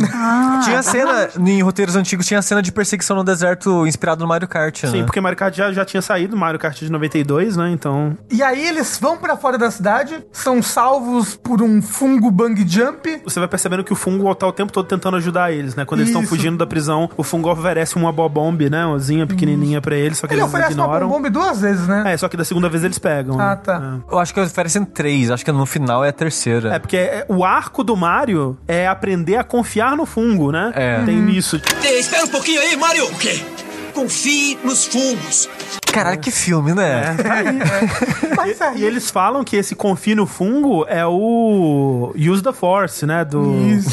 [0.65, 4.85] Tinha cena, em roteiros antigos, tinha cena de perseguição no deserto inspirado no Mario Kart,
[4.85, 4.91] né?
[4.91, 7.71] Sim, porque Mario Kart já, já tinha saído, Mario Kart de 92, né?
[7.71, 8.17] Então.
[8.31, 13.21] E aí eles vão pra fora da cidade, são salvos por um fungo bang jump.
[13.25, 15.85] Você vai percebendo que o fungo tá o tempo todo tentando ajudar eles, né?
[15.85, 16.31] Quando eles estão Isso.
[16.31, 18.85] fugindo da prisão, o fungo oferece uma bobombe, né?
[18.87, 21.07] Uma pequenininha pra eles, só que Ele eles oferece ignoram.
[21.07, 22.13] uma bomba duas vezes, né?
[22.13, 23.39] É, só que da segunda vez eles pegam.
[23.41, 23.61] Ah, né?
[23.63, 23.99] tá.
[24.11, 26.75] Eu acho que oferecem três, acho que no final é a terceira.
[26.75, 30.73] É, porque é- o arco do Mario é aprender a confiar no fungo, né?
[30.75, 31.03] É.
[31.05, 31.61] Tem isso.
[31.83, 33.07] Ei, espera um pouquinho aí, Mario.
[33.07, 33.43] O quê?
[33.95, 35.49] Confie nos fungos.
[35.95, 37.17] Caralho, que filme, né?
[38.37, 43.05] Mas aí, E eles falam que esse confie no fungo é o Use the Force,
[43.07, 43.25] né?
[43.25, 43.43] Do,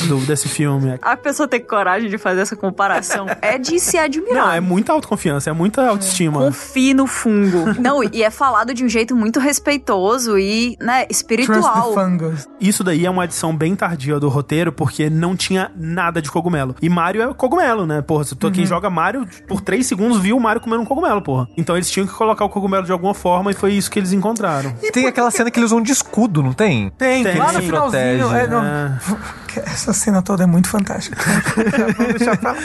[0.07, 0.98] do- desse filme.
[1.02, 4.45] A pessoa ter coragem de fazer essa comparação é de se admirar.
[4.48, 6.40] Não, é muita autoconfiança, é muita autoestima.
[6.40, 7.80] Confie no fungo.
[7.80, 11.94] Não, e é falado de um jeito muito respeitoso e, né, Trust espiritual.
[11.94, 12.48] the fungus.
[12.60, 16.76] Isso daí é uma adição bem tardia do roteiro, porque não tinha nada de cogumelo.
[16.82, 18.02] E Mario é cogumelo, né?
[18.02, 18.53] Porra, se tu, Uhum.
[18.53, 21.48] quem joga Mario, por três segundos viu o Mario comendo um cogumelo, porra.
[21.56, 24.13] Então eles tinham que colocar o cogumelo de alguma forma e foi isso que eles
[24.13, 24.73] encontraram.
[24.93, 26.89] Tem aquela cena que eles usam de escudo, não tem?
[26.97, 28.19] Tem, Tem, lá no finalzinho.
[28.19, 28.63] Protege, é, não.
[28.63, 28.91] é.
[29.65, 31.18] Essa cena toda é muito fantástica.
[31.97, 32.57] Vamos deixar pra lá.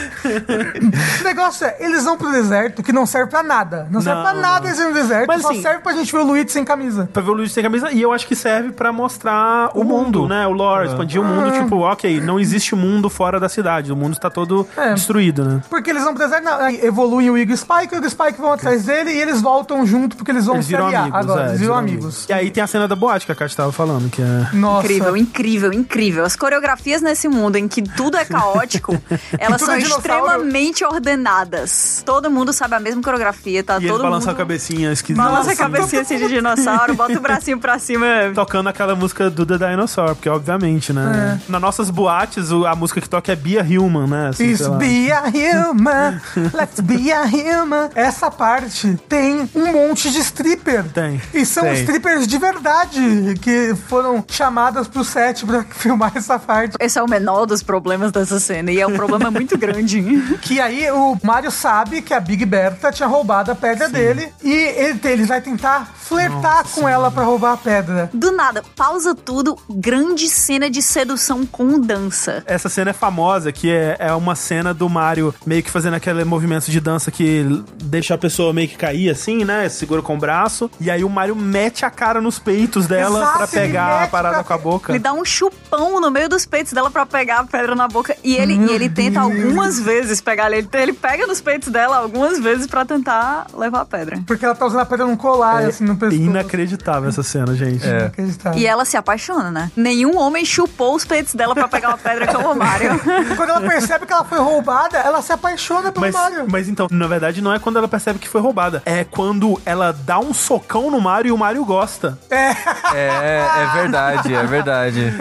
[1.19, 3.87] o negócio é, eles vão pro deserto que não serve pra nada.
[3.91, 4.67] Não, serve Não, pra nada não.
[4.67, 7.09] eles no deserto, Mas, só assim, serve pra gente ver o Luigi sem camisa.
[7.11, 10.27] Pra ver o Luigi sem camisa, e eu acho que serve pra mostrar o, mundo,
[10.29, 10.47] né?
[10.47, 11.61] O lore, expandir o mundo, Ah.
[11.61, 14.93] tipo, ok, não existe mundo fora da cidade, o mundo tá todo É.
[14.93, 15.61] destruído, né?
[15.69, 18.07] Porque eles vão pro deserto, não, evoluem o Igor e o Spike, o Igor e
[18.07, 20.87] o Spike vão atrás dele e eles voltam junto porque eles vão Eles se viram
[20.87, 21.41] aliar amigos, agora.
[21.43, 22.25] é, eles viram amigos.
[22.29, 24.47] E aí tem a cena da boate que a Kátia tava falando, que é...
[24.53, 24.85] Nossa.
[24.85, 26.25] Incrível, incrível, incrível.
[26.25, 28.97] As coreografias nesse mundo em que tudo é caótico,
[29.37, 32.03] elas tudo são é extremamente ordenadas.
[32.05, 34.35] Todo mundo sabe a mesma coreografia, tá E ele todo balança mundo...
[34.35, 35.23] a cabecinha esquisita.
[35.23, 38.05] Balança a assim, cabecinha assim de dinossauro, bota o bracinho pra cima.
[38.33, 41.39] Tocando aquela música do The Dinosaur, porque obviamente, né?
[41.47, 44.27] Nas nossas boates, a música que toca é Be a Human, né?
[44.29, 44.77] Assim, Isso, lá.
[44.77, 46.21] be a human,
[46.53, 47.89] let's be a human.
[47.95, 50.83] Essa parte tem um monte de stripper.
[50.89, 51.21] Tem.
[51.33, 51.73] E são Tem.
[51.73, 56.75] strippers de verdade que foram chamadas pro set pra filmar essa parte.
[56.79, 60.01] Esse é o menor dos problemas dessa cena, e é um problema muito grande.
[60.41, 64.51] Que aí o Mario sabe que a Big Bertha tinha roubado a pedra dele e
[64.51, 68.09] ele, ele vai tentar flertar com ela pra roubar a pedra.
[68.13, 72.43] Do nada, pausa tudo, grande cena de sedução com dança.
[72.45, 76.23] Essa cena é famosa, que é, é uma cena do Mario meio que fazendo aquele
[76.23, 77.45] movimento de dança que
[77.83, 79.67] deixa a pessoa meio que cair assim, né?
[79.69, 80.69] Segura com o braço.
[80.79, 84.35] E aí o Mario mete a cara nos peitos dela Exato, pra pegar a parada
[84.35, 84.91] pra- com a boca.
[84.93, 88.15] Ele dá um chupão no meio dos peitos dela pra pegar a pedra na boca.
[88.23, 90.67] E ele, e ele tenta algumas vezes pegar ele.
[90.73, 94.19] Ele pega nos peitos dela algumas vezes pra tentar levar a pedra.
[94.25, 96.21] Porque ela tá usando a pedra num colar, assim, no pescoço.
[96.21, 97.85] Inacreditável essa cena, gente.
[97.85, 97.99] É.
[97.99, 98.59] Inacreditável.
[98.59, 99.71] E ela se apaixona, né?
[99.75, 102.91] Nenhum homem chupou os peitos dela pra pegar uma pedra como o Mario.
[103.35, 106.45] Quando ela percebe que ela foi roubada, ela se apaixona pelo Mas, Mario.
[106.49, 108.76] mas então, na verdade, não é quando ela percebe que foi roubada.
[108.85, 112.17] É quando ela dá um socão no Mario e o Mario gosta.
[112.29, 112.51] É.
[112.93, 115.13] É, é verdade, é verdade.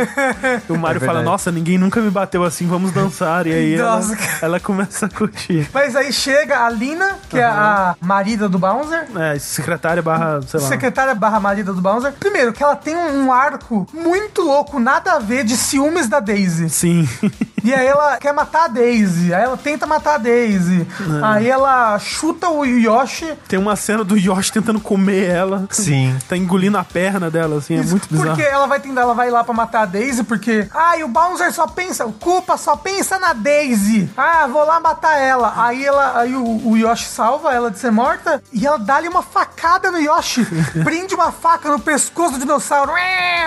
[0.68, 3.46] E o Mario É fala, nossa, ninguém nunca me bateu assim, vamos dançar.
[3.46, 5.68] E aí ela, Nossa, ela começa a curtir.
[5.72, 9.06] Mas aí chega a Lina, que é a marida do Bowser.
[9.16, 10.68] É, secretária barra, sei lá.
[10.68, 12.12] Secretária barra marida do Bowser.
[12.12, 16.68] Primeiro, que ela tem um arco muito louco, nada a ver, de ciúmes da Daisy.
[16.68, 17.08] Sim.
[17.66, 19.34] E aí ela quer matar a Daisy.
[19.34, 20.86] Aí ela tenta matar a Daisy.
[21.20, 23.36] Aí ela chuta o Yoshi.
[23.48, 25.66] Tem uma cena do Yoshi tentando comer ela.
[25.70, 26.16] Sim.
[26.28, 28.31] Tá engolindo a perna dela, assim, é muito bizarro.
[28.31, 30.66] Porque ela vai tentar, ela vai lá pra matar a Daisy, porque.
[30.74, 34.10] Ai, o Bowser só pensa, o Culpa só pensa na Daisy.
[34.16, 35.52] Ah, vou lá matar ela.
[35.56, 39.23] Aí ela, aí o, o Yoshi salva ela de ser morta e ela dá-lhe uma
[39.23, 40.44] facada no Yoshi.
[40.82, 42.93] prende uma faca no pescoço do dinossauro.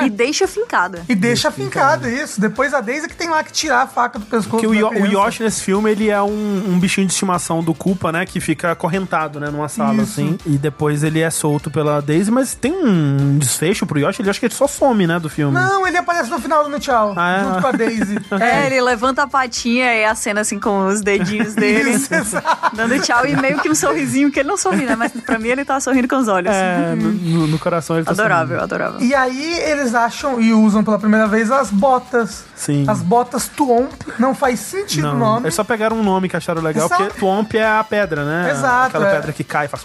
[0.01, 1.03] E deixa fincada.
[1.09, 2.39] E deixa fincado isso.
[2.39, 4.49] Depois a Daisy que tem lá que tirar a faca do pescoço.
[4.49, 5.05] Porque o.
[5.09, 8.25] Yoshi nesse filme, ele é um, um bichinho de estimação do Koopa, né?
[8.25, 9.49] Que fica acorrentado, né?
[9.49, 10.01] Numa sala, Isso.
[10.21, 10.37] assim.
[10.45, 14.39] E depois ele é solto pela Daisy, mas tem um desfecho pro Yoshi, ele acho
[14.39, 15.19] que ele só some, né?
[15.19, 15.53] Do filme.
[15.53, 17.43] Não, ele aparece no final do No Tchau, Ah, é?
[17.43, 18.19] junto com a Daisy.
[18.39, 22.35] É, ele levanta a patinha e a cena assim com os dedinhos dele, Isso,
[22.73, 24.95] dando tchau e meio que um sorrisinho, que ele não sorri, né?
[24.95, 26.51] Mas pra mim ele tá sorrindo com os olhos.
[26.53, 28.63] É, no, no- coração ele tá Adorável, sorrindo.
[28.63, 29.01] adorável.
[29.07, 32.43] E aí eles acham e usam pela primeira vez as botas.
[32.55, 32.85] Sim.
[32.87, 33.91] As botas Tuomp.
[34.17, 35.45] Não faz sentido o nome.
[35.45, 37.03] eles só pegaram um nome que acharam legal, Exato.
[37.03, 38.51] porque Twomp é a pedra, né?
[38.51, 39.15] Exato, Aquela é.
[39.15, 39.78] pedra que cai e faz...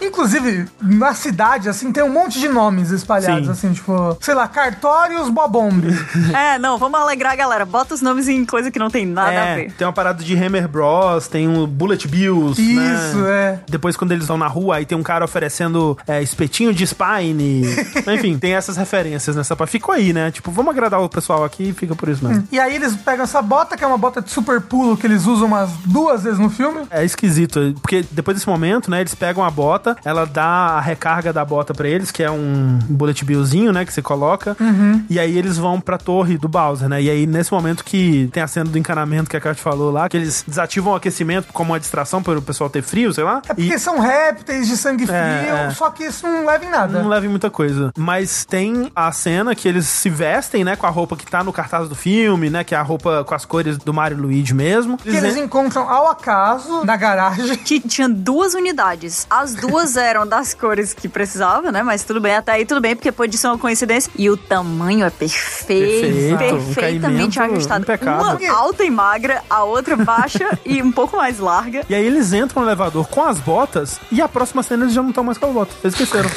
[0.00, 3.52] Inclusive, na cidade, assim, tem um monte de nomes espalhados, Sim.
[3.52, 5.88] assim, tipo, sei lá, Cartórios Bobombe.
[6.36, 7.64] É, não, vamos alegrar a galera.
[7.64, 9.72] Bota os nomes em coisa que não tem nada a É, ver.
[9.72, 13.30] tem uma parada de Hammer Bros, tem um Bullet Bills, Isso, né?
[13.30, 13.60] é.
[13.68, 17.62] Depois, quando eles vão na rua, aí tem um cara oferecendo é, espetinho de Spine.
[18.14, 19.70] Enfim, tem essas referências nessa parte.
[19.70, 20.30] Ficou aí, né?
[20.30, 22.46] Tipo, vamos agradar o pessoal aqui e fica por isso mesmo.
[22.52, 25.26] E aí eles pegam essa bota, que é uma bota de super pulo que eles
[25.26, 26.82] usam umas duas vezes no filme.
[26.90, 31.32] É esquisito, porque depois desse momento, né, eles pegam a bota, ela dá a recarga
[31.32, 35.04] da bota pra eles, que é um bullet billzinho, né, que você coloca, Uhum.
[35.08, 38.42] e aí eles vão pra torre do Bowser, né, e aí nesse momento que tem
[38.42, 41.72] a cena do encanamento que a Kat falou lá, que eles desativam o aquecimento como
[41.72, 45.06] uma distração para o pessoal ter frio, sei lá, É porque são répteis de sangue
[45.06, 45.70] frio, É, é.
[45.70, 47.00] só que isso não leva em nada.
[47.02, 47.90] não leva em muita coisa.
[47.96, 51.52] Mas tem a cena que eles se vestem, né, com a roupa que tá no
[51.52, 54.54] cartaz do filme, né, que é a roupa com as cores do Mario e Luigi
[54.54, 54.96] mesmo.
[54.98, 57.56] Que eles encontram ao acaso na garagem.
[57.56, 59.15] Que tinha duas unidades.
[59.30, 61.82] As duas eram das cores que precisava, né?
[61.82, 64.10] Mas tudo bem, até aí tudo bem, porque pode ser uma coincidência.
[64.16, 66.00] E o tamanho é perfeito.
[66.00, 66.38] Perfeito, um
[66.74, 67.82] perfeitamente caimento ajustado.
[67.82, 68.48] impecável.
[68.48, 71.84] Uma alta e magra, a outra baixa e um pouco mais larga.
[71.88, 75.02] E aí eles entram no elevador com as botas e a próxima cena eles já
[75.02, 75.76] não estão mais com as botas.
[75.82, 76.30] Eles esqueceram.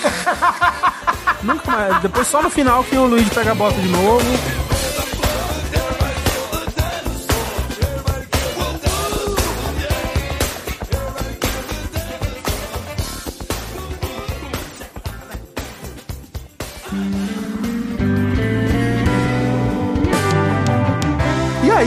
[1.43, 2.01] Nunca mais.
[2.01, 4.25] Depois só no final que o Luigi pega a bota de novo.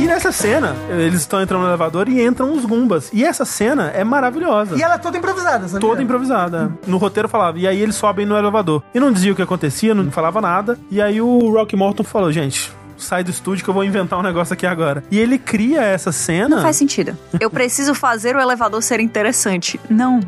[0.02, 3.10] Aí, nessa cena, eles estão entrando no elevador e entram os Gumbas.
[3.12, 4.76] E essa cena é maravilhosa.
[4.76, 5.80] E ela é toda improvisada, sabe?
[5.80, 6.72] Toda improvisada.
[6.86, 7.58] No roteiro falava.
[7.58, 8.82] E aí eles sobem no elevador.
[8.94, 10.78] E não dizia o que acontecia, não falava nada.
[10.90, 12.72] E aí o Rock Morton falou, gente.
[12.96, 15.02] Sai do estúdio que eu vou inventar um negócio aqui agora.
[15.10, 16.56] E ele cria essa cena.
[16.56, 17.16] Não faz sentido.
[17.40, 19.80] Eu preciso fazer o elevador ser interessante.
[19.90, 20.20] Não.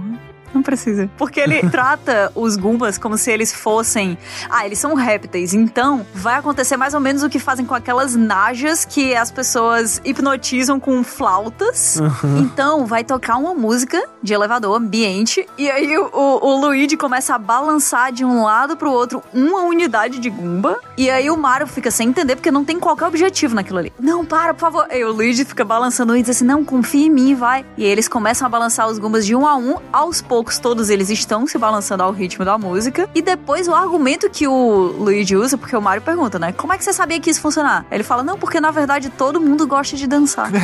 [0.54, 1.10] Não precisa.
[1.18, 4.16] Porque ele trata os Goombas como se eles fossem.
[4.48, 5.52] Ah, eles são répteis.
[5.52, 10.00] Então, vai acontecer mais ou menos o que fazem com aquelas najas que as pessoas
[10.04, 12.00] hipnotizam com flautas.
[12.00, 12.38] Uhum.
[12.38, 15.46] Então, vai tocar uma música de elevador, ambiente.
[15.56, 20.18] E aí, o, o, Luigi começa a balançar de um lado pro outro uma unidade
[20.18, 20.78] de Goomba.
[20.96, 23.92] E aí, o Mario fica sem entender porque não tem qualquer objetivo naquilo ali.
[23.98, 24.86] Não, para, por favor.
[24.90, 27.64] E o Luigi fica balançando e diz assim: Não, confia em mim, vai.
[27.76, 29.76] E aí, eles começam a balançar os Goombas de um a um.
[29.92, 33.08] Aos poucos, todos eles estão se balançando ao ritmo da música.
[33.14, 36.52] E depois, o argumento que o Luigi usa, porque o Mario pergunta, né?
[36.52, 37.86] Como é que você sabia que isso ia funcionar?
[37.90, 40.50] Ele fala: Não, porque na verdade todo mundo gosta de dançar.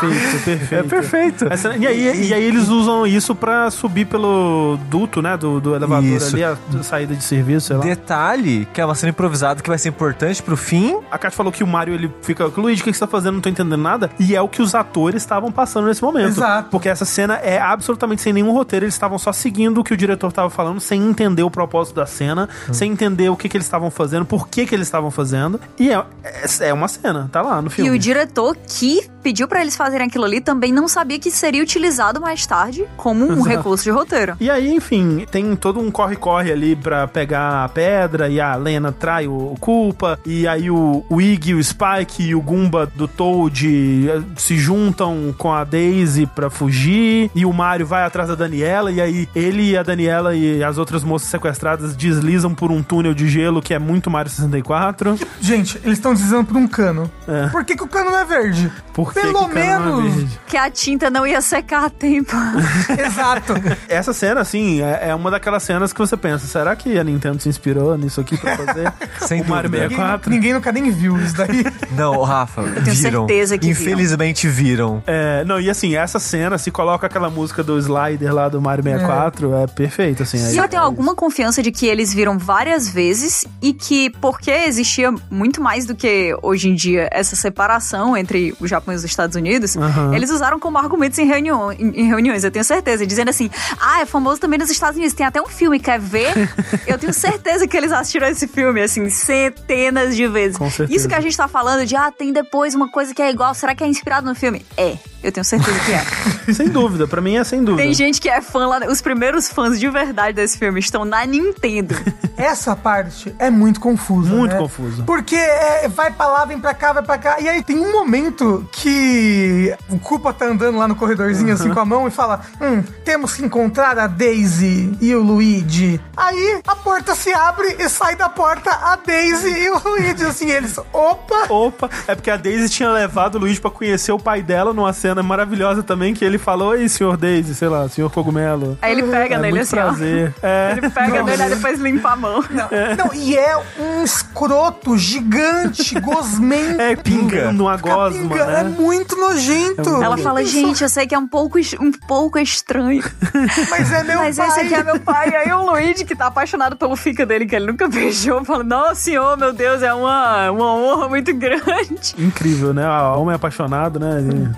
[0.00, 0.74] Perfeito, perfeito.
[0.74, 1.46] É perfeito.
[1.50, 5.36] Essa- e, aí, e aí eles usam isso pra subir pelo duto, né?
[5.36, 6.34] Do, do elevador Isso.
[6.36, 7.82] ali, a saída de serviço, sei lá.
[7.82, 10.98] Detalhe, que é uma cena improvisada que vai ser importante pro fim.
[11.10, 12.46] A Kat falou que o Mario, ele fica...
[12.56, 13.34] Luigi, o que que você tá fazendo?
[13.34, 14.10] Não tô entendendo nada.
[14.18, 16.28] E é o que os atores estavam passando nesse momento.
[16.28, 16.68] Exato.
[16.70, 18.84] Porque essa cena é absolutamente sem nenhum roteiro.
[18.84, 22.06] Eles estavam só seguindo o que o diretor tava falando, sem entender o propósito da
[22.06, 25.60] cena, sem entender o que que eles estavam fazendo, por que que eles estavam fazendo.
[25.78, 27.90] E é, é, é uma cena, tá lá no E filme.
[27.90, 32.20] o diretor que pediu pra eles fazerem aquilo ali também não sabia que seria utilizado
[32.20, 33.48] mais tarde como um Exato.
[33.48, 34.36] recurso de roteiro.
[34.40, 38.92] E aí, enfim, tem todo um corre-corre ali pra pegar a pedra e a Lena
[38.92, 40.18] trai o, o Culpa.
[40.24, 45.34] E aí o, o Iggy, o Spike e o Goomba do Toad eh, se juntam
[45.36, 47.30] com a Daisy pra fugir.
[47.34, 48.92] E o Mario vai atrás da Daniela.
[48.92, 53.14] E aí ele e a Daniela e as outras moças sequestradas deslizam por um túnel
[53.14, 55.18] de gelo que é muito Mario 64.
[55.40, 57.10] Gente, eles estão deslizando por um cano.
[57.26, 57.48] É.
[57.48, 58.70] Por que, que o cano não é verde?
[58.92, 60.14] Por que Pelo que é menos.
[60.14, 60.40] verde?
[60.46, 62.32] Que a tinta não ia secar a tempo.
[63.06, 63.54] Exato.
[63.88, 67.40] Essa cena, assim, é, é uma daquelas cenas que você pensa, será que a Nintendo
[67.40, 68.92] se inspirou nisso aqui pra fazer
[69.26, 69.88] Sem o Mario dúvida.
[69.88, 70.30] 64?
[70.30, 71.64] Ninguém nunca nem viu isso daí.
[71.92, 73.26] Não, Rafa, tenho viram.
[73.26, 75.02] certeza que Infelizmente viram.
[75.06, 78.82] É, não, e assim, essa cena, se coloca aquela música do Slider lá do Mario
[78.82, 80.38] 64, é, perfeito, assim.
[80.38, 84.50] E aí- eu tenho alguma confiança de que eles viram várias vezes e que, porque
[84.50, 89.04] existia muito mais do que hoje em dia essa separação entre o Japão e os
[89.04, 89.76] Estados Unidos,
[90.14, 93.50] eles usaram como argumentos em, reunião, em, em reuniões, eu tenho certeza, dizendo assim:
[93.80, 96.32] ah, é famoso também nos Estados Unidos, tem até um filme, quer ver?
[96.86, 100.58] eu tenho certeza que eles assistiram esse filme, assim, centenas de vezes.
[100.88, 103.54] Isso que a gente tá falando de, ah, tem depois uma coisa que é igual,
[103.54, 104.64] será que é inspirado no filme?
[104.76, 104.96] É.
[105.26, 106.54] Eu tenho certeza que é.
[106.54, 107.82] sem dúvida, pra mim é sem dúvida.
[107.82, 108.86] Tem gente que é fã lá.
[108.86, 111.96] Os primeiros fãs de verdade desse filme estão na Nintendo.
[112.38, 114.32] Essa parte é muito confusa.
[114.32, 114.58] Muito né?
[114.58, 115.02] confusa.
[115.02, 117.40] Porque é, vai pra lá, vem pra cá, vai pra cá.
[117.40, 121.80] E aí tem um momento que o Koopa tá andando lá no corredorzinho assim com
[121.80, 126.00] a mão e fala: Hum, temos que encontrar a Daisy e o Luigi.
[126.16, 130.24] Aí a porta se abre e sai da porta a Daisy e o Luigi.
[130.24, 131.46] Assim, eles, opa!
[131.48, 134.92] Opa, é porque a Daisy tinha levado o Luigi pra conhecer o pai dela numa
[134.92, 138.78] cena maravilhosa também, que ele falou, ei, senhor Daisy, sei lá, senhor Cogumelo.
[138.82, 140.34] Aí ele pega é, nele muito assim, prazer.
[140.42, 140.46] ó.
[140.46, 140.72] É.
[140.72, 142.44] Ele pega nele e depois limpa a mão.
[142.50, 146.80] Não, e é um escroto gigante, gosmento.
[146.80, 148.60] É, pingando uma gosma, Pinga, né?
[148.60, 150.02] É muito nojento.
[150.02, 153.02] Ela fala, gente, eu sei que é um pouco, um pouco estranho.
[153.70, 154.48] Mas é meu Mas pai.
[154.48, 155.30] esse aqui é meu pai.
[155.30, 158.62] E aí o Luigi, que tá apaixonado pelo fica dele, que ele nunca beijou, fala,
[158.64, 162.14] nossa senhor, meu Deus, é uma, uma honra muito grande.
[162.18, 162.84] Incrível, né?
[162.84, 164.18] A homem apaixonado, né?
[164.18, 164.50] Ele-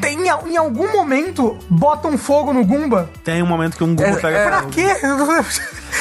[0.00, 3.08] Tem, em algum momento, botam fogo no Gumba.
[3.24, 4.46] Tem um momento que um Google É, pega é.
[4.46, 4.86] Pra quê?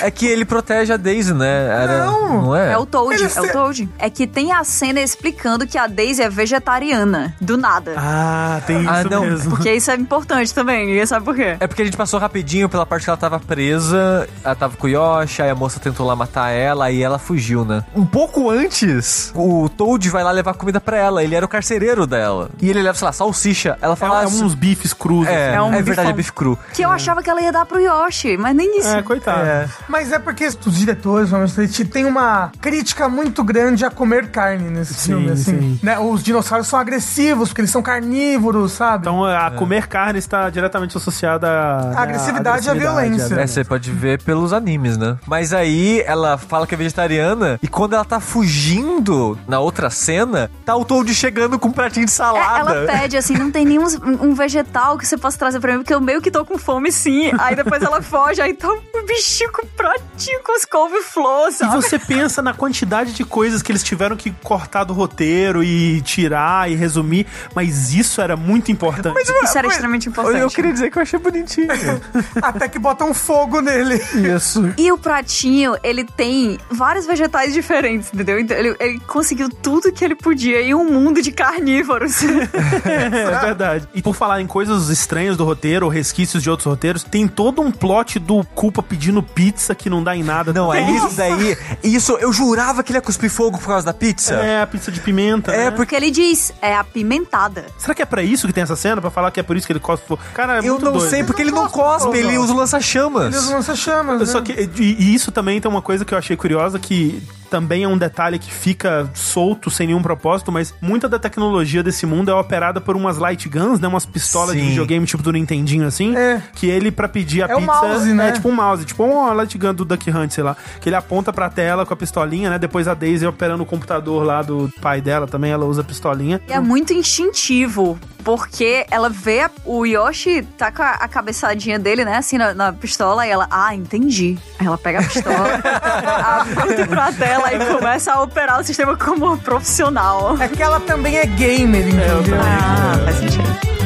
[0.02, 1.68] É que ele protege a Daisy, né?
[1.68, 2.42] Era, Não.
[2.44, 2.72] não é?
[2.74, 3.90] É o Toad, Ele é se- o Toad.
[3.98, 7.96] É que tem a cena explicando que a Daisy é vegetariana, do nada.
[7.98, 9.22] Ah, tem isso Ah, não.
[9.26, 9.50] mesmo.
[9.50, 11.58] Porque isso é importante também, ninguém sabe por quê.
[11.60, 14.88] É porque a gente passou rapidinho pela parte que ela tava presa, ela tava com
[14.88, 17.84] o Yoshi, aí a moça tentou lá matar ela, aí ela fugiu, né?
[17.96, 22.06] Um pouco antes, o Toad vai lá levar comida pra ela, ele era o carcereiro
[22.08, 22.50] dela.
[22.62, 23.69] E ele leva, sei lá, salsicha.
[23.82, 24.24] Ela É, fala...
[24.24, 25.28] é uns bifes crus.
[25.28, 25.56] É, assim.
[25.58, 26.10] É um é verdade, bifão.
[26.10, 26.60] é bife cru.
[26.74, 28.90] Que eu achava que ela ia dar pro Yoshi, mas nem isso.
[28.90, 29.70] É, coitado.
[29.88, 34.70] Mas é porque os diretores, vamos dizer, tem uma crítica muito grande a comer carne
[34.70, 35.60] nesse Sim, filme, assim.
[35.60, 35.80] sim.
[35.84, 35.98] Né?
[36.00, 39.02] Os dinossauros são agressivos, porque eles são carnívoros, sabe?
[39.04, 43.36] Então, a comer carne está diretamente associada à A agressividade e a violência.
[43.36, 45.18] É, você pode ver pelos animes, né?
[45.26, 50.50] Mas aí ela fala que é vegetariana e quando ela tá fugindo na outra cena,
[50.66, 52.60] tá o Toad chegando com um pratinho de É, salada.
[52.60, 53.86] ela pede assim, não tem nenhum
[54.22, 56.92] um vegetal que você possa trazer pra mim, porque eu meio que tô com fome
[56.92, 57.32] sim.
[57.40, 61.76] Aí depois ela foge, aí tá um bichinho com pratinho com as couve-flor, E sabe?
[61.76, 66.70] você pensa na quantidade de coisas que eles tiveram que cortar do roteiro e tirar
[66.70, 67.26] e resumir,
[67.56, 69.20] mas isso era muito importante.
[69.22, 70.40] Isso era extremamente importante.
[70.40, 71.68] Eu queria dizer que eu achei bonitinho.
[72.42, 73.96] Até que botam fogo nele.
[74.36, 74.74] Isso.
[74.78, 78.40] E o pratinho, ele tem vários vegetais diferentes, entendeu?
[78.40, 82.20] Então ele, ele conseguiu tudo que ele podia em um mundo de carnívoros.
[83.50, 83.88] Verdade.
[83.94, 87.62] E por falar em coisas estranhas do roteiro, ou resquícios de outros roteiros, tem todo
[87.62, 90.54] um plot do Culpa pedindo pizza que não dá em nada.
[90.54, 91.58] Não, é isso daí.
[91.84, 94.36] Isso, eu jurava que ele ia cuspir fogo por causa da pizza.
[94.36, 95.52] É, a pizza de pimenta.
[95.52, 95.72] É, né?
[95.72, 97.66] Porque ele diz, é apimentada.
[97.78, 99.02] Será que é pra isso que tem essa cena?
[99.02, 100.22] Pra falar que é por isso que ele cospe fogo?
[100.34, 101.10] Cara, é Eu muito não doido.
[101.10, 103.34] sei, porque ele não cospe, ele usa o lança-chamas.
[103.34, 104.26] Eles lançam chamas, né?
[104.26, 107.84] Só que, e, e isso também tem uma coisa que eu achei curiosa, que também
[107.84, 112.30] é um detalhe que fica solto, sem nenhum propósito, mas muita da tecnologia desse mundo
[112.30, 113.88] é operada por umas light guns, né?
[113.88, 114.70] Umas pistolas de Sim.
[114.70, 116.16] videogame, tipo do Nintendinho, assim.
[116.16, 116.42] É.
[116.54, 117.72] Que ele, pra pedir a É o pizza...
[117.72, 118.30] mouse, né?
[118.30, 120.56] É tipo um mouse, tipo uma light gun do Duck Hunt, sei lá.
[120.80, 122.60] Que ele aponta pra tela com a pistolinha, né?
[122.60, 126.40] Depois a Daisy operando o computador lá do pai dela também, ela usa a pistolinha.
[126.48, 132.04] E é muito instintivo, porque ela vê o Yoshi tá com a, a cabeçadinha dele,
[132.06, 134.38] né, assim, na, na pistola, e ela, ah, entendi.
[134.60, 139.38] Aí ela pega a pistola, aponta pra tela e começa a operar o sistema como
[139.38, 140.38] profissional.
[140.40, 142.38] É que ela também é gamer, entendeu?
[142.42, 143.79] Ah, faz sentido.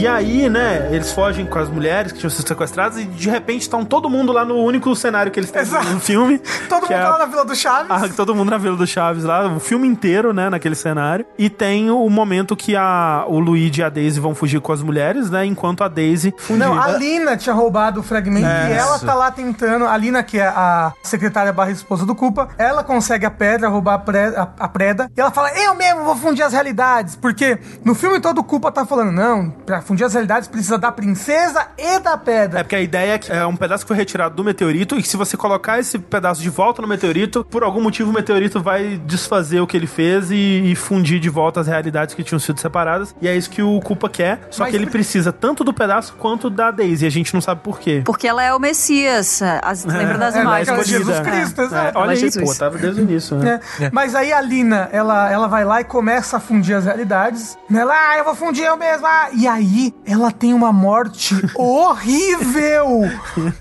[0.00, 3.62] E aí, né, eles fogem com as mulheres que tinham sido sequestradas e de repente
[3.62, 5.88] estão todo mundo lá no único cenário que eles têm Exato.
[5.90, 6.38] no filme.
[6.68, 7.86] Todo mundo é a- lá na Vila do Chaves.
[7.90, 11.26] Ah, todo mundo na Vila do Chaves lá, o filme inteiro, né, naquele cenário.
[11.38, 14.82] E tem o momento que a, o Luigi e a Daisy vão fugir com as
[14.82, 16.66] mulheres, né, enquanto a Daisy fundiu.
[16.66, 19.84] Não, a Lina tinha roubado o fragmento É, e ela tá lá tentando.
[19.84, 23.94] A Lina, que é a secretária barra esposa do Culpa, ela consegue a pedra, roubar
[23.94, 25.10] a, pre- a- a preda.
[25.14, 27.16] E ela fala: Eu mesmo vou fundir as realidades.
[27.16, 30.92] Porque no filme todo o Culpa tá falando: Não, pra fundir as realidades precisa da
[30.92, 32.62] princesa e da É pedra.
[32.62, 35.08] porque a ideia é que é um pedaço que foi retirado do meteorito e que
[35.08, 39.00] se você colocar esse pedaço de volta no meteorito, por algum motivo o meteorito vai
[39.04, 42.60] desfazer o que ele fez e, e fundir de volta as realidades que tinham sido
[42.60, 43.12] separadas.
[43.20, 45.72] E é isso que o Culpa quer, só Mas que ele pre- precisa tanto do
[45.72, 47.04] pedaço quanto da Daisy.
[47.04, 48.02] E a gente não sabe por quê.
[48.04, 49.42] Porque ela é o Messias.
[49.62, 50.68] As, lembra das é, imagens?
[50.68, 51.20] ela é Jesus.
[51.20, 51.98] Cristo, É, exato.
[51.98, 52.44] olha é aí, Jesus.
[52.48, 53.58] pô, tava desde o início, né?
[53.80, 53.90] É.
[53.92, 57.58] Mas aí a Lina, ela, ela vai lá e começa a fundir as realidades.
[57.74, 59.30] Ela, ah, eu vou fundir eu mesma.
[59.32, 63.08] E aí ela tem uma morte horrível.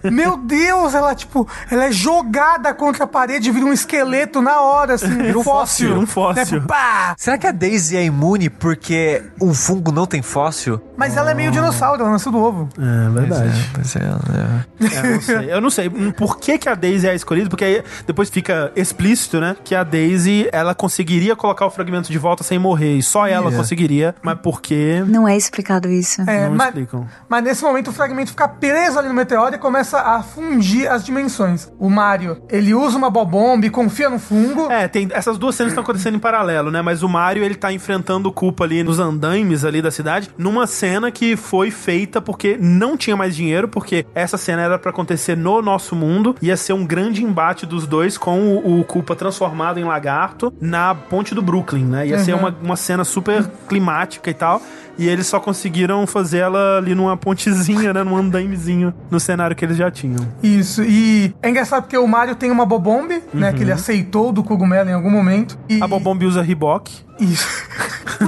[0.04, 4.94] Meu Deus, ela tipo, ela é jogada contra a parede, vira um esqueleto na hora,
[4.96, 6.60] assim, Vira um fóssil, um fóssil.
[6.62, 6.66] Né?
[6.68, 7.16] Pá!
[7.18, 10.80] Será que a Daisy é imune porque um fungo não tem fóssil?
[10.98, 12.70] Mas ela é meio dinossauro, ela nasceu do ovo.
[12.78, 13.70] É verdade.
[13.74, 14.66] Pois é, né?
[14.82, 15.54] É, eu não sei.
[15.54, 18.72] Eu não sei por que, que a Daisy é a escolhida, porque aí depois fica
[18.76, 19.56] explícito, né?
[19.64, 22.98] Que a Daisy, ela conseguiria colocar o fragmento de volta sem morrer.
[22.98, 23.58] E só ela Yeah.
[23.58, 24.16] conseguiria.
[24.22, 25.04] Mas por quê?
[25.08, 26.09] Não é explicado isso.
[26.18, 27.08] É, não mas, explicam.
[27.28, 31.04] mas nesse momento o fragmento fica preso ali no meteoro e começa a fundir as
[31.06, 31.72] dimensões.
[31.78, 34.72] O Mario, ele usa uma bobomba e confia no fungo.
[34.72, 36.82] É, tem essas duas cenas estão acontecendo em paralelo, né?
[36.82, 40.66] Mas o Mario, ele tá enfrentando o Koopa ali nos andaimes ali da cidade, numa
[40.68, 45.36] cena que foi feita porque não tinha mais dinheiro, porque essa cena era pra acontecer
[45.36, 49.80] no nosso mundo, ia ser um grande embate dos dois com o, o Koopa transformado
[49.80, 52.08] em lagarto na ponte do Brooklyn, né?
[52.08, 52.40] Ia ser Uhum.
[52.40, 54.62] uma, uma cena super climática e tal.
[54.98, 58.04] E eles só conseguiram fazer ela ali numa pontezinha, né?
[58.04, 60.28] Num andaimezinho no cenário que eles já tinham.
[60.42, 64.44] Isso, e é engraçado porque o Mario tem uma bobombe, né, que ele aceitou do
[64.44, 65.58] cogumelo em algum momento.
[65.68, 65.78] E...
[65.78, 65.84] Uhum.
[65.84, 67.09] A Bobomb usa Reebok.
[67.20, 67.48] Isso.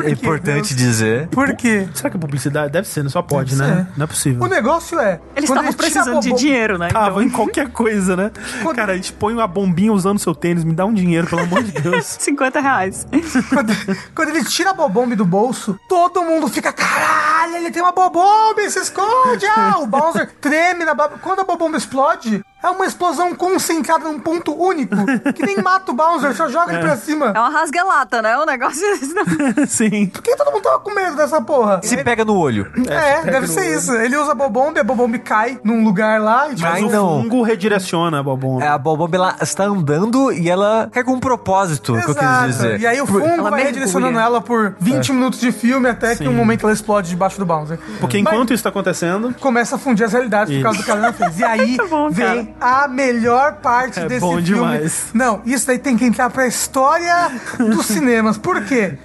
[0.05, 1.27] É importante dizer.
[1.27, 1.88] Por quê?
[1.93, 2.72] Será que é publicidade?
[2.72, 3.09] Deve ser, né?
[3.09, 3.88] Só pode, Deve né?
[3.89, 3.97] ser.
[3.97, 4.43] Não é possível.
[4.43, 5.19] O negócio é...
[5.35, 6.89] Eles quando estavam precisando de dinheiro, né?
[6.89, 8.31] Tava Então, em qualquer coisa, né?
[8.76, 11.63] Cara, a gente põe uma bombinha usando seu tênis, me dá um dinheiro, pelo amor
[11.63, 12.05] de Deus.
[12.19, 13.07] 50 reais.
[13.49, 13.73] Quando,
[14.15, 18.69] quando ele tira a bobombe do bolso, todo mundo fica, caralho, ele tem uma bobombe,
[18.69, 19.45] se esconde!
[19.45, 24.53] Ah, o Bowser treme na Quando a bobomba explode, é uma explosão concentrada num ponto
[24.53, 24.95] único,
[25.33, 27.31] que nem mata o Bowser, só joga ele pra cima.
[27.35, 28.38] É uma rasga-lata, né?
[28.38, 28.81] O negócio.
[29.67, 30.07] Sim.
[30.07, 31.81] Por que todo mundo tava com medo dessa porra?
[31.83, 32.71] Se pega no olho.
[32.88, 33.93] É, deve ser isso.
[33.93, 37.21] Ele usa a bobombe, a bobombe cai num lugar lá e tipo, Mas o não.
[37.21, 38.61] fungo redireciona a Bobomb.
[38.63, 42.23] É, a Bobomb ela está andando e ela quer com um propósito, que eu quis
[42.23, 42.47] Exato.
[42.47, 42.79] dizer.
[42.79, 46.23] E aí o fungo Ela vai redirecionando ela por 20 minutos de filme até que
[46.23, 46.27] Sim.
[46.27, 47.79] um momento ela explode debaixo do Bowser.
[47.99, 50.91] Porque Mas- enquanto isso tá acontecendo, começa a fundir as realidades por causa do que
[50.91, 51.39] a Helena fez.
[51.39, 54.43] E aí bom, vem a melhor parte É desse bom filme.
[54.43, 55.05] demais.
[55.13, 58.37] Não, isso daí tem que entrar pra história dos cinemas.
[58.37, 58.97] Por quê?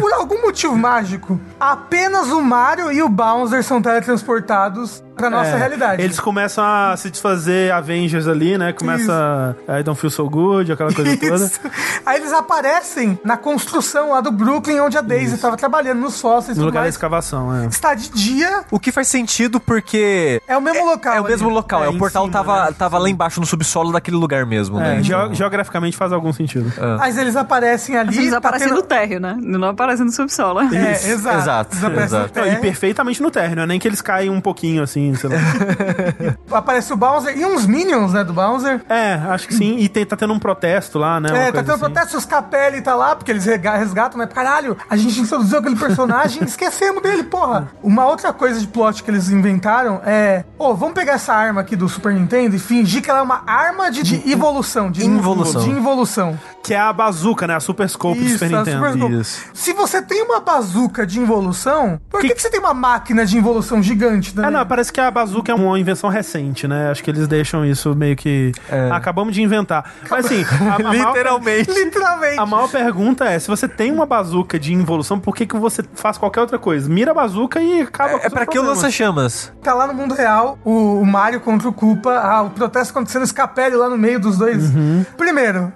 [0.00, 5.56] Por algum motivo mágico, apenas o Mario e o Bowser são teletransportados pra nossa é,
[5.56, 6.02] realidade.
[6.02, 8.72] eles começam a se desfazer Avengers ali, né?
[8.72, 11.34] Começa a I don't feel so good, aquela coisa toda.
[11.44, 11.60] Isso.
[12.04, 16.56] Aí eles aparecem na construção lá do Brooklyn, onde a Daisy estava trabalhando, nos fósseis
[16.58, 16.94] No lugar da mais.
[16.94, 17.66] escavação, é.
[17.66, 21.14] Está de dia, O que faz sentido porque é o mesmo local.
[21.14, 21.82] é o mesmo local.
[21.82, 22.74] É, É, o portal cima, tava, né?
[22.78, 25.02] tava lá embaixo no subsolo daquele lugar mesmo, É, né?
[25.02, 26.72] geo- geograficamente faz algum sentido.
[26.98, 28.16] Mas eles aparecem ali.
[28.16, 29.36] Eles tá aparecem tendo- no térreo, né?
[29.40, 30.60] Não aparecem no subsolo.
[30.60, 31.08] É, Isso.
[31.08, 31.38] exato.
[31.76, 32.38] Exato, exato.
[32.38, 35.30] Não, e perfeitamente no térreo, não é nem que eles caem um pouquinho assim, sei
[35.30, 36.36] lá.
[36.54, 38.80] Aparece o Bowser e uns Minions, né, do Bowser.
[38.88, 39.76] É, acho que sim.
[39.78, 41.28] E tem- tá tendo um protesto lá, né?
[41.48, 41.78] É, tá tendo assim.
[41.80, 44.26] protesto, os Capelli tá lá, porque eles resgatam, né?
[44.26, 47.68] Caralho, a gente introduziu aquele personagem e esquecemos dele, porra.
[47.82, 50.44] Uma outra coisa de plot que eles inventaram é...
[50.58, 53.42] Ô, vamos pegar essa arma aqui do Super Nintendo e fingir que ela é uma
[53.46, 54.90] arma de, de evolução.
[54.90, 55.62] De Involução.
[55.62, 56.38] De involução.
[56.62, 57.56] Que é a bazuca, né?
[57.56, 58.70] A Super Scope do Super Nintendo.
[58.86, 59.14] Super Scope.
[59.20, 59.44] Isso.
[59.52, 63.26] Se você tem uma bazuca de involução, por que, Que- que você tem uma máquina
[63.26, 64.48] de involução gigante também?
[64.50, 66.90] É, não, parece que a bazuca é uma invenção recente, né?
[66.90, 68.52] Acho que eles deixam isso meio que.
[68.90, 69.92] Acabamos de inventar.
[70.10, 71.70] Mas assim, a, a maior- Literalmente.
[71.70, 72.38] Literalmente.
[72.38, 75.82] A maior pergunta é: se você tem uma bazuca de involução, por que, que você
[75.94, 76.88] faz qualquer outra coisa?
[76.88, 79.52] Mira a bazuca e acaba com É os pra que o lança-chamas?
[79.62, 83.26] Tá lá no mundo real, o, o Mario contra o Koopa, ah, o protesto acontecendo,
[83.26, 84.74] Scapelli lá no meio dos dois.
[84.74, 85.04] Uhum.
[85.16, 85.72] Primeiro,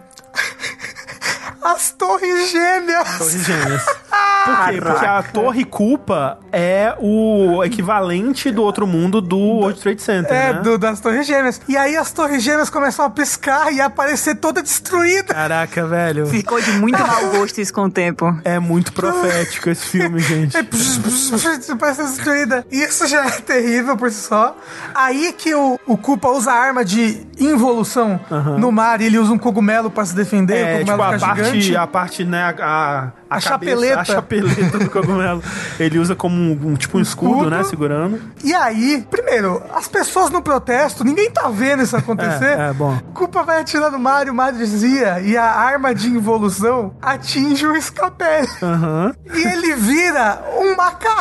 [1.75, 3.19] as torres gêmeas.
[3.19, 3.83] Torres gêmeas.
[3.85, 4.81] Por quê?
[4.81, 10.53] Porque a Torre Culpa é o equivalente do outro mundo do World Trade Center, É,
[10.55, 10.61] né?
[10.61, 11.61] do- das torres gêmeas.
[11.69, 15.35] E aí as torres gêmeas começam a piscar e a aparecer toda destruída.
[15.35, 16.27] Caraca, velho.
[16.27, 18.37] Ficou de muito mau gosto isso com o tempo.
[18.45, 20.57] É muito profético esse filme, gente.
[20.67, 22.67] É, Parece destruída.
[22.71, 24.57] Isso já é terrível por si só.
[24.95, 28.19] Aí que o, o Koopa usa a arma de involução
[28.59, 30.55] no mar e ele usa um cogumelo pra se defender.
[30.55, 34.01] o É, cogumelo tipo, a parte, a parte, né, a, a, A cabeça- chapeleta.
[34.01, 35.43] A chapeleta do cogumelo.
[35.79, 37.51] Ele usa como um, um- tipo um escudo, Escudo.
[37.51, 38.21] né, segurando.
[38.45, 42.59] E aí, primeiro, as pessoas no protesto, ninguém tá vendo isso acontecer.
[42.59, 42.99] É, é, bom.
[43.15, 47.81] Culpa vai atirar no Mario, o Mario desvia e a arma de involução atinge o
[47.81, 48.49] Scapelli.
[48.63, 49.15] Aham.
[49.35, 51.17] E ele vira um macaco.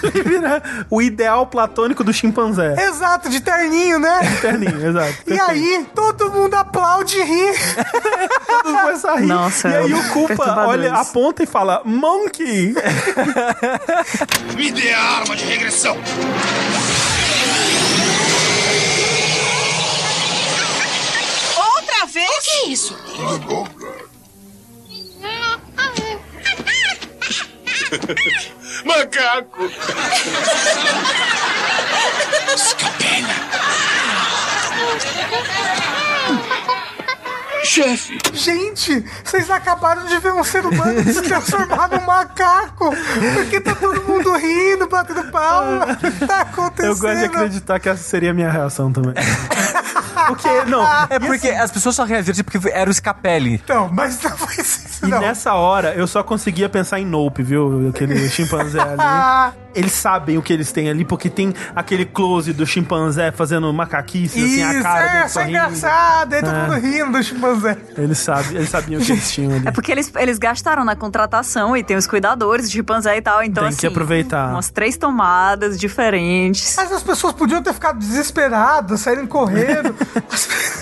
[0.02, 2.74] Ele vira o ideal platônico do chimpanzé.
[2.84, 4.18] Exato, de terninho, né?
[4.40, 5.14] Terninho, exato.
[5.26, 7.52] E aí, todo mundo aplaude e ri.
[8.46, 9.26] Todo mundo começa a rir.
[9.26, 12.74] Nossa, e aí o Culpa olha, aponta e fala, Monkey!
[14.56, 15.96] Me dê a arma de regressão.
[21.56, 22.28] Outra vez?
[22.28, 22.96] O que é isso?
[28.84, 29.70] Macaco!
[37.64, 38.18] Chefe!
[38.32, 42.90] Gente, vocês acabaram de ver um ser humano se transformar num macaco!
[43.34, 45.92] Porque tá todo mundo rindo, batendo palma.
[45.92, 46.92] O que tá acontecendo?
[46.92, 49.14] Eu gosto de acreditar que essa seria a minha reação também.
[50.26, 53.54] Porque, não, é porque as pessoas só reagiram porque era o Scapelli.
[53.54, 55.04] Então, mas não foi isso.
[55.04, 57.88] E nessa hora eu só conseguia pensar em Nope, viu?
[57.88, 59.52] Aquele chimpanzé ali.
[59.74, 64.38] Eles sabem o que eles têm ali, porque tem aquele close do chimpanzé fazendo macaquice,
[64.42, 66.32] assim, a Isso, cara é, dele isso é engraçado.
[66.34, 66.62] Aí todo É.
[66.62, 67.76] mundo rindo do chimpanzé.
[67.96, 69.68] Eles, sabem, eles sabiam o que eles tinham ali.
[69.68, 73.42] É porque eles, eles gastaram na contratação e tem os cuidadores de chimpanzé e tal.
[73.42, 74.50] Então, Tem assim, que aproveitar.
[74.50, 76.74] Umas três tomadas diferentes.
[76.76, 79.94] Mas as pessoas podiam ter ficado desesperadas, saírem correndo.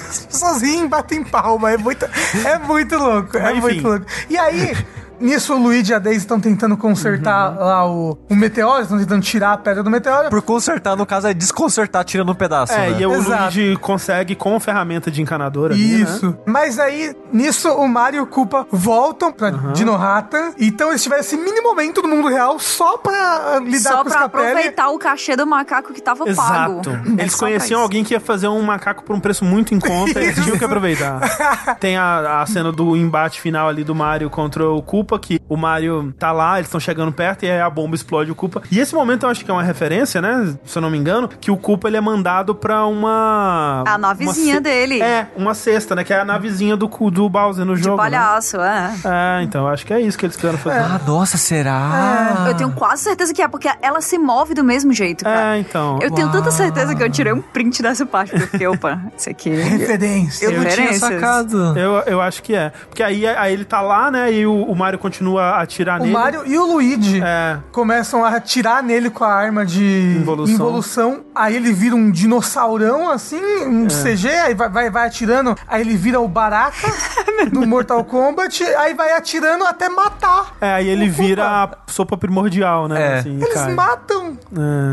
[0.08, 1.70] As pessoas riem, batem palma.
[1.72, 2.06] É muito,
[2.44, 3.36] é muito louco.
[3.36, 4.06] É Mas, muito louco.
[4.30, 4.74] E aí.
[5.20, 7.58] Nisso, o Luigi e a Daisy estão tentando consertar Uhum.
[7.64, 10.28] lá o, o meteoro, estão tentando tirar a pedra do meteoro.
[10.30, 12.72] Por consertar, no caso, é desconcertar tirando um pedaço.
[12.72, 13.00] É, né?
[13.00, 13.42] e o Exato.
[13.42, 16.00] Luigi consegue com a ferramenta de encanador ali, né?
[16.02, 16.36] Isso.
[16.46, 19.72] Mas aí, nisso, o Mario e o Koopa voltam pra Uhum.
[19.72, 20.52] Dinohatan.
[20.58, 24.12] Então eles tiveram esse mini momento do mundo real só pra lidar Só com os
[24.12, 24.46] pra Capelli.
[24.50, 26.80] aproveitar o cachê do macaco que tava pago.
[26.80, 26.90] Exato.
[27.18, 27.82] É Eles só pra conheciam isso.
[27.84, 30.64] alguém que ia fazer um macaco por um preço muito em conta, eles tinham que
[30.64, 31.20] aproveitar.
[31.80, 35.56] Tem a, a cena do embate final ali do Mario contra o Koopa, que o
[35.56, 38.62] Mario tá lá, eles estão chegando perto e aí a bomba explode o Koopa.
[38.72, 40.56] E esse momento eu acho que é uma referência, né?
[40.64, 43.84] Se eu não me engano, que o Koopa ele é mandado pra uma.
[43.86, 45.00] A navezinha uma ce- dele.
[45.00, 46.02] É, uma cesta, né?
[46.02, 47.96] Que é a navezinha do, do Bowser no De jogo.
[48.02, 48.02] né?
[48.10, 48.94] palhaço, é.
[49.04, 50.78] É, então eu acho que é isso que eles quiseram fazer.
[50.80, 52.46] Ah, nossa, será?
[52.48, 55.56] Eu tenho quase certeza que é, porque ela se move do mesmo jeito, cara.
[55.56, 55.98] É, então.
[56.02, 59.50] Eu tenho tanta certeza que eu tirei um print dessa parte, porque opa, isso aqui.
[59.50, 60.46] Referência.
[60.46, 61.78] Eu não tinha sacado.
[61.78, 62.70] Eu, eu acho que é.
[62.88, 64.32] Porque aí, aí ele tá lá, né?
[64.32, 66.12] E o, o Mario continua a atirar O nele.
[66.12, 67.58] Mario e o Luigi É.
[67.72, 70.54] começam a atirar nele com a arma de Involução.
[70.54, 71.24] involução.
[71.34, 73.88] Aí ele vira um dinossaurão, assim, um É.
[73.88, 75.56] CG, aí vai, vai, vai atirando.
[75.66, 76.76] Aí ele vira o Baraka
[77.52, 78.62] do Mortal Kombat.
[78.64, 80.56] Aí vai atirando até matar.
[80.60, 83.00] É, aí ele O vira a sopa primordial, né?
[83.00, 83.18] É.
[83.18, 83.72] Assim, Eles cai.
[83.74, 84.38] matam.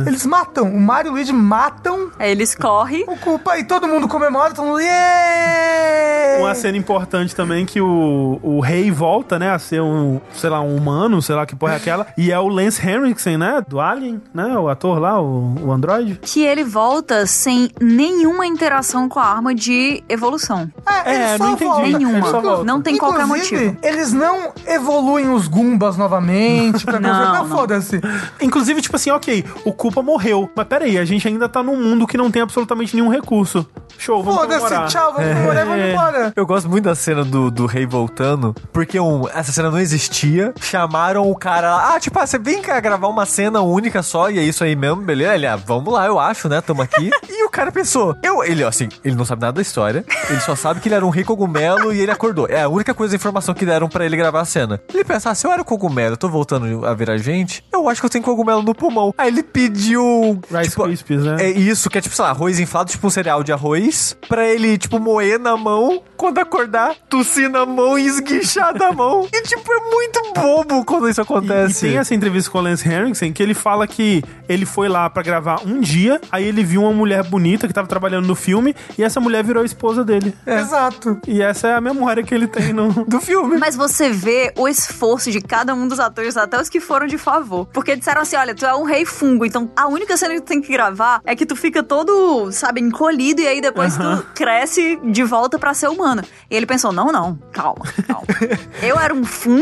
[0.06, 0.08] É.
[0.08, 0.69] Eles matam.
[0.69, 3.03] O Mario e o Luigi matam Aí eles correm.
[3.08, 3.58] o Koopa.
[3.58, 4.80] E todo mundo comemora, todo mundo.
[4.80, 6.40] Yeah!
[6.43, 9.94] Uma cena importante também que o, o rei volta, né, a ser um,
[10.33, 13.38] sei lá, um humano, sei lá que porra é aquela, e é o Lance Henriksen,
[13.38, 16.19] né, do Alien, né, o ator lá, o, o android.
[16.22, 20.69] Que ele volta sem nenhuma interação com a arma de evolução.
[21.06, 21.65] É, É, não entendi.
[21.65, 21.85] voltam.
[21.85, 22.17] Nenhuma.
[22.17, 22.64] Ele só volta.
[22.64, 23.77] Não tem qualquer Inclusive, motivo.
[23.83, 27.48] Eles não evoluem os Gumbas novamente pra Não, não.
[27.49, 28.01] Foda-se.
[28.41, 32.07] Inclusive, tipo assim, ok, o Koopa morreu, mas peraí, a gente ainda tá num mundo
[32.07, 33.65] que não tem absolutamente nenhum recurso.
[33.98, 34.41] Show, vamos.
[34.41, 35.91] Foda-se, tchau, vamos comemorar e vamos É.
[35.93, 36.33] embora.
[36.35, 40.54] Eu gosto muito da cena do, do rei voltando, porque um, essa cena não existia.
[40.60, 44.30] Chamaram o cara lá, ah, tipo, ah, você vem cá gravar uma cena única só
[44.30, 45.36] e é isso aí mesmo, beleza?
[45.36, 46.62] Ele, ah, vamos lá, eu acho, né?
[46.62, 47.10] Tamo aqui.
[47.30, 50.56] e o cara pensou, eu, ele, assim, ele não sabe nada da história, ele só
[50.56, 52.48] sabe que ele era um rei cogumelo e ele acordou.
[52.50, 54.82] É a única coisa, a informação que deram pra ele gravar a cena.
[54.94, 58.02] Ele pensa, ah, se eu era cogumelo, eu tô voltando a virar gente, eu acho
[58.02, 59.14] que eu tenho cogumelo no pulmão.
[59.18, 60.40] Aí ele pediu.
[60.52, 61.38] Rice tipo, Krispies, né?
[61.40, 64.48] É isso, que é tipo, sei lá, arroz inflado, tipo um cereal de arroz, pra
[64.48, 69.28] ele, tipo, moer na mão, quando acordar, tossir na mão e esguichar da mão.
[69.32, 71.88] E, tipo, é muito bobo quando isso E, e acontece.
[71.88, 75.24] tem essa entrevista com o Lance Henriksen que ele fala que ele foi lá pra
[75.24, 79.04] gravar um dia, aí ele viu uma mulher bonita que tava trabalhando no filme e
[79.04, 80.34] essa mulher virou a esposa dele.
[80.45, 81.20] Exato.
[81.28, 83.58] E essa é a memória que ele tem no, do filme.
[83.58, 87.18] Mas você vê o esforço de cada um dos atores, até os que foram de
[87.18, 87.66] favor.
[87.74, 90.48] Porque disseram assim: olha, tu é um rei fungo, então a única cena que tu
[90.48, 95.00] tem que gravar é que tu fica todo, sabe, encolhido e aí depois tu cresce
[95.04, 96.24] de volta pra ser humano.
[96.50, 98.26] E ele pensou: não, não, calma, calma.
[98.82, 99.55] Eu era um fungo,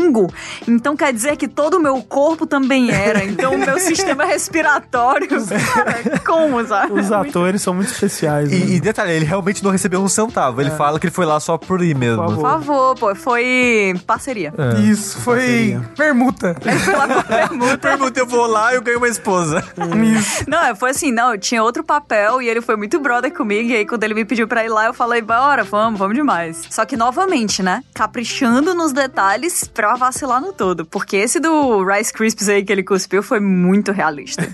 [0.66, 3.24] então quer dizer que todo o meu corpo também era.
[3.24, 5.28] Então o meu sistema respiratório.
[5.28, 6.92] Cara, como, sabe?
[6.92, 8.50] Os atores são muito especiais.
[8.50, 8.56] né?
[8.56, 10.60] E, e detalhe, ele realmente não recebeu um centavo.
[10.60, 12.24] Ele fala que ele foi lá só por ir mesmo.
[12.24, 14.52] Por favor, pô, foi parceria.
[14.56, 14.80] É.
[14.80, 16.54] Isso, foi permuta.
[17.80, 19.64] Pergunta, eu vou lá e eu ganho uma esposa.
[20.46, 23.68] Não, foi assim, não, eu tinha outro papel e ele foi muito brother comigo.
[23.70, 26.62] E aí, quando ele me pediu pra ir lá, eu falei, bora, vamos, vamos demais.
[26.70, 27.82] Só que, novamente, né?
[27.94, 30.86] Caprichando nos detalhes pra vacilar no todo.
[30.86, 34.42] Porque esse do Rice Krispies aí que ele cuspiu foi muito realista.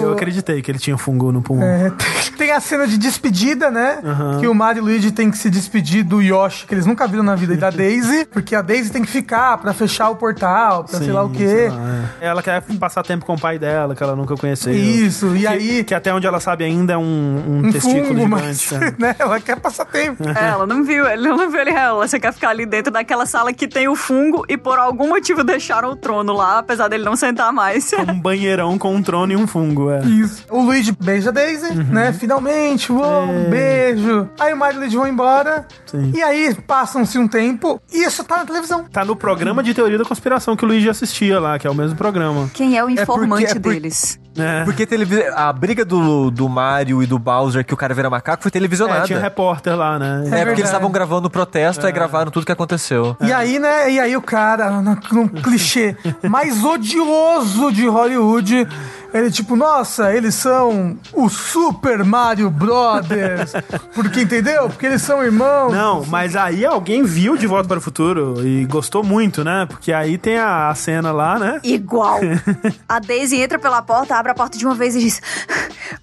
[0.00, 1.66] Eu acreditei que ele tinha fungo no pulmão.
[1.66, 1.92] É,
[2.36, 3.98] tem a cena de despedida, né?
[4.04, 4.38] Aham.
[4.40, 7.06] Que o Mario e o Luigi tem que se despedir do Yoshi, que eles nunca
[7.06, 10.16] viram na vida, e da Daisy, porque a Daisy tem que ficar pra fechar o
[10.16, 11.68] portal, pra sei lá o Sim, quê.
[11.70, 12.26] lá, é.
[12.28, 14.72] Ela quer passar tempo com o pai dela, que ela nunca conheceu.
[14.72, 18.04] Isso, e Que- aí- Que até onde ela sabe ainda é um, um Um testículo
[18.06, 18.84] fungo, mas, gigante.
[18.84, 18.94] é.
[19.02, 19.16] né?
[19.18, 20.22] ela quer passar tempo.
[20.28, 22.06] É, ela não viu, ele não viu ele, ela.
[22.06, 25.42] Você quer ficar ali dentro daquela sala que tem o fungo e por algum motivo
[25.42, 27.90] deixaram o trono lá, apesar dele não sentar mais.
[28.12, 30.00] Um banheirão com um trono e um fungo, é.
[30.04, 30.44] Isso.
[30.50, 32.12] O Luigi beija a Daisy, né?
[32.12, 34.28] Finalmente, uou, um beijo.
[34.38, 35.66] Aí o Mario e o Luigi vão embora.
[35.86, 36.12] Sim.
[36.14, 38.84] E aí passam-se um tempo e isso tá na televisão.
[38.84, 41.74] Tá no programa de teoria da conspiração que o Luigi assistia lá, que é o
[41.74, 42.50] mesmo programa.
[42.52, 44.18] Quem é o informante é por- deles?
[44.36, 44.64] É.
[44.64, 44.88] Porque
[45.34, 49.00] a briga do, do Mario e do Bowser, que o cara vira macaco, foi televisionada.
[49.00, 50.22] É, tinha repórter lá, né?
[50.26, 53.16] É, porque eles estavam gravando o protesto, aí gravaram tudo que aconteceu.
[53.20, 53.90] E aí, né?
[53.90, 55.96] E aí o cara, num clichê
[56.28, 58.66] mais odioso de Hollywood,
[59.12, 63.52] ele tipo, nossa, eles são o Super Mario Brothers.
[63.94, 64.68] Porque, entendeu?
[64.68, 65.72] Porque eles são irmãos.
[65.72, 69.66] Não, mas aí alguém viu De Volta para o Futuro e gostou muito, né?
[69.68, 71.60] Porque aí tem a, a cena lá, né?
[71.62, 72.20] Igual.
[72.88, 75.20] A Daisy entra pela porta, abre a porta de uma vez e diz: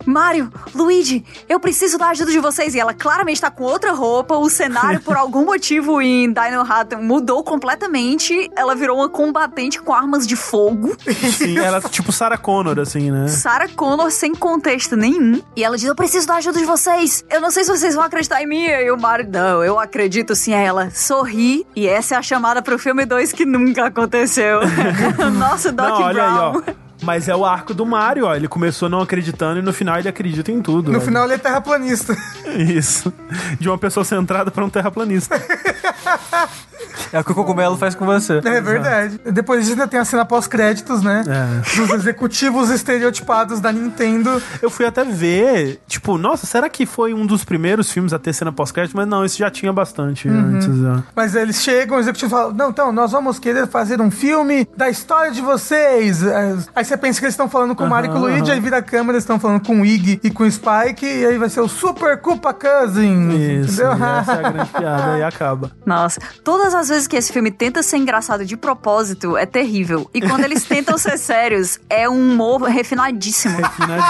[0.05, 2.75] Mário, Luigi, eu preciso da ajuda de vocês.
[2.75, 4.35] E ela claramente tá com outra roupa.
[4.35, 8.49] O cenário, por algum motivo, em Dino Hat mudou completamente.
[8.55, 10.95] Ela virou uma combatente com armas de fogo.
[11.37, 13.27] Sim, ela tipo Sarah Connor, assim, né?
[13.27, 15.41] Sarah Connor sem contexto nenhum.
[15.55, 17.23] E ela diz: Eu preciso da ajuda de vocês.
[17.29, 18.65] Eu não sei se vocês vão acreditar em mim.
[18.65, 20.53] E o Mario, não, eu acredito sim.
[20.53, 21.65] Aí ela sorri.
[21.75, 24.59] E essa é a chamada pro filme 2 que nunca aconteceu.
[25.37, 26.63] Nossa, Doc Não, olha Brown.
[26.67, 26.88] aí, ó.
[27.09, 28.35] Mas é o arco do Mario, ó.
[28.35, 30.91] Ele começou não acreditando e no final ele acredita em tudo.
[30.91, 31.05] No olha.
[31.07, 32.15] final ele é terraplanista.
[32.55, 33.11] Isso.
[33.59, 35.35] De uma pessoa centrada pra um terraplanista.
[37.11, 38.39] É o que o cogumelo faz com você.
[38.45, 39.19] É verdade.
[39.31, 41.23] Depois disso ainda tem a cena pós-créditos, né?
[41.27, 41.75] É.
[41.77, 44.41] Dos executivos estereotipados da Nintendo.
[44.61, 48.33] Eu fui até ver, tipo, nossa, será que foi um dos primeiros filmes a ter
[48.33, 48.95] cena pós-crédito?
[48.95, 50.55] Mas não, isso já tinha bastante Uhum.
[50.57, 50.67] antes.
[50.85, 51.01] ó.
[51.15, 54.89] Mas eles chegam, o executivo fala: Não, então, nós vamos querer fazer um filme da
[54.89, 56.21] história de vocês.
[56.75, 58.59] Aí você pensa que eles estão falando com o Mario e com o Luigi, aí
[58.59, 61.37] vira a câmera, eles estão falando com o Iggy e com o Spike, e aí
[61.37, 63.69] vai ser o Super Koopa Cousins.
[63.69, 64.05] Isso, entendeu?
[64.07, 65.71] essa é a grande piada e acaba.
[65.85, 70.09] Nossa, todas as vezes que esse filme tenta ser engraçado de propósito, é terrível.
[70.13, 73.57] E quando eles tentam ser sérios, é um humor refinadíssimo.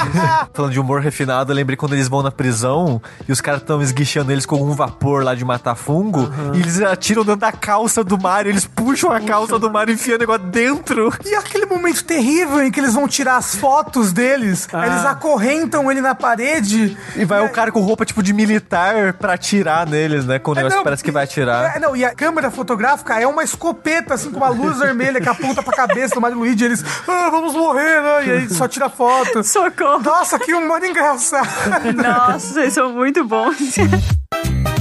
[0.53, 3.81] Falando de humor refinado, eu lembrei quando eles vão na prisão e os caras estão
[3.81, 8.03] esguichando eles com um vapor lá de matar fungo e eles atiram dentro da calça
[8.03, 11.13] do Mario, eles puxam a calça do Mario e enfiam o negócio dentro.
[11.25, 15.91] E aquele momento terrível em que eles vão tirar as fotos deles, aí eles acorrentam
[15.91, 16.95] ele na parede.
[17.15, 20.37] E vai o cara com roupa tipo de militar pra atirar neles, né?
[20.37, 21.75] Com o negócio não, que parece que vai atirar.
[21.75, 25.27] É, não, e a câmera fotográfica é uma escopeta, assim, com uma luz vermelha que
[25.27, 26.63] aponta pra cabeça do Mario e Luigi.
[26.63, 28.27] Eles, ah, vamos morrer, né?
[28.27, 29.41] E aí só tira foto.
[29.43, 29.99] Socorro.
[30.03, 31.49] Nossa, que humor engraçado.
[31.95, 33.57] Nossa, vocês são muito bons.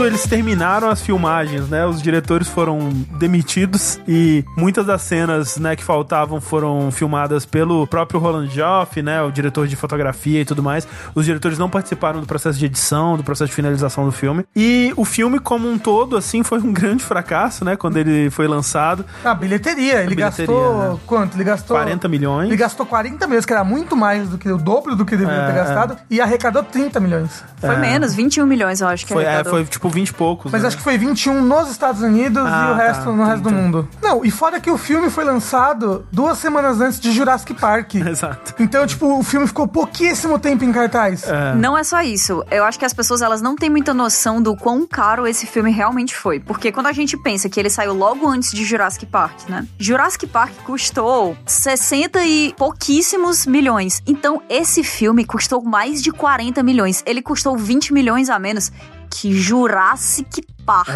[0.00, 2.88] Quando eles terminaram as filmagens, né, os diretores foram
[3.18, 9.20] demitidos e muitas das cenas, né, que faltavam foram filmadas pelo próprio Roland Joff, né,
[9.20, 10.88] o diretor de fotografia e tudo mais.
[11.14, 14.42] Os diretores não participaram do processo de edição, do processo de finalização do filme.
[14.56, 18.48] E o filme como um todo, assim, foi um grande fracasso, né, quando ele foi
[18.48, 19.04] lançado.
[19.22, 20.78] A bilheteria, ele bilheteria, gastou.
[20.94, 20.98] né?
[21.06, 21.36] Quanto?
[21.36, 21.76] Ele gastou.
[21.76, 22.46] 40 milhões.
[22.48, 25.42] Ele gastou 40 milhões, que era muito mais do que o dobro do que deveria
[25.42, 27.44] É, ter gastado, e arrecadou 30 milhões.
[27.58, 29.52] Foi menos, 21 milhões, eu acho que Foi, é, arrecadou.
[29.52, 30.52] foi tipo 20 e poucos.
[30.52, 30.68] Mas né?
[30.68, 33.50] acho que foi 21 nos Estados Unidos Ah, e o resto tá, no resto do
[33.50, 33.88] mundo.
[34.02, 37.94] Não, e fora que o filme foi lançado duas semanas antes de Jurassic Park.
[38.06, 38.54] Exato.
[38.58, 41.24] Então, tipo, o filme ficou pouquíssimo tempo em cartaz.
[41.56, 42.44] Não é só isso.
[42.50, 45.70] Eu acho que as pessoas elas não têm muita noção do quão caro esse filme
[45.70, 46.40] realmente foi.
[46.40, 49.66] Porque quando a gente pensa que ele saiu logo antes de Jurassic Park, né?
[49.78, 54.02] Jurassic Park custou 60 e pouquíssimos milhões.
[54.06, 57.02] Então esse filme custou mais de 40 milhões.
[57.06, 58.72] Ele custou 20 milhões a menos
[59.12, 60.88] Jurassic Park.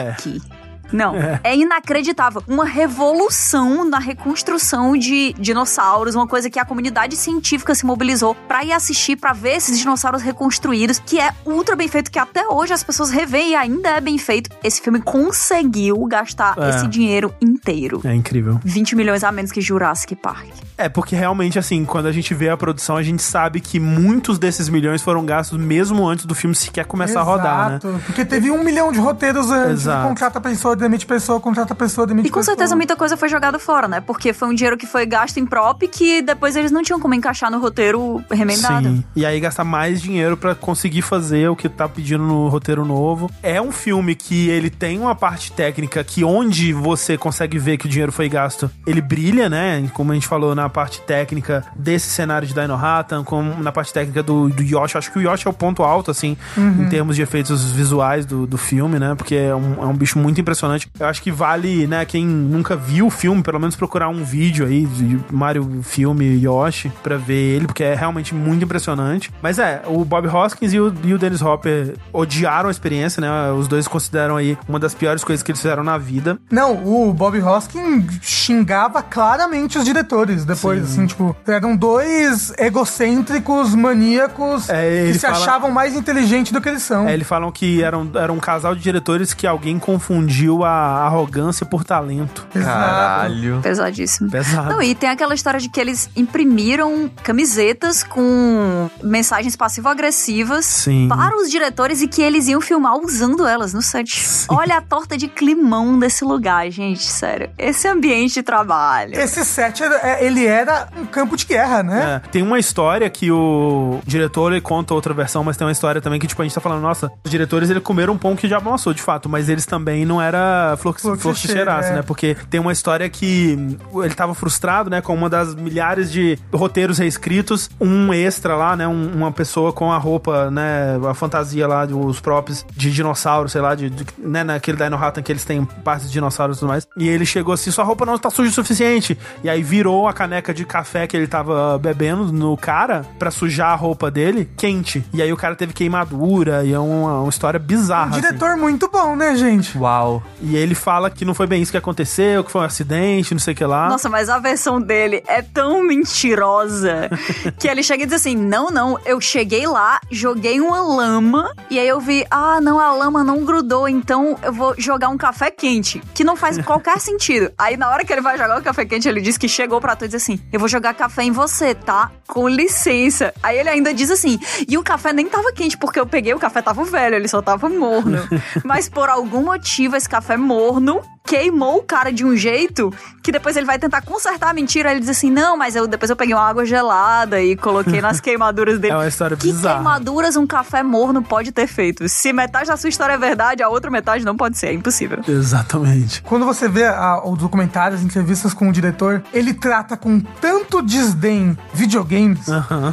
[0.95, 1.41] Não, É.
[1.45, 1.57] é.
[1.57, 2.43] inacreditável.
[2.47, 8.65] Uma revolução na reconstrução de dinossauros, uma coisa que a comunidade científica se mobilizou pra
[8.65, 12.73] ir assistir, pra ver esses dinossauros reconstruídos, que é ultra bem feito, que até hoje
[12.73, 14.51] as pessoas revêem e ainda é bem feito.
[14.63, 16.71] Esse filme conseguiu gastar É.
[16.71, 18.01] esse dinheiro inteiro.
[18.05, 18.61] É incrível.
[18.65, 20.49] 20 milhões a menos que Jurassic Park.
[20.77, 24.39] É, porque realmente, assim, quando a gente vê a produção, a gente sabe que muitos
[24.39, 27.77] desses milhões foram gastos mesmo antes do filme sequer começar a rodar, né?
[27.77, 29.83] Exato, Porque teve um milhão de roteiros antes.
[29.83, 30.09] Exato.
[30.09, 32.55] Contrata pessoa, demite pessoa, contrata pessoa, demite E com pessoa.
[32.57, 34.01] certeza muita coisa foi jogada fora, né?
[34.01, 37.15] Porque foi um dinheiro que foi gasto em prop que depois eles não tinham como
[37.15, 38.89] encaixar no roteiro remendado.
[38.89, 39.05] Sim.
[39.17, 43.31] E aí gastar mais dinheiro pra conseguir fazer o que tá pedindo no roteiro novo.
[43.43, 47.87] É um filme que ele tem uma parte técnica que onde você consegue ver que
[47.87, 49.89] o dinheiro foi gasto, ele brilha, né?
[49.95, 53.93] Como a gente falou na parte técnica desse cenário de Dino Hatan, como na parte
[53.93, 54.99] técnica do, do Yoshi.
[54.99, 56.83] Acho que o Yoshi é o ponto alto, assim, Uhum.
[56.85, 59.15] em termos de efeitos visuais do, do filme, né?
[59.15, 60.74] Porque é um, é um bicho muito impressionante.
[60.77, 60.91] Impressionante.
[60.99, 64.67] Eu acho que vale, né, quem nunca viu o filme, pelo menos procurar um vídeo
[64.67, 69.31] aí de Mario filme Yoshi pra ver ele, porque é realmente muito impressionante.
[69.43, 73.51] Mas é, o Bob Hoskins e o, e o Dennis Hopper odiaram a experiência, né?
[73.53, 76.39] Os dois consideram aí uma das piores coisas que eles fizeram na vida.
[76.51, 80.93] Não, o Bob Hoskin xingava claramente os diretores depois, Sim.
[80.93, 86.69] assim, tipo, eram dois egocêntricos, maníacos, É, que se fala- achavam mais inteligentes do que
[86.69, 87.09] eles são.
[87.09, 90.71] É, eles falam que eram, era um casal de diretores que alguém confundiu a
[91.07, 92.47] arrogância por talento.
[92.53, 93.61] Caralho.
[93.63, 94.31] Pesadíssimo.
[94.31, 94.71] Pesado.
[94.75, 101.09] Não, e tem aquela história de que eles imprimiram camisetas com mensagens passivo-agressivas Sim.
[101.09, 104.23] para os diretores e que eles iam filmar usando elas no set.
[104.49, 107.51] Olha a torta de climão desse lugar, gente, sério.
[107.59, 109.15] Esse ambiente de trabalho.
[109.19, 112.23] Esse set, era- é, ele era um campo de guerra, né?
[112.25, 116.01] É, tem uma história que o diretor ele conta outra versão, mas tem uma história
[116.01, 118.47] também que, tipo, a gente tá falando, nossa, os diretores eles comeram um pão que
[118.49, 120.44] já amassou, de fato, mas eles também não era
[120.79, 121.95] flor, Flor flor que que cheira, cheirasse, é.
[121.97, 122.03] né?
[122.03, 126.99] Porque tem uma história que ele tava frustrado, né, com uma das milhares de roteiros
[126.99, 131.85] reescritos, um extra lá, né, um- uma pessoa com a roupa, né, a fantasia lá,
[131.85, 135.65] os props de dinossauro, sei lá, de, de- né, naquele Dino Hatton que eles têm
[135.65, 136.87] partes de dinossauros e tudo mais.
[136.97, 139.19] E ele chegou assim, sua roupa não tá suja o suficiente.
[139.43, 143.71] E aí virou a caneca de café que ele tava bebendo no cara pra sujar
[143.71, 145.05] a roupa dele quente.
[145.13, 148.11] E aí o cara teve queimadura e é uma, uma história bizarra.
[148.13, 148.21] assim.
[148.21, 149.77] Diretor muito bom, né, gente?
[149.79, 150.23] Uau.
[150.41, 153.39] E ele fala que não foi bem isso que aconteceu, que foi um acidente, não
[153.39, 153.89] sei o que lá.
[153.89, 157.11] Nossa, mas a versão dele é tão mentirosa
[157.59, 161.79] que ele chega e diz assim: Não, não, eu cheguei lá, joguei uma lama e
[161.79, 165.51] aí eu vi, ah, não, a lama não grudou, então eu vou jogar um café
[165.51, 167.53] quente, que não faz qualquer sentido.
[167.57, 169.97] Aí na hora que ele vai jogar o café quente, ele diz que chegou pra
[169.97, 172.11] tu e diz assim: Eu vou jogar café em você, tá?
[172.27, 173.33] Com licença.
[173.43, 174.39] Aí ele ainda diz assim:
[174.69, 177.41] E o café nem tava quente, porque eu peguei, o café tava velho, ele só
[177.41, 178.19] tava morno.
[178.65, 181.03] Mas por algum motivo, esse café morno
[181.35, 184.91] queimou o cara de um jeito que depois ele vai tentar consertar a mentira.
[184.91, 188.21] Ele diz assim: Não, mas eu, depois eu peguei uma água gelada e coloquei nas
[188.21, 188.93] queimaduras dele.
[188.93, 189.77] É uma história que bizarra.
[189.77, 192.07] queimaduras um café morno pode ter feito?
[192.09, 194.67] Se metade da sua história é verdade, a outra metade não pode ser.
[194.69, 195.21] É impossível.
[195.27, 196.23] Exatamente.
[196.23, 200.83] Quando você vê a, os documentários, as entrevistas com o diretor, ele trata com tanto
[200.83, 202.47] desdém videogames,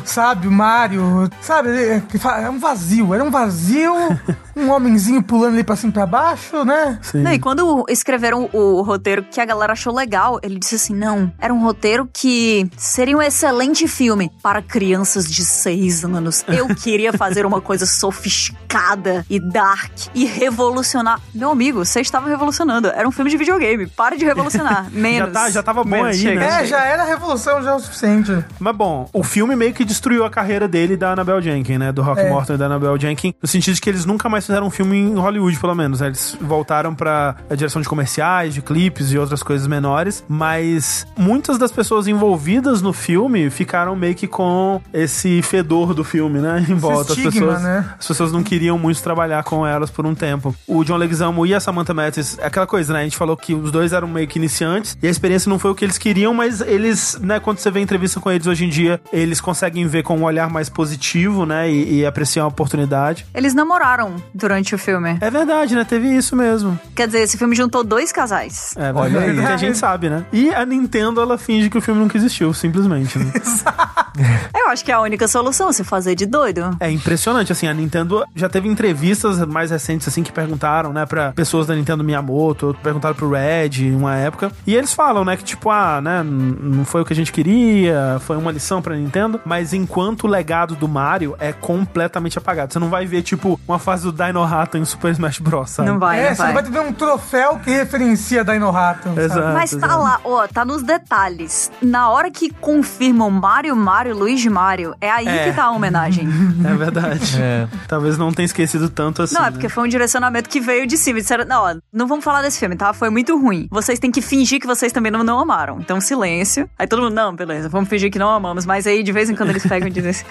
[0.05, 0.47] sabe?
[0.47, 1.69] O Mario, sabe?
[1.69, 3.93] Ele- É, que é um vazio, era um vazio,
[4.55, 6.99] um homenzinho pulando ali pra cima e pra baixo, né?
[7.13, 7.83] Não, e quando
[8.21, 12.07] escreveram o roteiro que a galera achou legal, ele disse assim: não, era um roteiro
[12.13, 16.45] que seria um excelente filme para crianças de 6 anos.
[16.47, 21.19] Eu queria fazer uma coisa sofisticada e dark e revolucionar.
[21.33, 22.87] Meu amigo, você estava revolucionando.
[22.89, 23.87] Era um filme de videogame.
[23.87, 24.87] Para de revolucionar.
[24.91, 25.21] Menos.
[25.31, 26.61] Já tá- já tava bom Menos, aí, chega, né?
[26.61, 28.43] É, já era revolução, já é o suficiente.
[28.59, 31.91] Mas bom, o filme meio que destruiu a carreira dele e da Annabelle Jenkins, né?
[31.91, 32.29] Do Rock É.
[32.29, 34.97] Morton e da Annabelle Jenkins, no sentido de que eles nunca mais fizeram um filme
[34.97, 35.99] em Hollywood, pelo menos.
[36.01, 36.07] né?
[36.07, 41.57] Eles voltaram pra a direção de comerciais, de clipes e outras coisas menores, mas muitas
[41.57, 46.65] das pessoas envolvidas no filme ficaram meio que com esse fedor do filme, né?
[46.67, 47.13] Em volta.
[47.13, 47.93] estigma, as pessoas, né?
[47.99, 50.55] as pessoas não queriam muito trabalhar com elas por um tempo.
[50.67, 52.99] O John Leguizamo e a Samantha Mathis, é aquela coisa, né?
[52.99, 55.71] A gente falou que os dois eram meio que iniciantes e a experiência não foi
[55.71, 58.69] o que eles queriam, mas eles, né, quando você vê entrevista com eles hoje em
[58.69, 61.69] dia, eles conseguem ver com um olhar mais positivo, né?
[61.69, 63.25] E, e apreciar a oportunidade.
[63.33, 65.17] Eles namoraram durante o filme.
[65.21, 65.83] É verdade, né?
[65.83, 66.79] Teve isso mesmo.
[66.95, 68.73] Quer dizer, esse filme juntou dois casais.
[68.77, 69.45] É Olha verdade, aí.
[69.47, 70.25] que a gente sabe, né?
[70.31, 73.33] E a Nintendo, ela finge que o filme nunca existiu, simplesmente, né?
[74.55, 76.75] Eu acho que é a única solução, se fazer de doido.
[76.79, 81.31] É impressionante, assim, a Nintendo já teve entrevistas mais recentes, assim, que perguntaram, né, pra
[81.33, 85.43] pessoas da Nintendo Miyamoto, perguntaram pro Red em uma época, e eles falam, né, que
[85.43, 89.41] tipo, ah, né, não foi o que a gente queria, foi uma lição pra Nintendo,
[89.45, 92.71] mas enquanto o legado do Mario é completamente apagado.
[92.73, 95.89] Você não vai ver, tipo, uma fase do Dino Hatton em Super Smash Bros, sabe?
[95.89, 96.63] Não vai, é, não você não vai.
[96.63, 99.09] vai ver um troféu que referencia Dino Hatton.
[99.09, 99.21] sabe?
[99.21, 99.53] Exato.
[99.53, 101.69] Mas tá lá, ó, tá nos detalhes.
[101.81, 105.43] Na hora que confirmam Mario, Mario, Luigi Mario, é aí É.
[105.49, 106.27] que tá a homenagem.
[106.63, 107.41] É verdade.
[107.41, 107.67] É.
[107.87, 109.33] Talvez não tenha esquecido tanto assim.
[109.35, 109.51] não, é né?
[109.51, 111.19] porque foi um direcionamento que veio de cima.
[111.19, 112.93] Disseram, não, ó, não vamos falar desse filme, tá?
[112.93, 113.67] Foi muito ruim.
[113.71, 115.79] Vocês têm que fingir que vocês também não, não amaram.
[115.79, 116.69] Então, silêncio.
[116.77, 118.65] Aí todo mundo, não, beleza, vamos fingir que não amamos.
[118.65, 120.25] Mas aí, de vez em quando, eles pegam e dizem assim,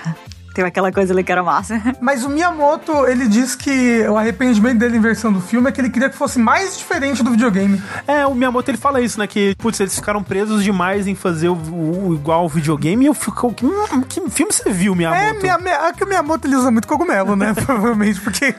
[0.55, 1.81] tem aquela coisa ali que era massa.
[2.01, 5.81] Mas o Miyamoto, ele diz que o arrependimento dele em versão do filme é que
[5.81, 7.81] ele queria que fosse mais diferente do videogame.
[8.07, 9.27] É, o Miyamoto ele fala isso, né?
[9.27, 13.05] Que, putz, eles ficaram presos demais em fazer o, o- igual ao videogame.
[13.05, 13.53] E eu fico.
[13.55, 13.67] Que,
[14.09, 15.41] que filme você viu, É, Miyamoto?
[15.43, 17.55] minha, minha, é que o Miyamoto ele usa muito cogumelo, né?
[17.65, 18.55] Provavelmente, porque.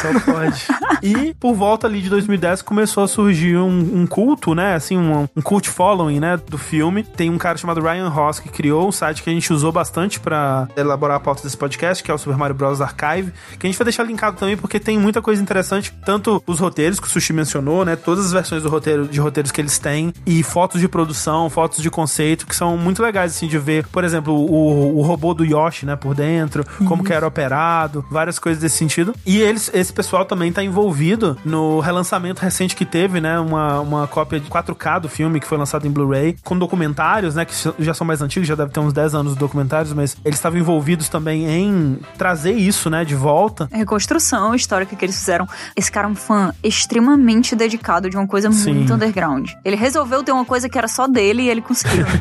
[0.00, 0.66] Só pode.
[1.02, 4.74] e por volta ali de 2010 começou a surgir um, um culto, né?
[4.74, 6.38] Assim, um, um cult following, né?
[6.48, 7.02] Do filme.
[7.02, 10.18] Tem um cara chamado Ryan Ross que criou um site que a gente usou bastante
[10.20, 12.80] pra elaborar a pauta desse podcast, que é o Super Mario Bros.
[12.80, 16.58] Archive, que a gente vai deixar linkado também porque tem muita coisa interessante, tanto os
[16.58, 17.96] roteiros que o Sushi mencionou, né?
[17.96, 21.82] Todas as versões do roteiro, de roteiros que eles têm, e fotos de produção, fotos
[21.82, 25.44] de conceito, que são muito legais, assim, de ver, por exemplo, o, o robô do
[25.44, 29.14] Yoshi, né, por dentro, como que era operado, várias coisas desse sentido.
[29.26, 34.06] E eles, esse pessoal também tá envolvido no relançamento recente que teve, né, uma, uma
[34.06, 37.92] cópia de 4K do filme que foi lançado em Blu-ray, com documentários, né, que já
[37.92, 41.10] são mais antigos, já deve ter uns 10 anos de documentários, mas eles estavam envolvidos
[41.10, 43.68] também em trazer isso, né, de volta.
[43.72, 45.46] Reconstrução histórica que eles fizeram.
[45.76, 48.74] Esse cara é um fã extremamente dedicado de uma coisa Sim.
[48.74, 49.50] muito underground.
[49.64, 52.06] Ele resolveu ter uma coisa que era só dele e ele conseguiu.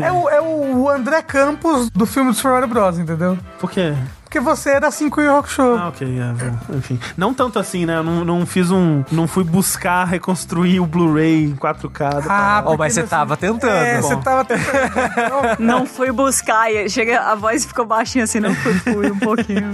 [0.00, 3.38] É o, é o André Campos do filme do Super Mario Bros, entendeu?
[3.60, 3.94] Por quê?
[4.30, 5.76] Porque você era 5 Yu Rock Show.
[5.76, 7.00] Ah, ok, é, enfim.
[7.16, 7.96] Não tanto assim, né?
[7.96, 9.02] Eu não, não fiz um.
[9.10, 12.26] Não fui buscar reconstruir o Blu-ray em 4K.
[12.28, 13.72] Ah, Oh, mas você tava tentando.
[13.72, 15.58] É, você tava tentando.
[15.58, 16.72] não fui buscar.
[16.72, 19.72] E chega, a voz ficou baixinha assim, não fui, fui um pouquinho.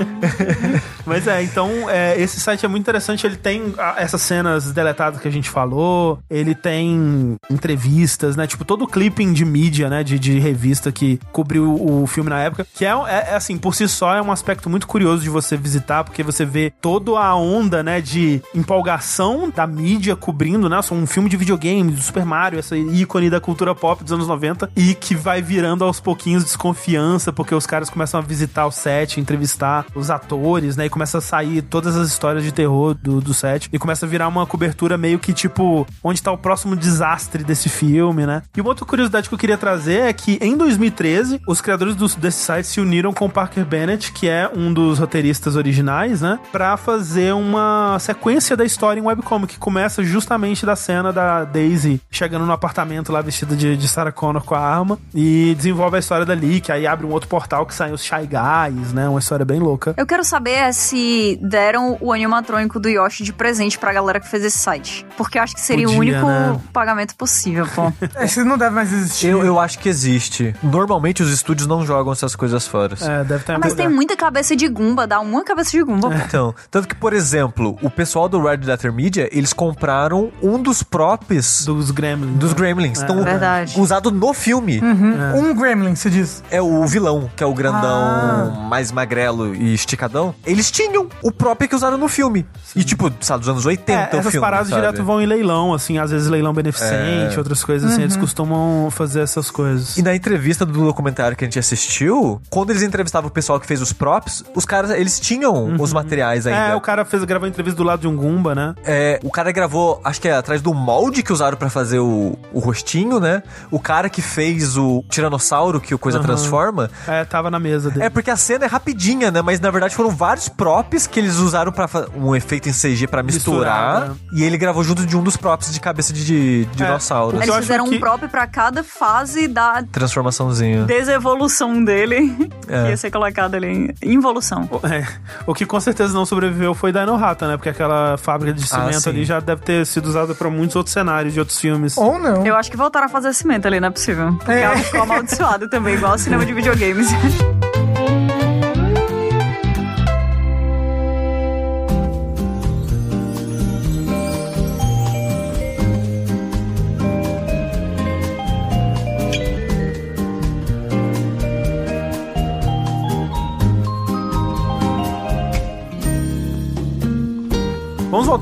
[1.07, 3.25] Mas é, então, é, esse site é muito interessante.
[3.25, 6.19] Ele tem essas cenas deletadas que a gente falou.
[6.29, 8.47] Ele tem entrevistas, né?
[8.47, 10.03] Tipo, todo o clipping de mídia, né?
[10.03, 12.67] De, de revista que cobriu o filme na época.
[12.75, 15.57] Que é, é, é, assim, por si só, é um aspecto muito curioso de você
[15.57, 18.01] visitar, porque você vê toda a onda, né?
[18.01, 20.81] De empolgação da mídia cobrindo, né?
[20.91, 24.71] Um filme de videogame, do Super Mario, essa ícone da cultura pop dos anos 90.
[24.77, 29.21] E que vai virando aos pouquinhos desconfiança, porque os caras começam a visitar o set,
[29.21, 30.87] entrevistar os atores, né?
[30.87, 33.69] E começa a sair todas as histórias de terror do, do set.
[33.73, 37.69] E começa a virar uma cobertura meio que tipo, onde tá o próximo desastre desse
[37.69, 38.43] filme, né?
[38.57, 42.07] E uma outra curiosidade que eu queria trazer é que em 2013, os criadores do,
[42.17, 46.39] desse site se uniram com o Parker Bennett, que é um dos roteiristas originais, né?
[46.53, 52.01] Pra fazer uma sequência da história em webcomic, que começa justamente da cena da Daisy
[52.11, 55.99] chegando no apartamento lá vestida de, de Sarah Connor com a arma e desenvolve a
[55.99, 59.09] história dali, que aí abre um outro portal que saem os Shy Guys, né?
[59.09, 59.95] Uma história bem louca.
[59.97, 64.45] Eu quero saber se deram o animatrônico do Yoshi de presente pra galera que fez
[64.45, 65.07] esse site.
[65.17, 66.61] Porque eu acho que seria o Podia, único né?
[66.73, 67.93] pagamento possível, pô.
[68.21, 69.29] Esse não deve mais existir.
[69.29, 70.55] Eu, eu acho que existe.
[70.63, 72.97] Normalmente os estúdios não jogam essas coisas fora.
[73.01, 76.09] É, deve ter Ah, Mas tem muita cabeça de Gumba, dá uma cabeça de Gumba.
[76.11, 76.15] pô.
[76.17, 80.83] Então, tanto que, por exemplo, o pessoal do Red Letter Media, eles compraram um dos
[80.83, 82.37] props dos Gremlins.
[82.39, 83.01] Dos Gremlins.
[83.01, 83.05] É.
[83.05, 83.81] Então, Verdade.
[83.81, 84.81] usado no filme.
[84.81, 85.51] Uhum.
[85.51, 86.43] Um Gremlin, se diz.
[86.51, 88.67] É o vilão, que é o grandão Ah.
[88.69, 90.35] mais magrelo e esticadão.
[90.45, 92.45] Eles tinham o próprio que usaram no filme.
[92.75, 94.81] E tipo, sabe, dos anos 80 É, o essas filme, paradas sabe?
[94.81, 97.39] direto vão em leilão, assim, às vezes leilão beneficente, É.
[97.39, 98.21] outras coisas assim, eles Uhum.
[98.21, 99.97] costumam fazer essas coisas.
[99.97, 103.67] E na entrevista do documentário que a gente assistiu, quando eles entrevistavam o pessoal que
[103.67, 104.16] fez os props,
[104.55, 106.73] os caras, eles tinham os materiais ainda.
[106.73, 108.75] É, o cara fez, gravou entrevista do lado de um Gumba, né?
[108.85, 112.39] É, o cara gravou, acho que é atrás do molde que usaram pra fazer o,
[112.53, 113.43] o rostinho, né?
[113.71, 116.27] O cara que fez o tiranossauro que o coisa Aham.
[116.27, 116.91] transforma.
[117.07, 118.05] É, tava na mesa dele.
[118.07, 119.43] É porque a cena é rapidinha, né?
[119.43, 123.07] Mas na verdade foram vários props que eles usaram pra fa- um efeito em CG
[123.07, 124.01] pra misturar.
[124.03, 124.17] Misturar, né?
[124.35, 127.37] E ele gravou junto de um dos props de cabeça de, de dinossauro.
[127.43, 130.85] Eles fizeram um próprio pra cada fase da Transformaçãozinha.
[130.85, 132.35] desevolução dele,
[132.69, 132.85] É.
[132.85, 134.69] que ia ser colocado ali involução.
[134.85, 135.07] É,
[135.47, 137.57] o que com certeza não sobreviveu foi Dino Rata, né?
[137.57, 139.11] Porque aquela fábrica de Ah, cimento sim.
[139.11, 141.97] ali já deve ter sido usada pra muitos outros cenários de outros filmes.
[141.97, 142.47] Ou não.
[142.47, 144.33] Eu acho que voltaram a fazer cimento ali, não é possível.
[144.35, 144.63] Porque É.
[144.63, 147.09] ela ficou amaldiçoada também, igual o cinema de videogames.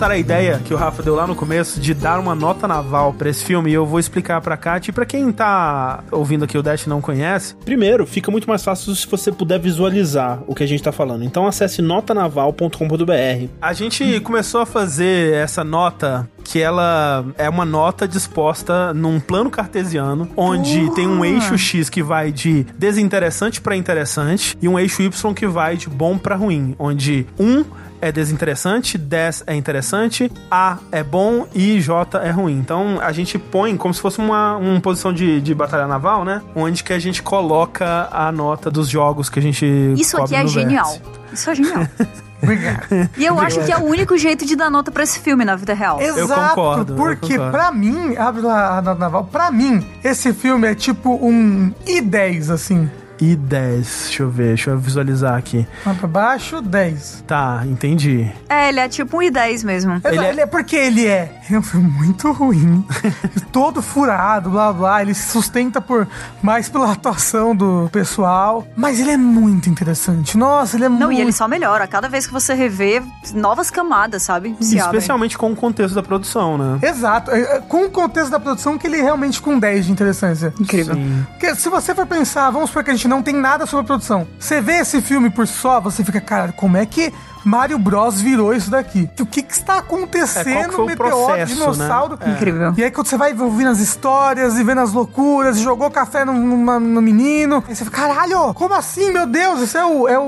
[0.05, 3.15] voltar à ideia que o Rafa deu lá no começo de dar uma nota naval
[3.15, 4.89] pra esse filme e eu vou explicar pra Kat.
[4.89, 8.63] E pra quem tá ouvindo aqui o Dash e não conhece, primeiro, fica muito mais
[8.63, 11.25] fácil se você puder visualizar o que a gente tá falando.
[11.25, 13.49] Então acesse notanaval.com.br.
[13.63, 19.51] A gente começou a fazer essa nota que ela é uma nota disposta num plano
[19.51, 25.03] cartesiano, onde tem um eixo X que vai de desinteressante pra interessante e um eixo
[25.03, 27.65] Y que vai de bom pra ruim, onde um
[28.05, 32.59] é desinteressante, 10 é interessante, A é bom e J é ruim.
[32.59, 36.43] Então a gente põe como se fosse uma, uma posição de, de batalha naval, né?
[36.55, 39.65] Onde que a gente coloca a nota dos jogos que a gente.
[39.97, 40.91] Isso aqui é no genial.
[40.91, 41.11] vértice.
[41.33, 41.89] Isso é genial.
[42.43, 43.11] Obrigado.
[43.17, 45.57] E eu acho que é o único jeito de dar nota pra esse filme na
[45.57, 45.99] vida real.
[45.99, 47.53] Exato, concordo, eu porque concordo.
[47.53, 52.53] pra mim, abre lá a nota naval, pra mim, esse filme é tipo um I10,
[52.53, 52.91] assim.
[53.21, 54.05] E 10.
[54.05, 55.67] Deixa eu ver, deixa eu visualizar aqui.
[55.85, 57.25] Lá pra baixo, 10.
[57.27, 58.31] Tá, entendi.
[58.49, 60.01] É, ele é tipo um I10 mesmo.
[60.05, 60.47] Ele, ele é...
[60.47, 61.41] porque ele é.
[61.51, 62.85] É um filme muito ruim.
[63.53, 65.03] Todo furado, blá blá.
[65.03, 66.07] Ele se sustenta por
[66.43, 68.67] mais pela atuação do pessoal.
[68.77, 70.37] Mas ele é muito interessante.
[70.37, 71.19] Nossa, ele é Não, muito.
[71.19, 71.87] e ele só melhora.
[71.87, 73.03] Cada vez que você revê,
[73.35, 74.57] novas camadas, sabe?
[74.61, 74.99] Se abrem.
[74.99, 76.79] Especialmente com o contexto da produção, né?
[76.83, 77.31] Exato.
[77.31, 80.53] É, é, Com o contexto da produção, que ele é realmente com 10 de interessância.
[80.59, 80.97] Incrível.
[81.31, 83.87] Porque se você for pensar, vamos supor que a gente não tem nada sobre a
[83.87, 84.27] produção.
[84.39, 87.13] Você vê esse filme por só, você fica, cara, como é que
[87.45, 89.09] Mario Bros virou isso daqui?
[89.21, 90.55] O que que está É, acontecendo?
[90.55, 92.19] qual que foi o Meteoro, processo, dinossauro.
[92.21, 92.27] né?
[92.27, 92.31] É.
[92.31, 92.75] Incrível.
[92.77, 96.25] E aí quando você vai ouvindo as histórias e vendo as loucuras, e jogou café
[96.25, 99.61] no, numa- no menino, aí você fica, caralho, como assim, meu Deus?
[99.61, 100.23] Isso é o, é o,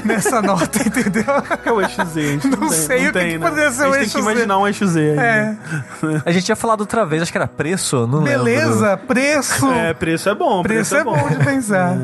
[0.06, 1.24] nessa nota, entendeu?
[1.66, 2.20] É o eixo Z.
[2.20, 3.50] a gente Não tem- sei o que tem, que né?
[3.50, 4.32] poderia ser A o gente tem eixo que Z.
[4.32, 5.02] imaginar um eixo Z.
[5.18, 5.56] É.
[6.24, 8.44] A gente tinha falado outra vez, acho que era preço, não lembro.
[8.44, 9.66] Beleza, preço.
[9.72, 10.62] É, preço é bom.
[10.62, 11.96] Preço é bom de pensar.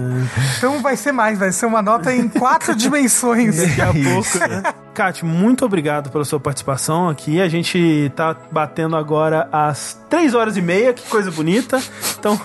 [0.57, 3.57] Então vai ser mais, vai ser uma nota em quatro dimensões.
[3.57, 4.63] Daqui a pouco, né?
[4.97, 7.39] Kátia, muito obrigado pela sua participação aqui.
[7.39, 11.79] A gente tá batendo agora às três horas e meia, que coisa bonita.
[12.17, 12.35] Então,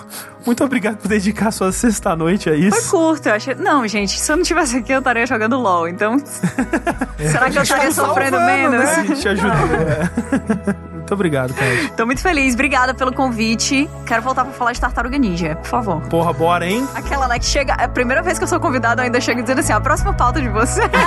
[0.45, 2.91] muito obrigado por dedicar a sua sexta-noite a Foi isso.
[2.91, 3.55] curto, eu achei.
[3.55, 5.87] Não, gente, se eu não tivesse aqui, eu estaria jogando LOL.
[5.87, 6.15] Então.
[7.17, 8.85] será que eu estaria tá sofrendo salvando, menos?
[8.85, 8.95] né?
[8.97, 10.92] A gente ajudou.
[11.03, 11.89] Muito obrigado, Kátia.
[11.97, 13.89] Tô muito feliz, obrigada pelo convite.
[14.05, 16.01] Quero voltar pra falar de Tartaruga Ninja, por favor.
[16.03, 16.87] Porra, bora, hein?
[16.95, 17.75] Aquela, né, que chega.
[17.77, 20.13] É a primeira vez que eu sou convidada, eu ainda chego dizendo assim: a próxima
[20.13, 20.81] pauta de você.
[20.83, 21.03] Stop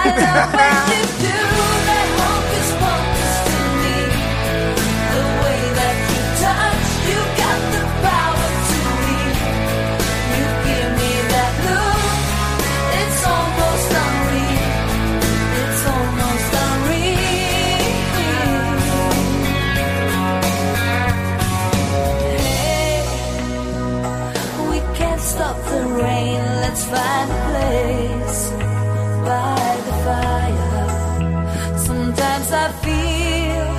[32.66, 33.76] Feel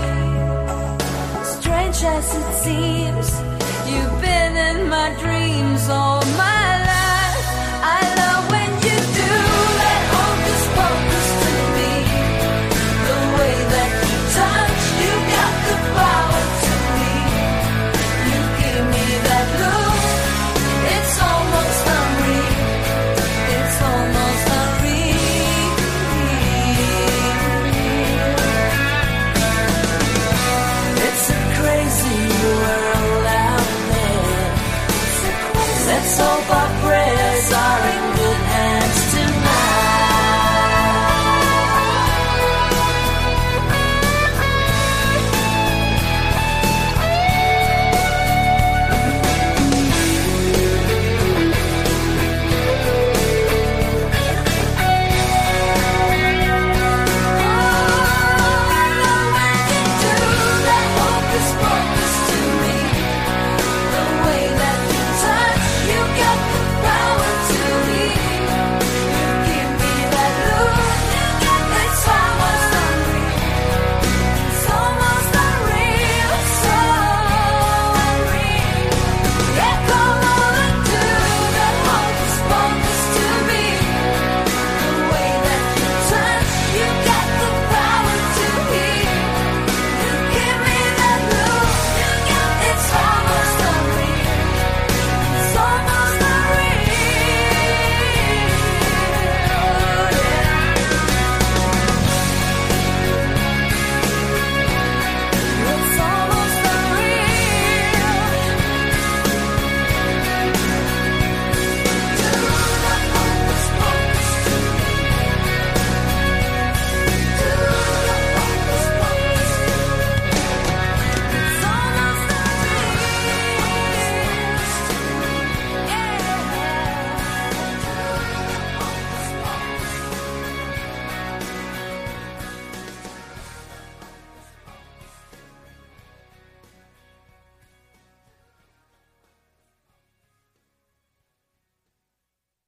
[1.43, 3.27] strange as it seems.
[3.89, 6.21] You've been in my dreams all
[36.19, 36.46] Let's